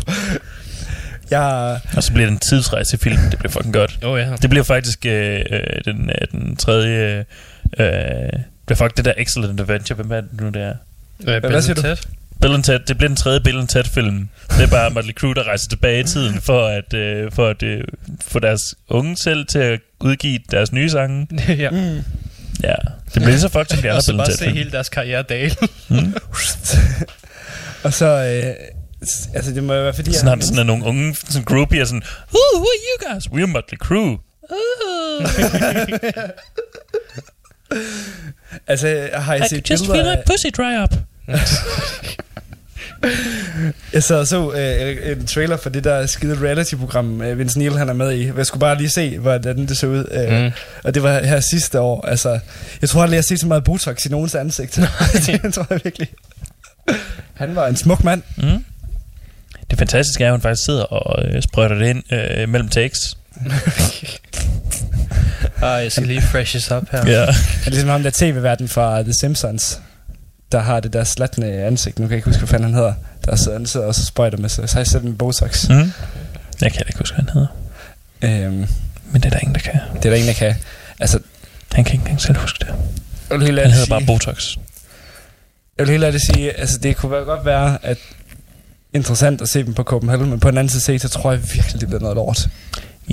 jeg, 1.41 1.81
Og 1.97 2.03
så 2.03 2.13
bliver 2.13 2.27
det 2.27 2.33
en 2.33 2.39
tidsrejsefilm. 2.39 3.19
Det 3.31 3.39
bliver 3.39 3.53
fucking 3.53 3.75
godt. 3.75 3.99
Oh, 4.03 4.21
ja. 4.21 4.37
Det 4.43 4.51
bliver 4.51 4.65
faktisk 4.65 5.07
øh, 5.07 5.41
øh, 5.51 5.61
den, 5.85 6.11
øh, 6.11 6.29
den 6.41 6.57
tredje... 6.57 7.25
Øh, 7.79 7.87
det 7.87 8.67
bliver 8.67 8.77
faktisk 8.77 8.97
det 8.97 9.05
der 9.05 9.13
Excellent 9.17 9.61
Adventure. 9.61 9.97
Hvem 9.97 10.13
er 10.13 10.21
det 10.21 10.41
nu, 10.41 10.49
det 10.49 10.63
er? 10.63 10.75
Øh, 11.29 11.45
hvad 11.51 11.63
siger 11.63 11.75
du? 11.75 11.83
Ted. 11.83 11.97
Bill 12.41 12.55
and 12.55 12.65
Ted, 12.65 12.79
det 12.79 12.97
bliver 12.99 13.09
den 13.09 13.17
tredje 13.17 13.41
Bill 13.41 13.59
and 13.59 13.69
Ted 13.69 13.85
film. 13.85 14.29
Det 14.51 14.61
er 14.63 14.67
bare 14.67 14.91
Motley 14.91 15.13
Crue, 15.15 15.35
der 15.35 15.43
rejser 15.49 15.69
tilbage 15.69 16.01
i 16.01 16.05
tiden 16.05 16.41
for 16.41 16.67
at, 16.67 16.95
øh, 16.95 17.33
for 17.33 17.49
at 17.49 17.63
øh, 17.63 17.85
få 18.27 18.39
deres 18.39 18.61
unge 18.89 19.17
selv 19.17 19.47
til 19.47 19.59
at 19.59 19.81
udgive 20.01 20.39
deres 20.51 20.73
nye 20.73 20.91
sange. 20.91 21.27
ja. 21.49 21.71
mm, 21.71 21.99
Ja, 22.63 22.75
det 23.15 23.23
bliver 23.23 23.37
så 23.39 23.49
fucked 23.49 23.67
som 23.77 23.83
de 23.83 23.89
Og 23.91 23.95
andre 23.95 24.03
så 24.03 24.13
Bill 24.13 24.21
and 24.21 24.27
bare 24.27 24.27
Ted 24.27 24.37
se 24.37 24.45
film. 24.45 24.57
hele 24.57 24.71
deres 24.71 24.89
karriere 24.89 25.23
dale. 25.23 25.55
Mm. 25.89 26.15
og 27.85 27.93
så... 27.93 28.07
Øh, 28.07 28.55
altså, 29.35 29.51
det 29.53 29.65
må 29.65 29.75
jo 29.75 29.83
være, 29.83 29.95
fordi... 29.95 30.11
jeg- 30.11 30.21
Snart 30.21 30.45
sådan 30.45 30.59
er 30.59 30.63
nogle 30.63 30.85
unge 30.85 31.17
sådan 31.29 31.45
groupier 31.45 31.85
sådan, 31.85 32.03
Ooh, 32.33 32.61
who 32.61 32.67
are 32.67 32.81
you 32.89 33.13
guys? 33.15 33.27
We're 33.27 33.47
Motley 33.47 33.79
Crue. 33.79 34.19
Ooh, 34.51 35.27
Altså, 38.67 39.09
har 39.15 39.35
I 39.35 39.39
I 39.39 39.49
set 39.49 39.71
just 39.71 39.83
billeder 39.85 40.05
feel 40.05 40.19
my 40.19 40.23
pussy 40.27 40.47
dry 40.57 40.83
up. 40.83 40.95
Jeg 43.93 44.03
sad 44.03 44.17
og 44.17 44.27
så 44.27 44.53
øh, 44.53 45.11
en 45.19 45.27
trailer 45.27 45.57
for 45.57 45.71
det 45.71 45.85
der 45.85 46.07
skide 46.07 46.39
reality-program, 46.49 47.23
øh, 47.23 47.39
Vince 47.39 47.59
Neil 47.59 47.79
han 47.79 47.89
er 47.89 47.93
med 47.93 48.13
i. 48.13 48.33
Jeg 48.37 48.47
skulle 48.47 48.61
bare 48.61 48.79
lige 48.79 48.89
se, 48.91 49.19
hvordan 49.19 49.67
det 49.67 49.77
så 49.77 49.87
ud. 49.87 50.05
Øh, 50.11 50.45
Mm. 50.45 50.51
Og 50.85 50.95
det 50.95 51.03
var 51.03 51.21
her 51.23 51.41
sidste 51.41 51.81
år. 51.81 52.07
Altså, 52.07 52.39
jeg 52.81 52.89
tror 52.89 53.03
aldrig, 53.03 53.15
jeg 53.15 53.19
har 53.19 53.23
set 53.23 53.41
så 53.41 53.47
meget 53.47 53.65
Botox 53.65 54.05
i 54.05 54.09
nogens 54.09 54.35
ansigt. 54.35 54.77
det 55.27 55.55
tror 55.55 55.67
jeg 55.71 55.81
virkelig. 55.85 56.09
Han 57.35 57.57
var 57.57 57.67
en 57.67 57.77
smuk 57.77 58.05
mand. 58.05 58.23
Mm. 58.37 58.65
Det 59.71 59.79
fantastiske 59.79 60.25
er, 60.25 60.29
at 60.29 60.33
hun 60.33 60.41
faktisk 60.41 60.65
sidder 60.65 60.83
og 60.85 61.25
øh, 61.29 61.43
sprøjter 61.43 61.77
det 61.79 61.87
ind 61.87 62.13
øh, 62.13 62.49
mellem 62.49 62.69
takes. 62.69 63.17
Ah, 65.63 65.83
jeg 65.83 65.93
skal 65.93 66.07
lige 66.07 66.23
freshes 66.23 66.71
up 66.71 66.83
her. 66.93 66.99
Ja. 67.11 67.25
Han 67.25 67.35
er 67.67 67.71
ligesom 67.71 67.89
ham 67.89 68.03
der 68.03 68.11
tv-verden 68.15 68.69
fra 68.69 69.03
The 69.03 69.13
Simpsons, 69.13 69.81
der 70.53 70.61
har 70.61 70.81
det 70.81 70.93
der 70.93 71.05
slatne 71.05 71.47
ansigt. 71.53 71.99
Nu 71.99 72.07
kan 72.07 72.11
jeg 72.11 72.17
ikke 72.17 72.29
huske, 72.29 72.39
hvad 72.41 72.49
fanden 72.49 72.65
han 72.65 72.75
hedder. 72.75 72.95
Der 73.25 73.37
sidder, 73.37 73.59
han 73.59 73.67
sidder 73.67 73.87
og 73.87 73.95
så 73.95 74.05
sprøjter 74.07 74.39
med 74.39 74.49
sig. 74.49 74.69
Så 74.69 74.75
har 74.75 74.81
jeg 74.81 74.87
selv 74.87 75.05
med 75.05 75.13
Botox. 75.13 75.69
Mm. 75.69 75.93
Jeg 76.61 76.73
kan 76.73 76.83
ikke 76.89 76.99
huske, 76.99 77.17
hvad 77.17 77.25
han 77.25 77.49
hedder. 78.23 78.47
Øhm, 78.47 78.67
Men 79.13 79.23
det 79.23 79.25
er 79.25 79.31
der 79.31 79.39
ingen, 79.39 79.55
der 79.55 79.61
kan. 79.61 79.81
det 79.95 80.05
er 80.05 80.11
der 80.11 80.15
ingen, 80.17 80.29
der 80.29 80.35
kan. 80.39 80.55
Altså, 81.01 81.19
Han 81.73 81.85
kan 81.85 81.93
ikke 81.95 82.03
engang 82.03 82.21
selv 82.21 82.37
huske 82.39 82.59
det. 82.59 82.69
Han 83.31 83.41
hedder 83.41 83.87
bare 83.89 84.01
sige, 84.01 84.07
Botox. 84.07 84.57
jeg 85.79 85.87
vil 85.87 85.91
helt 85.93 86.05
ærligt 86.05 86.23
sige, 86.35 86.53
altså 86.61 86.79
det 86.83 86.97
kunne 86.97 87.17
godt 87.25 87.45
være, 87.45 87.79
at 87.83 87.99
interessant 88.95 89.41
at 89.43 89.49
se 89.49 89.65
dem 89.65 89.75
på 89.75 89.83
Copenhagen, 89.83 90.31
men 90.31 90.41
på 90.41 90.51
den 90.51 90.59
anden 90.59 90.69
side 90.71 90.83
set, 90.83 91.01
så 91.01 91.09
tror 91.09 91.31
jeg 91.33 91.41
virkelig, 91.55 91.81
det 91.81 91.89
bliver 91.89 92.01
noget 92.01 92.17
lort. 92.17 92.49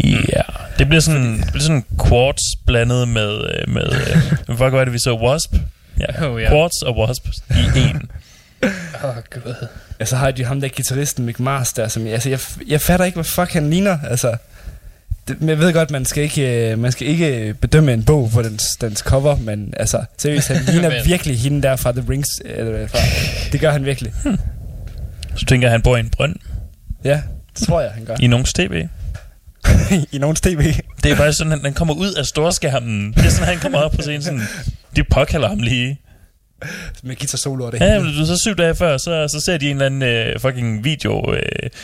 Ja, 0.03 0.41
det 0.80 0.88
bliver 0.88 1.02
sådan, 1.02 1.38
det 1.38 1.48
bliver 1.52 1.64
sådan 1.64 1.86
quartz 2.08 2.41
blandet 2.66 3.08
med, 3.08 3.32
øh, 3.32 3.74
med 3.74 3.84
øh, 3.91 4.18
hvad 4.45 4.58
fuck 4.58 4.72
var 4.72 4.84
det, 4.84 4.94
vi 4.94 4.99
så? 4.99 5.14
Wasp? 5.24 5.56
Ja, 5.99 6.28
Oh, 6.30 6.41
ja. 6.41 6.49
quartz 6.49 6.82
og 6.82 6.98
wasp 6.98 7.28
i 7.49 7.80
en. 7.80 8.10
Åh, 9.03 9.10
oh, 9.10 9.16
gud. 9.34 9.68
Altså 9.99 10.16
har 10.16 10.32
de 10.32 10.44
ham 10.45 10.62
der 10.62 10.68
guitaristen 10.68 11.26
Mick 11.26 11.40
Mars 11.40 11.74
der, 11.74 11.88
som 11.88 12.06
jeg, 12.06 12.14
altså 12.14 12.30
jeg, 12.30 12.40
jeg 12.68 12.82
fatter 12.82 13.06
ikke, 13.06 13.16
hvad 13.16 13.24
fuck 13.24 13.53
han 13.53 13.70
ligner, 13.70 13.98
altså. 14.10 14.38
Det, 15.28 15.41
men 15.41 15.49
jeg 15.49 15.60
ved 15.60 15.74
godt, 15.74 15.91
man 15.91 16.06
skal 16.06 16.24
ikke, 16.24 16.72
øh, 16.72 16.80
man 16.80 16.91
skal 16.91 17.08
ikke 17.08 17.56
bedømme 17.62 17.94
en 17.94 18.03
bog 18.03 18.30
på 18.34 18.41
dens, 18.41 18.64
dens 18.82 18.99
cover, 18.99 19.36
men 19.36 19.74
altså, 19.78 20.03
seriøst, 20.18 20.48
han 20.48 20.62
ligner 20.74 21.03
virkelig 21.06 21.40
hende 21.40 21.62
der 21.62 21.76
fra 21.76 21.91
The 21.91 22.03
Rings, 22.10 22.30
eller 22.45 22.88
fra, 22.88 22.98
det 23.52 23.60
gør 23.60 23.72
han 23.72 23.86
virkelig. 23.86 24.14
Så 25.36 25.45
tænker 25.45 25.68
jeg, 25.68 25.72
han 25.72 25.82
bor 25.82 25.98
i 25.98 25.99
en 25.99 26.10
brønd 26.10 26.36
Ja, 27.03 27.22
det 27.60 27.68
tror 27.68 27.82
jeg, 27.82 27.91
han 27.91 28.06
gør. 28.06 28.16
i 28.20 28.28
nogens 28.28 28.53
tv. 28.53 28.88
I 30.12 30.18
nogens 30.18 30.41
tv. 30.41 30.74
Det 31.03 31.12
er 31.12 31.16
faktisk 31.16 31.38
sådan, 31.38 31.53
at 31.53 31.60
han 31.64 31.74
kommer 31.74 31.94
ud 31.94 32.14
af 32.14 32.26
storskærmen. 32.26 33.14
Det 33.14 33.26
er 33.26 33.30
sådan, 33.30 33.48
han 33.48 33.58
kommer 33.60 33.80
op 33.80 33.91
på 33.91 34.02
scenen 34.02 34.22
sådan, 34.22 34.41
de 34.95 35.03
påkalder 35.03 35.48
ham 35.48 35.60
lige. 35.60 35.99
Med 37.03 37.15
guitar 37.15 37.38
solo 37.38 37.65
og 37.65 37.71
det 37.71 37.81
Ja, 37.81 37.99
men 37.99 38.13
du 38.13 38.25
så 38.25 38.38
syv 38.38 38.55
dage 38.55 38.75
før, 38.75 38.97
så, 38.97 39.27
så 39.27 39.39
ser 39.39 39.57
de 39.57 39.69
en 39.69 39.81
eller 39.81 39.85
anden 39.85 40.01
øh, 40.01 40.39
fucking 40.39 40.83
video, 40.83 41.33
øh, 41.33 41.41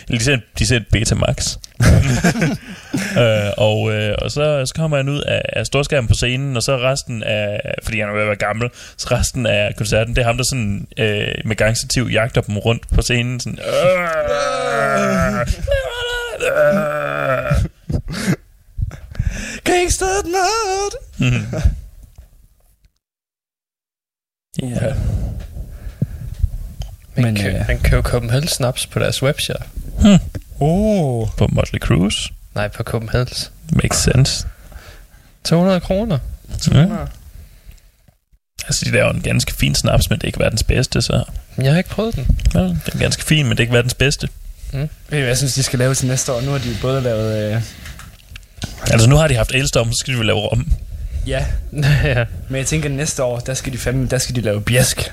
eller 0.07 0.19
de 0.19 0.23
ser, 0.23 0.37
de 0.59 0.67
ser 0.67 0.75
et 0.75 0.87
Betamax. 0.91 1.57
øh, 3.21 3.51
og, 3.57 3.93
øh, 3.93 4.15
og 4.21 4.31
så, 4.31 4.65
så 4.65 4.73
kommer 4.75 4.97
han 4.97 5.09
ud 5.09 5.21
af, 5.21 5.41
af 5.53 5.65
storskærmen 5.65 6.07
på 6.07 6.13
scenen, 6.13 6.57
og 6.57 6.63
så 6.63 6.77
resten 6.77 7.23
af, 7.23 7.61
fordi 7.83 7.99
han 7.99 8.09
er 8.09 8.13
ved 8.13 8.21
at 8.21 8.27
være 8.27 8.35
gammel, 8.35 8.69
så 8.97 9.07
resten 9.11 9.45
af 9.45 9.75
koncerten, 9.75 10.15
det 10.15 10.21
er 10.21 10.25
ham, 10.25 10.37
der 10.37 10.43
sådan 10.43 10.87
øh, 10.97 11.27
med 11.45 11.55
gangstativ 11.55 12.09
jagter 12.11 12.41
dem 12.41 12.57
rundt 12.57 12.83
på 12.95 13.01
scenen. 13.01 13.39
Sådan, 13.39 13.59
Gangster 19.63 20.05
Nerd! 20.25 21.73
Ja. 24.61 24.93
Man, 27.15 27.25
Men, 27.25 27.35
kan, 27.35 27.55
øh, 27.55 27.67
man 27.67 27.79
kan 27.79 27.93
jo 27.95 28.01
Copenhagen 28.01 28.47
Snaps 28.47 28.85
på 28.87 28.99
deres 28.99 29.23
webshop. 29.23 29.63
Oh. 30.59 31.27
På 31.37 31.47
Motley 31.51 31.79
Crue. 31.79 32.11
Nej, 32.55 32.67
på 32.67 32.83
Copenhagen. 32.83 33.27
Makes 33.71 33.97
sense. 33.97 34.47
200 35.43 35.79
kroner. 35.79 36.19
Ja. 36.73 36.85
Altså, 38.67 38.85
de 38.85 38.91
laver 38.91 39.13
en 39.13 39.21
ganske 39.21 39.53
fin 39.53 39.75
snaps, 39.75 40.09
men 40.09 40.19
det 40.19 40.23
er 40.23 40.27
ikke 40.27 40.39
verdens 40.39 40.63
bedste, 40.63 41.01
så... 41.01 41.23
Jeg 41.57 41.71
har 41.71 41.77
ikke 41.77 41.89
prøvet 41.89 42.15
den. 42.15 42.39
Ja, 42.53 42.59
den 42.59 42.81
er 42.93 42.97
ganske 42.99 43.23
fin, 43.23 43.45
men 43.45 43.51
det 43.51 43.59
er 43.59 43.63
ikke 43.63 43.73
verdens 43.73 43.93
bedste. 43.93 44.27
Ved 44.71 44.81
du, 44.81 44.87
hvad 45.07 45.19
jeg 45.19 45.37
synes, 45.37 45.53
de 45.53 45.63
skal 45.63 45.79
lave 45.79 45.95
til 45.95 46.07
næste 46.07 46.31
år? 46.33 46.41
Nu 46.41 46.51
har 46.51 46.57
de 46.57 46.75
både 46.81 47.01
lavet... 47.01 47.53
Øh, 47.55 47.61
Altså, 48.91 49.09
nu 49.09 49.15
har 49.15 49.27
de 49.27 49.35
haft 49.35 49.51
Elstorm, 49.51 49.91
så 49.91 49.97
skal 49.99 50.13
de 50.13 50.17
vel 50.17 50.25
lave 50.25 50.39
rom. 50.39 50.71
Ja, 51.27 51.45
men 52.49 52.57
jeg 52.57 52.65
tænker 52.65 52.89
næste 52.89 53.23
år, 53.23 53.39
der 53.39 53.53
skal 53.53 53.73
de 53.73 53.77
fandme, 53.77 54.07
der 54.07 54.17
skal 54.17 54.35
de 54.35 54.41
lave 54.41 54.61
bjæsk. 54.61 55.11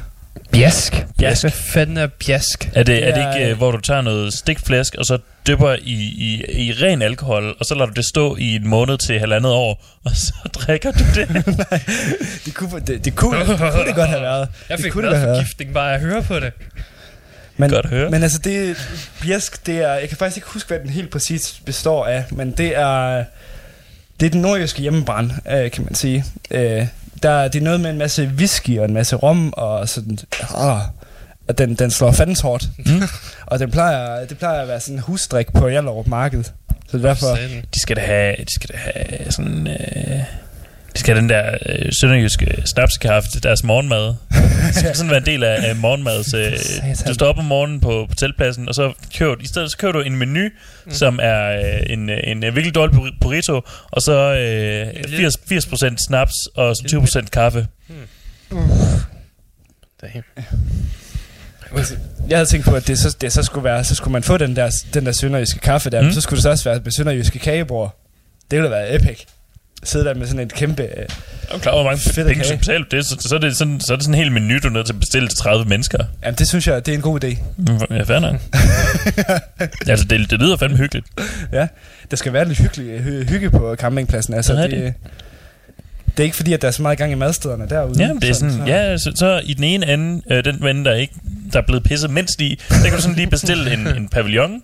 Bjask. 0.53 1.07
Bjask. 1.19 1.43
Hvad 1.43 1.51
fanden 1.51 1.97
er 1.97 2.07
bjask? 2.07 2.71
Er 2.75 2.83
det, 2.83 3.09
er 3.09 3.15
det 3.15 3.37
ikke, 3.39 3.51
øh, 3.51 3.57
hvor 3.57 3.71
du 3.71 3.81
tager 3.81 4.01
noget 4.01 4.35
stikflæsk, 4.35 4.95
og 4.95 5.05
så 5.05 5.19
dypper 5.47 5.73
i, 5.73 5.93
i, 6.19 6.45
i 6.67 6.73
ren 6.73 7.03
alkohol, 7.03 7.57
og 7.59 7.65
så 7.67 7.75
lader 7.75 7.87
du 7.87 7.93
det 7.93 8.05
stå 8.05 8.37
i 8.37 8.55
en 8.57 8.69
måned 8.69 8.99
til 8.99 9.19
halvandet 9.21 9.53
år, 9.53 9.85
og 10.05 10.11
så 10.15 10.33
drikker 10.53 10.91
du 10.91 11.05
det? 11.15 11.29
Det 12.45 12.55
kunne 12.55 12.81
det, 12.87 13.05
det, 13.05 13.17
kunne, 13.17 13.39
det, 13.39 13.47
kunne 13.59 13.87
det 13.87 13.95
godt 13.95 14.09
have 14.09 14.23
været. 14.23 14.49
Jeg 14.69 14.77
det 14.77 14.85
fik 14.85 14.93
kunne 14.93 15.07
det 15.07 15.13
været. 15.13 15.27
madforgiftning 15.29 15.75
bare 15.75 15.95
at 15.95 16.01
høre 16.01 16.23
på 16.23 16.41
det. 16.41 16.53
Men, 17.57 17.71
Godt 17.71 17.87
høre. 17.89 18.11
Men 18.11 18.23
altså 18.23 18.39
det, 18.39 18.77
bjæsk, 19.23 19.67
det 19.67 19.79
er, 19.79 19.93
jeg 19.95 20.09
kan 20.09 20.19
faktisk 20.19 20.37
ikke 20.37 20.49
huske, 20.49 20.69
hvad 20.69 20.79
den 20.79 20.91
helt 20.91 21.11
præcis 21.11 21.61
består 21.67 22.07
af, 22.07 22.25
men 22.31 22.51
det 22.51 22.77
er, 22.77 23.25
det 24.21 24.27
er 24.27 24.31
den 24.31 24.41
nordjyske 24.41 24.83
hjemmebrand, 24.83 25.31
øh, 25.51 25.71
kan 25.71 25.85
man 25.85 25.95
sige. 25.95 26.25
Øh, 26.51 26.87
der, 27.23 27.49
det 27.49 27.59
er 27.59 27.65
noget 27.65 27.81
med 27.81 27.91
en 27.91 27.99
masse 27.99 28.31
whisky 28.37 28.79
og 28.79 28.85
en 28.85 28.95
masse 28.95 29.17
rom, 29.17 29.53
og 29.53 29.89
sådan, 29.89 30.19
ah, 30.55 30.81
og 31.49 31.59
den, 31.59 31.75
den 31.75 31.91
slår 31.91 32.13
fandens 32.13 32.41
hårdt. 32.41 32.69
Mm. 32.79 33.03
og 33.47 33.59
den 33.59 33.71
plejer, 33.71 34.27
det 34.27 34.39
plejer 34.39 34.63
at 34.63 34.69
være 34.69 34.81
sådan 34.81 34.97
en 34.97 35.03
husdrik 35.03 35.53
på 35.53 35.69
Hjallerup 35.69 36.07
Marked. 36.07 36.45
Så 36.45 36.99
det 36.99 37.05
er 37.05 37.09
derfor. 37.09 37.37
De 37.75 37.81
skal 37.81 37.97
da 37.97 38.01
have, 38.01 38.37
de 38.37 38.55
skal 38.55 38.71
da 38.73 38.77
have 38.77 39.33
sådan... 39.33 39.67
Øh, 39.67 40.21
de 40.95 41.01
skal 41.01 41.15
have 41.15 41.21
den 41.23 41.29
der 41.29 41.59
øh, 41.67 41.93
sønderjyske 42.01 42.63
snapskaffe 42.67 43.31
til 43.31 43.43
deres 43.43 43.65
morgenmad. 43.65 44.15
Det 44.67 44.75
skal 44.75 44.97
sådan 44.97 45.11
være 45.11 45.19
en 45.21 45.27
del 45.27 45.45
af, 45.45 45.69
af 45.69 45.77
morgenmads. 45.77 46.35
Øh, 46.35 46.53
du 47.09 47.15
står 47.15 47.27
op 47.27 47.39
om 47.39 47.45
morgenen 47.45 47.81
på, 47.81 48.07
på 48.09 48.15
teltpladsen, 48.15 48.69
og 48.69 48.75
så 48.75 48.93
køber, 49.19 49.35
i 49.41 49.47
stedet 49.47 49.71
så 49.71 49.77
køber 49.77 49.93
du 49.93 50.01
en 50.01 50.17
menu, 50.17 50.49
mm. 50.87 50.93
som 50.93 51.19
er 51.23 51.51
øh, 51.51 51.81
en, 51.87 52.11
øh, 52.11 52.19
en 52.25 52.45
øh, 52.45 52.55
virkelig 52.57 52.75
dårlig 52.75 52.97
burri- 52.97 53.19
burrito, 53.21 53.61
og 53.91 54.03
så 54.03 54.35
øh, 54.35 55.05
80, 55.09 55.37
80% 55.37 55.95
snaps 56.09 56.33
og 56.55 56.71
20% 56.71 57.29
kaffe. 57.33 57.67
Damn. 60.03 60.25
jeg 62.29 62.39
havde 62.39 62.47
tænkt 62.49 62.67
på, 62.67 62.75
at 62.75 62.87
det 62.87 62.99
så, 62.99 63.17
det 63.21 63.33
så 63.33 63.43
skulle 63.43 63.65
være, 63.65 63.85
så 63.85 63.95
skulle 63.95 64.13
man 64.13 64.23
få 64.23 64.37
den 64.39 64.57
der, 64.57 64.71
den 64.95 65.07
der 65.07 65.13
sønderjyske 65.13 65.59
kaffe 65.59 65.91
der, 65.91 65.99
Mm. 66.01 66.03
mm. 66.03 66.07
men 66.07 66.15
så 66.15 66.21
skulle 66.21 66.37
det 66.37 66.43
så 66.43 66.51
også 66.51 66.65
være 66.71 66.81
med 66.85 66.93
sønderjyske 66.93 67.39
kagebord. 67.39 68.01
Det 68.51 68.59
ville 68.59 68.71
da 68.71 68.77
være 68.77 68.95
epic. 68.95 69.21
Sidde 69.85 70.05
der 70.05 70.15
med 70.15 70.27
sådan 70.27 70.41
et 70.47 70.55
kæmpe... 70.55 70.83
Øh, 70.83 70.89
Jeg 70.99 71.07
er 71.55 71.59
klar, 71.59 71.73
hvor 71.73 71.83
mange 71.85 71.99
Fedt 72.01 72.15
penge 72.17 72.29
du 72.29 72.35
kage. 72.35 72.45
skal 72.45 72.59
betale 72.59 72.85
for 72.85 72.97
det, 72.97 73.07
så, 73.07 73.17
så, 73.21 73.35
er 73.35 73.39
det 73.39 73.57
sådan, 73.57 73.81
så 73.81 73.93
er 73.93 73.97
det 73.97 74.05
sådan 74.05 74.15
en 74.15 74.25
hel 74.25 74.33
menu, 74.33 74.59
du 74.63 74.69
er 74.69 74.73
nødt 74.73 74.87
til 74.87 74.93
at 74.93 75.01
bestille 75.01 75.29
til 75.29 75.39
30 75.39 75.65
mennesker. 75.65 75.99
jamen, 76.25 76.39
det 76.39 76.49
synes 76.49 76.67
jeg, 76.67 76.87
det 76.87 76.93
er 76.93 76.97
en 76.97 77.03
god 77.03 77.25
idé. 77.25 77.37
Ja, 77.95 78.03
fair 78.03 78.19
nok. 78.19 78.35
altså, 79.91 80.05
det, 80.11 80.31
det 80.31 80.39
lyder 80.41 80.57
fandme 80.57 80.77
hyggeligt. 80.79 81.07
Ja, 81.53 81.67
der 82.11 82.17
skal 82.17 82.33
være 82.33 82.49
lidt 82.49 82.59
hyggelig, 82.59 83.01
hy- 83.01 83.29
hygge 83.31 83.51
på 83.51 83.75
campingpladsen. 83.79 84.35
Altså, 84.35 84.53
Det 84.53 84.65
er 84.65 84.69
det, 84.69 84.95
det, 86.07 86.19
er 86.19 86.25
ikke 86.25 86.37
fordi, 86.37 86.53
at 86.53 86.63
der 86.63 86.69
er 86.69 86.73
så 86.73 86.83
meget 86.83 86.99
gang 86.99 87.13
i 87.13 87.15
madstederne 87.15 87.67
derude. 87.71 88.03
Ja, 88.07 88.11
det 88.23 88.31
er 88.31 88.35
sådan, 88.35 88.53
så, 88.55 88.63
ja, 88.67 88.97
så, 88.99 89.13
så 89.17 89.41
i 89.45 89.55
den 89.55 89.65
ene 89.65 89.93
ende, 89.93 90.23
øh, 90.31 90.45
den 90.45 90.57
ven, 90.61 90.85
der 90.85 90.95
ikke 90.95 91.15
der 91.53 91.59
er 91.61 91.65
blevet 91.67 91.83
pisset 91.83 92.11
mindst 92.11 92.41
i, 92.41 92.61
der 92.69 92.83
kan 92.85 92.93
du 92.93 93.01
sådan 93.03 93.17
lige 93.17 93.31
bestille 93.31 93.73
en, 93.73 93.87
en 93.89 94.09
pavillon, 94.09 94.63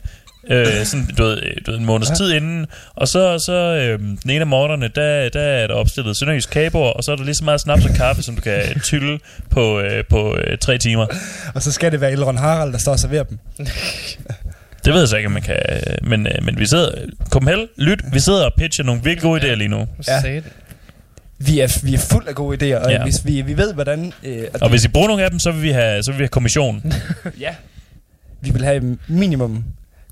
øh, 0.48 0.84
sådan, 0.84 1.06
du 1.18 1.22
ved, 1.24 1.42
øh, 1.42 1.52
du 1.66 1.70
ved, 1.70 1.78
en 1.78 1.84
måneds 1.84 2.10
Ja. 2.10 2.14
tid 2.14 2.32
inden, 2.32 2.66
og 2.94 3.08
så, 3.08 3.38
så 3.38 3.52
øh, 3.52 3.98
den 3.98 4.30
ene 4.30 4.40
af 4.40 4.46
morgenerne, 4.46 4.88
der, 4.94 5.28
der 5.28 5.40
er 5.40 5.66
der 5.66 5.74
opstillet 5.74 6.16
sønderjysk 6.16 6.50
kagebord, 6.50 6.96
og 6.96 7.04
så 7.04 7.12
er 7.12 7.16
der 7.16 7.24
lige 7.24 7.34
så 7.34 7.44
meget 7.44 7.60
snaps 7.60 7.84
og 7.84 7.94
kaffe, 7.94 8.22
som 8.22 8.34
du 8.34 8.40
kan 8.40 8.80
tylle 8.82 9.18
på, 9.50 9.80
øh, 9.80 10.04
på 10.10 10.36
øh, 10.36 10.58
tre 10.58 10.78
timer. 10.78 11.06
Og 11.54 11.62
så 11.62 11.72
skal 11.72 11.92
det 11.92 12.00
være 12.00 12.12
Elrond 12.12 12.38
Harald, 12.38 12.72
der 12.72 12.78
står 12.78 12.92
og 12.92 12.98
serverer 13.00 13.22
dem. 13.24 13.38
Det 14.84 14.92
ved 14.92 15.00
jeg 15.00 15.08
så 15.08 15.16
ikke, 15.16 15.26
om 15.26 15.32
man 15.32 15.42
kan, 15.42 15.56
øh, 15.72 16.08
men, 16.08 16.26
øh, 16.26 16.32
men 16.44 16.58
vi 16.58 16.66
sidder, 16.66 16.92
kom 17.30 17.46
held, 17.46 17.68
lyt, 17.76 18.00
vi 18.12 18.20
sidder 18.20 18.44
og 18.44 18.52
pitcher 18.58 18.84
nogle 18.84 19.00
virkelig 19.04 19.22
gode 19.22 19.40
idéer 19.40 19.54
lige 19.54 19.68
nu. 19.68 19.86
Ja. 20.08 20.40
Vi 21.38 21.60
er, 21.60 21.80
vi 21.84 21.94
er 21.94 21.98
fuld 21.98 22.28
af 22.28 22.34
gode 22.34 22.56
idéer, 22.56 22.84
og 22.84 22.90
Ja. 22.90 22.96
ja. 22.96 23.02
hvis 23.02 23.26
vi, 23.26 23.40
vi 23.42 23.56
ved, 23.56 23.74
hvordan... 23.74 24.12
Øh, 24.22 24.42
Og 24.60 24.70
hvis 24.70 24.84
I 24.84 24.88
bruger 24.88 25.08
nogle 25.08 25.24
af 25.24 25.30
dem, 25.30 25.38
så 25.38 25.50
vil 25.52 25.62
vi 25.62 25.70
have, 25.70 26.02
så 26.02 26.10
vil 26.10 26.18
vi 26.18 26.22
have 26.22 26.28
kommission. 26.28 26.92
Ja. 27.40 27.54
Vi 28.40 28.50
vil 28.50 28.64
have 28.64 28.98
minimum 29.08 29.64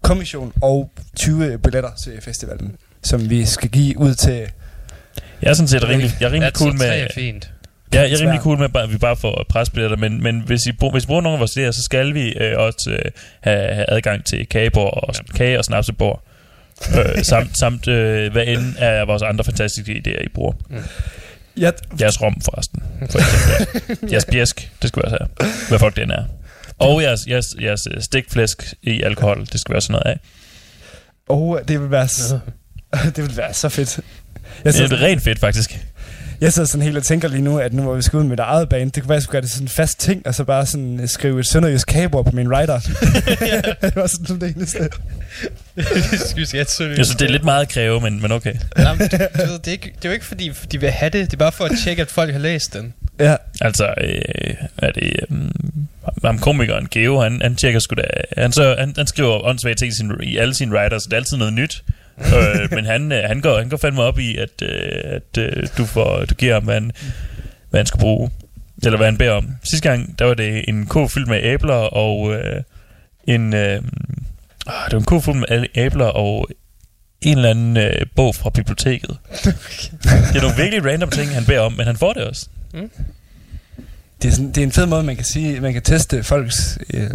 kommission 0.09 0.53
og 0.63 0.91
20 1.17 1.59
billetter 1.59 1.91
til 1.95 2.13
festivalen, 2.23 2.77
som 3.03 3.31
vi 3.31 3.45
skal 3.45 3.71
give 3.71 3.99
ud 3.99 4.15
til... 4.15 4.47
Jeg 5.43 5.51
er 5.51 5.55
sådan 5.55 5.69
set 5.69 5.89
rimelig, 5.89 6.11
jeg 6.21 6.27
er 6.27 6.33
rimelig 6.33 6.53
cool 6.55 6.73
med, 6.73 6.87
er 6.87 7.07
fint. 7.15 7.51
Ja, 7.95 8.01
jeg 8.01 8.13
er 8.13 8.21
rimelig 8.21 8.41
cool 8.41 8.59
med, 8.59 8.69
at 8.75 8.93
vi 8.93 8.99
bare 8.99 9.17
får 9.17 9.47
presbilletter, 9.49 9.97
men, 9.97 10.23
men 10.23 10.41
hvis, 10.41 10.67
I, 10.67 10.73
hvis 10.93 11.05
I 11.05 11.07
bruger 11.07 11.21
nogle 11.21 11.37
af 11.37 11.41
vores 11.41 11.57
idéer, 11.57 11.73
så 11.73 11.83
skal 11.83 12.15
vi 12.15 12.33
øh, 12.33 12.59
også 12.59 12.91
øh, 12.91 13.11
have, 13.41 13.75
have 13.75 13.91
adgang 13.91 14.25
til 14.25 14.49
kagebord 14.49 15.09
og 15.09 15.15
ja. 15.15 15.37
kage 15.37 15.59
og 15.59 15.65
snapsebord. 15.65 16.23
øh, 16.99 17.25
samt 17.31 17.59
samt 17.59 17.89
øh, 17.89 18.33
hvad 18.33 18.47
end 18.47 18.77
af 18.79 19.07
vores 19.07 19.23
andre 19.23 19.45
fantastiske 19.45 20.03
idéer, 20.07 20.25
I 20.25 20.29
bruger. 20.29 20.53
Ja, 21.57 21.71
Jeres 22.01 22.23
rom, 22.23 22.41
forresten. 22.45 22.83
For 23.11 23.19
eksempel. 23.19 24.09
ja. 24.09 24.09
Jeres 24.13 24.25
bjæsk, 24.25 24.71
det 24.83 24.89
skal 24.89 25.03
vi 25.03 25.05
også 25.05 25.17
have. 25.21 25.53
Hvad 25.69 25.79
folk 25.79 25.97
den 25.97 26.11
er. 26.11 26.25
Og 26.79 27.03
jeres, 27.03 27.27
jeres, 27.29 27.55
jeres 27.61 27.89
øh, 27.91 28.03
stikflæsk 28.03 28.75
i 28.83 29.03
alkohol, 29.03 29.47
det 29.53 29.61
skal 29.61 29.73
vi 29.73 29.77
også 29.77 29.93
have 29.93 30.01
noget 30.05 30.17
af. 30.17 30.21
og 31.29 31.61
det 31.69 31.81
vil 31.81 31.91
være, 31.91 32.09
s- 32.09 32.35
det 33.17 33.25
vil 33.25 33.37
være 33.37 33.55
så 33.55 33.69
fedt. 33.69 34.01
Jeg 34.65 34.73
Det 34.73 34.93
er 34.93 35.03
rent 35.03 35.23
fedt, 35.23 35.39
faktisk. 35.39 35.79
jeg 36.41 36.53
sidder 36.53 36.67
sådan 36.69 36.83
helt 36.83 36.97
og 36.97 37.03
tænker 37.03 37.29
lige 37.29 37.43
nu, 37.43 37.59
at 37.59 37.73
nu 37.75 37.83
hvor 37.83 37.95
vi 37.95 38.03
skal 38.03 38.17
ud 38.19 38.25
med 38.25 38.37
det 38.37 38.43
eget 38.43 38.69
band, 38.69 38.93
det 38.93 39.03
kunne 39.03 39.09
være, 39.09 39.17
at 39.17 39.19
jeg 39.19 39.23
skulle 39.23 39.33
gøre 39.33 39.43
det 39.43 39.51
sådan 39.51 39.65
en 39.65 39.69
fast 39.69 40.01
ting, 40.01 40.27
og 40.27 40.35
så 40.35 40.45
bare 40.45 40.67
sådan 40.67 41.01
øh, 41.01 41.09
skrive 41.09 41.41
et 41.41 41.47
sønderjysk 41.49 41.87
kagebord 41.87 42.25
på 42.25 42.31
min 42.31 42.49
writer. 42.53 42.79
det 43.83 43.97
var 43.97 44.07
sådan 44.07 44.41
det 44.41 44.57
eneste. 44.57 44.79
Vi 46.37 46.47
skal 46.47 46.67
have 46.79 46.91
et 46.93 46.99
Jeg 46.99 47.07
synes, 47.07 47.17
det 47.17 47.23
er 47.27 47.31
lidt 47.33 47.45
meget 47.45 47.63
at 47.63 47.69
kræve, 47.69 48.01
men, 48.01 48.23
men 48.23 48.33
okay. 48.33 48.55
Jamen, 48.79 49.09
du, 49.09 49.17
du 49.17 49.57
det, 49.57 49.69
er 49.69 49.73
ikke, 49.73 49.93
det 49.97 50.05
er 50.05 50.09
jo 50.09 50.13
ikke 50.13 50.27
fordi, 50.27 50.53
de 50.73 50.81
vil 50.81 50.91
have 50.91 51.11
det. 51.11 51.27
Det 51.27 51.33
er 51.33 51.37
bare 51.39 51.53
for 51.53 51.65
at 51.65 51.73
tjekke, 51.85 52.03
at 52.03 52.09
folk 52.11 52.33
har 52.33 52.39
læst 52.41 52.73
den. 52.73 52.95
Ja, 53.21 53.37
Altså, 53.61 53.95
øh, 54.01 54.55
er 54.79 54.91
det... 54.91 55.17
Øh, 55.31 55.39
ham 56.25 56.39
komikeren 56.39 56.89
Geo, 56.91 57.21
han, 57.21 57.41
han 57.43 57.57
tjekker 57.57 57.81
sgu 57.81 57.95
da... 57.95 58.03
Han, 58.37 58.53
så, 58.53 58.77
han, 58.79 58.95
han 58.97 59.07
skriver 59.07 59.45
åndssvage 59.45 59.75
ting 59.75 59.93
i, 59.93 59.97
sin, 59.97 60.13
i 60.23 60.37
alle 60.37 60.55
sine 60.55 60.77
writers, 60.77 61.03
det 61.03 61.13
er 61.13 61.17
altid 61.17 61.37
noget 61.37 61.53
nyt. 61.53 61.85
øh, 62.19 62.73
men 62.75 62.85
han, 62.85 63.13
øh, 63.13 63.23
han, 63.27 63.41
går, 63.41 63.59
han 63.59 63.69
går 63.69 63.77
fandme 63.77 64.03
op 64.03 64.19
i, 64.19 64.37
at, 64.37 64.63
øh, 64.63 64.91
at 65.05 65.39
øh, 65.39 65.69
du, 65.79 65.85
får, 65.85 66.25
du 66.25 66.35
giver 66.35 66.55
ham, 66.55 66.65
hvad 66.65 66.75
han, 66.75 66.93
hvad 67.71 67.81
han 67.81 67.87
skal 67.87 68.01
bruge. 68.01 68.31
Eller 68.83 68.97
hvad 68.97 69.07
han 69.07 69.19
beder 69.19 69.33
om. 69.33 69.49
Sidste 69.71 69.89
gang, 69.89 70.19
der 70.19 70.25
var 70.25 70.35
det 70.35 70.65
en 70.69 70.87
ko 70.87 71.09
fyldt 71.09 71.29
med 71.29 71.41
æbler 71.43 71.75
og 71.75 72.35
øh, 72.35 72.63
en... 73.27 73.55
Øh, 73.55 73.75
øh, 73.75 73.83
det 74.85 74.93
var 74.93 74.99
en 74.99 75.05
ko 75.05 75.21
fyldt 75.21 75.39
med 75.39 75.67
æbler 75.75 76.07
og 76.07 76.49
en 77.21 77.37
eller 77.37 77.51
anden 77.51 77.77
øh, 77.77 78.07
bog 78.17 78.35
fra 78.35 78.51
biblioteket. 78.51 79.17
det 80.33 80.37
er 80.37 80.41
nogle 80.41 80.57
virkelig 80.57 80.93
random 80.93 81.11
ting, 81.11 81.31
han 81.35 81.45
beder 81.45 81.61
om, 81.61 81.73
men 81.73 81.87
han 81.87 81.97
får 81.97 82.13
det 82.13 82.25
også. 82.25 82.49
Det 84.23 84.29
er, 84.29 84.33
sådan, 84.33 84.49
det 84.49 84.59
er 84.59 84.63
en 84.63 84.73
fed 84.73 84.87
måde, 84.87 85.03
man 85.03 85.17
kan 85.17 85.25
sige, 85.25 85.61
man 85.61 85.73
kan 85.73 85.83
teste 85.83 86.23
folks 86.23 86.79
øh, 86.95 87.11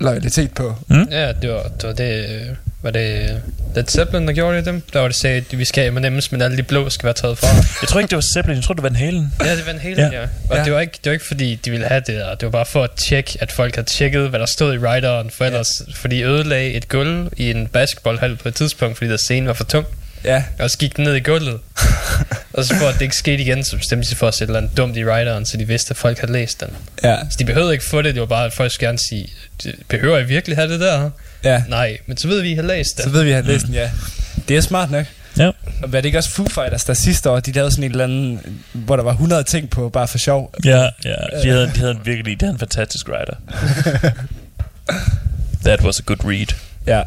loyalitet 0.00 0.50
på. 0.50 0.74
Ja, 1.10 1.32
det 1.32 1.50
var 1.50 1.62
det, 1.62 1.82
var 1.84 1.92
det 1.92 2.24
øh, 2.30 2.56
var 2.82 2.90
det 2.90 3.42
Led 3.74 3.84
Zeppelin, 3.86 4.26
der 4.28 4.32
gjorde 4.34 4.56
det 4.56 4.66
dem. 4.66 4.82
Der 4.92 5.00
var 5.00 5.08
det 5.08 5.16
sagde, 5.16 5.36
at 5.36 5.58
vi 5.58 5.64
skal 5.64 5.92
have 5.92 6.16
M&M's, 6.16 6.28
men 6.30 6.42
alle 6.42 6.56
de 6.56 6.62
blå 6.62 6.90
skal 6.90 7.04
være 7.04 7.14
taget 7.14 7.38
fra. 7.38 7.48
Jeg 7.82 7.88
tror 7.88 8.00
ikke, 8.00 8.10
det 8.10 8.16
var 8.16 8.24
Zeppelin, 8.34 8.56
jeg 8.56 8.64
tror, 8.64 8.74
det 8.74 8.82
var 8.82 8.88
Van 8.88 8.96
Halen. 8.96 9.32
ja, 9.44 9.56
det 9.56 9.66
var 9.66 9.72
en 9.72 9.78
hel 9.78 9.96
Ja. 9.98 10.04
ja. 10.12 10.20
ja. 10.20 10.26
Og 10.50 10.56
Ja. 10.56 10.64
det, 10.64 10.72
var 10.72 10.80
ikke, 10.80 10.92
det 10.92 11.06
var 11.06 11.12
ikke 11.12 11.26
fordi, 11.26 11.54
de 11.64 11.70
ville 11.70 11.86
have 11.86 12.00
det 12.06 12.14
der. 12.14 12.34
Det 12.34 12.42
var 12.46 12.50
bare 12.50 12.66
for 12.66 12.84
at 12.84 12.90
tjekke, 12.96 13.38
at 13.40 13.52
folk 13.52 13.74
havde 13.74 13.88
tjekket, 13.88 14.28
hvad 14.30 14.40
der 14.40 14.46
stod 14.46 14.74
i 14.74 14.78
writeren. 14.78 15.30
For 15.30 15.44
ellers, 15.44 15.82
fordi 15.94 16.16
de 16.16 16.22
ødelagde 16.24 16.72
et 16.72 16.88
gulv 16.88 17.32
i 17.36 17.50
en 17.50 17.66
basketballhal 17.66 18.36
på 18.36 18.48
et 18.48 18.54
tidspunkt, 18.54 18.98
fordi 18.98 19.10
der 19.10 19.16
scene 19.16 19.46
var 19.46 19.52
for 19.52 19.64
tung. 19.64 19.86
Ja, 20.24 20.44
Og 20.58 20.70
så 20.70 20.78
gik 20.78 20.96
den 20.96 21.04
ned 21.04 21.14
i 21.14 21.20
gulvet. 21.20 21.60
og 22.52 22.64
så 22.64 22.74
for 22.76 22.86
at 22.88 22.94
det 22.94 23.02
ikke 23.02 23.16
skete 23.16 23.42
igen, 23.42 23.64
så 23.64 23.76
bestemte 23.76 24.02
de 24.02 24.08
sig 24.08 24.18
for 24.18 24.28
at 24.28 24.34
sætte 24.34 24.44
et 24.52 24.56
eller 24.56 24.60
andet 24.60 24.76
dumt 24.76 24.96
i 24.96 25.04
writeren, 25.04 25.46
så 25.46 25.56
de 25.56 25.66
vidste, 25.66 25.90
at 25.90 25.96
folk 25.96 26.18
havde 26.18 26.32
læst 26.32 26.60
den. 26.60 26.68
Ja, 27.04 27.16
Så 27.30 27.36
de 27.38 27.44
behøvede 27.44 27.72
ikke 27.72 27.84
få 27.84 28.02
det, 28.02 28.14
det 28.14 28.20
var 28.20 28.26
bare, 28.26 28.44
at 28.46 28.52
folk 28.52 28.72
skulle 28.72 28.86
gerne 28.88 28.98
sige, 29.08 29.28
"Det- 29.62 29.74
behøver 29.88 30.18
I 30.18 30.24
virkelig 30.24 30.56
have 30.56 30.72
det 30.72 30.80
der? 30.80 31.10
ja. 31.44 31.62
Nej, 31.68 31.98
men 32.06 32.16
så 32.16 32.28
ved 32.28 32.40
vi, 32.40 32.48
at 32.48 32.52
I 32.52 32.54
har 32.54 32.62
læst 32.62 32.96
det. 32.96 33.04
Så 33.04 33.10
ved 33.10 33.22
vi, 33.22 33.30
at 33.30 33.36
han 33.36 33.44
læste 33.44 33.66
den, 33.66 33.74
ja. 33.74 33.90
Det 34.48 34.56
er 34.56 34.60
smart 34.60 34.90
nok. 34.90 35.06
Ja. 35.38 35.46
Og 35.82 35.92
var 35.92 36.00
det 36.00 36.04
ikke 36.04 36.18
også 36.18 36.30
Foo 36.30 36.48
Fighters, 36.48 36.84
der 36.84 36.94
sidste 36.94 37.30
år, 37.30 37.40
de 37.40 37.52
lavede 37.52 37.70
sådan 37.70 37.84
en 37.84 37.90
eller 37.90 38.04
anden, 38.04 38.40
hvor 38.72 38.96
der 38.96 39.02
var 39.02 39.12
100 39.12 39.44
ting 39.44 39.70
på, 39.70 39.88
bare 39.88 40.08
for 40.08 40.18
sjov. 40.18 40.54
Ja, 40.64 40.88
ja. 41.04 41.14
De 41.42 41.48
havde, 41.48 41.70
de 41.74 41.78
havde 41.78 41.90
en 41.92 42.00
virkelig, 42.04 42.40
de 42.40 42.44
havde 42.46 42.54
en 42.54 42.58
fantastisk 42.58 43.08
writer. 43.08 43.34
That 45.64 45.82
was 45.82 46.00
a 46.00 46.02
good 46.06 46.24
read. 46.24 46.46
Ja. 46.86 47.02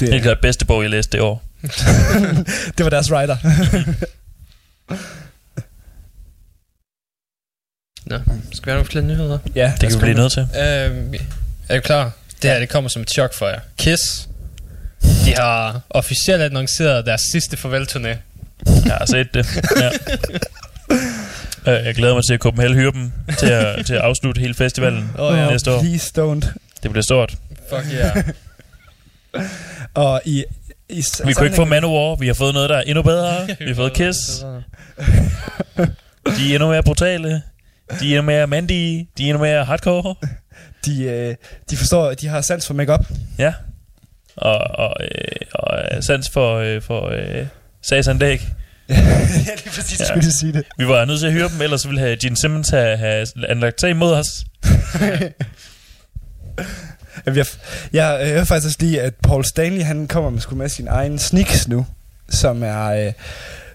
Det 0.00 0.08
er 0.08 0.12
Det, 0.12 0.22
klart 0.22 0.40
bedste 0.40 0.64
bog, 0.66 0.82
jeg 0.82 0.90
læste 0.90 1.12
det 1.12 1.20
år. 1.20 1.42
det 2.76 2.84
var 2.84 2.90
deres 2.90 3.10
writer. 3.12 3.36
Nå, 8.06 8.18
skal 8.52 8.66
vi 8.66 8.70
have 8.70 8.74
nogle 8.76 8.86
flere 8.86 9.04
nyheder? 9.04 9.38
ja, 9.54 9.72
Det 9.80 9.88
kan 9.90 9.98
vi 9.98 10.00
blive 10.04 10.16
nødt 10.16 10.32
til. 10.32 10.40
Øhm, 10.42 11.14
er 11.68 11.74
du 11.74 11.80
klar? 11.80 12.10
Det 12.42 12.50
her, 12.50 12.58
det 12.58 12.68
kommer 12.68 12.88
som 12.90 13.02
et 13.02 13.10
chok 13.10 13.34
for 13.34 13.48
jer. 13.48 13.60
Kiss, 13.78 14.28
de 15.02 15.34
har 15.34 15.80
officielt 15.90 16.42
annonceret 16.42 17.06
deres 17.06 17.20
sidste 17.32 17.56
farvelturné. 17.56 18.08
Jeg 18.84 18.94
har 18.98 19.06
set 19.06 19.34
det. 19.34 19.46
Ja. 19.80 19.90
Øh, 21.78 21.86
Jeg 21.86 21.94
glæder 21.94 22.14
mig 22.14 22.24
til 22.26 22.34
at 22.34 22.40
Copenhagen 22.40 22.74
hyre 22.76 22.92
dem 22.92 23.12
til 23.38 23.46
at, 23.46 23.86
til 23.86 23.94
at 23.94 24.00
afslutte 24.00 24.40
hele 24.40 24.54
festivalen 24.54 25.10
Åh, 25.18 25.38
ja. 25.38 25.50
næste 25.50 25.72
år. 25.72 25.80
Please 25.80 26.12
don't. 26.18 26.52
Det 26.82 26.90
bliver 26.90 27.02
stort. 27.02 27.34
Fuck 27.70 27.86
yeah. 27.94 28.24
Og 29.94 30.20
i, 30.24 30.44
i 30.90 31.04
Vi 31.24 31.32
kunne 31.32 31.46
ikke 31.46 31.56
få 31.56 31.64
Manowar. 31.64 32.14
Vi 32.14 32.26
har 32.26 32.34
fået 32.34 32.54
noget, 32.54 32.70
der 32.70 32.76
er 32.76 32.82
endnu 32.82 33.02
bedre. 33.02 33.46
Vi 33.60 33.66
har 33.66 33.74
fået 33.74 33.92
Kiss. 33.92 34.18
De 36.36 36.50
er 36.50 36.54
endnu 36.54 36.68
mere 36.68 36.82
brutale. 36.82 37.42
De 38.00 38.14
er 38.14 38.18
endnu 38.18 38.22
mere 38.22 38.46
mandige. 38.46 39.08
De 39.18 39.22
er 39.24 39.26
endnu 39.28 39.42
mere 39.44 39.64
hardcore. 39.64 40.14
De, 40.86 41.02
øh, 41.02 41.34
de 41.70 41.76
forstår, 41.76 42.14
de 42.14 42.26
har 42.28 42.40
sans 42.40 42.66
for 42.66 42.74
makeup. 42.74 43.04
Ja. 43.38 43.52
Og, 44.36 44.58
og, 44.58 44.94
øh, 45.00 45.08
og 45.54 45.78
øh, 45.96 46.02
sans 46.02 46.28
for, 46.30 46.56
øh, 46.56 46.82
for 46.82 47.08
øh, 47.08 47.46
sagsanlæg. 47.82 48.40
ja, 48.88 48.94
lige 49.64 49.70
præcis, 49.74 50.00
Ja. 50.00 50.04
skulle 50.04 50.32
sige 50.32 50.52
det. 50.52 50.64
Vi 50.78 50.88
var 50.88 51.04
nødt 51.04 51.20
til 51.20 51.26
at 51.26 51.32
hyre 51.32 51.48
dem, 51.48 51.62
ellers 51.62 51.86
ville 51.88 52.00
have 52.00 52.16
Gene 52.16 52.36
Simmons 52.36 52.68
have, 52.68 52.96
have 52.96 53.26
anlagt 53.48 53.80
sag 53.80 53.90
imod 53.90 54.12
os. 54.12 54.26
Jeg, 57.26 57.36
jeg, 57.36 57.46
jeg 57.92 58.28
hører 58.28 58.44
faktisk 58.44 58.66
også 58.66 58.78
lige, 58.80 59.00
at 59.00 59.14
Paul 59.14 59.44
Stanley, 59.44 59.82
han 59.82 60.06
kommer 60.06 60.30
med, 60.30 60.40
sgu 60.40 60.54
med 60.54 60.68
sin 60.68 60.88
egen 60.88 61.18
sneaks 61.18 61.68
nu, 61.68 61.86
som 62.28 62.62
er, 62.62 62.86
øh, 62.86 63.12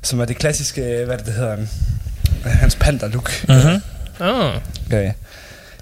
som 0.01 0.19
er 0.19 0.25
det 0.25 0.37
klassiske, 0.37 0.81
øh, 0.81 1.05
hvad 1.05 1.17
det, 1.17 1.33
hedder, 1.33 1.57
hans 2.43 2.75
panda-look. 2.75 3.31
Mm-hmm. 3.47 3.81
Oh. 4.19 4.55
Okay. 4.85 5.03
Jeg 5.03 5.13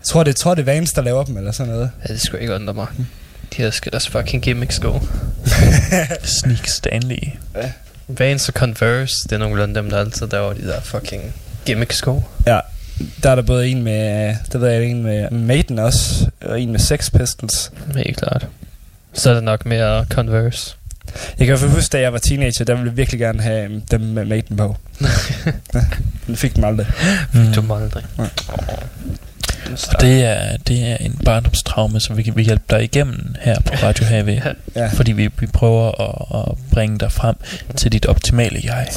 tror, 0.04 0.24
det, 0.24 0.36
tror, 0.36 0.56
det 0.56 0.62
er 0.62 0.66
Vans, 0.66 0.94
der 0.94 1.02
laver 1.02 1.24
dem, 1.24 1.38
eller 1.38 1.52
sådan 1.52 1.74
noget. 1.74 1.92
Ja, 2.08 2.14
det 2.14 2.22
skulle 2.22 2.42
ikke 2.42 2.56
undre 2.56 2.74
mig. 2.74 2.88
De 3.58 3.62
her 3.62 3.72
skal 3.72 3.92
deres 3.92 4.08
fucking 4.08 4.44
gimmicks 4.44 4.80
gå. 4.80 5.02
Sneak 6.24 6.68
Stanley. 6.68 7.28
Vans 8.08 8.50
og 8.50 8.54
Converse, 8.54 9.24
det 9.24 9.32
er 9.32 9.38
nogle 9.38 9.62
af 9.62 9.68
dem, 9.68 9.90
der 9.90 10.00
altid 10.00 10.28
laver 10.28 10.54
de 10.54 10.68
der 10.68 10.82
fucking 10.82 11.34
gimmicks 11.66 12.02
gå. 12.02 12.24
Ja, 12.46 12.60
der 13.24 13.30
er 13.30 13.36
der 13.36 13.42
både 13.42 13.68
en 13.68 13.84
med, 13.84 14.36
der 14.52 14.58
ved 14.60 14.70
jeg, 14.70 14.84
en 14.84 15.04
med 15.04 15.32
Maiden 15.32 15.80
også, 15.80 16.30
og 16.42 16.62
en 16.62 16.72
med 16.72 16.80
Sex 16.80 17.12
Pistols. 17.12 17.72
Helt 17.96 18.18
klart. 18.18 18.48
Så 19.14 19.30
er 19.30 19.34
det 19.34 19.44
nok 19.44 19.66
mere 19.66 20.06
Converse. 20.10 20.76
Jeg 21.40 21.48
kan 21.48 21.56
i 21.58 21.60
huske, 21.60 21.92
da 21.92 22.00
jeg 22.00 22.14
var 22.14 22.20
teenager, 22.20 22.66
der 22.66 22.74
ville 22.74 22.90
jeg 22.90 22.98
virkelig 22.98 23.20
gerne 23.20 23.42
have 23.42 23.64
øhm, 23.64 23.82
dem 23.82 24.02
med 24.02 24.26
Maiden 24.26 24.58
på. 24.58 24.78
ja, 25.74 25.82
men 26.28 26.36
fik 26.36 26.56
dem 26.56 26.64
aldrig. 26.64 26.88
Mm. 27.34 27.54
Du 27.54 27.62
må 27.62 27.76
aldrig. 27.76 28.04
Ja. 28.18 28.24
Og 29.94 30.02
det 30.02 30.24
er, 30.26 30.58
det 30.58 30.92
er 30.92 30.96
en 30.98 31.20
barndomstraume, 31.26 32.00
som 32.00 32.18
vi 32.18 32.24
kan 32.24 32.36
vi 32.36 32.44
hjælpe 32.44 32.64
dig 32.70 32.84
igennem 32.84 33.36
her 33.42 33.60
på 33.60 33.74
Radio 33.84 34.06
HV. 34.06 34.40
Ja. 34.76 34.88
Fordi 34.88 35.12
vi, 35.12 35.30
vi 35.40 35.48
prøver 35.48 36.02
at, 36.02 36.52
at 36.52 36.58
bringe 36.72 37.00
dig 37.00 37.12
frem 37.12 37.36
til 37.76 37.92
dit 37.92 38.06
optimale 38.06 38.62
jeg. 38.64 38.88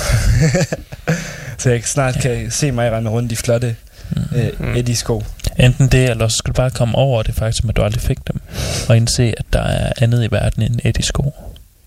Så 1.59 1.71
jeg 1.71 1.83
snart 1.85 2.17
Ja. 2.17 2.21
kan 2.21 2.51
se 2.51 2.73
mig 2.73 2.93
rende 2.93 3.11
rundt 3.11 3.33
i 3.33 3.37
flotte 3.37 3.77
Mm. 4.11 4.37
øh, 4.37 4.79
Eddie-sko. 4.79 5.25
Enten 5.59 5.89
det, 5.89 6.11
eller 6.11 6.29
så 6.29 6.37
skal 6.37 6.49
du 6.49 6.57
bare 6.57 6.71
komme 6.71 6.99
over 6.99 7.23
det 7.23 7.35
faktum, 7.35 7.69
at 7.69 7.77
du 7.77 7.83
aldrig 7.83 8.03
fik 8.03 8.19
dem. 8.29 8.41
Og 8.89 8.97
indse, 8.97 9.35
at 9.37 9.45
der 9.53 9.63
er 9.63 9.93
andet 10.01 10.25
i 10.25 10.29
verden 10.31 10.63
end 10.63 10.81
Eddie-sko. 10.85 11.35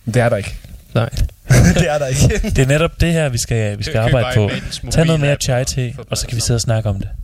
Det 0.05 0.15
er 0.15 0.29
der 0.29 0.37
ikke. 0.37 0.55
Nej. 0.93 1.09
det 1.79 1.89
er 1.89 1.97
der 1.97 2.05
ikke. 2.05 2.39
Det 2.55 2.59
er 2.59 2.65
netop 2.65 3.01
det 3.01 3.13
her, 3.13 3.29
vi 3.29 3.37
skal, 3.37 3.77
vi 3.77 3.83
skal 3.83 3.97
arbejde 3.97 4.27
på. 4.35 4.49
Tag 4.91 5.05
noget 5.05 5.21
mere 5.21 5.35
chai 5.35 5.65
få 5.95 6.03
og 6.09 6.17
så 6.17 6.27
kan 6.27 6.35
vi 6.35 6.41
sidde 6.41 6.57
og 6.57 6.61
snakke 6.61 6.89
om 6.89 7.01
det. 7.01 7.09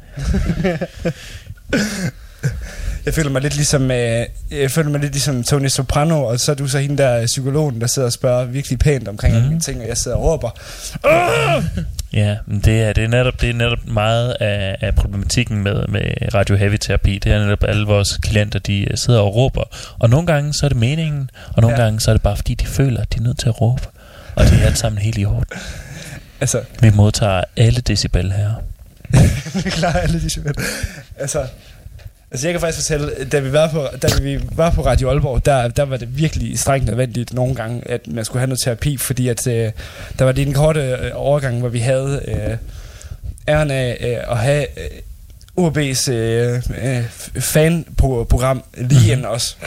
Jeg 3.06 3.14
føler 3.14 3.30
mig 3.30 3.42
lidt 3.42 3.56
ligesom, 3.56 3.92
øh, 3.92 4.26
jeg 4.52 4.72
føler 4.72 4.90
mig 4.90 5.00
lidt 5.00 5.12
ligesom 5.12 5.44
Tony 5.44 5.68
Soprano, 5.68 6.24
og 6.24 6.40
så 6.40 6.52
er 6.52 6.56
du 6.56 6.68
så 6.68 6.80
hende 6.80 6.98
der 7.04 7.26
psykologen, 7.26 7.82
der 7.82 7.88
sidder 7.88 8.06
og 8.06 8.14
spørger 8.14 8.46
virkelig 8.46 8.80
pænt 8.80 9.08
omkring 9.08 9.36
mm. 9.38 9.44
alle 9.46 9.60
ting, 9.60 9.82
og 9.82 9.88
jeg 9.88 9.98
sidder 9.98 10.18
og 10.18 10.24
råber. 10.24 10.50
Ja, 12.14 12.38
men 12.48 12.60
det 12.60 12.82
er, 12.84 12.94
det 12.94 13.04
er, 13.04 13.08
netop, 13.08 13.42
det 13.42 13.50
er 13.50 13.54
netop 13.54 13.88
meget 13.88 14.36
af, 14.40 14.78
af 14.82 14.96
problematikken 14.96 15.64
med, 15.64 15.88
med 15.88 16.02
Radio 16.34 16.56
Heavy 16.56 16.78
Terapi. 16.82 17.20
Det 17.24 17.32
er 17.32 17.40
netop 17.40 17.64
alle 17.68 17.86
vores 17.88 18.18
klienter, 18.18 18.60
de 18.60 18.92
øh, 18.92 18.98
sidder 18.98 19.20
og 19.20 19.36
råber. 19.36 19.64
Og 20.00 20.10
nogle 20.10 20.28
gange 20.28 20.54
så 20.54 20.66
er 20.66 20.70
det 20.70 20.78
meningen, 20.78 21.30
og 21.54 21.62
nogle 21.62 21.78
Ja. 21.78 21.84
gange 21.84 22.00
så 22.00 22.12
er 22.12 22.14
det 22.14 22.22
bare 22.22 22.36
fordi, 22.36 22.54
de 22.56 22.66
føler, 22.66 23.02
at 23.02 23.14
de 23.14 23.18
er 23.20 23.24
nødt 23.24 23.40
til 23.40 23.48
at 23.48 23.62
råbe. 23.62 23.82
Og 24.36 24.46
det 24.46 24.62
er 24.62 24.66
alt 24.66 24.78
sammen 24.78 25.02
helt 25.02 25.18
i 25.18 25.26
orden. 25.26 25.46
Altså, 26.42 26.62
Vi 26.80 26.90
modtager 26.90 27.44
alle 27.58 27.82
decibel 27.82 28.32
her. 28.32 28.52
vi 29.64 29.70
klarer 29.70 29.94
alle 30.00 30.22
de 30.22 30.30
simpelthen. 30.30 30.66
Altså, 31.20 31.46
altså 32.36 32.48
jeg 32.48 32.54
kan 32.54 32.62
faktisk 32.62 32.88
fortælle, 32.88 33.12
da 33.32 33.40
vi 33.40 33.54
var 33.54 33.68
på, 33.68 33.88
da 34.02 34.08
vi 34.22 34.40
var 34.52 34.70
på 34.70 34.86
Radio 34.86 35.10
Aalborg, 35.10 35.46
der, 35.46 35.68
der 35.68 35.84
var 35.84 35.98
det 35.98 36.18
virkelig 36.18 36.60
strengt 36.60 36.86
nødvendigt 36.88 37.34
nogle 37.34 37.56
gange, 37.56 37.82
at 37.92 38.08
man 38.08 38.26
skulle 38.26 38.40
have 38.40 38.48
noget 38.48 38.60
terapi, 38.62 38.98
fordi 38.98 39.28
at, 39.28 39.48
øh, 39.48 39.72
der 40.20 40.26
var 40.26 40.32
lige 40.32 40.48
en 40.48 40.54
korte 40.54 40.80
øh, 40.82 41.12
overgang, 41.14 41.60
hvor 41.60 41.70
vi 41.70 41.80
havde 41.80 42.22
øh, 42.28 42.58
æren 43.48 43.72
af 43.72 43.98
øh, 44.02 44.32
at 44.32 44.38
have 44.38 44.66
øh, 44.80 45.66
UAB's 45.66 46.12
øh, 46.12 46.62
øh, 46.84 47.04
fan-program 47.42 48.64
lige 48.78 49.00
Mhm. 49.00 49.12
inden 49.12 49.26
os. 49.26 49.58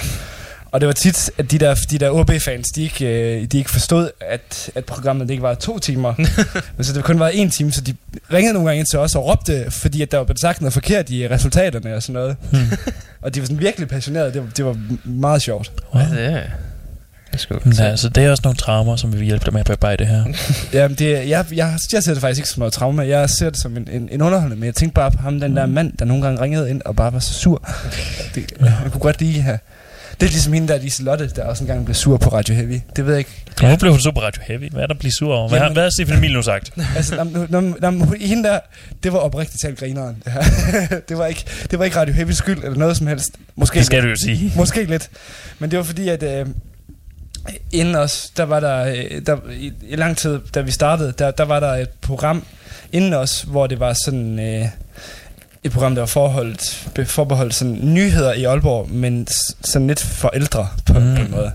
Og 0.72 0.80
det 0.80 0.86
var 0.86 0.92
tit, 0.92 1.30
at 1.38 1.50
de 1.50 1.58
der, 1.58 1.74
de 1.90 1.98
der 1.98 2.10
OB-fans, 2.10 2.66
de 2.68 2.82
ikke, 2.82 3.06
øh, 3.06 3.44
de 3.44 3.58
ikke 3.58 3.70
forstod, 3.70 4.10
at, 4.20 4.70
at 4.74 4.84
programmet 4.84 5.28
det 5.28 5.34
ikke 5.34 5.42
var 5.42 5.54
to 5.54 5.78
timer. 5.78 6.14
Men 6.76 6.84
så 6.84 6.92
det 6.92 7.04
kun 7.04 7.18
var 7.18 7.28
en 7.28 7.50
time, 7.50 7.72
så 7.72 7.80
de 7.80 7.94
ringede 8.32 8.54
nogle 8.54 8.68
gange 8.68 8.78
ind 8.78 8.86
til 8.90 8.98
os 8.98 9.14
og 9.14 9.26
råbte, 9.26 9.70
fordi 9.70 10.02
at 10.02 10.10
der 10.10 10.18
var 10.18 10.24
blevet 10.24 10.40
sagt 10.40 10.60
noget 10.60 10.72
forkert 10.72 11.10
i 11.10 11.28
resultaterne 11.28 11.94
og 11.94 12.02
sådan 12.02 12.12
noget. 12.12 12.36
Hmm. 12.50 12.60
Og 13.22 13.34
de 13.34 13.40
var 13.40 13.46
sådan 13.46 13.60
virkelig 13.60 13.88
passionerede. 13.88 14.32
Det 14.32 14.42
var, 14.42 14.48
det 14.56 14.64
var 14.64 14.76
meget 15.04 15.42
sjovt. 15.42 15.72
Wow. 15.94 16.02
Ja, 16.02 16.08
det 16.08 16.34
er 16.34 17.58
Men 17.64 17.80
altså, 17.80 18.08
det 18.08 18.24
er 18.24 18.30
også 18.30 18.40
nogle 18.44 18.56
traumer, 18.56 18.96
som 18.96 19.12
vi 19.12 19.18
vil 19.18 19.26
hjælpe 19.26 19.44
dig 19.44 19.52
med 19.52 19.60
at 19.60 19.66
bearbejde 19.66 20.04
her. 20.04 20.24
Jamen, 20.72 20.96
det, 20.96 21.28
jeg, 21.28 21.46
jeg, 21.52 21.78
jeg 21.92 22.02
ser 22.02 22.12
det 22.12 22.20
faktisk 22.20 22.38
ikke 22.38 22.48
som 22.48 22.60
noget 22.60 22.72
traume. 22.72 23.02
Jeg 23.02 23.30
ser 23.30 23.50
det 23.50 23.60
som 23.60 23.76
en, 23.76 23.88
en, 23.92 24.08
en 24.12 24.22
underholdning. 24.22 24.60
Men 24.60 24.66
jeg 24.66 24.74
tænkte 24.74 24.94
bare 24.94 25.10
på 25.10 25.22
ham, 25.22 25.40
den 25.40 25.56
der 25.56 25.66
mand, 25.66 25.92
der 25.98 26.04
nogle 26.04 26.22
gange 26.22 26.40
ringede 26.40 26.70
ind 26.70 26.82
og 26.84 26.96
bare 26.96 27.12
var 27.12 27.18
så 27.18 27.34
sur. 27.34 27.68
Det, 28.34 28.52
jeg 28.60 28.88
kunne 28.92 29.00
godt 29.00 29.20
lige 29.20 29.42
have... 29.42 29.58
Det 30.20 30.26
er 30.26 30.30
ligesom 30.30 30.52
hende 30.52 30.68
der, 30.68 30.78
Liselotte, 30.78 31.30
der 31.36 31.44
også 31.44 31.64
engang 31.64 31.84
blev 31.84 31.94
sur 31.94 32.16
på 32.16 32.28
Radio 32.28 32.54
Heavy. 32.54 32.80
Det 32.96 33.06
ved 33.06 33.12
jeg 33.12 33.18
ikke. 33.18 33.44
Nu 33.62 33.76
blev 33.76 33.92
hun 33.92 34.00
super 34.00 34.20
Radio 34.20 34.42
Heavy. 34.46 34.70
Hvad 34.70 34.82
er 34.82 34.86
der 34.86 34.94
at 34.94 34.98
blive 34.98 35.12
sur 35.12 35.34
over? 35.34 35.48
Hvad, 35.48 35.58
Jamen- 35.58 35.72
hvad 35.72 35.82
har 35.82 35.90
Stefan 35.90 36.16
Emil 36.16 36.32
nu 36.32 36.42
sagt? 36.42 36.72
Altså, 36.96 37.16
nam, 37.16 37.46
nam, 37.48 37.76
nam, 37.80 38.14
hende 38.20 38.48
der, 38.48 38.60
det 39.02 39.12
var 39.12 39.18
oprigtigt 39.18 39.60
talt 39.62 39.78
grineren. 39.78 40.22
Det, 40.24 40.32
det, 41.08 41.18
var 41.18 41.26
ikke, 41.26 41.44
det 41.70 41.78
var 41.78 41.84
ikke 41.84 41.96
Radio 41.96 42.14
Heavy 42.14 42.30
skyld 42.30 42.64
eller 42.64 42.78
noget 42.78 42.96
som 42.96 43.06
helst. 43.06 43.30
Måske 43.56 43.78
Det 43.78 43.86
skal 43.86 44.02
du 44.02 44.08
jo 44.08 44.16
sige. 44.16 44.52
Måske 44.56 44.84
lidt. 44.84 45.10
Men 45.58 45.70
det 45.70 45.76
var 45.76 45.82
fordi, 45.84 46.08
at 46.08 46.22
øh, 46.22 46.46
inden 47.72 47.94
os, 47.94 48.30
der 48.36 48.42
var 48.44 48.60
der, 48.60 48.84
øh, 48.84 49.20
der 49.26 49.36
i, 49.52 49.72
i 49.88 49.96
lang 49.96 50.16
tid, 50.16 50.38
da 50.54 50.60
vi 50.60 50.70
startede, 50.70 51.12
der, 51.18 51.30
der 51.30 51.44
var 51.44 51.60
der 51.60 51.72
et 51.74 51.88
program 52.00 52.44
inden 52.92 53.14
os, 53.14 53.42
hvor 53.42 53.66
det 53.66 53.80
var 53.80 53.92
sådan 54.04 54.38
øh, 54.38 54.66
et 55.68 55.72
program, 55.74 55.94
der 55.94 56.02
var 56.02 56.06
forholdt, 56.06 56.88
be- 56.94 57.06
forbeholdt 57.06 57.54
sådan 57.54 57.78
nyheder 57.82 58.32
i 58.32 58.44
Aalborg, 58.44 58.90
men 58.90 59.26
sådan 59.64 59.86
lidt 59.88 60.00
for 60.00 60.30
ældre 60.34 60.68
på, 60.86 60.92
Mm. 60.92 61.00
mm. 61.06 61.14
på 61.16 61.22
en 61.22 61.30
måde. 61.30 61.52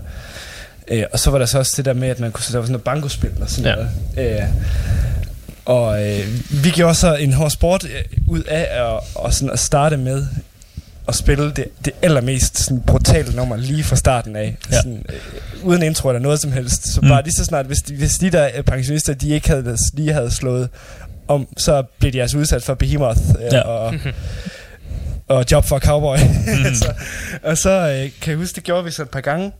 Øh, 0.88 1.04
og 1.12 1.18
så 1.18 1.30
var 1.30 1.38
der 1.38 1.46
så 1.46 1.58
også 1.58 1.72
det 1.76 1.84
der 1.84 1.92
med, 1.92 2.08
at 2.08 2.20
man 2.20 2.32
kunne, 2.32 2.44
der 2.52 2.58
var 2.58 2.62
sådan 2.64 2.72
noget 2.72 2.84
bankospil 2.84 3.30
og 3.40 3.50
sådan 3.50 3.64
Ja. 3.70 3.74
noget. 4.16 4.40
Øh, 4.40 4.48
og 5.64 6.06
øh, 6.10 6.26
vi 6.64 6.70
gjorde 6.70 6.94
så 6.94 7.14
en 7.14 7.32
hård 7.32 7.50
sport 7.50 7.84
øh, 7.84 7.90
ud 8.28 8.42
af 8.42 8.68
at, 8.70 9.00
og 9.14 9.34
sådan 9.34 9.50
at 9.50 9.58
starte 9.58 9.96
med 9.96 10.26
at 11.08 11.14
spille 11.14 11.52
det, 11.52 11.64
det 11.84 11.92
allermest 12.02 12.58
sådan, 12.58 12.80
brutale 12.80 13.36
nummer 13.36 13.56
lige 13.56 13.84
fra 13.84 13.96
starten 13.96 14.36
af. 14.36 14.56
Ja. 14.70 14.76
Sådan, 14.76 15.04
øh, 15.08 15.66
uden 15.66 15.82
intro 15.82 16.08
eller 16.08 16.20
noget 16.20 16.40
som 16.40 16.52
helst. 16.52 16.88
Så 16.94 17.00
Mm. 17.00 17.06
mm. 17.06 17.10
bare 17.12 17.22
lige 17.22 17.34
så 17.38 17.44
snart, 17.44 17.66
hvis 17.66 17.78
de, 17.78 17.94
hvis 17.96 18.14
de 18.18 18.30
der 18.30 18.48
øh, 18.56 18.62
pensionister, 18.64 19.14
de 19.14 19.28
ikke 19.28 19.48
havde, 19.48 19.76
lige 19.92 20.12
havde 20.12 20.30
slået 20.30 20.68
om, 21.28 21.46
så 21.58 21.82
blev 21.98 22.12
de 22.12 22.22
altså 22.22 22.38
udsat 22.38 22.62
for 22.62 22.74
Behemoth 22.74 23.20
øh, 23.38 23.52
Ja. 23.52 23.60
og, 23.60 23.94
og 25.28 25.44
Job 25.50 25.64
for 25.64 25.78
Cowboy. 25.78 26.16
Mm. 26.18 26.74
så, 26.82 26.92
og 27.42 27.58
så 27.58 27.70
øh, 27.70 28.10
kan 28.20 28.30
jeg 28.30 28.36
huske, 28.36 28.56
det 28.56 28.64
gjorde 28.64 28.84
vi 28.84 28.90
så 28.90 29.02
et 29.02 29.10
par 29.10 29.20
gange. 29.20 29.52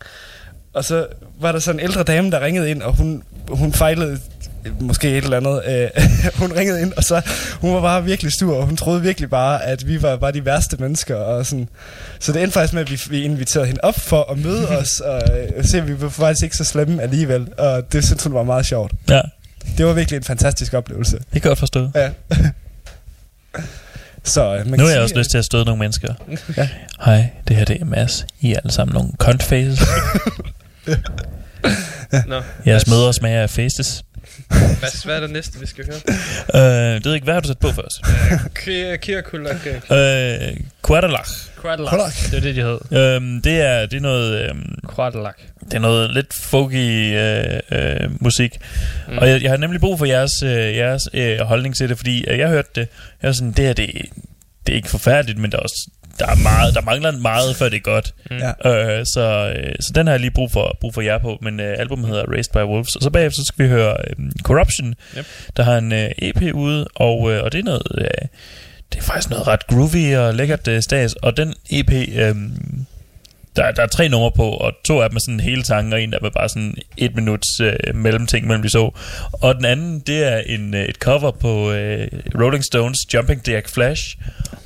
og 0.75 0.85
så 0.85 1.07
var 1.41 1.53
der 1.53 1.59
sådan 1.59 1.81
en 1.81 1.85
ældre 1.85 2.03
dame, 2.03 2.31
der 2.31 2.41
ringede 2.41 2.71
ind, 2.71 2.83
og 2.83 2.97
hun, 2.97 3.23
hun 3.49 3.73
fejlede 3.73 4.19
måske 4.81 5.09
et 5.19 5.25
eller 5.25 5.37
andet. 5.37 5.63
Øh, 5.67 5.89
hun 6.41 6.53
ringede 6.57 6.83
ind, 6.83 6.93
og 6.93 7.05
så 7.05 7.21
hun 7.61 7.75
var 7.75 7.81
bare 7.81 8.05
virkelig 8.05 8.33
sur, 8.39 8.57
og 8.57 8.67
hun 8.67 8.77
troede 8.77 9.03
virkelig 9.03 9.31
bare, 9.31 9.65
at 9.65 9.87
vi 9.89 10.03
var 10.03 10.17
bare 10.17 10.33
de 10.33 10.45
værste 10.45 10.77
mennesker. 10.77 11.17
Og 11.17 11.47
sådan. 11.47 11.69
Så 12.21 12.33
det 12.33 12.43
endte 12.43 12.55
faktisk 12.55 12.75
med, 12.75 12.83
at 12.83 12.91
vi, 12.91 13.01
vi 13.11 13.23
inviterede 13.23 13.67
hende 13.67 13.81
op 13.83 14.01
for 14.01 14.31
at 14.33 14.39
møde 14.39 14.69
os, 14.79 15.01
og 15.01 15.23
øh, 15.57 15.65
se, 15.65 15.79
at 15.79 15.89
vi 15.89 16.01
var 16.03 16.09
faktisk 16.09 16.45
ikke 16.45 16.57
så 16.57 16.65
slemme 16.65 17.03
alligevel. 17.03 17.49
Og 17.59 17.93
det 17.93 18.05
synes 18.05 18.23
hun 18.25 18.35
var 18.35 18.43
meget 18.43 18.67
sjovt. 18.67 18.93
Ja, 19.11 19.21
Det 19.79 19.87
var 19.87 19.93
virkelig 19.93 20.17
en 20.17 20.23
fantastisk 20.25 20.75
oplevelse. 20.75 21.17
det 21.17 21.25
kan 21.33 21.43
jeg 21.43 21.43
godt 21.43 21.59
forstå. 21.59 21.91
Ja. 21.95 22.11
så 24.25 24.57
øh, 24.57 24.67
man 24.67 24.79
Nu 24.79 24.85
har 24.85 24.91
jeg 24.91 24.97
sige, 24.97 25.03
også 25.03 25.19
lyst 25.19 25.31
til 25.31 25.39
at 25.39 25.45
støde 25.45 25.65
nogle 25.65 25.79
mennesker. 25.79 26.15
Ja. 26.57 26.69
Hej, 27.05 27.31
det 27.49 27.57
her 27.57 27.65
det 27.65 27.81
er 27.81 27.85
Mads. 27.85 28.27
I 28.41 28.53
er 28.53 28.57
alle 28.59 28.73
sammen 28.73 28.95
nogle 28.95 29.11
cunt-faces. 29.23 29.81
Nå, 32.27 32.43
Jeres 32.67 32.87
mødre 32.87 33.13
smager 33.15 33.43
af 33.43 33.51
faces. 33.51 34.05
Hvad, 34.49 35.05
hvad 35.05 35.17
er 35.17 35.21
det 35.21 35.31
næste, 35.31 35.61
vi 35.61 35.67
skal 35.67 35.85
høre? 35.87 36.01
Øh, 36.55 36.95
det 36.95 37.05
ved 37.05 37.15
ikke, 37.15 37.25
hvad 37.25 37.35
har 37.35 37.41
du 37.41 37.49
sat 37.49 37.59
på 37.59 37.69
først? 37.73 38.05
Kirkulak. 39.03 39.67
Øh, 39.67 40.57
Quadalach. 40.87 41.31
Quadalak. 41.63 42.13
Det 42.31 42.37
er 42.37 42.41
det, 42.41 42.57
de 42.57 42.63
hed. 42.63 42.79
Øhm, 42.99 43.43
det 43.43 43.61
er 43.61 43.87
det 43.87 43.97
er 43.97 44.01
noget 44.01 44.49
øhm, 44.51 44.75
Quadalak. 44.95 45.39
det 45.65 45.75
er 45.75 45.79
noget 45.79 46.15
lidt 46.15 46.35
folky 46.35 47.17
øh, 47.17 47.61
øh, 47.73 48.23
musik. 48.23 48.59
Mm. 49.09 49.19
Og 49.19 49.29
jeg, 49.29 49.43
jeg 49.43 49.51
har 49.51 49.57
nemlig 49.57 49.81
brug 49.81 49.99
for 49.99 50.07
jeres 50.07 50.43
øh, 50.43 50.77
jeres 50.77 51.03
øh, 51.15 51.39
holdning 51.39 51.77
til 51.77 51.89
det, 51.89 51.97
fordi 51.97 52.25
øh, 52.29 52.39
jeg 52.39 52.49
hørte 52.49 52.69
det. 52.75 52.89
Jeg 53.23 53.29
var 53.29 53.33
sådan, 53.33 53.53
det 53.53 53.65
her 53.65 53.73
det, 53.73 53.91
det 54.67 54.73
er 54.73 54.77
ikke 54.77 54.91
forfærdeligt, 54.91 55.39
men 55.39 55.53
der 55.53 55.59
er 55.59 55.63
også 55.63 55.91
der 56.19 56.27
er 56.27 56.35
meget, 56.35 56.75
der 56.75 56.81
mangler 56.81 57.13
meget 57.13 57.57
før 57.57 57.69
det 57.69 57.77
er 57.77 57.81
godt. 57.81 58.15
Mm. 58.31 58.37
Ja. 58.37 58.99
Øh, 58.99 59.07
så, 59.07 59.55
øh, 59.57 59.75
så 59.81 59.93
den 59.95 60.07
har 60.07 60.15
jeg 60.15 60.21
lige 60.21 60.31
brug 60.31 60.53
for, 60.53 60.77
brug 60.81 60.95
for 60.95 61.01
jer 61.01 61.19
på, 61.19 61.39
men 61.43 61.61
øh, 61.61 61.77
albumet 61.79 62.09
hedder 62.09 62.25
Raised 62.33 62.53
by 62.53 62.57
Wolves. 62.57 62.97
Og 62.97 63.03
så 63.03 63.11
bagefter 63.11 63.37
så 63.43 63.47
skal 63.47 63.65
vi 63.65 63.71
høre 63.71 63.97
øh, 64.07 64.31
Corruption, 64.43 64.95
Yep. 65.19 65.27
der 65.57 65.63
har 65.63 65.79
en 65.79 65.93
øh, 65.93 66.11
EP 66.19 66.55
ude, 66.55 66.87
og, 66.95 67.33
øh, 67.33 67.43
og 67.45 67.53
det 67.53 67.59
er 67.59 67.65
noget, 67.65 67.83
øh, 67.99 68.05
det 68.93 68.99
er 68.99 69.03
faktisk 69.03 69.31
noget 69.31 69.47
ret 69.47 69.67
groovy 69.67 70.17
og 70.17 70.35
lækkert 70.35 70.69
øh, 70.69 70.83
stas. 70.83 71.13
Og 71.13 71.37
den 71.37 71.55
EP, 71.71 71.93
øh, 71.93 72.35
der, 73.57 73.73
der 73.73 73.83
er 73.83 73.87
tre 73.87 74.09
numre 74.09 74.31
på, 74.37 74.51
og 74.51 74.73
to 74.85 75.01
af 75.01 75.11
dem 75.11 75.17
er 75.17 75.21
sådan 75.21 75.41
hele 75.41 75.63
tanken, 75.63 75.93
og 75.93 76.03
en 76.03 76.13
der 76.13 76.19
er 76.23 76.31
bare 76.31 76.49
sådan 76.49 76.75
et 76.97 77.15
minuts 77.15 77.61
øh, 77.61 77.95
mellemting 77.95 78.47
mellem 78.47 78.63
de 78.63 78.71
så. 78.71 78.91
Og 79.33 79.55
den 79.55 79.65
anden, 79.65 80.01
det 80.01 80.33
er 80.33 80.39
en, 80.39 80.75
øh, 80.75 80.85
et 80.85 80.97
cover 80.97 81.31
på 81.31 81.73
øh, 81.73 82.09
Rolling 82.41 82.65
Stones 82.65 82.99
Jumping 83.15 83.49
Jack 83.49 83.69
Flash, 83.69 84.17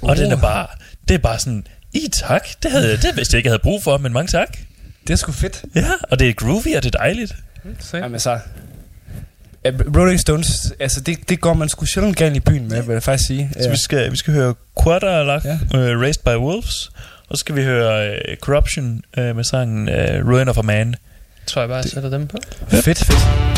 og 0.03 0.17
den 0.17 0.33
er 0.33 0.37
bare, 0.37 0.67
det 1.09 1.15
er 1.15 1.19
bare 1.19 1.39
sådan, 1.39 1.67
i 1.93 2.09
tak, 2.13 2.47
det, 2.63 2.71
havde, 2.71 2.97
det 2.97 3.17
vidste 3.17 3.35
jeg 3.35 3.39
ikke, 3.39 3.47
jeg 3.47 3.53
havde 3.53 3.63
brug 3.63 3.83
for, 3.83 3.99
men 3.99 4.13
mange 4.13 4.29
tak. 4.29 4.59
Det 5.07 5.11
er 5.13 5.17
sgu 5.17 5.33
fedt. 5.33 5.65
Ja, 5.75 5.89
og 6.03 6.19
det 6.19 6.29
er 6.29 6.33
groovy, 6.33 6.77
og 6.77 6.83
det 6.83 6.95
er 6.95 6.99
dejligt. 6.99 7.35
Jamen 7.95 8.21
så... 8.21 8.39
Ja, 9.65 9.71
Rolling 9.97 10.21
Stones, 10.21 10.73
altså 10.81 11.01
det, 11.01 11.29
det 11.29 11.41
går 11.41 11.55
man 11.55 11.69
sgu 11.69 11.85
sjældent 11.85 12.17
galt 12.17 12.37
i 12.37 12.41
byen 12.41 12.69
med, 12.69 12.83
vil 12.83 12.93
jeg 12.93 13.03
faktisk 13.03 13.27
sige. 13.27 13.51
Så 13.61 13.71
vi 13.71 13.77
skal, 13.77 14.13
vi 14.13 14.17
skal 14.17 14.33
høre 14.35 14.55
Quadalach, 14.85 15.47
Ja. 15.47 15.59
ja. 15.73 15.95
uh, 15.95 16.01
Raised 16.01 16.23
by 16.25 16.37
Wolves, 16.37 16.91
og 17.29 17.37
så 17.37 17.41
skal 17.41 17.55
vi 17.57 17.63
høre 17.63 18.11
uh, 18.11 18.37
Corruption 18.41 19.03
uh, 19.19 19.37
med 19.37 19.45
sangen 19.45 19.89
uh, 19.89 20.31
Ruin 20.33 20.49
of 20.49 20.59
a 20.59 20.63
Man. 20.63 20.95
Tror 21.47 21.63
jeg 21.63 21.69
bare, 21.69 21.79
jeg 21.79 21.85
sætter 21.91 22.11
dem 22.11 22.27
på. 22.27 22.39
Fedt, 22.69 22.85
fedt. 22.85 23.09
Down 23.11 23.58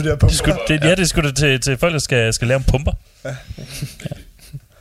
Studerer 0.00 0.16
på 0.16 0.26
Det 0.26 0.38
skulle, 0.38 0.56
det, 0.68 0.84
ja, 0.84 0.94
det 0.94 1.08
skulle 1.08 1.28
det 1.28 1.36
til, 1.36 1.60
til 1.60 1.76
folk, 1.76 1.92
der 1.92 1.98
skal, 1.98 2.32
skal 2.32 2.48
lære 2.48 2.56
om 2.56 2.62
pumper. 2.62 2.92
Ja. 3.24 3.34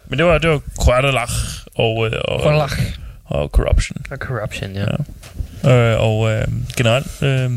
Men 0.07 0.19
det 0.19 0.25
var, 0.25 0.37
det 0.37 0.49
var 0.49 0.61
Quadalach 0.85 1.33
og, 1.75 2.07
øh, 2.07 2.13
og, 2.25 2.41
og, 2.41 2.69
og 3.25 3.49
Corruption. 3.49 3.97
Og 4.11 4.17
corruption, 4.17 4.75
ja. 4.75 4.85
Ja. 5.63 5.91
Øh, 5.93 6.01
og 6.01 6.31
øh, 6.31 6.47
generelt, 6.77 7.23
øh, 7.23 7.51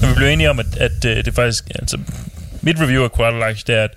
vi 0.00 0.14
blev 0.16 0.28
enige 0.28 0.50
om, 0.50 0.58
at, 0.58 0.76
at 0.76 1.04
øh, 1.04 1.24
det 1.24 1.34
faktisk, 1.34 1.64
altså, 1.74 1.98
mit 2.60 2.80
review 2.80 3.04
af 3.04 3.12
Quadalach, 3.12 3.66
det 3.66 3.74
er, 3.74 3.84
at 3.84 3.90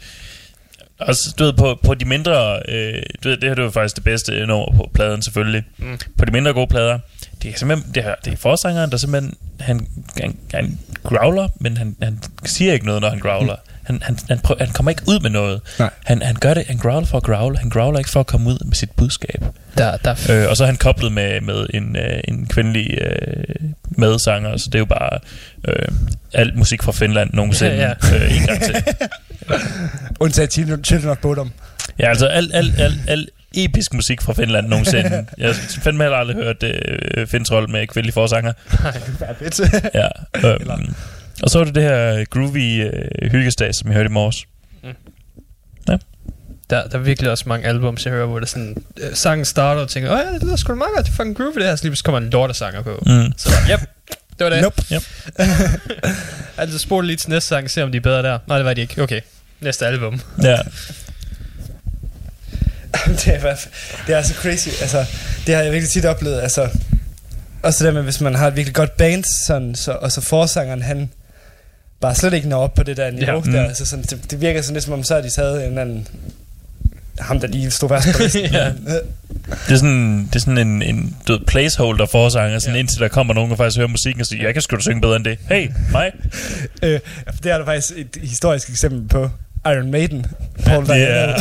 også, 1.00 1.36
du 1.40 1.44
ved, 1.44 1.54
på, 1.54 1.80
på 1.86 1.94
de 1.94 2.06
mindre, 2.06 2.60
øh, 2.68 3.04
du 3.24 3.30
ved, 3.30 3.38
det 3.38 3.50
her 3.50 3.56
det 3.56 3.64
var 3.64 3.72
faktisk 3.72 3.96
det 3.96 4.04
bedste 4.04 4.46
nummer 4.46 4.76
på 4.76 4.90
pladen 4.94 5.22
selvfølgelig. 5.22 5.64
Mm. 5.78 6.00
På 6.18 6.26
de 6.26 6.32
mindre 6.32 6.54
gode 6.54 6.68
plader, 6.68 7.00
det 7.44 7.54
er 7.54 7.58
simpelthen, 7.58 7.94
det, 7.96 8.04
her, 8.04 8.16
det 8.26 8.34
er 8.34 8.38
forsangeren, 8.38 8.92
der 8.92 8.98
simpelthen, 8.98 9.36
han, 9.60 9.88
han, 10.22 10.38
han 10.54 10.80
growler, 11.04 11.48
men 11.60 11.78
han, 11.78 11.96
han 12.02 12.20
siger 12.46 12.74
ikke 12.74 12.86
noget, 12.86 13.02
når 13.02 13.10
han 13.10 13.20
growler. 13.20 13.56
Han, 13.84 14.02
han, 14.02 14.18
han, 14.30 14.40
prøver, 14.40 14.64
han 14.64 14.74
kommer 14.74 14.90
ikke 14.90 15.04
ud 15.08 15.20
med 15.20 15.30
noget. 15.30 15.62
Nej. 15.80 15.90
Han, 16.06 16.22
han 16.22 16.36
gør 16.36 16.54
det, 16.54 16.66
han 16.68 16.78
growler 16.78 17.06
for 17.06 17.18
at 17.18 17.24
growle, 17.24 17.58
han 17.58 17.70
growler 17.70 18.00
ikke 18.00 18.10
for 18.10 18.20
at 18.20 18.28
komme 18.28 18.50
ud 18.50 18.66
med 18.66 18.76
sit 18.76 18.92
budskab. 18.92 19.46
Der, 19.78 19.98
der, 19.98 20.16
Øh, 20.30 20.50
og 20.50 20.58
så 20.58 20.64
er 20.64 20.68
han 20.68 20.78
koblet 20.78 21.12
med, 21.12 21.42
med 21.42 21.66
en, 21.74 21.96
øh, 21.96 22.22
en 22.28 22.48
kvindelig 22.48 22.98
øh, 23.02 23.56
medsanger, 23.90 24.58
så 24.58 24.66
det 24.66 24.76
er 24.76 24.80
jo 24.80 24.86
bare 24.86 25.20
øh, 25.68 25.88
alt 26.34 26.56
musik 26.56 26.84
fra 26.84 26.92
Finland 26.92 27.30
nogensinde 27.34 27.76
Ja, 27.76 27.94
ja. 28.12 28.16
Øh, 28.16 28.38
en 28.38 28.48
gang 28.48 28.62
til. 28.62 28.76
Undtagen 30.20 30.84
Children 30.84 31.10
of 31.10 31.18
Bodom. 31.18 31.52
Ja, 32.00 32.10
altså 32.10 32.26
alt 32.26 32.56
al, 32.56 32.74
al, 32.78 32.94
al 33.08 33.28
episk 33.54 33.94
musik 33.94 34.22
fra 34.22 34.34
Finland 34.34 34.68
nogensinde. 34.68 35.10
Jeg 35.38 35.48
har 35.48 35.54
fandme 35.82 36.04
heller 36.04 36.18
aldrig 36.18 36.36
hørt 36.38 36.64
øh, 36.64 37.28
Fintroll 37.28 37.70
med 37.70 37.88
kvindelig 37.88 38.14
forsanger. 38.14 38.54
Ja, 39.22 39.32
fedt. 39.32 39.60
Ja, 39.94 40.08
øhm, 40.50 40.96
og 41.44 41.50
så 41.50 41.58
var 41.58 41.66
det 41.66 41.76
det 41.76 41.84
her 41.84 42.26
groovy 42.26 42.84
øh, 42.84 43.32
hyggestas, 43.32 43.76
som 43.76 43.88
jeg 43.88 43.96
hørte 43.96 44.10
i 44.10 44.12
morges. 44.12 44.46
der, 46.70 46.88
der 46.88 46.98
er 46.98 46.98
virkelig 46.98 47.32
også 47.32 47.44
mange 47.48 47.68
albums, 47.68 48.06
jeg 48.06 48.14
hører, 48.14 48.26
hvor 48.26 48.40
det 48.40 48.50
sådan, 48.50 48.84
øh, 49.02 49.16
sangen 49.16 49.46
starter 49.46 49.82
og 49.82 49.90
tænker, 49.90 50.12
åh 50.12 50.20
ja, 50.28 50.34
det 50.34 50.44
lyder 50.44 50.56
sgu 50.56 50.72
da 50.74 50.78
meget 50.78 50.92
godt, 50.96 51.06
det 51.06 51.12
er 51.12 51.16
fucking 51.16 51.38
groovy 51.38 51.56
det 51.56 51.64
her, 51.64 51.76
så 51.76 51.88
lige 51.88 51.98
kommer 52.04 52.20
en 52.20 52.30
lortesanger 52.30 52.82
på. 52.82 53.04
Mm. 53.06 53.34
Så 53.38 53.50
yep, 53.72 53.80
det 54.40 54.44
var 54.44 54.50
det. 54.50 54.62
Nope. 54.62 54.82
Yep. 54.94 55.04
altså 56.58 56.80
spurgte 56.80 57.08
lige 57.08 57.18
til 57.18 57.30
næste 57.30 57.48
sang, 57.48 57.72
se 57.72 57.84
om 57.84 57.92
de 57.92 57.98
er 57.98 58.02
bedre 58.02 58.24
der. 58.24 58.40
Nej, 58.48 58.58
det 58.58 58.66
var 58.66 58.74
de 58.74 58.82
ikke. 58.82 59.02
Okay, 59.02 59.22
næste 59.62 59.86
album. 59.88 60.22
Ja. 60.44 60.58
det, 63.26 63.28
er, 63.28 63.56
det 64.08 64.16
er 64.16 64.22
så 64.22 64.34
crazy. 64.34 64.68
Altså, 64.82 65.06
det 65.48 65.56
har 65.56 65.62
jeg 65.62 65.72
virkelig 65.72 65.92
tit 65.92 66.06
oplevet. 66.06 66.42
Altså, 66.42 66.70
også 67.64 67.84
det 67.84 67.94
der 67.94 67.94
med, 67.94 68.04
hvis 68.04 68.22
man 68.22 68.36
har 68.36 68.48
et 68.48 68.56
virkelig 68.56 68.76
godt 68.76 68.98
band, 68.98 69.24
sådan, 69.46 69.76
så, 69.76 69.92
og 69.92 70.12
så 70.12 70.22
forsangeren, 70.22 70.82
han 70.82 71.10
bare 72.02 72.16
slet 72.16 72.34
ikke 72.34 72.50
når 72.50 72.58
op 72.58 72.74
på 72.74 72.84
det 72.84 72.98
der 72.98 73.12
niveau 73.12 73.44
Ja. 73.46 73.52
ja. 73.52 73.58
der. 73.58 73.64
Mm. 73.64 73.68
Altså, 73.68 73.86
sådan, 73.86 74.06
det, 74.06 74.32
det, 74.32 74.42
virker 74.42 74.62
sådan 74.62 74.74
lidt 74.74 74.84
som 74.84 74.94
om, 74.94 75.04
så 75.04 75.14
har 75.14 75.22
de 75.22 75.30
taget 75.30 75.68
en 75.68 75.78
anden 75.78 76.08
ham, 77.20 77.40
der 77.40 77.48
lige 77.48 77.72
stod 77.72 77.90
værst 77.90 78.08
på 78.16 78.24
listen. 78.24 78.42
Ja. 78.54 78.72
Det 79.68 79.72
er 79.72 79.76
sådan, 79.76 80.26
det 80.26 80.36
er 80.36 80.40
sådan 80.40 80.58
en, 80.58 80.82
en 80.82 81.16
ved, 81.28 81.40
placeholder 81.48 82.06
forsanger, 82.06 82.60
sådan 82.60 82.76
ja. 82.76 82.80
indtil 82.80 83.00
der 83.00 83.08
kommer 83.08 83.34
nogen, 83.34 83.52
der 83.52 83.58
faktisk 83.58 83.78
hører 83.78 83.88
musikken 83.88 84.22
og 84.22 84.28
siger, 84.28 84.44
jeg 84.44 84.54
kan 84.54 84.62
sgu 84.62 84.76
da 84.76 84.82
synge 84.82 85.02
bedre 85.02 85.16
end 85.16 85.26
det. 85.26 85.38
Hey, 85.50 85.70
mig. 85.92 86.12
øh, 86.84 87.00
det 87.44 87.52
er 87.52 87.58
der 87.58 87.66
faktisk 87.66 87.94
et 87.98 88.18
historisk 88.24 88.70
eksempel 88.70 89.08
på. 89.08 89.30
Iron 89.68 89.92
Maiden. 89.92 90.26
Paul 90.66 90.86
Det 90.86 90.96
Diano. 90.96 91.32
er, 91.32 91.36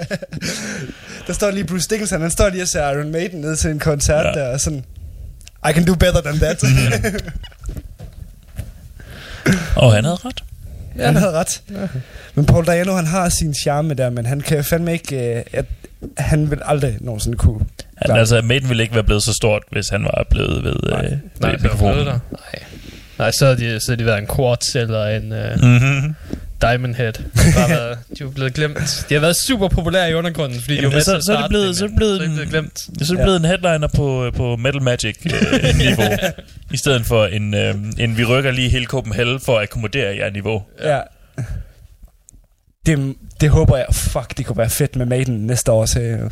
Der 1.26 1.32
står 1.32 1.50
lige 1.50 1.64
Bruce 1.64 1.88
Dickinson, 1.90 2.20
han 2.20 2.30
står 2.30 2.48
lige 2.48 2.62
og 2.62 2.68
ser 2.68 2.90
Iron 2.90 3.12
Maiden 3.12 3.40
ned 3.40 3.56
til 3.56 3.70
en 3.70 3.78
koncert 3.78 4.24
Ja. 4.26 4.38
ja. 4.40 4.46
der, 4.46 4.52
og 4.52 4.60
sådan, 4.60 4.84
I 5.70 5.72
can 5.72 5.84
do 5.84 5.94
better 5.94 6.20
than 6.20 6.38
that. 6.38 6.64
og 9.76 9.94
han 9.94 10.04
havde 10.04 10.16
ret. 10.24 10.44
ja, 10.98 11.06
han 11.06 11.16
havde 11.16 11.32
ret. 11.32 11.62
Men 12.34 12.46
Paul 12.46 12.66
Diano, 12.66 12.94
han 12.96 13.06
har 13.06 13.28
sin 13.28 13.54
charme 13.54 13.94
der, 13.94 14.10
men 14.10 14.26
han 14.26 14.40
kan 14.40 14.64
fandme 14.64 14.92
ikke, 14.92 15.34
øh, 15.36 15.42
at 15.52 15.64
han 16.18 16.50
vil 16.50 16.58
aldrig 16.64 16.96
nogensinde 17.00 17.36
kunne. 17.36 17.66
Han, 17.96 18.16
altså, 18.16 18.42
Maiden 18.42 18.68
ville 18.68 18.82
ikke 18.82 18.94
være 18.94 19.04
blevet 19.04 19.22
så 19.22 19.32
stort, 19.32 19.62
hvis 19.72 19.88
han 19.88 20.04
var 20.04 20.26
blevet 20.30 20.64
ved, 20.64 20.74
Nej. 20.88 21.04
øh, 21.04 21.10
ved 21.10 21.18
Nej, 21.40 21.56
så 21.56 21.62
mikrofonen. 21.62 22.06
der. 22.06 22.18
Nej. 22.32 22.62
Nej, 23.18 23.30
så 23.30 23.44
havde 23.44 23.58
de, 23.58 23.80
så 23.80 23.90
havde 23.92 24.00
de 24.00 24.06
været 24.06 24.18
en 24.18 24.26
Quartz 24.36 24.74
eller 24.74 25.06
en 25.06 25.32
uh, 25.32 25.38
Mm-hmm. 25.62 26.14
Diamond 26.62 26.94
Head. 26.94 27.12
Bare 27.56 27.70
været, 27.70 27.98
de 28.18 28.24
var 28.24 28.30
blevet 28.30 28.54
glemt. 28.54 29.06
De 29.08 29.14
har 29.14 29.20
været 29.20 29.36
super 29.36 29.68
populære 29.68 30.10
i 30.10 30.14
undergrunden, 30.14 30.60
fordi 30.60 30.74
Jamen, 30.74 30.90
de 30.90 30.94
var 30.94 31.02
så- 31.02 31.20
så 31.20 31.32
er 31.36 31.40
det 31.40 31.48
blevet- 31.48 31.76
så 31.76 31.84
er 31.84 31.88
det 31.88 31.96
blevet 31.96 32.16
så 32.18 32.22
er 32.22 32.26
en- 32.28 32.32
blevet 32.34 32.48
glemt. 32.50 32.78
Så 32.78 32.90
er 33.00 33.06
det 33.06 33.18
Ja. 33.18 33.22
blevet 33.24 33.36
en 33.36 33.44
headliner 33.44 33.88
på, 33.96 34.30
på 34.36 34.56
Metal 34.56 34.82
Magic 34.82 35.16
øh, 35.26 35.78
niveau, 35.86 36.04
i 36.72 36.76
stedet 36.76 37.06
for 37.06 37.26
en, 37.26 37.54
øh, 37.54 37.74
en 37.98 38.16
vi 38.18 38.24
rykker 38.24 38.50
lige 38.50 38.68
hele 38.68 38.84
Copenhagen 38.86 39.40
for 39.40 39.56
at 39.56 39.62
akkommodere 39.62 40.16
jer 40.16 40.30
niveau. 40.30 40.62
Ja. 40.84 41.00
Det, 42.96 43.14
det 43.40 43.50
håber 43.50 43.76
jeg, 43.76 43.86
fuck, 43.92 44.36
det 44.38 44.46
kunne 44.46 44.56
være 44.58 44.70
fedt 44.70 44.96
med 44.96 45.06
Maiden 45.06 45.46
næste 45.46 45.72
år. 45.72 45.86
Så, 45.86 46.00
øh, 46.00 46.30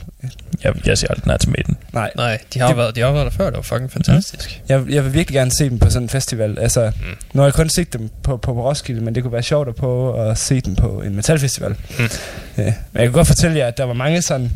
Jeg, 0.65 0.87
jeg 0.87 0.99
siger 0.99 1.11
aldrig 1.11 1.27
nej 1.27 1.37
til 1.39 1.49
Maiden. 1.51 1.77
nej, 1.93 2.11
Nej, 2.17 2.39
de 2.55 2.59
har, 2.59 2.67
Det- 2.69 2.77
været, 2.77 2.97
de 2.97 3.01
har 3.01 3.13
været 3.13 3.25
der 3.25 3.31
før, 3.31 3.45
det 3.45 3.57
var 3.57 3.63
fucking 3.63 3.93
fantastisk. 3.93 4.63
jeg, 4.69 4.85
jeg 4.89 5.05
vil 5.05 5.15
virkelig 5.15 5.35
gerne 5.35 5.51
se 5.59 5.71
dem 5.71 5.79
på 5.79 5.91
sådan 5.91 6.03
en 6.03 6.09
festival. 6.09 6.59
Altså, 6.59 6.93
Mm. 7.01 7.07
mm. 7.07 7.15
nu 7.33 7.41
har 7.41 7.47
jeg 7.47 7.55
kun 7.55 7.69
set 7.69 7.93
dem 7.93 8.11
på, 8.23 8.37
på, 8.37 8.55
på 8.55 8.69
Roskilde, 8.69 9.01
men 9.01 9.15
det 9.15 9.23
kunne 9.23 9.33
være 9.33 9.43
sjovt 9.43 9.69
at 9.69 9.75
prøve 9.75 10.31
at 10.31 10.39
se 10.39 10.61
dem 10.61 10.77
på 10.77 11.03
en 11.03 11.17
metalfestival. 11.17 11.71
Mm. 11.71 12.05
Ja. 12.59 12.63
Men 12.65 12.75
jeg 12.95 13.03
kan 13.03 13.13
godt 13.13 13.27
fortælle 13.27 13.59
jer, 13.59 13.67
at 13.67 13.77
der 13.79 13.85
var 13.85 13.95
mange 13.95 14.23
sådan... 14.23 14.51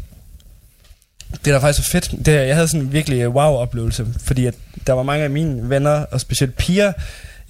Det 1.32 1.44
der 1.54 1.60
faktisk 1.60 1.94
var 1.94 2.00
fedt, 2.00 2.26
det, 2.26 2.32
jeg 2.34 2.54
havde 2.54 2.68
sådan 2.68 2.80
en 2.86 2.92
virkelig 2.92 3.28
wow-oplevelse, 3.28 4.06
fordi 4.24 4.46
at 4.46 4.54
der 4.86 4.92
var 4.92 5.02
mange 5.02 5.24
af 5.24 5.30
mine 5.30 5.68
venner, 5.70 5.90
og 5.90 6.20
specielt 6.20 6.56
piger, 6.56 6.92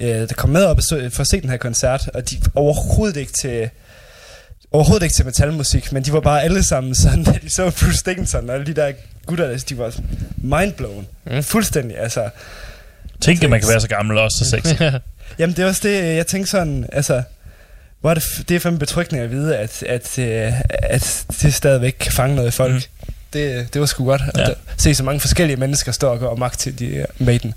øh, 0.01 0.09
der 0.09 0.35
kom 0.37 0.51
med 0.51 0.65
op 0.65 0.79
for 1.11 1.21
at 1.21 1.27
se 1.27 1.41
den 1.41 1.51
her 1.51 1.57
koncert, 1.57 2.09
og 2.15 2.31
de 2.31 2.37
overhovedet 2.55 3.17
ikke 3.17 3.33
til 3.33 3.71
overhovedet 4.73 5.03
ikke 5.05 5.15
til 5.15 5.25
metalmusik, 5.25 5.93
men 5.93 6.03
de 6.05 6.13
var 6.13 6.21
bare 6.21 6.43
alle 6.43 6.63
sammen 6.65 6.95
sådan, 6.95 7.25
da 7.29 7.33
de 7.43 7.55
så 7.55 7.71
Bruce 7.81 8.03
Dickinson 8.07 8.49
og 8.51 8.55
alle 8.55 8.67
de 8.67 8.75
der 8.75 8.93
gutter, 9.27 9.47
der, 9.47 9.65
de 9.69 9.79
var 9.79 9.95
mindblown. 10.37 11.07
Mm. 11.27 11.43
Fuldstændig, 11.43 11.99
altså. 11.99 12.31
Tænk, 13.21 13.43
at 13.45 13.51
man 13.51 13.61
kan 13.61 13.69
være 13.69 13.81
så 13.81 13.89
gammel 13.89 14.19
og 14.19 14.25
også 14.25 14.39
så 14.39 14.51
sexy. 14.51 14.83
Jamen, 15.39 15.57
det 15.57 15.63
er 15.63 15.67
også 15.67 15.81
det, 15.89 16.17
jeg 16.17 16.27
tænkte 16.27 16.51
sådan, 16.51 16.87
altså, 16.93 17.23
hvor 18.01 18.11
er 18.11 18.15
det, 18.15 18.25
det 18.49 18.57
er 18.57 18.61
fandme 18.61 18.79
betryggende 18.79 19.23
at 19.23 19.31
vide, 19.31 19.57
at, 19.57 19.83
at, 19.83 20.19
øh, 20.19 20.53
at 20.69 21.25
det 21.43 21.55
stadigvæk 21.55 21.97
kan 22.01 22.13
fange 22.13 22.37
noget 22.37 22.49
i 22.49 22.51
folk. 22.51 22.75
Mm. 22.75 22.81
Det, 23.33 23.75
det 23.75 23.81
var 23.81 23.87
sgu 23.87 24.05
godt 24.05 24.23
Ja. 24.37 24.51
at 24.51 24.55
se 24.77 24.95
så 24.95 25.03
mange 25.03 25.21
forskellige 25.21 25.57
mennesker 25.57 25.93
stå 25.93 26.13
og 26.13 26.19
gøre 26.19 26.37
magt 26.37 26.59
til 26.59 26.79
de 26.79 27.07
uh, 27.21 27.27
Maiden. 27.27 27.55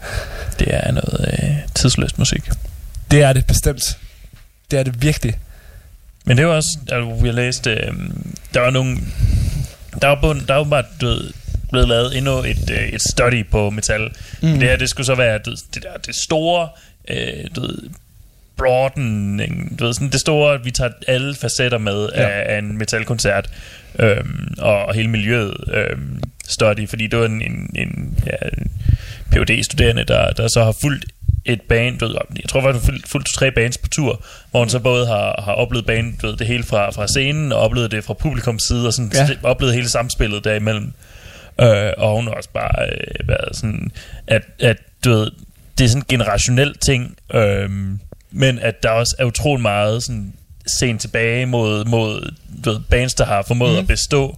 Det 0.59 0.67
er 0.69 0.91
noget 0.91 1.29
øh, 1.43 1.49
tidsløst 1.75 2.19
musik. 2.19 2.49
Det 3.11 3.23
er 3.23 3.33
det 3.33 3.47
bestemt. 3.47 3.97
Det 4.71 4.79
er 4.79 4.83
det 4.83 5.01
virkelig. 5.01 5.37
Men 6.25 6.37
det 6.37 6.45
var 6.45 6.53
også, 6.53 6.79
altså, 6.91 7.21
vi 7.21 7.27
har 7.27 7.35
læst, 7.35 7.67
øh, 7.67 7.93
der 8.53 8.59
var 8.59 8.69
nogle, 8.69 8.97
der 10.01 10.07
var, 10.07 10.21
på, 10.21 10.33
der 10.47 10.53
var 10.53 10.63
bare, 10.63 10.83
du 11.01 11.05
ved, 11.05 11.31
blevet 11.71 11.87
lavet 11.87 12.17
endnu 12.17 12.37
et, 12.37 12.69
øh, 12.71 12.87
et 12.87 13.01
study 13.01 13.45
på 13.45 13.69
metal. 13.69 14.01
Mm. 14.41 14.49
Det 14.49 14.63
her, 14.63 14.75
det 14.75 14.89
skulle 14.89 15.05
så 15.05 15.15
være 15.15 15.39
ved, 15.45 15.55
det, 15.73 15.83
der, 15.83 15.97
det 16.05 16.15
store, 16.15 16.69
øh, 17.09 17.45
du 17.55 17.61
ved, 17.61 17.77
broadening, 18.57 19.79
du 19.79 19.85
ved, 19.85 19.93
sådan 19.93 20.09
det 20.09 20.19
store, 20.19 20.53
at 20.53 20.65
vi 20.65 20.71
tager 20.71 20.91
alle 21.07 21.35
facetter 21.35 21.77
med 21.77 22.09
ja. 22.15 22.29
Af, 22.29 22.55
af 22.55 22.59
en 22.59 22.77
metalkoncert, 22.77 23.49
øhm, 23.99 24.53
og, 24.57 24.85
og 24.85 24.93
hele 24.93 25.07
miljøet 25.09 25.53
øhm, 25.73 26.23
study, 26.47 26.89
fordi 26.89 27.07
det 27.07 27.19
var 27.19 27.25
en, 27.25 27.41
en, 27.41 27.69
en 27.75 28.17
ja, 28.25 28.49
phd 29.31 29.63
studerende 29.63 30.03
der, 30.03 30.31
der 30.31 30.47
så 30.47 30.63
har 30.63 30.75
fulgt 30.81 31.05
et 31.45 31.61
band, 31.61 31.99
ved, 31.99 32.15
jeg 32.35 32.49
tror 32.49 32.61
faktisk, 32.61 32.85
han 32.85 32.93
har 32.93 32.99
fulgt, 32.99 33.09
fulgt 33.09 33.27
tre 33.27 33.51
bands 33.51 33.77
på 33.77 33.89
tur, 33.89 34.21
hvor 34.51 34.59
han 34.59 34.69
så 34.69 34.79
både 34.79 35.07
har, 35.07 35.41
har 35.45 35.51
oplevet 35.53 35.85
band, 35.85 36.13
ved, 36.21 36.37
det 36.37 36.47
hele 36.47 36.63
fra, 36.63 36.91
fra 36.91 37.07
scenen, 37.07 37.51
og 37.51 37.59
oplevet 37.59 37.91
det 37.91 38.03
fra 38.03 38.13
publikums 38.13 38.63
side, 38.63 38.87
og 38.87 38.93
sådan 38.93 39.11
Ja. 39.13 39.29
oplevet 39.43 39.73
hele 39.73 39.89
samspillet 39.89 40.43
derimellem. 40.43 40.93
Øh, 41.61 41.91
og 41.97 42.15
hun 42.15 42.27
har 42.27 42.33
også 42.33 42.49
bare 42.53 42.85
øh, 42.89 43.27
været 43.27 43.55
sådan, 43.55 43.91
at, 44.27 44.41
at 44.59 44.77
du 45.05 45.09
ved, 45.09 45.31
det 45.77 45.83
er 45.83 45.87
sådan 45.87 46.01
en 46.01 46.05
generationel 46.09 46.77
ting, 46.77 47.15
øh, 47.33 47.69
men 48.31 48.59
at 48.59 48.83
der 48.83 48.89
også 48.89 49.15
er 49.19 49.25
utrolig 49.25 49.61
meget 49.61 50.03
sådan 50.03 50.33
sent 50.79 51.01
tilbage 51.01 51.45
mod, 51.45 51.85
mod 51.85 52.31
du 52.65 52.71
ved, 52.71 52.79
bands, 52.89 53.13
der 53.13 53.25
har 53.25 53.41
formået 53.41 53.71
mm. 53.73 53.77
at 53.79 53.87
bestå 53.87 54.37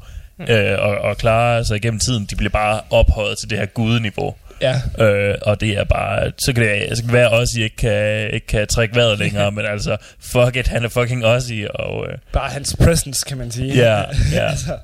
øh, 0.50 0.80
og, 0.80 0.98
og 0.98 1.18
klare 1.18 1.66
sig 1.66 1.76
igennem 1.78 2.00
tiden, 2.00 2.26
de 2.26 2.36
bliver 2.36 2.50
bare 2.50 2.82
ophøjet 2.90 3.38
til 3.38 3.50
det 3.50 3.58
her 3.58 3.66
gudeniveau. 3.66 4.36
Ja. 4.62 4.82
Øh, 5.06 5.36
og 5.42 5.62
det 5.62 5.70
er 5.78 5.84
bare, 5.84 6.32
så 6.46 6.54
kan 6.54 6.64
det, 6.64 6.98
så 6.98 7.04
kan 7.04 7.08
det 7.08 7.14
være 7.14 7.30
også, 7.30 7.54
at 7.56 7.60
I 7.60 7.64
ikke 7.64 7.76
kan, 7.76 8.30
ikke 8.34 8.48
kan 8.48 8.68
trække 8.68 8.96
vejret 8.96 9.20
længere, 9.20 9.52
men 9.58 9.66
altså, 9.66 9.98
fuck 10.20 10.56
it, 10.56 10.68
han 10.68 10.84
er 10.84 10.90
fucking 10.90 11.26
Ozzy, 11.26 11.64
og 11.74 12.08
øh, 12.10 12.18
Bare 12.34 12.50
hans 12.50 12.76
presence, 12.80 13.26
kan 13.28 13.38
man 13.38 13.52
sige. 13.52 13.74
Ja, 13.76 13.96
ja. 14.34 14.50
altså, 14.50 14.78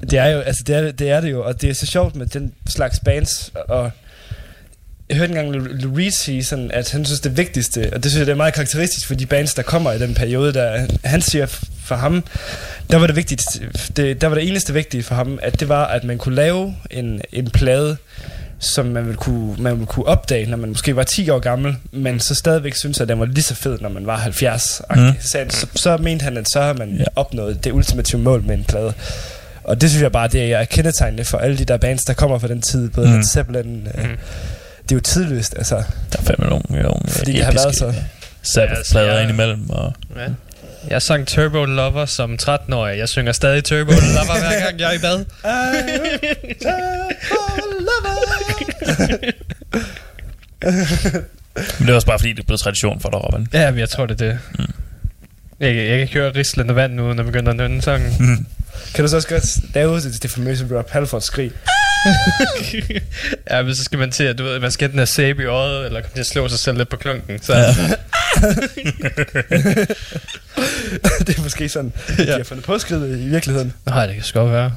det 0.00 0.18
er 0.18 0.26
jo, 0.26 0.40
altså 0.40 0.62
det 0.66 0.76
er, 0.76 0.92
det 0.92 1.10
er 1.10 1.20
det 1.20 1.30
jo, 1.30 1.44
og 1.44 1.60
det 1.60 1.70
er 1.70 1.74
så 1.74 1.86
sjovt 1.86 2.16
med 2.16 2.26
den 2.26 2.52
slags 2.68 3.00
bands, 3.04 3.52
og 3.68 3.90
jeg 5.08 5.16
hørte 5.18 5.30
engang 5.30 5.54
Lou- 5.56 5.82
Lou 5.82 5.94
Reed 5.96 6.10
sige 6.10 6.44
sådan, 6.44 6.70
at 6.70 6.90
han 6.90 7.04
synes 7.04 7.20
det 7.20 7.36
vigtigste, 7.36 7.90
og 7.92 8.02
det 8.02 8.10
synes 8.10 8.18
jeg 8.18 8.26
det 8.26 8.32
er 8.32 8.36
meget 8.36 8.54
karakteristisk 8.54 9.06
for 9.06 9.14
de 9.14 9.26
bands, 9.26 9.54
der 9.54 9.62
kommer 9.62 9.92
i 9.92 9.98
den 9.98 10.14
periode, 10.14 10.52
der 10.54 10.86
han 11.04 11.22
siger 11.22 11.46
for 11.84 11.94
ham, 11.96 12.24
der 12.90 12.96
var 12.96 13.06
det 13.06 13.16
vigtigt, 13.16 13.42
det, 13.96 14.20
der 14.20 14.26
var 14.26 14.34
det 14.34 14.48
eneste 14.48 14.74
vigtige 14.74 15.02
for 15.02 15.14
ham, 15.14 15.38
at 15.42 15.60
det 15.60 15.68
var, 15.68 15.86
at 15.86 16.04
man 16.04 16.18
kunne 16.18 16.34
lave 16.34 16.76
en, 16.90 17.20
en 17.32 17.50
plade, 17.50 17.96
som 18.60 18.86
man 18.86 19.04
ville, 19.04 19.16
kunne, 19.16 19.56
man 19.62 19.72
ville 19.72 19.86
kunne 19.86 20.06
opdage, 20.06 20.46
når 20.46 20.56
man 20.56 20.68
måske 20.68 20.96
var 20.96 21.02
10 21.02 21.30
år 21.30 21.38
gammel, 21.38 21.76
men 21.92 22.20
så 22.20 22.34
stadigvæk 22.34 22.76
synes, 22.76 23.00
at 23.00 23.08
den 23.08 23.20
var 23.20 23.26
lige 23.26 23.42
så 23.44 23.54
fed, 23.54 23.78
når 23.80 23.88
man 23.88 24.06
var 24.06 24.16
70. 24.16 24.82
Mm. 24.96 25.02
Mm. 25.02 25.12
Så, 25.20 25.44
så, 25.48 25.66
så 25.76 25.96
mente 25.96 26.22
han, 26.22 26.36
at 26.36 26.50
så 26.50 26.60
har 26.60 26.72
man 26.72 27.04
opnået 27.16 27.64
det 27.64 27.72
ultimative 27.72 28.20
mål 28.20 28.42
med 28.42 28.54
en 28.54 28.64
plade. 28.64 28.92
Og 29.64 29.80
det 29.80 29.90
synes 29.90 30.02
jeg 30.02 30.12
bare, 30.12 30.28
det 30.28 30.52
er 30.52 30.64
kendetegnende 30.64 31.24
for 31.24 31.38
alle 31.38 31.58
de 31.58 31.64
der 31.64 31.76
bands, 31.76 32.02
der 32.04 32.12
kommer 32.12 32.38
fra 32.38 32.48
den 32.48 32.62
tid. 32.62 32.90
Både 32.90 33.06
Mm. 33.06 33.12
mm. 33.12 33.18
Led 33.18 33.26
Zeppelin, 33.26 33.88
øh, 33.98 34.04
Mm. 34.04 34.16
det 34.82 34.92
er 34.92 34.96
jo 34.96 35.00
tidløst, 35.00 35.54
altså. 35.58 35.74
Der 36.12 36.18
er 36.18 36.22
fandme 36.22 36.46
nogle, 36.48 36.62
nogle 36.82 37.00
Fordi 37.08 37.32
det 37.32 37.44
har 37.44 37.52
været 37.52 37.76
så... 37.76 37.94
Sabbath-plader 38.42 38.72
Ja, 38.72 38.76
altså, 38.78 39.00
jeg- 39.00 39.22
indimellem. 39.22 39.70
Og, 39.70 39.92
Ja. 40.16 40.26
Jeg 40.90 41.02
sang 41.02 41.26
Turbo 41.26 41.64
Lover 41.64 42.06
som 42.06 42.38
13-årig. 42.42 42.98
Jeg 42.98 43.08
synger 43.08 43.32
stadig 43.32 43.64
Turbo 43.64 43.90
Lover 43.90 44.38
hver 44.40 44.60
gang 44.64 44.80
jeg 44.80 44.88
er 44.88 44.92
i 44.92 44.98
bad. 44.98 45.24
men 51.78 51.86
det 51.86 51.88
er 51.90 51.94
også 51.94 52.06
bare 52.06 52.18
fordi, 52.18 52.32
det 52.32 52.38
er 52.38 52.46
blevet 52.46 52.60
tradition 52.60 53.00
for 53.00 53.10
dig, 53.10 53.18
Robin. 53.24 53.48
Ja, 53.52 53.70
men 53.70 53.80
jeg 53.80 53.88
tror, 53.88 54.06
det 54.06 54.20
er 54.20 54.26
det. 54.30 54.38
Mm. 54.58 54.64
Jeg, 55.60 55.74
kan- 55.74 55.86
jeg 55.86 55.98
kan 55.98 56.08
køre 56.08 56.32
rislende 56.36 56.74
vand 56.74 56.92
nu, 56.94 57.02
når 57.02 57.14
jeg 57.14 57.32
begynder 57.32 57.50
at 57.50 57.56
nynne 57.56 57.82
sangen. 57.82 58.14
Mm. 58.20 58.46
Kan 58.94 59.04
du 59.04 59.08
så 59.08 59.16
også 59.16 59.28
godt 59.28 59.74
lave 59.74 60.00
det, 60.00 60.22
det 60.22 60.30
famøse 60.30 60.66
Rob 60.78 60.90
Halford 60.90 61.20
skrig? 61.20 61.52
ja, 63.50 63.62
men 63.62 63.74
så 63.74 63.84
skal 63.84 63.98
man 63.98 64.10
til, 64.10 64.24
at 64.24 64.38
du 64.38 64.44
ved, 64.44 64.58
man 64.60 64.70
skal 64.70 64.84
enten 64.86 64.98
have 64.98 65.06
sæbe 65.06 65.42
i 65.42 65.46
øjet, 65.46 65.86
eller 65.86 66.00
komme 66.00 66.14
til 66.14 66.20
at 66.20 66.26
slå 66.26 66.48
sig 66.48 66.58
selv 66.58 66.76
lidt 66.78 66.88
på 66.88 66.96
klunken. 66.96 67.42
Så 67.42 67.52
Ja. 67.56 67.60
ja. 67.60 67.72
det 71.26 71.38
er 71.38 71.42
måske 71.42 71.68
sådan, 71.68 71.92
ja. 72.18 72.24
de 72.24 72.30
har 72.32 72.44
fundet 72.44 72.64
på 72.66 72.78
skridt 72.78 73.02
i 73.20 73.24
virkeligheden. 73.28 73.72
Nej, 73.86 74.06
det 74.06 74.14
kan 74.14 74.24
sgu 74.24 74.40
godt 74.40 74.52
være. 74.52 74.72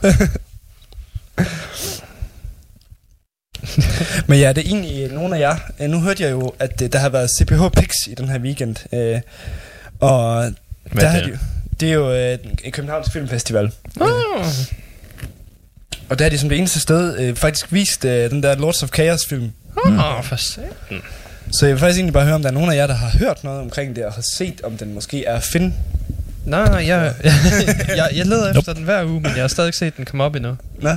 Men 4.28 4.40
ja, 4.40 4.54
det 4.54 4.58
er 4.66 4.68
egentlig 4.68 5.12
nogle 5.12 5.36
af 5.36 5.40
jer. 5.40 5.56
Øh, 5.80 5.90
Nu 5.90 6.00
hørte 6.02 6.24
jeg 6.24 6.32
jo, 6.32 6.54
at 6.60 6.82
øh, 6.82 6.90
der 6.94 7.00
har 7.00 7.10
været 7.10 7.30
CPH 7.40 7.62
Pix 7.78 7.90
i 8.08 8.14
den 8.16 8.30
her 8.30 8.40
weekend. 8.40 8.76
Øh, 8.94 9.22
og 10.00 10.54
Hvad 10.92 11.02
der 11.02 11.08
er 11.08 11.12
har 11.12 11.20
det? 11.20 11.26
de, 11.28 11.32
jo- 11.32 11.38
det 11.80 11.90
er 11.90 11.94
jo 11.94 12.14
øh, 12.14 12.38
en 12.64 12.72
Københavns 12.72 13.10
Filmfestival. 13.12 13.72
Oh. 14.00 14.46
Og 16.10 16.20
der 16.20 16.26
har 16.26 16.30
de 16.30 16.38
som 16.38 16.50
det 16.50 16.58
eneste 16.58 16.80
sted 16.80 17.20
øh, 17.20 17.36
faktisk 17.36 17.72
vist 17.74 18.06
øh, 18.06 18.30
den 18.30 18.44
der 18.44 18.56
Lords 18.56 18.84
of 18.84 18.90
Chaos 18.96 19.26
film. 19.26 19.52
Åh, 19.86 20.18
oh, 20.18 20.24
for 20.24 20.36
satan. 20.36 21.02
Så 21.52 21.66
jeg 21.66 21.74
vil 21.76 21.80
faktisk 21.80 21.98
egentlig 21.98 22.14
bare 22.14 22.26
høre, 22.26 22.36
om 22.36 22.42
der 22.42 22.50
er 22.50 22.54
nogen 22.54 22.72
af 22.72 22.76
jer, 22.76 22.88
der 22.88 22.94
har 22.94 23.18
hørt 23.20 23.44
noget 23.44 23.62
omkring 23.62 23.96
det, 23.96 24.06
og 24.06 24.14
har 24.14 24.24
set, 24.34 24.62
om 24.64 24.78
den 24.78 24.94
måske 24.94 25.26
er 25.26 25.40
Finn. 25.40 25.74
Nej, 26.46 26.66
nej, 26.70 26.88
jeg, 26.88 27.14
jeg, 27.98 28.10
jeg 28.16 28.26
leder 28.26 28.54
efter 28.60 28.74
den 28.74 28.84
hver 28.84 29.04
uge, 29.06 29.22
men 29.22 29.32
jeg 29.36 29.44
har 29.44 29.48
stadig 29.48 29.68
ikke 29.68 29.78
set 29.78 29.98
den 29.98 30.06
komme 30.06 30.24
op 30.24 30.36
endnu. 30.36 30.56
Nå? 30.82 30.90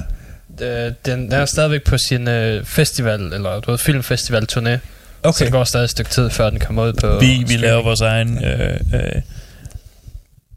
Øh, 0.62 0.92
Den, 1.06 1.20
den 1.22 1.32
er 1.32 1.44
stadigvæk 1.44 1.84
på 1.84 1.98
sin 1.98 2.28
øh, 2.28 2.64
festival, 2.64 3.20
eller 3.20 3.60
du 3.60 3.70
ved, 3.70 3.78
filmfestival-turné. 3.78 4.78
Okay. 5.22 5.38
Så 5.38 5.44
det 5.44 5.52
går 5.52 5.64
stadig 5.64 5.84
et 5.84 5.90
stykke 5.90 6.10
tid, 6.10 6.30
før 6.30 6.50
den 6.50 6.58
kommer 6.58 6.84
ud 6.86 6.92
på... 6.92 7.18
Vi, 7.18 7.44
vi 7.48 7.56
laver 7.56 7.82
vores 7.82 8.00
egen... 8.00 8.44
Øh, 8.44 8.80
øh, 8.94 9.22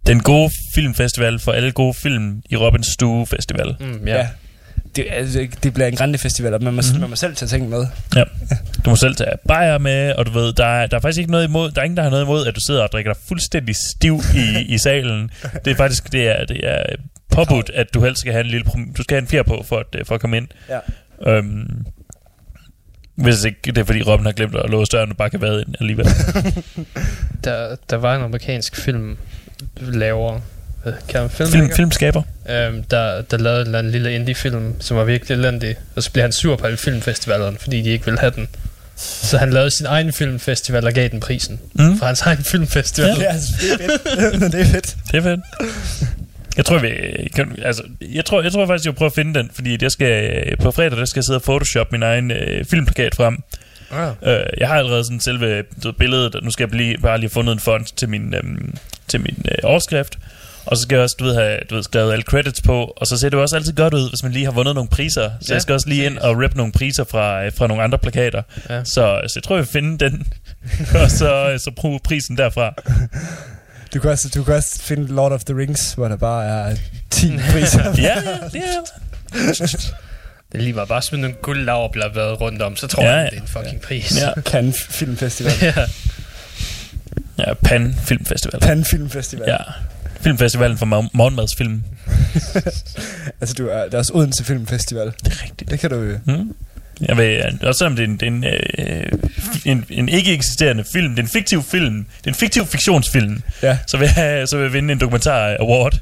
den 0.07 0.23
gode 0.23 0.51
filmfestival 0.75 1.39
for 1.39 1.51
alle 1.51 1.71
gode 1.71 1.93
film 1.93 2.41
i 2.49 2.55
Robins 2.55 2.87
Stue 2.87 3.27
Festival. 3.27 3.75
Mm, 3.79 4.07
ja. 4.07 4.17
Ja. 4.17 4.27
Det, 4.95 5.05
altså, 5.09 5.47
det 5.63 5.73
bliver 5.73 5.87
en 5.87 5.95
grande 5.95 6.17
festival, 6.17 6.53
og 6.53 6.63
man 6.63 6.73
må, 6.73 6.81
Mhm. 6.81 6.87
mm-hmm. 6.87 7.01
man 7.01 7.09
må 7.09 7.15
selv 7.15 7.35
tage 7.35 7.49
ting 7.49 7.69
med. 7.69 7.85
Du 8.85 8.89
må 8.89 8.95
selv 8.95 9.15
tage 9.15 9.31
bajer 9.47 9.77
med, 9.77 10.13
og 10.13 10.25
du 10.25 10.31
ved, 10.31 10.53
der 10.53 10.65
er, 10.65 10.87
der 10.87 10.97
er 10.97 11.01
faktisk 11.01 11.19
ikke 11.19 11.31
noget 11.31 11.47
imod, 11.47 11.71
der 11.71 11.81
er 11.81 11.85
ingen, 11.85 11.97
der 11.97 12.03
har 12.03 12.09
noget 12.09 12.23
imod, 12.23 12.47
at 12.47 12.55
du 12.55 12.59
sidder 12.67 12.83
og 12.83 12.89
drikker 12.91 13.13
dig 13.13 13.21
fuldstændig 13.27 13.75
stiv 13.75 14.21
i, 14.35 14.61
i 14.61 14.77
salen. 14.77 15.31
Det 15.65 15.71
er 15.71 15.75
faktisk, 15.75 16.11
det 16.11 16.27
er, 16.39 16.45
det 16.45 16.59
er 16.63 16.83
påbudt, 17.31 17.71
at 17.73 17.93
du 17.93 18.03
helst 18.03 18.19
skal 18.19 18.31
have 18.33 18.43
en 18.43 18.49
lille, 18.51 18.65
du 18.97 19.03
skal 19.03 19.15
have 19.15 19.21
en 19.21 19.27
fjer 19.27 19.43
på, 19.43 19.63
for 19.67 19.77
at, 19.77 19.85
øh, 19.95 20.05
for 20.05 20.15
at 20.15 20.21
komme 20.21 20.37
ind. 20.37 20.47
Ja. 20.69 20.79
Øhm, 21.31 21.85
hvis 23.15 23.43
ikke 23.43 23.59
det 23.65 23.77
er, 23.77 23.83
fordi 23.83 24.01
Robin 24.01 24.25
har 24.25 24.33
glemt 24.33 24.55
at 24.55 24.69
låse 24.69 24.91
døren, 24.91 25.09
og 25.11 25.17
bare 25.17 25.29
kan 25.29 25.41
være 25.41 25.59
ind 25.61 25.75
alligevel. 25.79 26.05
Der, 27.43 27.75
der 27.89 27.95
var 27.97 28.15
en 28.15 28.21
amerikansk 28.21 28.75
film 28.75 29.17
laver 29.81 30.39
hvad 30.83 30.93
kan 31.09 31.21
man 31.21 31.29
film, 31.29 31.49
Film, 31.51 31.71
filmskaber. 31.75 32.21
øhm, 32.49 32.83
der, 32.83 33.21
der 33.21 33.37
lavede 33.37 33.61
en 33.61 33.65
eller 33.67 33.79
anden 33.79 33.91
lille 33.91 34.15
indie-film, 34.15 34.81
som 34.81 34.97
var 34.97 35.03
virkelig 35.03 35.35
elendig. 35.37 35.75
Og 35.95 36.03
så 36.03 36.11
blev 36.11 36.21
han 36.21 36.31
sur 36.31 36.55
på 36.55 36.65
alle 36.65 36.77
filmfestivalerne, 36.77 37.57
fordi 37.57 37.81
de 37.81 37.89
ikke 37.89 38.05
ville 38.05 38.19
have 38.19 38.31
den. 38.35 38.47
Så 38.95 39.37
han 39.37 39.49
lavede 39.53 39.71
sin 39.71 39.85
egen 39.85 40.13
filmfestival 40.13 40.85
og 40.87 40.93
gav 40.93 41.07
den 41.07 41.19
prisen. 41.19 41.59
Mm, 41.73 41.99
Fra 41.99 42.05
hans 42.05 42.21
egen 42.21 42.43
filmfestival. 42.43 43.15
Ja, 43.19 43.25
altså, 43.31 43.47
det 43.61 43.71
er 43.71 43.89
fedt. 43.89 44.51
det 44.53 44.61
er 44.61 44.65
fedt. 44.65 44.95
det 45.11 45.17
er 45.17 45.21
fedt. 45.21 45.39
Jeg 46.57 46.65
tror, 46.65 46.79
vi 46.79 46.89
kan, 47.35 47.55
altså, 47.63 47.83
jeg 48.01 48.25
tror, 48.25 48.41
jeg 48.41 48.51
tror 48.51 48.67
faktisk, 48.67 48.85
jeg 48.85 48.91
vil 48.93 48.97
prøve 48.97 49.05
at 49.07 49.13
finde 49.15 49.39
den, 49.39 49.49
fordi 49.53 49.77
jeg 49.81 49.91
skal, 49.91 50.43
på 50.61 50.71
fredag, 50.71 50.97
der 50.97 51.05
skal 51.05 51.19
jeg 51.19 51.23
sidde 51.25 51.37
og 51.37 51.41
photoshop 51.43 51.91
min 51.91 52.03
egen 52.03 52.31
øh, 52.31 52.65
filmplakat 52.65 53.15
frem. 53.15 53.43
Ah. 53.91 54.11
Øh, 54.23 54.39
jeg 54.57 54.67
har 54.67 54.75
allerede 54.75 55.03
sådan 55.03 55.19
selve 55.19 55.63
billedet, 55.99 56.35
og 56.35 56.43
nu 56.43 56.51
skal 56.51 56.67
jeg 56.71 56.75
lige, 56.77 56.97
bare 56.97 57.17
lige 57.17 57.27
have 57.29 57.33
fundet 57.33 57.53
en 57.53 57.59
font 57.59 57.97
til 57.97 58.09
min, 58.09 58.33
øhm, 58.33 58.73
til 59.07 59.21
min 59.21 59.45
øh, 59.51 59.57
overskrift. 59.63 60.17
Og 60.69 60.77
så 60.77 60.83
skal 60.83 60.95
jeg 60.95 61.03
også, 61.03 61.15
du 61.19 61.23
ved, 61.23 61.35
have 61.35 61.57
du 61.69 61.75
ved, 61.75 61.83
skrevet 61.83 62.11
alle 62.11 62.23
credits 62.23 62.61
på, 62.61 62.93
og 62.97 63.07
så 63.07 63.17
ser 63.17 63.29
det 63.29 63.37
jo 63.37 63.41
også 63.41 63.55
altid 63.55 63.73
godt 63.73 63.93
ud, 63.93 64.09
hvis 64.09 64.23
man 64.23 64.31
lige 64.31 64.45
har 64.45 64.51
vundet 64.51 64.75
nogle 64.75 64.89
priser. 64.89 65.29
Så 65.41 65.45
Ja, 65.49 65.53
jeg 65.53 65.61
skal 65.61 65.73
også 65.73 65.89
lige 65.89 66.05
ind 66.05 66.17
og 66.17 66.37
rip 66.37 66.55
nogle 66.55 66.71
priser 66.71 67.03
fra, 67.03 67.45
øh, 67.45 67.51
fra 67.57 67.67
nogle 67.67 67.83
andre 67.83 67.97
plakater. 67.97 68.41
Ja. 68.69 68.83
Så, 68.83 69.21
så 69.27 69.33
jeg 69.35 69.43
tror, 69.43 69.55
jeg 69.55 69.59
vil 69.59 69.71
finde 69.71 70.05
den, 70.05 70.27
og 71.03 71.11
så, 71.11 71.49
øh, 71.53 71.59
så 71.59 71.71
bruge 71.75 71.99
prisen 72.03 72.37
derfra. 72.37 72.73
Du 73.93 73.99
kan, 73.99 74.11
også, 74.11 74.29
du 74.29 74.43
kan 74.43 74.53
også 74.53 74.81
finde 74.81 75.07
Lord 75.07 75.31
of 75.31 75.43
the 75.43 75.57
Rings, 75.57 75.93
hvor 75.93 76.07
der 76.07 76.17
bare 76.17 76.45
er 76.45 76.75
10 77.09 77.37
priser. 77.51 77.93
Ja, 77.97 78.03
ja, 78.03 78.13
det 78.51 78.63
er 79.49 79.91
Det 80.51 80.61
lige 80.61 80.73
bare, 80.73 80.87
bare 80.87 81.01
smide 81.01 81.21
nogle 81.21 81.35
guldlaverblader 81.41 82.33
rundt 82.33 82.61
om, 82.61 82.75
så 82.75 82.87
tror 82.87 83.03
ja. 83.03 83.09
jeg, 83.11 83.29
det 83.31 83.37
er 83.37 83.41
en 83.41 83.47
fucking 83.47 83.81
pris. 83.81 84.21
Ja, 84.21 84.41
Cannes 84.51 84.83
Filmfestival. 84.89 85.53
ja. 85.61 85.73
ja 87.37 87.53
Pan 87.53 87.95
Filmfestival. 88.03 88.59
Pan 88.59 88.85
Filmfestival. 88.85 89.49
Ja. 89.49 89.57
Filmfestivalen 90.21 90.77
for 90.77 90.85
morgen- 90.85 91.09
morgenmadsfilm. 91.13 91.83
Altså, 93.41 93.55
du 93.57 93.67
er, 93.67 93.77
der 93.89 93.93
er 93.93 93.97
også 93.97 94.13
Odense 94.13 94.43
Filmfestival. 94.43 95.05
Det 95.05 95.33
er 95.33 95.43
rigtigt. 95.43 95.71
Det 95.71 95.79
kan 95.79 95.89
du 95.89 95.95
jo. 95.95 96.17
Hmm. 96.25 96.55
Jeg 97.01 97.17
ved, 97.17 97.43
også 97.63 97.77
selvom 97.77 97.95
det 97.95 98.03
er 98.03 98.07
en, 98.07 98.19
det 98.19 98.27
er 98.27 98.31
en, 98.31 98.43
øh, 98.43 99.19
en, 99.65 99.85
en 99.89 100.09
ikke 100.09 100.33
eksisterende 100.33 100.83
film, 100.93 101.09
det 101.09 101.19
er 101.19 101.23
en 101.23 101.29
fiktiv 101.29 101.63
film, 101.63 101.95
det 102.17 102.25
er 102.25 102.29
en 102.31 102.35
fiktiv 102.35 102.65
fiktionsfilm, 102.65 103.41
Ja. 103.63 103.77
så 103.87 103.97
vil 103.97 104.09
jeg, 104.15 104.47
så 104.47 104.57
vil 104.57 104.63
jeg 104.63 104.73
vinde 104.73 104.91
en 104.93 104.99
dokumentar 104.99 105.55
award. 105.59 105.99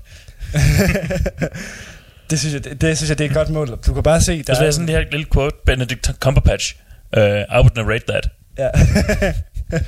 Det 2.29 2.39
synes, 2.39 2.53
jeg, 2.53 2.63
det, 2.63 2.81
det 2.81 2.97
synes 2.97 3.09
jeg, 3.09 3.17
det 3.17 3.25
er 3.25 3.29
et 3.29 3.35
godt 3.35 3.49
mål. 3.49 3.67
Du 3.87 3.93
kan 3.93 4.03
bare 4.03 4.21
se, 4.21 4.43
der 4.43 4.53
så 4.55 4.63
jeg 4.63 4.73
sådan 4.73 4.87
det 4.87 4.95
her 4.95 5.03
lille 5.11 5.25
quote, 5.33 5.55
Benedict 5.65 6.11
Cumberbatch, 6.19 6.75
uh, 7.17 7.23
I 7.23 7.45
would 7.53 7.75
narrate 7.75 8.05
that. 8.07 8.27
Ja. 8.57 8.69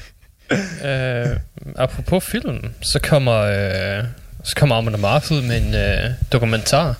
Øh, 0.52 1.38
apropos 1.76 2.24
film, 2.24 2.66
så 2.82 3.00
kommer, 3.00 3.36
øh, 3.36 4.04
så 4.44 4.56
kommer 4.56 4.76
Armand 4.76 4.96
Amarth 4.96 5.32
ud 5.32 5.42
med 5.42 5.62
en 5.62 5.74
øh, 5.76 6.12
dokumentar. 6.32 6.96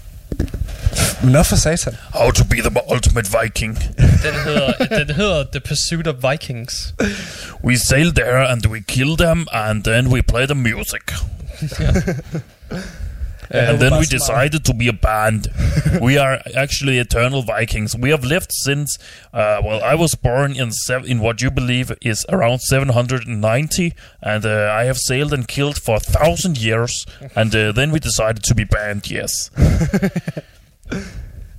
Men 1.24 1.32
nå 1.32 1.44
for 1.44 1.56
satan. 1.56 1.96
How 2.14 2.32
to 2.32 2.44
be 2.44 2.56
the 2.56 2.72
ultimate 2.94 3.30
viking. 3.44 3.76
Den 3.98 4.34
hedder, 4.46 4.74
den 5.06 5.16
hedder 5.16 5.46
The 5.52 5.60
Pursuit 5.60 6.08
of 6.08 6.16
Vikings. 6.32 6.94
We 7.64 7.78
sail 7.78 8.16
there 8.16 8.48
and 8.48 8.66
we 8.66 8.80
kill 8.88 9.18
them 9.18 9.48
and 9.52 9.84
then 9.84 10.08
we 10.08 10.22
play 10.22 10.46
the 10.46 10.56
music. 10.56 11.02
Ja, 11.80 11.94
and 13.50 13.80
then 13.80 13.98
we 13.98 14.06
decided 14.06 14.64
to 14.66 14.74
be 14.74 14.88
a 14.88 14.94
band. 14.94 15.48
we 16.02 16.18
are 16.18 16.42
actually 16.56 17.00
eternal 17.00 17.42
Vikings. 17.42 17.96
We 17.98 18.12
have 18.12 18.24
lived 18.24 18.52
since, 18.52 18.98
uh, 19.34 19.62
well, 19.64 19.84
I 19.84 19.96
was 19.96 20.16
born 20.16 20.56
in 20.56 20.72
sev- 20.72 21.06
in 21.06 21.20
what 21.20 21.42
you 21.42 21.50
believe 21.52 21.92
is 22.02 22.26
around 22.30 22.60
790, 22.62 23.94
and 24.22 24.46
uh, 24.46 24.72
I 24.72 24.84
have 24.86 24.98
sailed 24.98 25.34
and 25.34 25.48
killed 25.48 25.82
for 25.82 25.96
a 25.96 26.00
thousand 26.00 26.58
years, 26.58 27.06
and 27.36 27.56
uh, 27.56 27.72
then 27.72 27.92
we 27.92 28.00
decided 28.00 28.44
to 28.44 28.56
be 28.56 28.64
band. 28.64 29.10
Yes, 29.10 29.52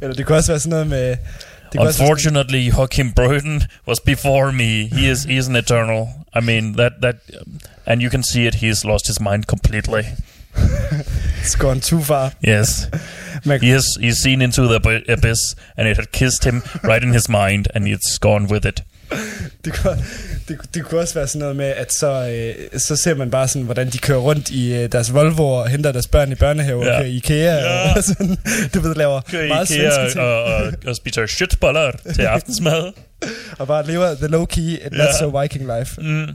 Eller 0.02 0.14
det 0.14 0.26
kunne 0.26 0.38
også 0.38 0.52
være 0.52 0.60
sådan 0.60 0.70
noget 0.70 0.86
med... 0.86 1.08
Det 1.10 1.78
kunne 1.78 1.88
også 1.88 2.04
være 2.04 2.18
sådan, 2.18 2.36
unfortunately, 2.36 2.76
Joachim 2.76 3.12
Burton 3.12 3.62
was 3.88 4.00
before 4.00 4.52
me. 4.52 4.88
He 4.96 5.10
is 5.10 5.24
he 5.24 5.36
is 5.36 5.48
an 5.48 5.56
eternal. 5.56 6.06
I 6.36 6.40
mean 6.40 6.74
that 6.74 6.92
that, 7.02 7.16
um, 7.40 7.60
and 7.86 8.02
you 8.02 8.10
can 8.10 8.22
see 8.22 8.46
it. 8.46 8.54
He 8.54 8.66
has 8.66 8.84
lost 8.84 9.06
his 9.06 9.20
mind 9.20 9.44
completely. 9.44 10.02
it's 11.40 11.56
gone 11.58 11.80
too 11.80 12.00
far. 12.02 12.32
Yes. 12.48 12.88
Has 13.44 13.84
he's 14.00 14.22
seen 14.22 14.42
into 14.42 14.62
the 14.66 14.74
ab- 14.76 15.04
abyss, 15.08 15.38
and 15.76 15.88
it 15.88 15.96
had 15.96 16.06
kissed 16.12 16.44
him 16.44 16.62
right 16.84 17.02
in 17.02 17.12
his 17.12 17.28
mind, 17.28 17.66
and 17.74 17.86
it's 17.86 18.18
gone 18.20 18.46
with 18.52 18.66
it. 18.66 18.82
det, 19.64 19.72
kunne, 19.72 19.96
det, 20.48 20.58
det 20.74 20.84
kunne 20.84 21.00
også 21.00 21.14
være 21.14 21.26
sådan 21.26 21.38
noget 21.38 21.56
med, 21.56 21.66
at 21.66 21.92
så, 21.92 22.28
øh, 22.28 22.80
så 22.80 22.96
ser 22.96 23.14
man 23.14 23.30
bare 23.30 23.48
sådan, 23.48 23.62
hvordan 23.62 23.90
de 23.90 23.98
kører 23.98 24.18
rundt 24.18 24.50
i 24.50 24.74
øh, 24.74 24.92
deres 24.92 25.14
Volvo 25.14 25.48
og 25.50 25.68
henter 25.68 25.92
deres 25.92 26.06
børn 26.06 26.32
i 26.32 26.34
børnehave 26.34 26.84
Ja. 26.84 26.90
og 26.92 26.96
kører 26.98 27.08
i 27.08 27.16
IKEA 27.16 27.54
Ja. 27.54 27.96
og 27.96 28.04
sådan, 28.08 28.38
du 28.74 28.80
ved, 28.80 28.94
laver 28.94 29.20
Kører 29.20 29.48
meget 29.48 29.70
IKEA 29.70 29.90
svenske 29.90 30.10
ting. 30.10 30.20
og, 30.20 30.44
og, 30.44 30.72
og 30.86 30.96
spiser 30.96 31.26
shitboller 31.26 31.92
til 32.14 32.22
aftensmad. 32.22 32.92
Og 33.58 33.66
bare 33.66 33.86
lever 33.86 34.14
the 34.14 34.26
low-key 34.26 34.84
and 34.84 34.94
Ja. 34.94 35.04
not 35.04 35.14
so 35.18 35.40
viking 35.40 35.78
life. 35.78 36.00
Mm. 36.00 36.28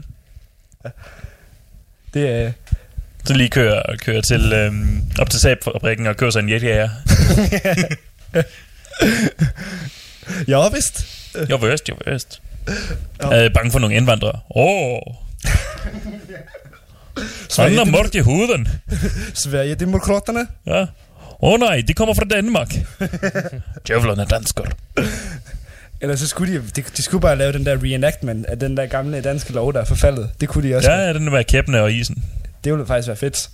Det 2.14 2.30
er... 2.30 2.52
Så 3.26 3.34
lige 3.34 3.48
kører, 3.48 3.82
kører 3.96 4.20
til, 4.20 4.52
øhm, 4.52 5.02
op 5.18 5.30
til 5.30 5.40
Saab-fabrikken 5.40 6.06
og 6.06 6.16
kører 6.16 6.30
sig 6.30 6.40
en 6.40 6.48
jetjager. 6.48 6.88
ja, 10.48 10.68
vist. 10.74 11.06
Jeg 11.48 11.60
var 11.60 11.66
øst, 11.66 11.88
jeg 11.88 11.96
var 12.04 12.12
øst. 12.12 12.42
Jeg 13.20 13.44
er 13.44 13.48
bange 13.54 13.70
for 13.70 13.78
nogle 13.78 13.96
indvandrere. 13.96 14.40
Åh, 14.56 14.92
oh, 14.96 15.00
Sverige, 17.48 17.78
det, 17.78 17.92
mørkt 17.92 18.14
i 18.14 18.18
huden. 18.18 18.68
Sverige, 19.34 19.74
demokraterna. 19.74 20.46
Ja. 20.66 20.80
Åh 20.80 20.86
oh, 21.40 21.60
nej, 21.60 21.82
de 21.88 21.94
kommer 21.94 22.14
fra 22.14 22.24
Danmark. 22.24 22.74
Djævlerne 23.86 24.24
dansker. 24.24 24.64
Eller 26.00 26.16
så 26.16 26.28
skulle 26.28 26.54
de, 26.54 26.62
de, 26.76 26.82
de 26.96 27.02
skulle 27.02 27.22
bare 27.22 27.36
lave 27.36 27.52
den 27.52 27.66
der 27.66 27.82
reenactment 27.82 28.46
af 28.46 28.58
den 28.58 28.76
der 28.76 28.86
gamle 28.86 29.20
danske 29.20 29.52
lov, 29.52 29.72
der 29.72 29.80
er 29.80 29.84
forfaldet. 29.84 30.30
Det 30.40 30.48
kunne 30.48 30.68
de 30.68 30.76
også. 30.76 30.90
Ja, 30.90 31.12
den 31.12 31.26
der 31.26 31.42
kæppende 31.42 31.80
og 31.80 31.92
isen. 31.92 32.24
Det 32.66 32.74
ville 32.74 32.86
faktisk 32.86 33.08
være 33.08 33.16
fedt. 33.16 33.50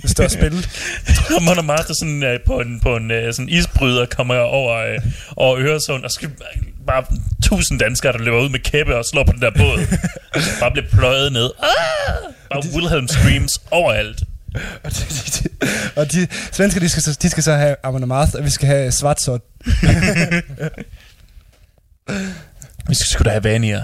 Hvis 0.00 0.14
det 0.14 0.18
var 0.22 0.28
spil. 0.28 0.66
Og 1.36 1.42
Mon 1.42 1.66
Master 1.66 1.94
sådan 1.94 2.22
uh, 2.22 2.40
på 2.46 2.60
en, 2.60 2.80
på 2.80 2.96
en 2.96 3.10
uh, 3.10 3.16
sådan 3.32 3.48
isbryder 3.48 4.06
kommer 4.06 4.34
over, 4.34 4.94
uh, 4.96 5.12
over 5.36 5.58
Øresund, 5.60 6.04
og 6.04 6.10
skal 6.10 6.30
bare 6.86 7.04
tusind 7.42 7.78
danskere, 7.78 8.12
der 8.12 8.18
løber 8.18 8.40
ud 8.40 8.48
med 8.48 8.60
kæppe 8.60 8.96
og 8.96 9.04
slår 9.04 9.24
på 9.24 9.32
den 9.32 9.40
der 9.42 9.50
båd. 9.50 9.78
bare 10.60 10.70
bliver 10.70 10.86
pløjet 10.92 11.32
ned. 11.32 11.50
Ah! 11.62 12.14
Bare 12.50 12.62
Wilhelm 12.74 13.08
screams 13.08 13.52
overalt. 13.70 14.22
Og 14.84 14.90
de, 14.90 14.96
de, 15.00 15.48
de, 15.48 15.68
og 15.96 16.12
de 16.12 16.26
svensker, 16.52 16.80
de 16.80 16.88
skal, 16.88 17.02
så- 17.02 17.18
de 17.22 17.28
skal 17.30 17.42
så 17.42 17.52
have 17.54 17.76
Amon 17.82 18.02
Amarth, 18.02 18.32
og 18.34 18.44
vi 18.44 18.50
skal 18.50 18.68
have 18.68 18.92
Svartsort. 18.92 19.40
Vi 22.88 22.94
skal 22.94 23.06
sgu 23.06 23.24
da 23.24 23.30
have 23.30 23.44
Vania 23.44 23.82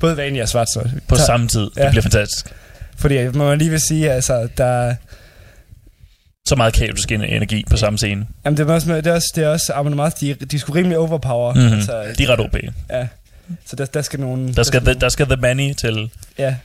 Både 0.00 0.16
Vania 0.16 0.42
og 0.42 0.48
Svartsort. 0.48 0.86
på 1.08 1.16
samme 1.16 1.48
tid. 1.48 1.60
Det 1.60 1.70
Ja. 1.76 1.90
bliver 1.90 2.02
fantastisk. 2.02 2.46
Fordi 2.98 3.28
må 3.28 3.48
man 3.48 3.58
lige 3.58 3.70
vil 3.70 3.80
sige, 3.80 4.10
altså, 4.12 4.48
der, 4.56 4.94
Så 6.46 6.56
meget 6.56 6.74
kaotisk 6.74 7.12
en- 7.12 7.24
energi 7.24 7.64
på 7.70 7.76
samme 7.76 7.98
scene. 7.98 8.26
jamen, 8.44 8.56
det 8.58 8.70
er 8.70 8.74
også, 8.74 8.94
det 8.96 9.06
er 9.06 9.12
også, 9.14 9.32
det 9.36 9.44
er 9.44 9.48
også 9.48 9.72
Amon 9.72 9.98
de, 10.20 10.34
de 10.34 10.56
er 10.56 10.60
sgu 10.60 10.72
rimelig 10.72 10.98
overpower. 10.98 11.54
Mm-hmm. 11.54 11.72
Altså, 11.72 12.14
De 12.18 12.24
er 12.24 12.30
ret 12.30 12.40
OP. 12.40 12.56
Ja. 12.90 13.08
Så 13.66 13.76
der, 13.76 13.86
der 13.86 14.02
skal 14.02 14.20
nogen... 14.20 14.54
Der 14.54 14.62
skal, 14.62 14.80
the, 14.80 14.84
nogen- 14.84 15.00
der 15.00 15.08
skal 15.08 15.26
The 15.26 15.36
Manny 15.36 15.72
til. 15.74 16.10
Ja. 16.38 16.56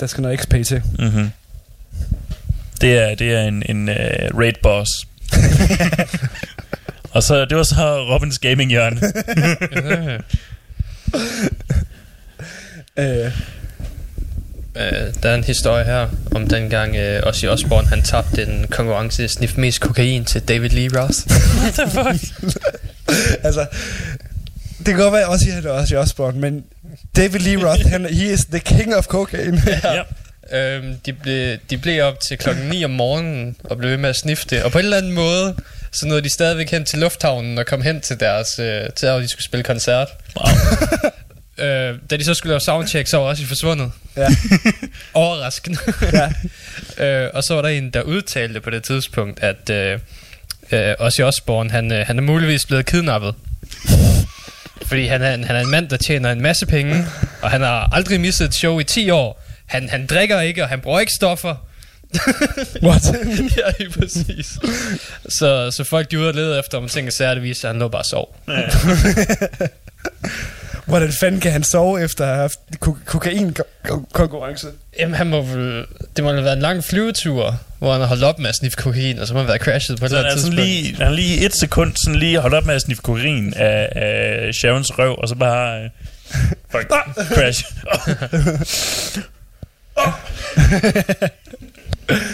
Der 0.00 0.06
skal 0.06 0.22
noget 0.22 0.40
XP 0.40 0.54
til. 0.66 0.82
Mm-hmm. 0.98 1.30
Det 2.80 2.98
er, 2.98 3.14
det 3.14 3.32
er 3.34 3.42
en, 3.42 3.62
en 3.68 3.88
uh, 3.88 3.94
raid 4.38 4.52
boss. 4.62 4.90
og 7.14 7.22
så, 7.22 7.44
det 7.44 7.56
var 7.56 7.62
så 7.62 7.96
Robins 8.14 8.38
gaming 8.38 8.70
hjørne. 8.70 9.00
Øh, 12.96 13.32
Øh, 14.76 15.14
der 15.22 15.30
er 15.30 15.34
en 15.34 15.44
historie 15.44 15.84
her 15.84 16.08
om 16.34 16.48
dengang 16.48 16.96
øh, 16.96 17.22
Ozzy 17.26 17.44
Osbourne 17.44 17.88
han 17.88 18.02
tabte 18.02 18.42
en 18.42 18.66
konkurrence 18.70 19.24
i 19.24 19.28
snif 19.28 19.56
mest 19.56 19.80
kokain 19.80 20.24
til 20.24 20.42
David 20.48 20.70
Lee 20.70 21.00
Roth. 21.00 21.18
What 21.60 21.74
the 21.74 21.90
fuck? 21.90 22.52
altså, 23.46 23.66
det 24.78 24.86
kan 24.86 24.96
godt 24.96 25.12
være, 25.12 25.26
også 25.26 25.44
at 25.56 25.62
det 25.62 25.70
er 25.70 25.74
også 25.74 25.94
i 25.94 25.98
Osborne, 25.98 26.40
men 26.40 26.64
David 27.16 27.40
Lee 27.40 27.70
Roth, 27.70 27.86
han, 27.86 28.04
he 28.04 28.32
is 28.32 28.44
the 28.44 28.60
king 28.60 28.96
of 28.96 29.04
cocaine. 29.04 29.62
ja. 29.84 30.02
Øhm, 30.52 30.94
de, 31.06 31.12
blev, 31.12 31.58
de 31.70 31.78
blev 31.78 32.04
op 32.04 32.20
til 32.20 32.38
klokken 32.38 32.64
9 32.68 32.84
om 32.84 32.90
morgenen 32.90 33.56
og 33.64 33.78
blev 33.78 33.90
ved 33.90 33.96
med 33.96 34.08
at 34.08 34.16
snifte 34.16 34.56
det. 34.56 34.64
Og 34.64 34.72
på 34.72 34.78
en 34.78 34.84
eller 34.84 34.96
anden 34.96 35.12
måde, 35.12 35.56
så 35.92 36.06
nåede 36.06 36.22
de 36.22 36.32
stadigvæk 36.32 36.70
hen 36.70 36.84
til 36.84 36.98
lufthavnen 36.98 37.58
og 37.58 37.66
kom 37.66 37.82
hen 37.82 38.00
til 38.00 38.20
deres, 38.20 38.58
øh, 38.58 38.82
til 38.96 39.10
hvor 39.10 39.18
de 39.18 39.28
skulle 39.28 39.44
spille 39.44 39.64
koncert. 39.64 40.08
Wow. 40.36 40.46
Øh, 41.58 41.94
da 42.10 42.16
de 42.16 42.24
så 42.24 42.34
skulle 42.34 42.50
lave 42.50 42.60
soundcheck, 42.60 43.08
så 43.08 43.16
var 43.16 43.24
også 43.24 43.46
forsvundet. 43.46 43.92
Ja. 44.16 44.28
Overraskende. 45.14 45.78
ja. 46.12 46.32
øh, 47.24 47.30
og 47.34 47.44
så 47.44 47.54
var 47.54 47.62
der 47.62 47.68
en, 47.68 47.90
der 47.90 48.02
udtalte 48.02 48.60
på 48.60 48.70
det 48.70 48.82
tidspunkt, 48.84 49.40
at 49.42 49.70
øh, 49.70 49.98
øh, 50.72 50.94
Ozzy 50.98 51.20
Osbourne, 51.20 51.70
han, 51.70 51.92
øh, 51.92 52.06
han 52.06 52.18
er 52.18 52.22
muligvis 52.22 52.66
blevet 52.66 52.86
kidnappet. 52.86 53.34
Fordi 54.86 55.06
han 55.06 55.22
er, 55.22 55.34
en- 55.34 55.44
han 55.44 55.56
er 55.56 55.60
en 55.60 55.70
mand, 55.70 55.88
der 55.88 55.96
tjener 55.96 56.32
en 56.32 56.42
masse 56.42 56.66
penge, 56.66 57.06
og 57.42 57.50
han 57.50 57.60
har 57.60 57.88
aldrig 57.94 58.20
misset 58.20 58.44
et 58.44 58.54
show 58.54 58.78
i 58.78 58.84
10 58.84 59.10
år. 59.10 59.42
Han, 59.66 59.88
han 59.88 60.06
drikker 60.06 60.40
ikke, 60.40 60.62
og 60.62 60.68
han 60.68 60.80
bruger 60.80 61.00
ikke 61.00 61.12
stoffer. 61.16 61.54
What? 62.86 63.02
ja, 63.56 63.72
lige 63.78 63.90
præcis. 63.90 64.58
Så, 65.28 65.70
så 65.70 65.84
folk 65.84 66.10
de 66.10 66.18
ude 66.18 66.28
og 66.28 66.34
lede 66.34 66.58
efter, 66.58 66.78
om 66.78 66.88
ting 66.88 67.06
er 67.06 67.10
særligt 67.12 67.42
vist, 67.44 67.64
at 67.64 67.70
han 67.70 67.78
lå 67.78 67.88
bare 67.88 68.02
og 68.02 68.06
sov. 68.06 68.36
Hvordan 70.86 71.12
fanden 71.20 71.40
kan 71.40 71.52
han 71.52 71.64
sove 71.64 72.02
efter 72.04 72.24
at 72.24 72.30
have 72.30 72.40
haft 72.40 72.58
ko- 72.80 72.96
kokain-konkurrence? 73.06 74.66
Jamen, 74.98 75.14
han 75.14 75.26
må 75.26 75.42
vel, 75.42 75.84
det 76.16 76.24
må 76.24 76.32
have 76.32 76.44
været 76.44 76.56
en 76.56 76.62
lang 76.62 76.84
flyvetur, 76.84 77.60
hvor 77.78 77.92
han 77.92 78.00
har 78.00 78.08
holdt 78.08 78.24
op 78.24 78.38
med 78.38 78.48
at 78.48 78.54
sniffe 78.54 78.76
kokain, 78.76 79.18
og 79.18 79.26
så 79.26 79.32
må 79.34 79.38
han 79.40 79.48
været 79.48 79.60
crashet 79.60 79.98
på 79.98 80.04
et 80.04 80.10
Så 80.10 80.16
eller 80.16 80.28
han 80.30 80.38
er 80.38 80.42
andet 80.42 80.44
sådan 80.44 80.56
tidspunkt. 80.56 80.82
lige, 80.98 81.04
han 81.04 81.14
lige 81.14 81.46
et 81.46 81.54
sekund 81.56 81.92
sådan 82.04 82.18
lige 82.20 82.38
holdt 82.38 82.54
op 82.54 82.66
med 82.66 82.74
at 82.74 82.80
sniffe 82.82 83.02
kokain 83.02 83.54
af, 83.56 83.88
af 83.96 84.54
Sharons 84.54 84.98
røv, 84.98 85.14
og 85.18 85.28
så 85.28 85.34
bare... 85.34 85.82
Øh, 85.84 85.90
fuck, 86.70 86.88
crash. 87.34 87.64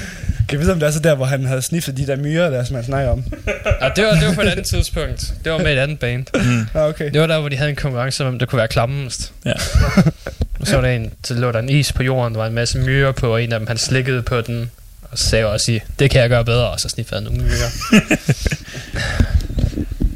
Kan 0.49 0.59
vi 0.59 0.62
vide, 0.62 0.73
om 0.73 0.81
det 0.81 0.87
er 0.87 0.91
så 0.91 0.99
der, 1.01 1.15
hvor 1.15 1.25
han 1.25 1.45
havde 1.47 1.62
sniftet 1.62 1.97
de 1.97 2.07
der 2.07 2.16
myrer, 2.16 2.51
der 2.51 2.65
som 2.65 2.75
han 2.77 2.85
snakker 2.85 3.11
om? 3.11 3.25
Ja, 3.81 3.89
det 3.97 4.05
var, 4.05 4.11
det 4.15 4.27
var 4.29 4.35
på 4.35 4.41
et 4.41 4.49
andet 4.49 4.66
tidspunkt. 4.66 5.35
Det 5.45 5.53
var 5.53 5.59
med 5.59 5.73
et 5.73 5.79
andet 5.79 5.99
band. 5.99 6.27
Ah, 6.75 6.89
okay. 6.89 7.11
Det 7.12 7.20
var 7.20 7.27
der, 7.27 7.39
hvor 7.41 7.49
de 7.49 7.57
havde 7.57 7.70
en 7.70 7.77
konkurrence 7.77 8.25
om, 8.25 8.39
der 8.39 8.47
kunne 8.47 8.57
være 8.59 8.69
klammest. 8.69 9.33
Ja. 9.45 9.53
Og 10.61 10.66
så 10.66 10.75
var 10.75 10.81
der 10.83 10.89
en, 10.89 11.12
så 11.25 11.35
lå 11.35 11.53
der 11.53 11.59
en 11.59 11.69
is 11.69 11.93
på 11.93 12.03
jorden, 12.03 12.33
der 12.35 12.41
var 12.41 12.47
en 12.47 12.55
masse 12.55 12.79
myrer 12.79 13.12
på, 13.12 13.33
og 13.33 13.43
en 13.43 13.53
af 13.53 13.59
dem, 13.61 13.66
han 13.69 13.79
slikkede 13.79 14.23
på 14.23 14.41
den, 14.41 14.70
og 15.03 15.19
så 15.19 15.29
sagde 15.29 15.45
jeg 15.45 15.53
også, 15.53 15.81
det 15.99 16.11
kan 16.11 16.20
jeg 16.20 16.29
gøre 16.29 16.45
bedre, 16.45 16.69
og 16.70 16.81
så 16.81 16.89
sniffede 16.89 17.20
han 17.20 17.23
nogle 17.33 17.39
myrer. 17.43 17.70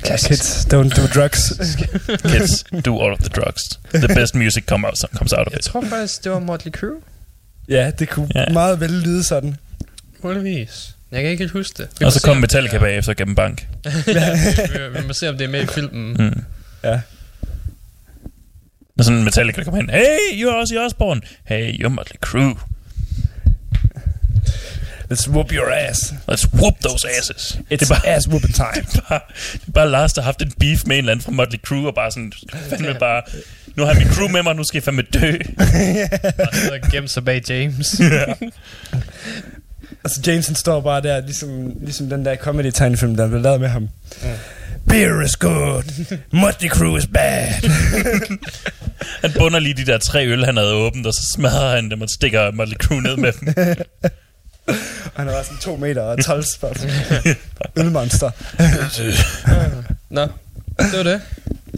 Kids, 0.05 0.67
don't 0.75 0.89
do 0.97 1.07
drugs. 1.21 1.53
Kids, 2.23 2.65
do 2.85 3.01
all 3.03 3.13
of 3.13 3.19
the 3.19 3.29
drugs. 3.29 3.79
The 3.95 4.09
best 4.15 4.35
music 4.35 4.65
come 4.67 4.87
out, 4.87 4.99
comes 5.17 5.33
out 5.33 5.47
of 5.47 5.53
Jeg 5.53 5.59
it. 5.59 5.65
tror 5.65 5.85
faktisk, 5.91 6.25
det 6.25 6.33
var 6.33 6.39
Motley 6.39 6.73
Crue. 6.73 7.01
ja, 7.69 7.91
det 7.99 8.09
kunne 8.09 8.29
Ja. 8.35 8.45
meget 8.53 8.81
vel 8.81 8.91
lyde 8.91 9.25
sådan. 9.25 9.57
Muligvis. 10.23 10.94
Jeg 11.12 11.23
kan 11.23 11.31
ikke 11.31 11.43
helt 11.43 11.53
huske 11.53 11.82
det. 11.82 11.89
Vi 11.99 12.05
Og 12.05 12.12
så 12.12 12.23
kom 12.23 12.31
om 12.31 12.36
Metallica 12.40 12.77
er- 12.77 12.81
bagefter 12.81 13.15
gennem 13.15 13.35
bank. 13.35 13.66
vi, 14.07 15.01
vi 15.01 15.07
må 15.07 15.12
se, 15.12 15.28
om 15.28 15.39
det 15.39 15.44
er 15.44 15.49
med 15.49 15.62
i 15.62 15.66
filmen. 15.66 16.12
Mm. 16.19 16.44
Ja. 16.85 17.01
Når 18.97 19.05
sådan 19.05 19.24
Metallica 19.24 19.62
kommer 19.65 19.81
hen. 19.81 19.90
Hey, 19.90 20.43
you're 20.44 20.55
Ozzy 20.62 20.74
Osbourne. 20.74 21.20
Hey, 21.44 21.73
you're 21.73 21.89
Motley 21.89 22.16
Crue. 22.27 22.55
Let's 25.12 25.28
whoop 25.31 25.53
your 25.53 25.70
ass. 25.73 26.15
Let's 26.31 26.47
whoop 26.55 26.74
those 26.81 27.09
asses. 27.19 27.53
It's 27.61 27.65
det 27.69 27.82
er 27.82 27.86
bare, 27.94 28.07
ass 28.09 28.28
whooping 28.28 28.55
time. 28.55 28.85
det, 28.93 28.97
er 28.99 29.03
bare, 29.09 29.20
det 29.53 29.69
er 29.69 29.73
bare 29.73 29.90
Lars, 29.90 30.12
der 30.12 30.20
har 30.23 30.27
haft 30.27 30.43
en 30.43 30.53
beef 30.61 30.82
med 30.86 30.97
en 30.97 30.99
eller 30.99 31.12
anden 31.12 31.24
fra 31.24 31.32
Motley 31.32 31.59
Crue, 31.61 31.86
og 31.86 31.94
bare 31.94 32.11
sådan, 32.12 32.32
fandme 32.70 32.94
bare, 32.99 33.23
nu 33.77 33.82
har 33.85 33.93
jeg 33.93 33.99
min 34.03 34.12
crew 34.15 34.28
med 34.28 34.43
mig, 34.43 34.55
nu 34.57 34.65
skal 34.65 34.77
jeg 34.78 34.82
fandme 34.85 35.03
dø. 35.03 35.32
Og 36.49 36.55
så 36.55 36.81
gemme 36.93 37.09
sig 37.09 37.24
bag 37.24 37.43
James. 37.51 38.01
Altså 40.05 40.20
Jameson 40.27 40.55
står 40.55 40.81
bare 40.81 41.03
der, 41.03 41.20
ligesom, 41.20 41.73
ligesom 41.81 42.11
den 42.11 42.24
der 42.24 42.37
comedy-tegnefilm, 42.37 43.16
der 43.16 43.29
blev 43.29 43.41
lavet 43.41 43.61
med 43.61 43.69
ham. 43.69 43.89
Beer 44.89 45.24
is 45.24 45.37
good. 45.37 45.83
Motley 46.33 46.70
Crue 46.70 46.99
is 46.99 47.07
bad. 47.07 47.47
Han 49.20 49.33
bunder 49.39 49.59
lige 49.59 49.74
de 49.74 49.87
der 49.87 49.99
tre 49.99 50.27
øl, 50.27 50.45
han 50.45 50.57
havde 50.57 50.73
åbent, 50.74 51.07
og 51.07 51.15
så 51.15 51.20
smadrer 51.35 51.74
han 51.74 51.91
dem 51.91 52.01
og 52.03 52.09
stikker 52.11 52.51
Motley 52.51 52.77
Crue 52.77 53.03
ned 53.03 53.16
med 53.16 53.33
dem. 53.33 53.55
Han 55.15 55.29
er 55.29 55.33
bare 55.33 55.45
sådan 55.45 55.59
to 55.59 55.77
meter 55.77 56.03
og 56.03 56.24
12 56.24 56.45
spot. 56.45 56.87
Ølmonster. 57.77 58.31
Nå, 60.11 60.23
det 60.79 60.97
var 60.97 61.03
det. 61.03 61.20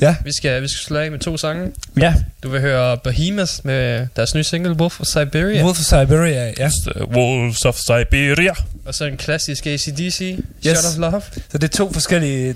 Ja. 0.01 0.17
Vi 0.25 0.33
skal, 0.33 0.63
vi 0.63 0.69
skal 0.69 0.85
slå 0.85 0.99
af 0.99 1.11
med 1.11 1.19
to 1.19 1.37
sange. 1.37 1.73
Ja. 2.01 2.15
Du 2.43 2.49
vil 2.49 2.61
høre 2.61 2.99
Behemoth 2.99 3.53
med 3.65 4.07
deres 4.17 4.35
nye 4.35 4.45
single, 4.45 4.73
Wolf 4.73 5.01
of 5.01 5.07
Siberia. 5.07 5.65
Wolf 5.65 5.79
of 5.79 5.85
Siberia, 5.85 6.53
ja. 6.59 6.71
The 6.93 7.09
Wolves 7.09 7.65
of 7.65 7.77
Siberia. 7.77 8.53
Og 8.87 8.95
så 8.95 9.05
en 9.05 9.17
klassisk 9.17 9.67
ACDC, 9.67 10.21
Yes. 10.67 10.79
Shot 10.79 10.93
of 10.93 10.99
Love. 10.99 11.23
Så 11.51 11.59
det 11.59 11.65
er 11.65 11.77
to 11.77 11.93
forskellige 11.93 12.55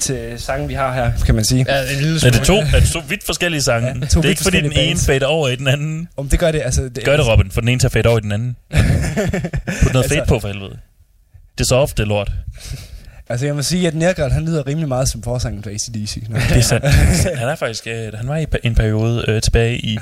til 0.00 0.34
sange, 0.36 0.68
vi 0.68 0.74
har 0.74 0.94
her, 0.94 1.12
kan 1.26 1.34
man 1.34 1.44
sige. 1.44 1.64
Ja, 1.68 1.82
en 1.92 1.98
lille 1.98 2.14
Er 2.14 2.18
smule. 2.18 2.32
det 2.32 2.42
to, 2.42 2.56
er 2.56 2.80
det 2.80 2.88
to 2.92 3.02
vidt 3.08 3.26
forskellige 3.26 3.62
sange? 3.62 3.88
Ja, 4.00 4.06
to 4.06 4.20
det 4.20 4.26
er 4.26 4.30
ikke 4.30 4.42
fordi 4.42 4.60
den 4.60 4.72
ene 4.72 5.00
fader 5.00 5.26
over 5.26 5.48
i 5.48 5.56
den 5.56 5.68
anden. 5.68 6.08
Om 6.16 6.28
det 6.28 6.38
gør 6.38 6.52
det, 6.52 6.62
altså... 6.64 6.82
Det, 6.82 7.04
Gør 7.04 7.16
det, 7.16 7.26
Robin, 7.26 7.50
for 7.50 7.60
den 7.60 7.68
ene 7.68 7.80
at 7.84 7.92
fade 7.92 8.08
over 8.08 8.18
i 8.18 8.22
den 8.22 8.32
anden. 8.32 8.56
Put 8.72 9.92
noget 9.92 10.04
Altså- 10.04 10.08
fade 10.14 10.26
på 10.28 10.40
for 10.40 10.48
helvede. 10.48 10.76
Det 11.58 11.64
er 11.64 11.68
så 11.68 11.74
ofte, 11.76 11.96
det 11.96 12.02
er 12.02 12.08
lort. 12.08 12.32
Altså 13.30 13.46
jeg 13.46 13.54
må 13.54 13.62
sige, 13.62 13.86
at 13.86 13.94
Nergard, 13.94 14.32
han 14.32 14.44
lyder 14.44 14.66
rimelig 14.66 14.88
meget 14.88 15.08
som 15.08 15.22
forsangen 15.22 15.62
for 15.62 15.70
ACDC. 15.70 16.22
Nå. 16.28 16.36
Det 16.48 16.56
er 16.56 16.60
sandt. 16.60 16.86
Han 17.38 17.48
er 17.48 17.56
faktisk, 17.56 17.86
øh, 17.86 18.12
han 18.14 18.28
var 18.28 18.36
i 18.36 18.46
en 18.62 18.74
periode 18.74 19.24
øh, 19.28 19.42
tilbage 19.42 19.78
i, 19.78 19.98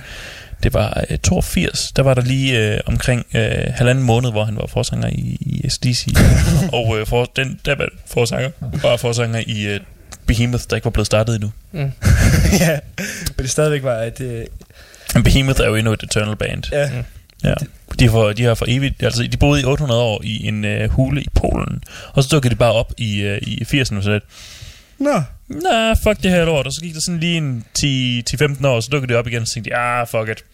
det 0.63 0.75
var 0.75 1.05
øh, 1.11 1.19
82, 1.19 1.93
der 1.93 2.03
var 2.03 2.15
der 2.15 2.23
lige 2.23 2.75
øh, 2.75 2.81
omkring 2.87 3.27
øh, 3.35 3.51
halvanden 3.75 4.05
måned, 4.05 4.31
hvor 4.31 4.45
han 4.45 4.57
var 4.57 4.67
forsanger 4.67 5.09
i, 5.09 5.37
i 5.41 5.69
SDC. 5.69 6.07
og 6.79 6.99
øh, 6.99 7.07
for, 7.07 7.25
den, 7.37 7.61
der 7.65 7.77
var 7.77 7.89
forsanger, 8.07 8.51
var 8.61 8.97
forsanger 8.97 9.43
i 9.47 9.67
øh, 9.67 9.81
Behemoth, 10.27 10.65
der 10.71 10.77
ikke 10.77 10.85
var 10.85 10.91
blevet 10.91 11.07
startet 11.07 11.35
endnu. 11.35 11.51
Mm. 11.73 11.79
ja, 12.61 12.79
men 13.37 13.43
det 13.43 13.51
stadigvæk 13.51 13.83
var 13.83 14.03
et... 14.03 14.21
Øh, 14.21 14.45
Behemoth 15.25 15.61
er 15.61 15.67
jo 15.67 15.75
endnu 15.75 15.93
et 15.93 16.03
Eternal 16.03 16.37
band. 16.37 16.63
ja, 16.73 16.91
Ja. 17.45 17.55
De, 17.99 18.05
har 18.05 18.11
for, 18.11 18.33
de 18.33 18.43
har 18.45 18.55
for 18.55 18.65
evigt, 18.69 19.03
altså 19.03 19.23
de 19.23 19.37
boede 19.37 19.61
i 19.61 19.65
800 19.65 20.01
år 20.03 20.21
i 20.25 20.47
en 20.47 20.65
øh, 20.65 20.91
hule 20.91 21.23
i 21.23 21.27
Polen, 21.35 21.83
og 22.13 22.23
så 22.23 22.29
dukkede 22.33 22.55
de 22.55 22.59
bare 22.59 22.73
op 22.73 22.93
i, 22.99 23.21
øh, 23.21 23.39
i 23.43 23.63
80'erne 23.63 23.97
og 23.97 24.03
sådan 24.03 24.13
lidt. 24.13 24.25
Nå, 24.99 25.23
Nå, 25.49 25.95
fuck 26.03 26.23
det 26.23 26.31
her 26.31 26.45
lort. 26.45 26.67
Og 26.67 26.73
så 26.73 26.81
gik 26.81 26.95
der 26.95 27.01
sådan 27.01 27.21
lige 27.21 27.37
en 27.37 27.65
10 27.75 28.23
10-15 28.31 28.67
år, 28.67 28.81
så 28.81 28.89
dukkede 28.93 29.09
det 29.13 29.19
op 29.19 29.27
igen, 29.27 29.41
og 29.43 29.47
så 29.49 29.55
tænkte 29.55 29.71
jeg, 29.71 29.81
ah, 29.81 30.07
fuck 30.07 30.29
it. 30.29 30.45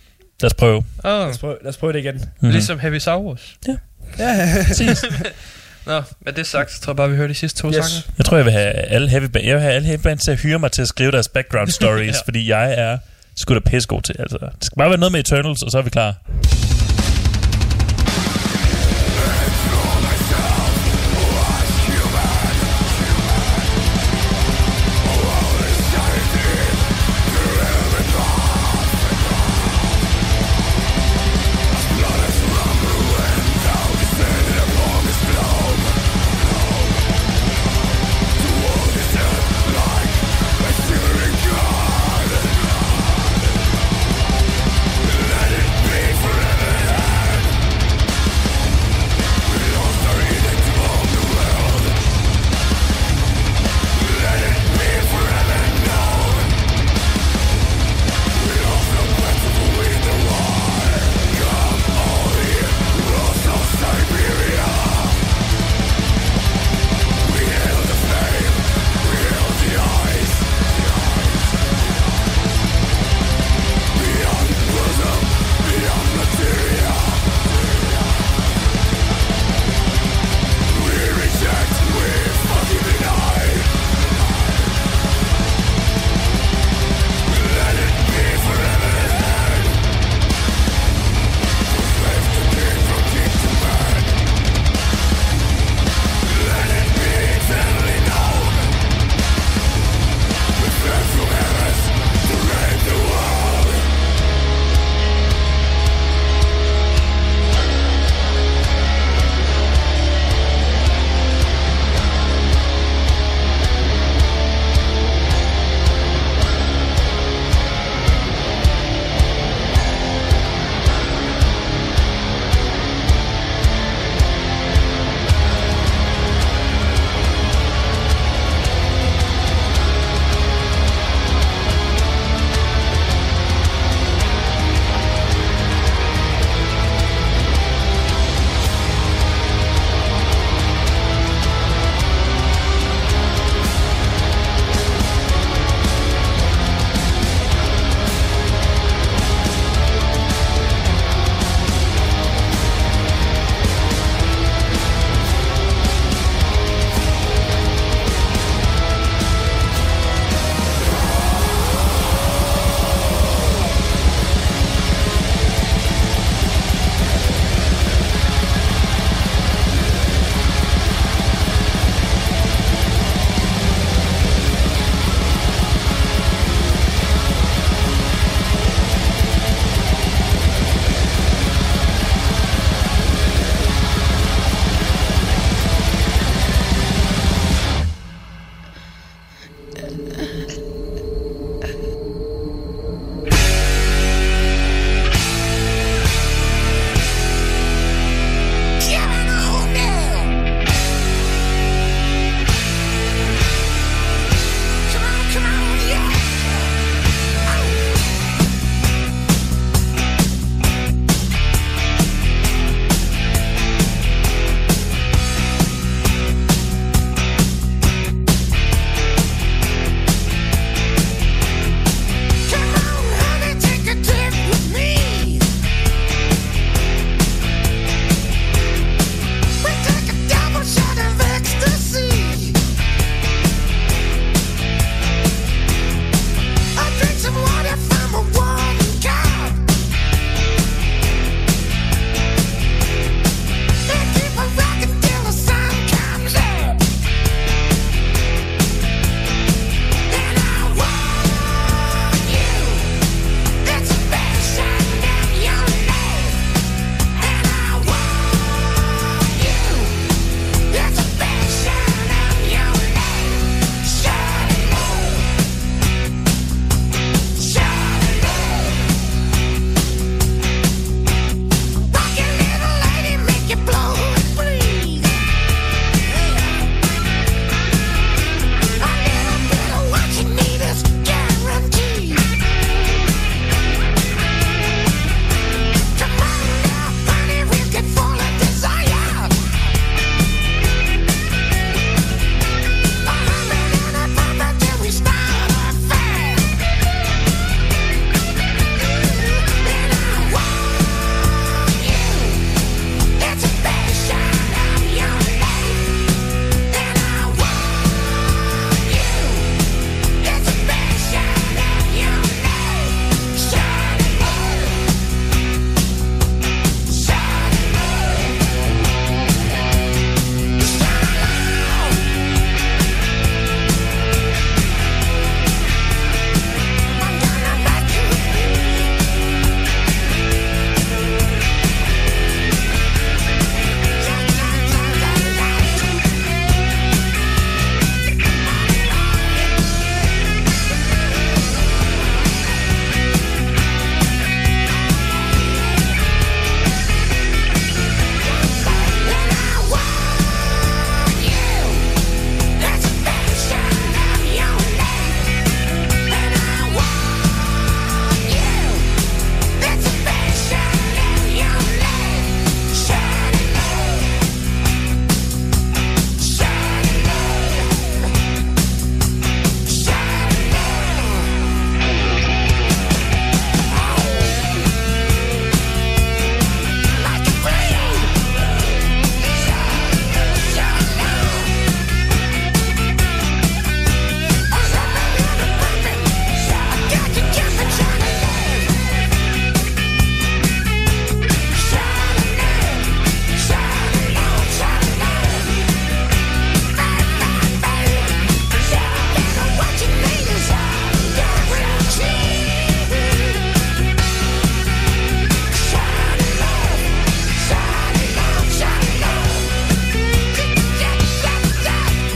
Lad 0.43 0.51
os 0.51 0.55
prøve. 0.55 0.77
Oh, 0.77 0.85
lad 1.05 1.13
os 1.29 1.39
prøve, 1.39 1.57
lad 1.63 1.69
os 1.69 1.77
prøve 1.77 1.93
det 1.93 1.99
igen. 1.99 2.15
Mm-hmm. 2.15 2.51
ligesom 2.51 2.79
Heavy 2.79 2.99
Saurus. 2.99 3.57
Ja, 3.69 3.77
Præcis. 4.67 5.05
Nå, 5.87 6.03
med 6.25 6.33
det 6.33 6.47
sagt, 6.47 6.73
så 6.73 6.81
tror 6.81 6.91
jeg 6.93 6.97
bare, 6.97 7.11
vi 7.11 7.17
hører 7.17 7.29
de 7.29 7.35
sidste 7.35 7.61
to 7.61 7.69
Yes. 7.69 7.75
sange. 7.77 8.07
Jeg 8.19 8.27
tror, 8.27 8.37
jeg 8.37 8.45
vil 8.45 8.53
have 8.53 8.67
alle 8.73 9.09
heavy 9.09 9.25
band, 9.25 9.45
jeg 9.45 9.55
vil 9.55 9.63
have 9.63 9.75
alle 9.75 9.87
heavy 9.87 10.01
bands 10.03 10.25
til 10.25 10.31
at 10.31 10.39
hyre 10.41 10.59
mig 10.59 10.73
til 10.73 10.83
at 10.83 10.89
skrive 10.89 11.11
deres 11.11 11.29
background 11.29 11.71
stories, 11.81 12.15
ja. 12.17 12.21
fordi 12.27 12.49
jeg 12.51 12.75
er 12.79 12.99
sgu 13.37 13.55
da 13.55 13.61
pissegod 13.61 14.03
til. 14.03 14.15
Altså, 14.19 14.39
det 14.59 14.65
skal 14.65 14.77
bare 14.79 14.89
være 14.91 14.99
noget 14.99 15.13
med 15.13 15.21
Eternals, 15.21 15.63
og 15.63 15.71
så 15.71 15.79
er 15.79 15.83
vi 15.83 15.91
klar. 15.91 16.15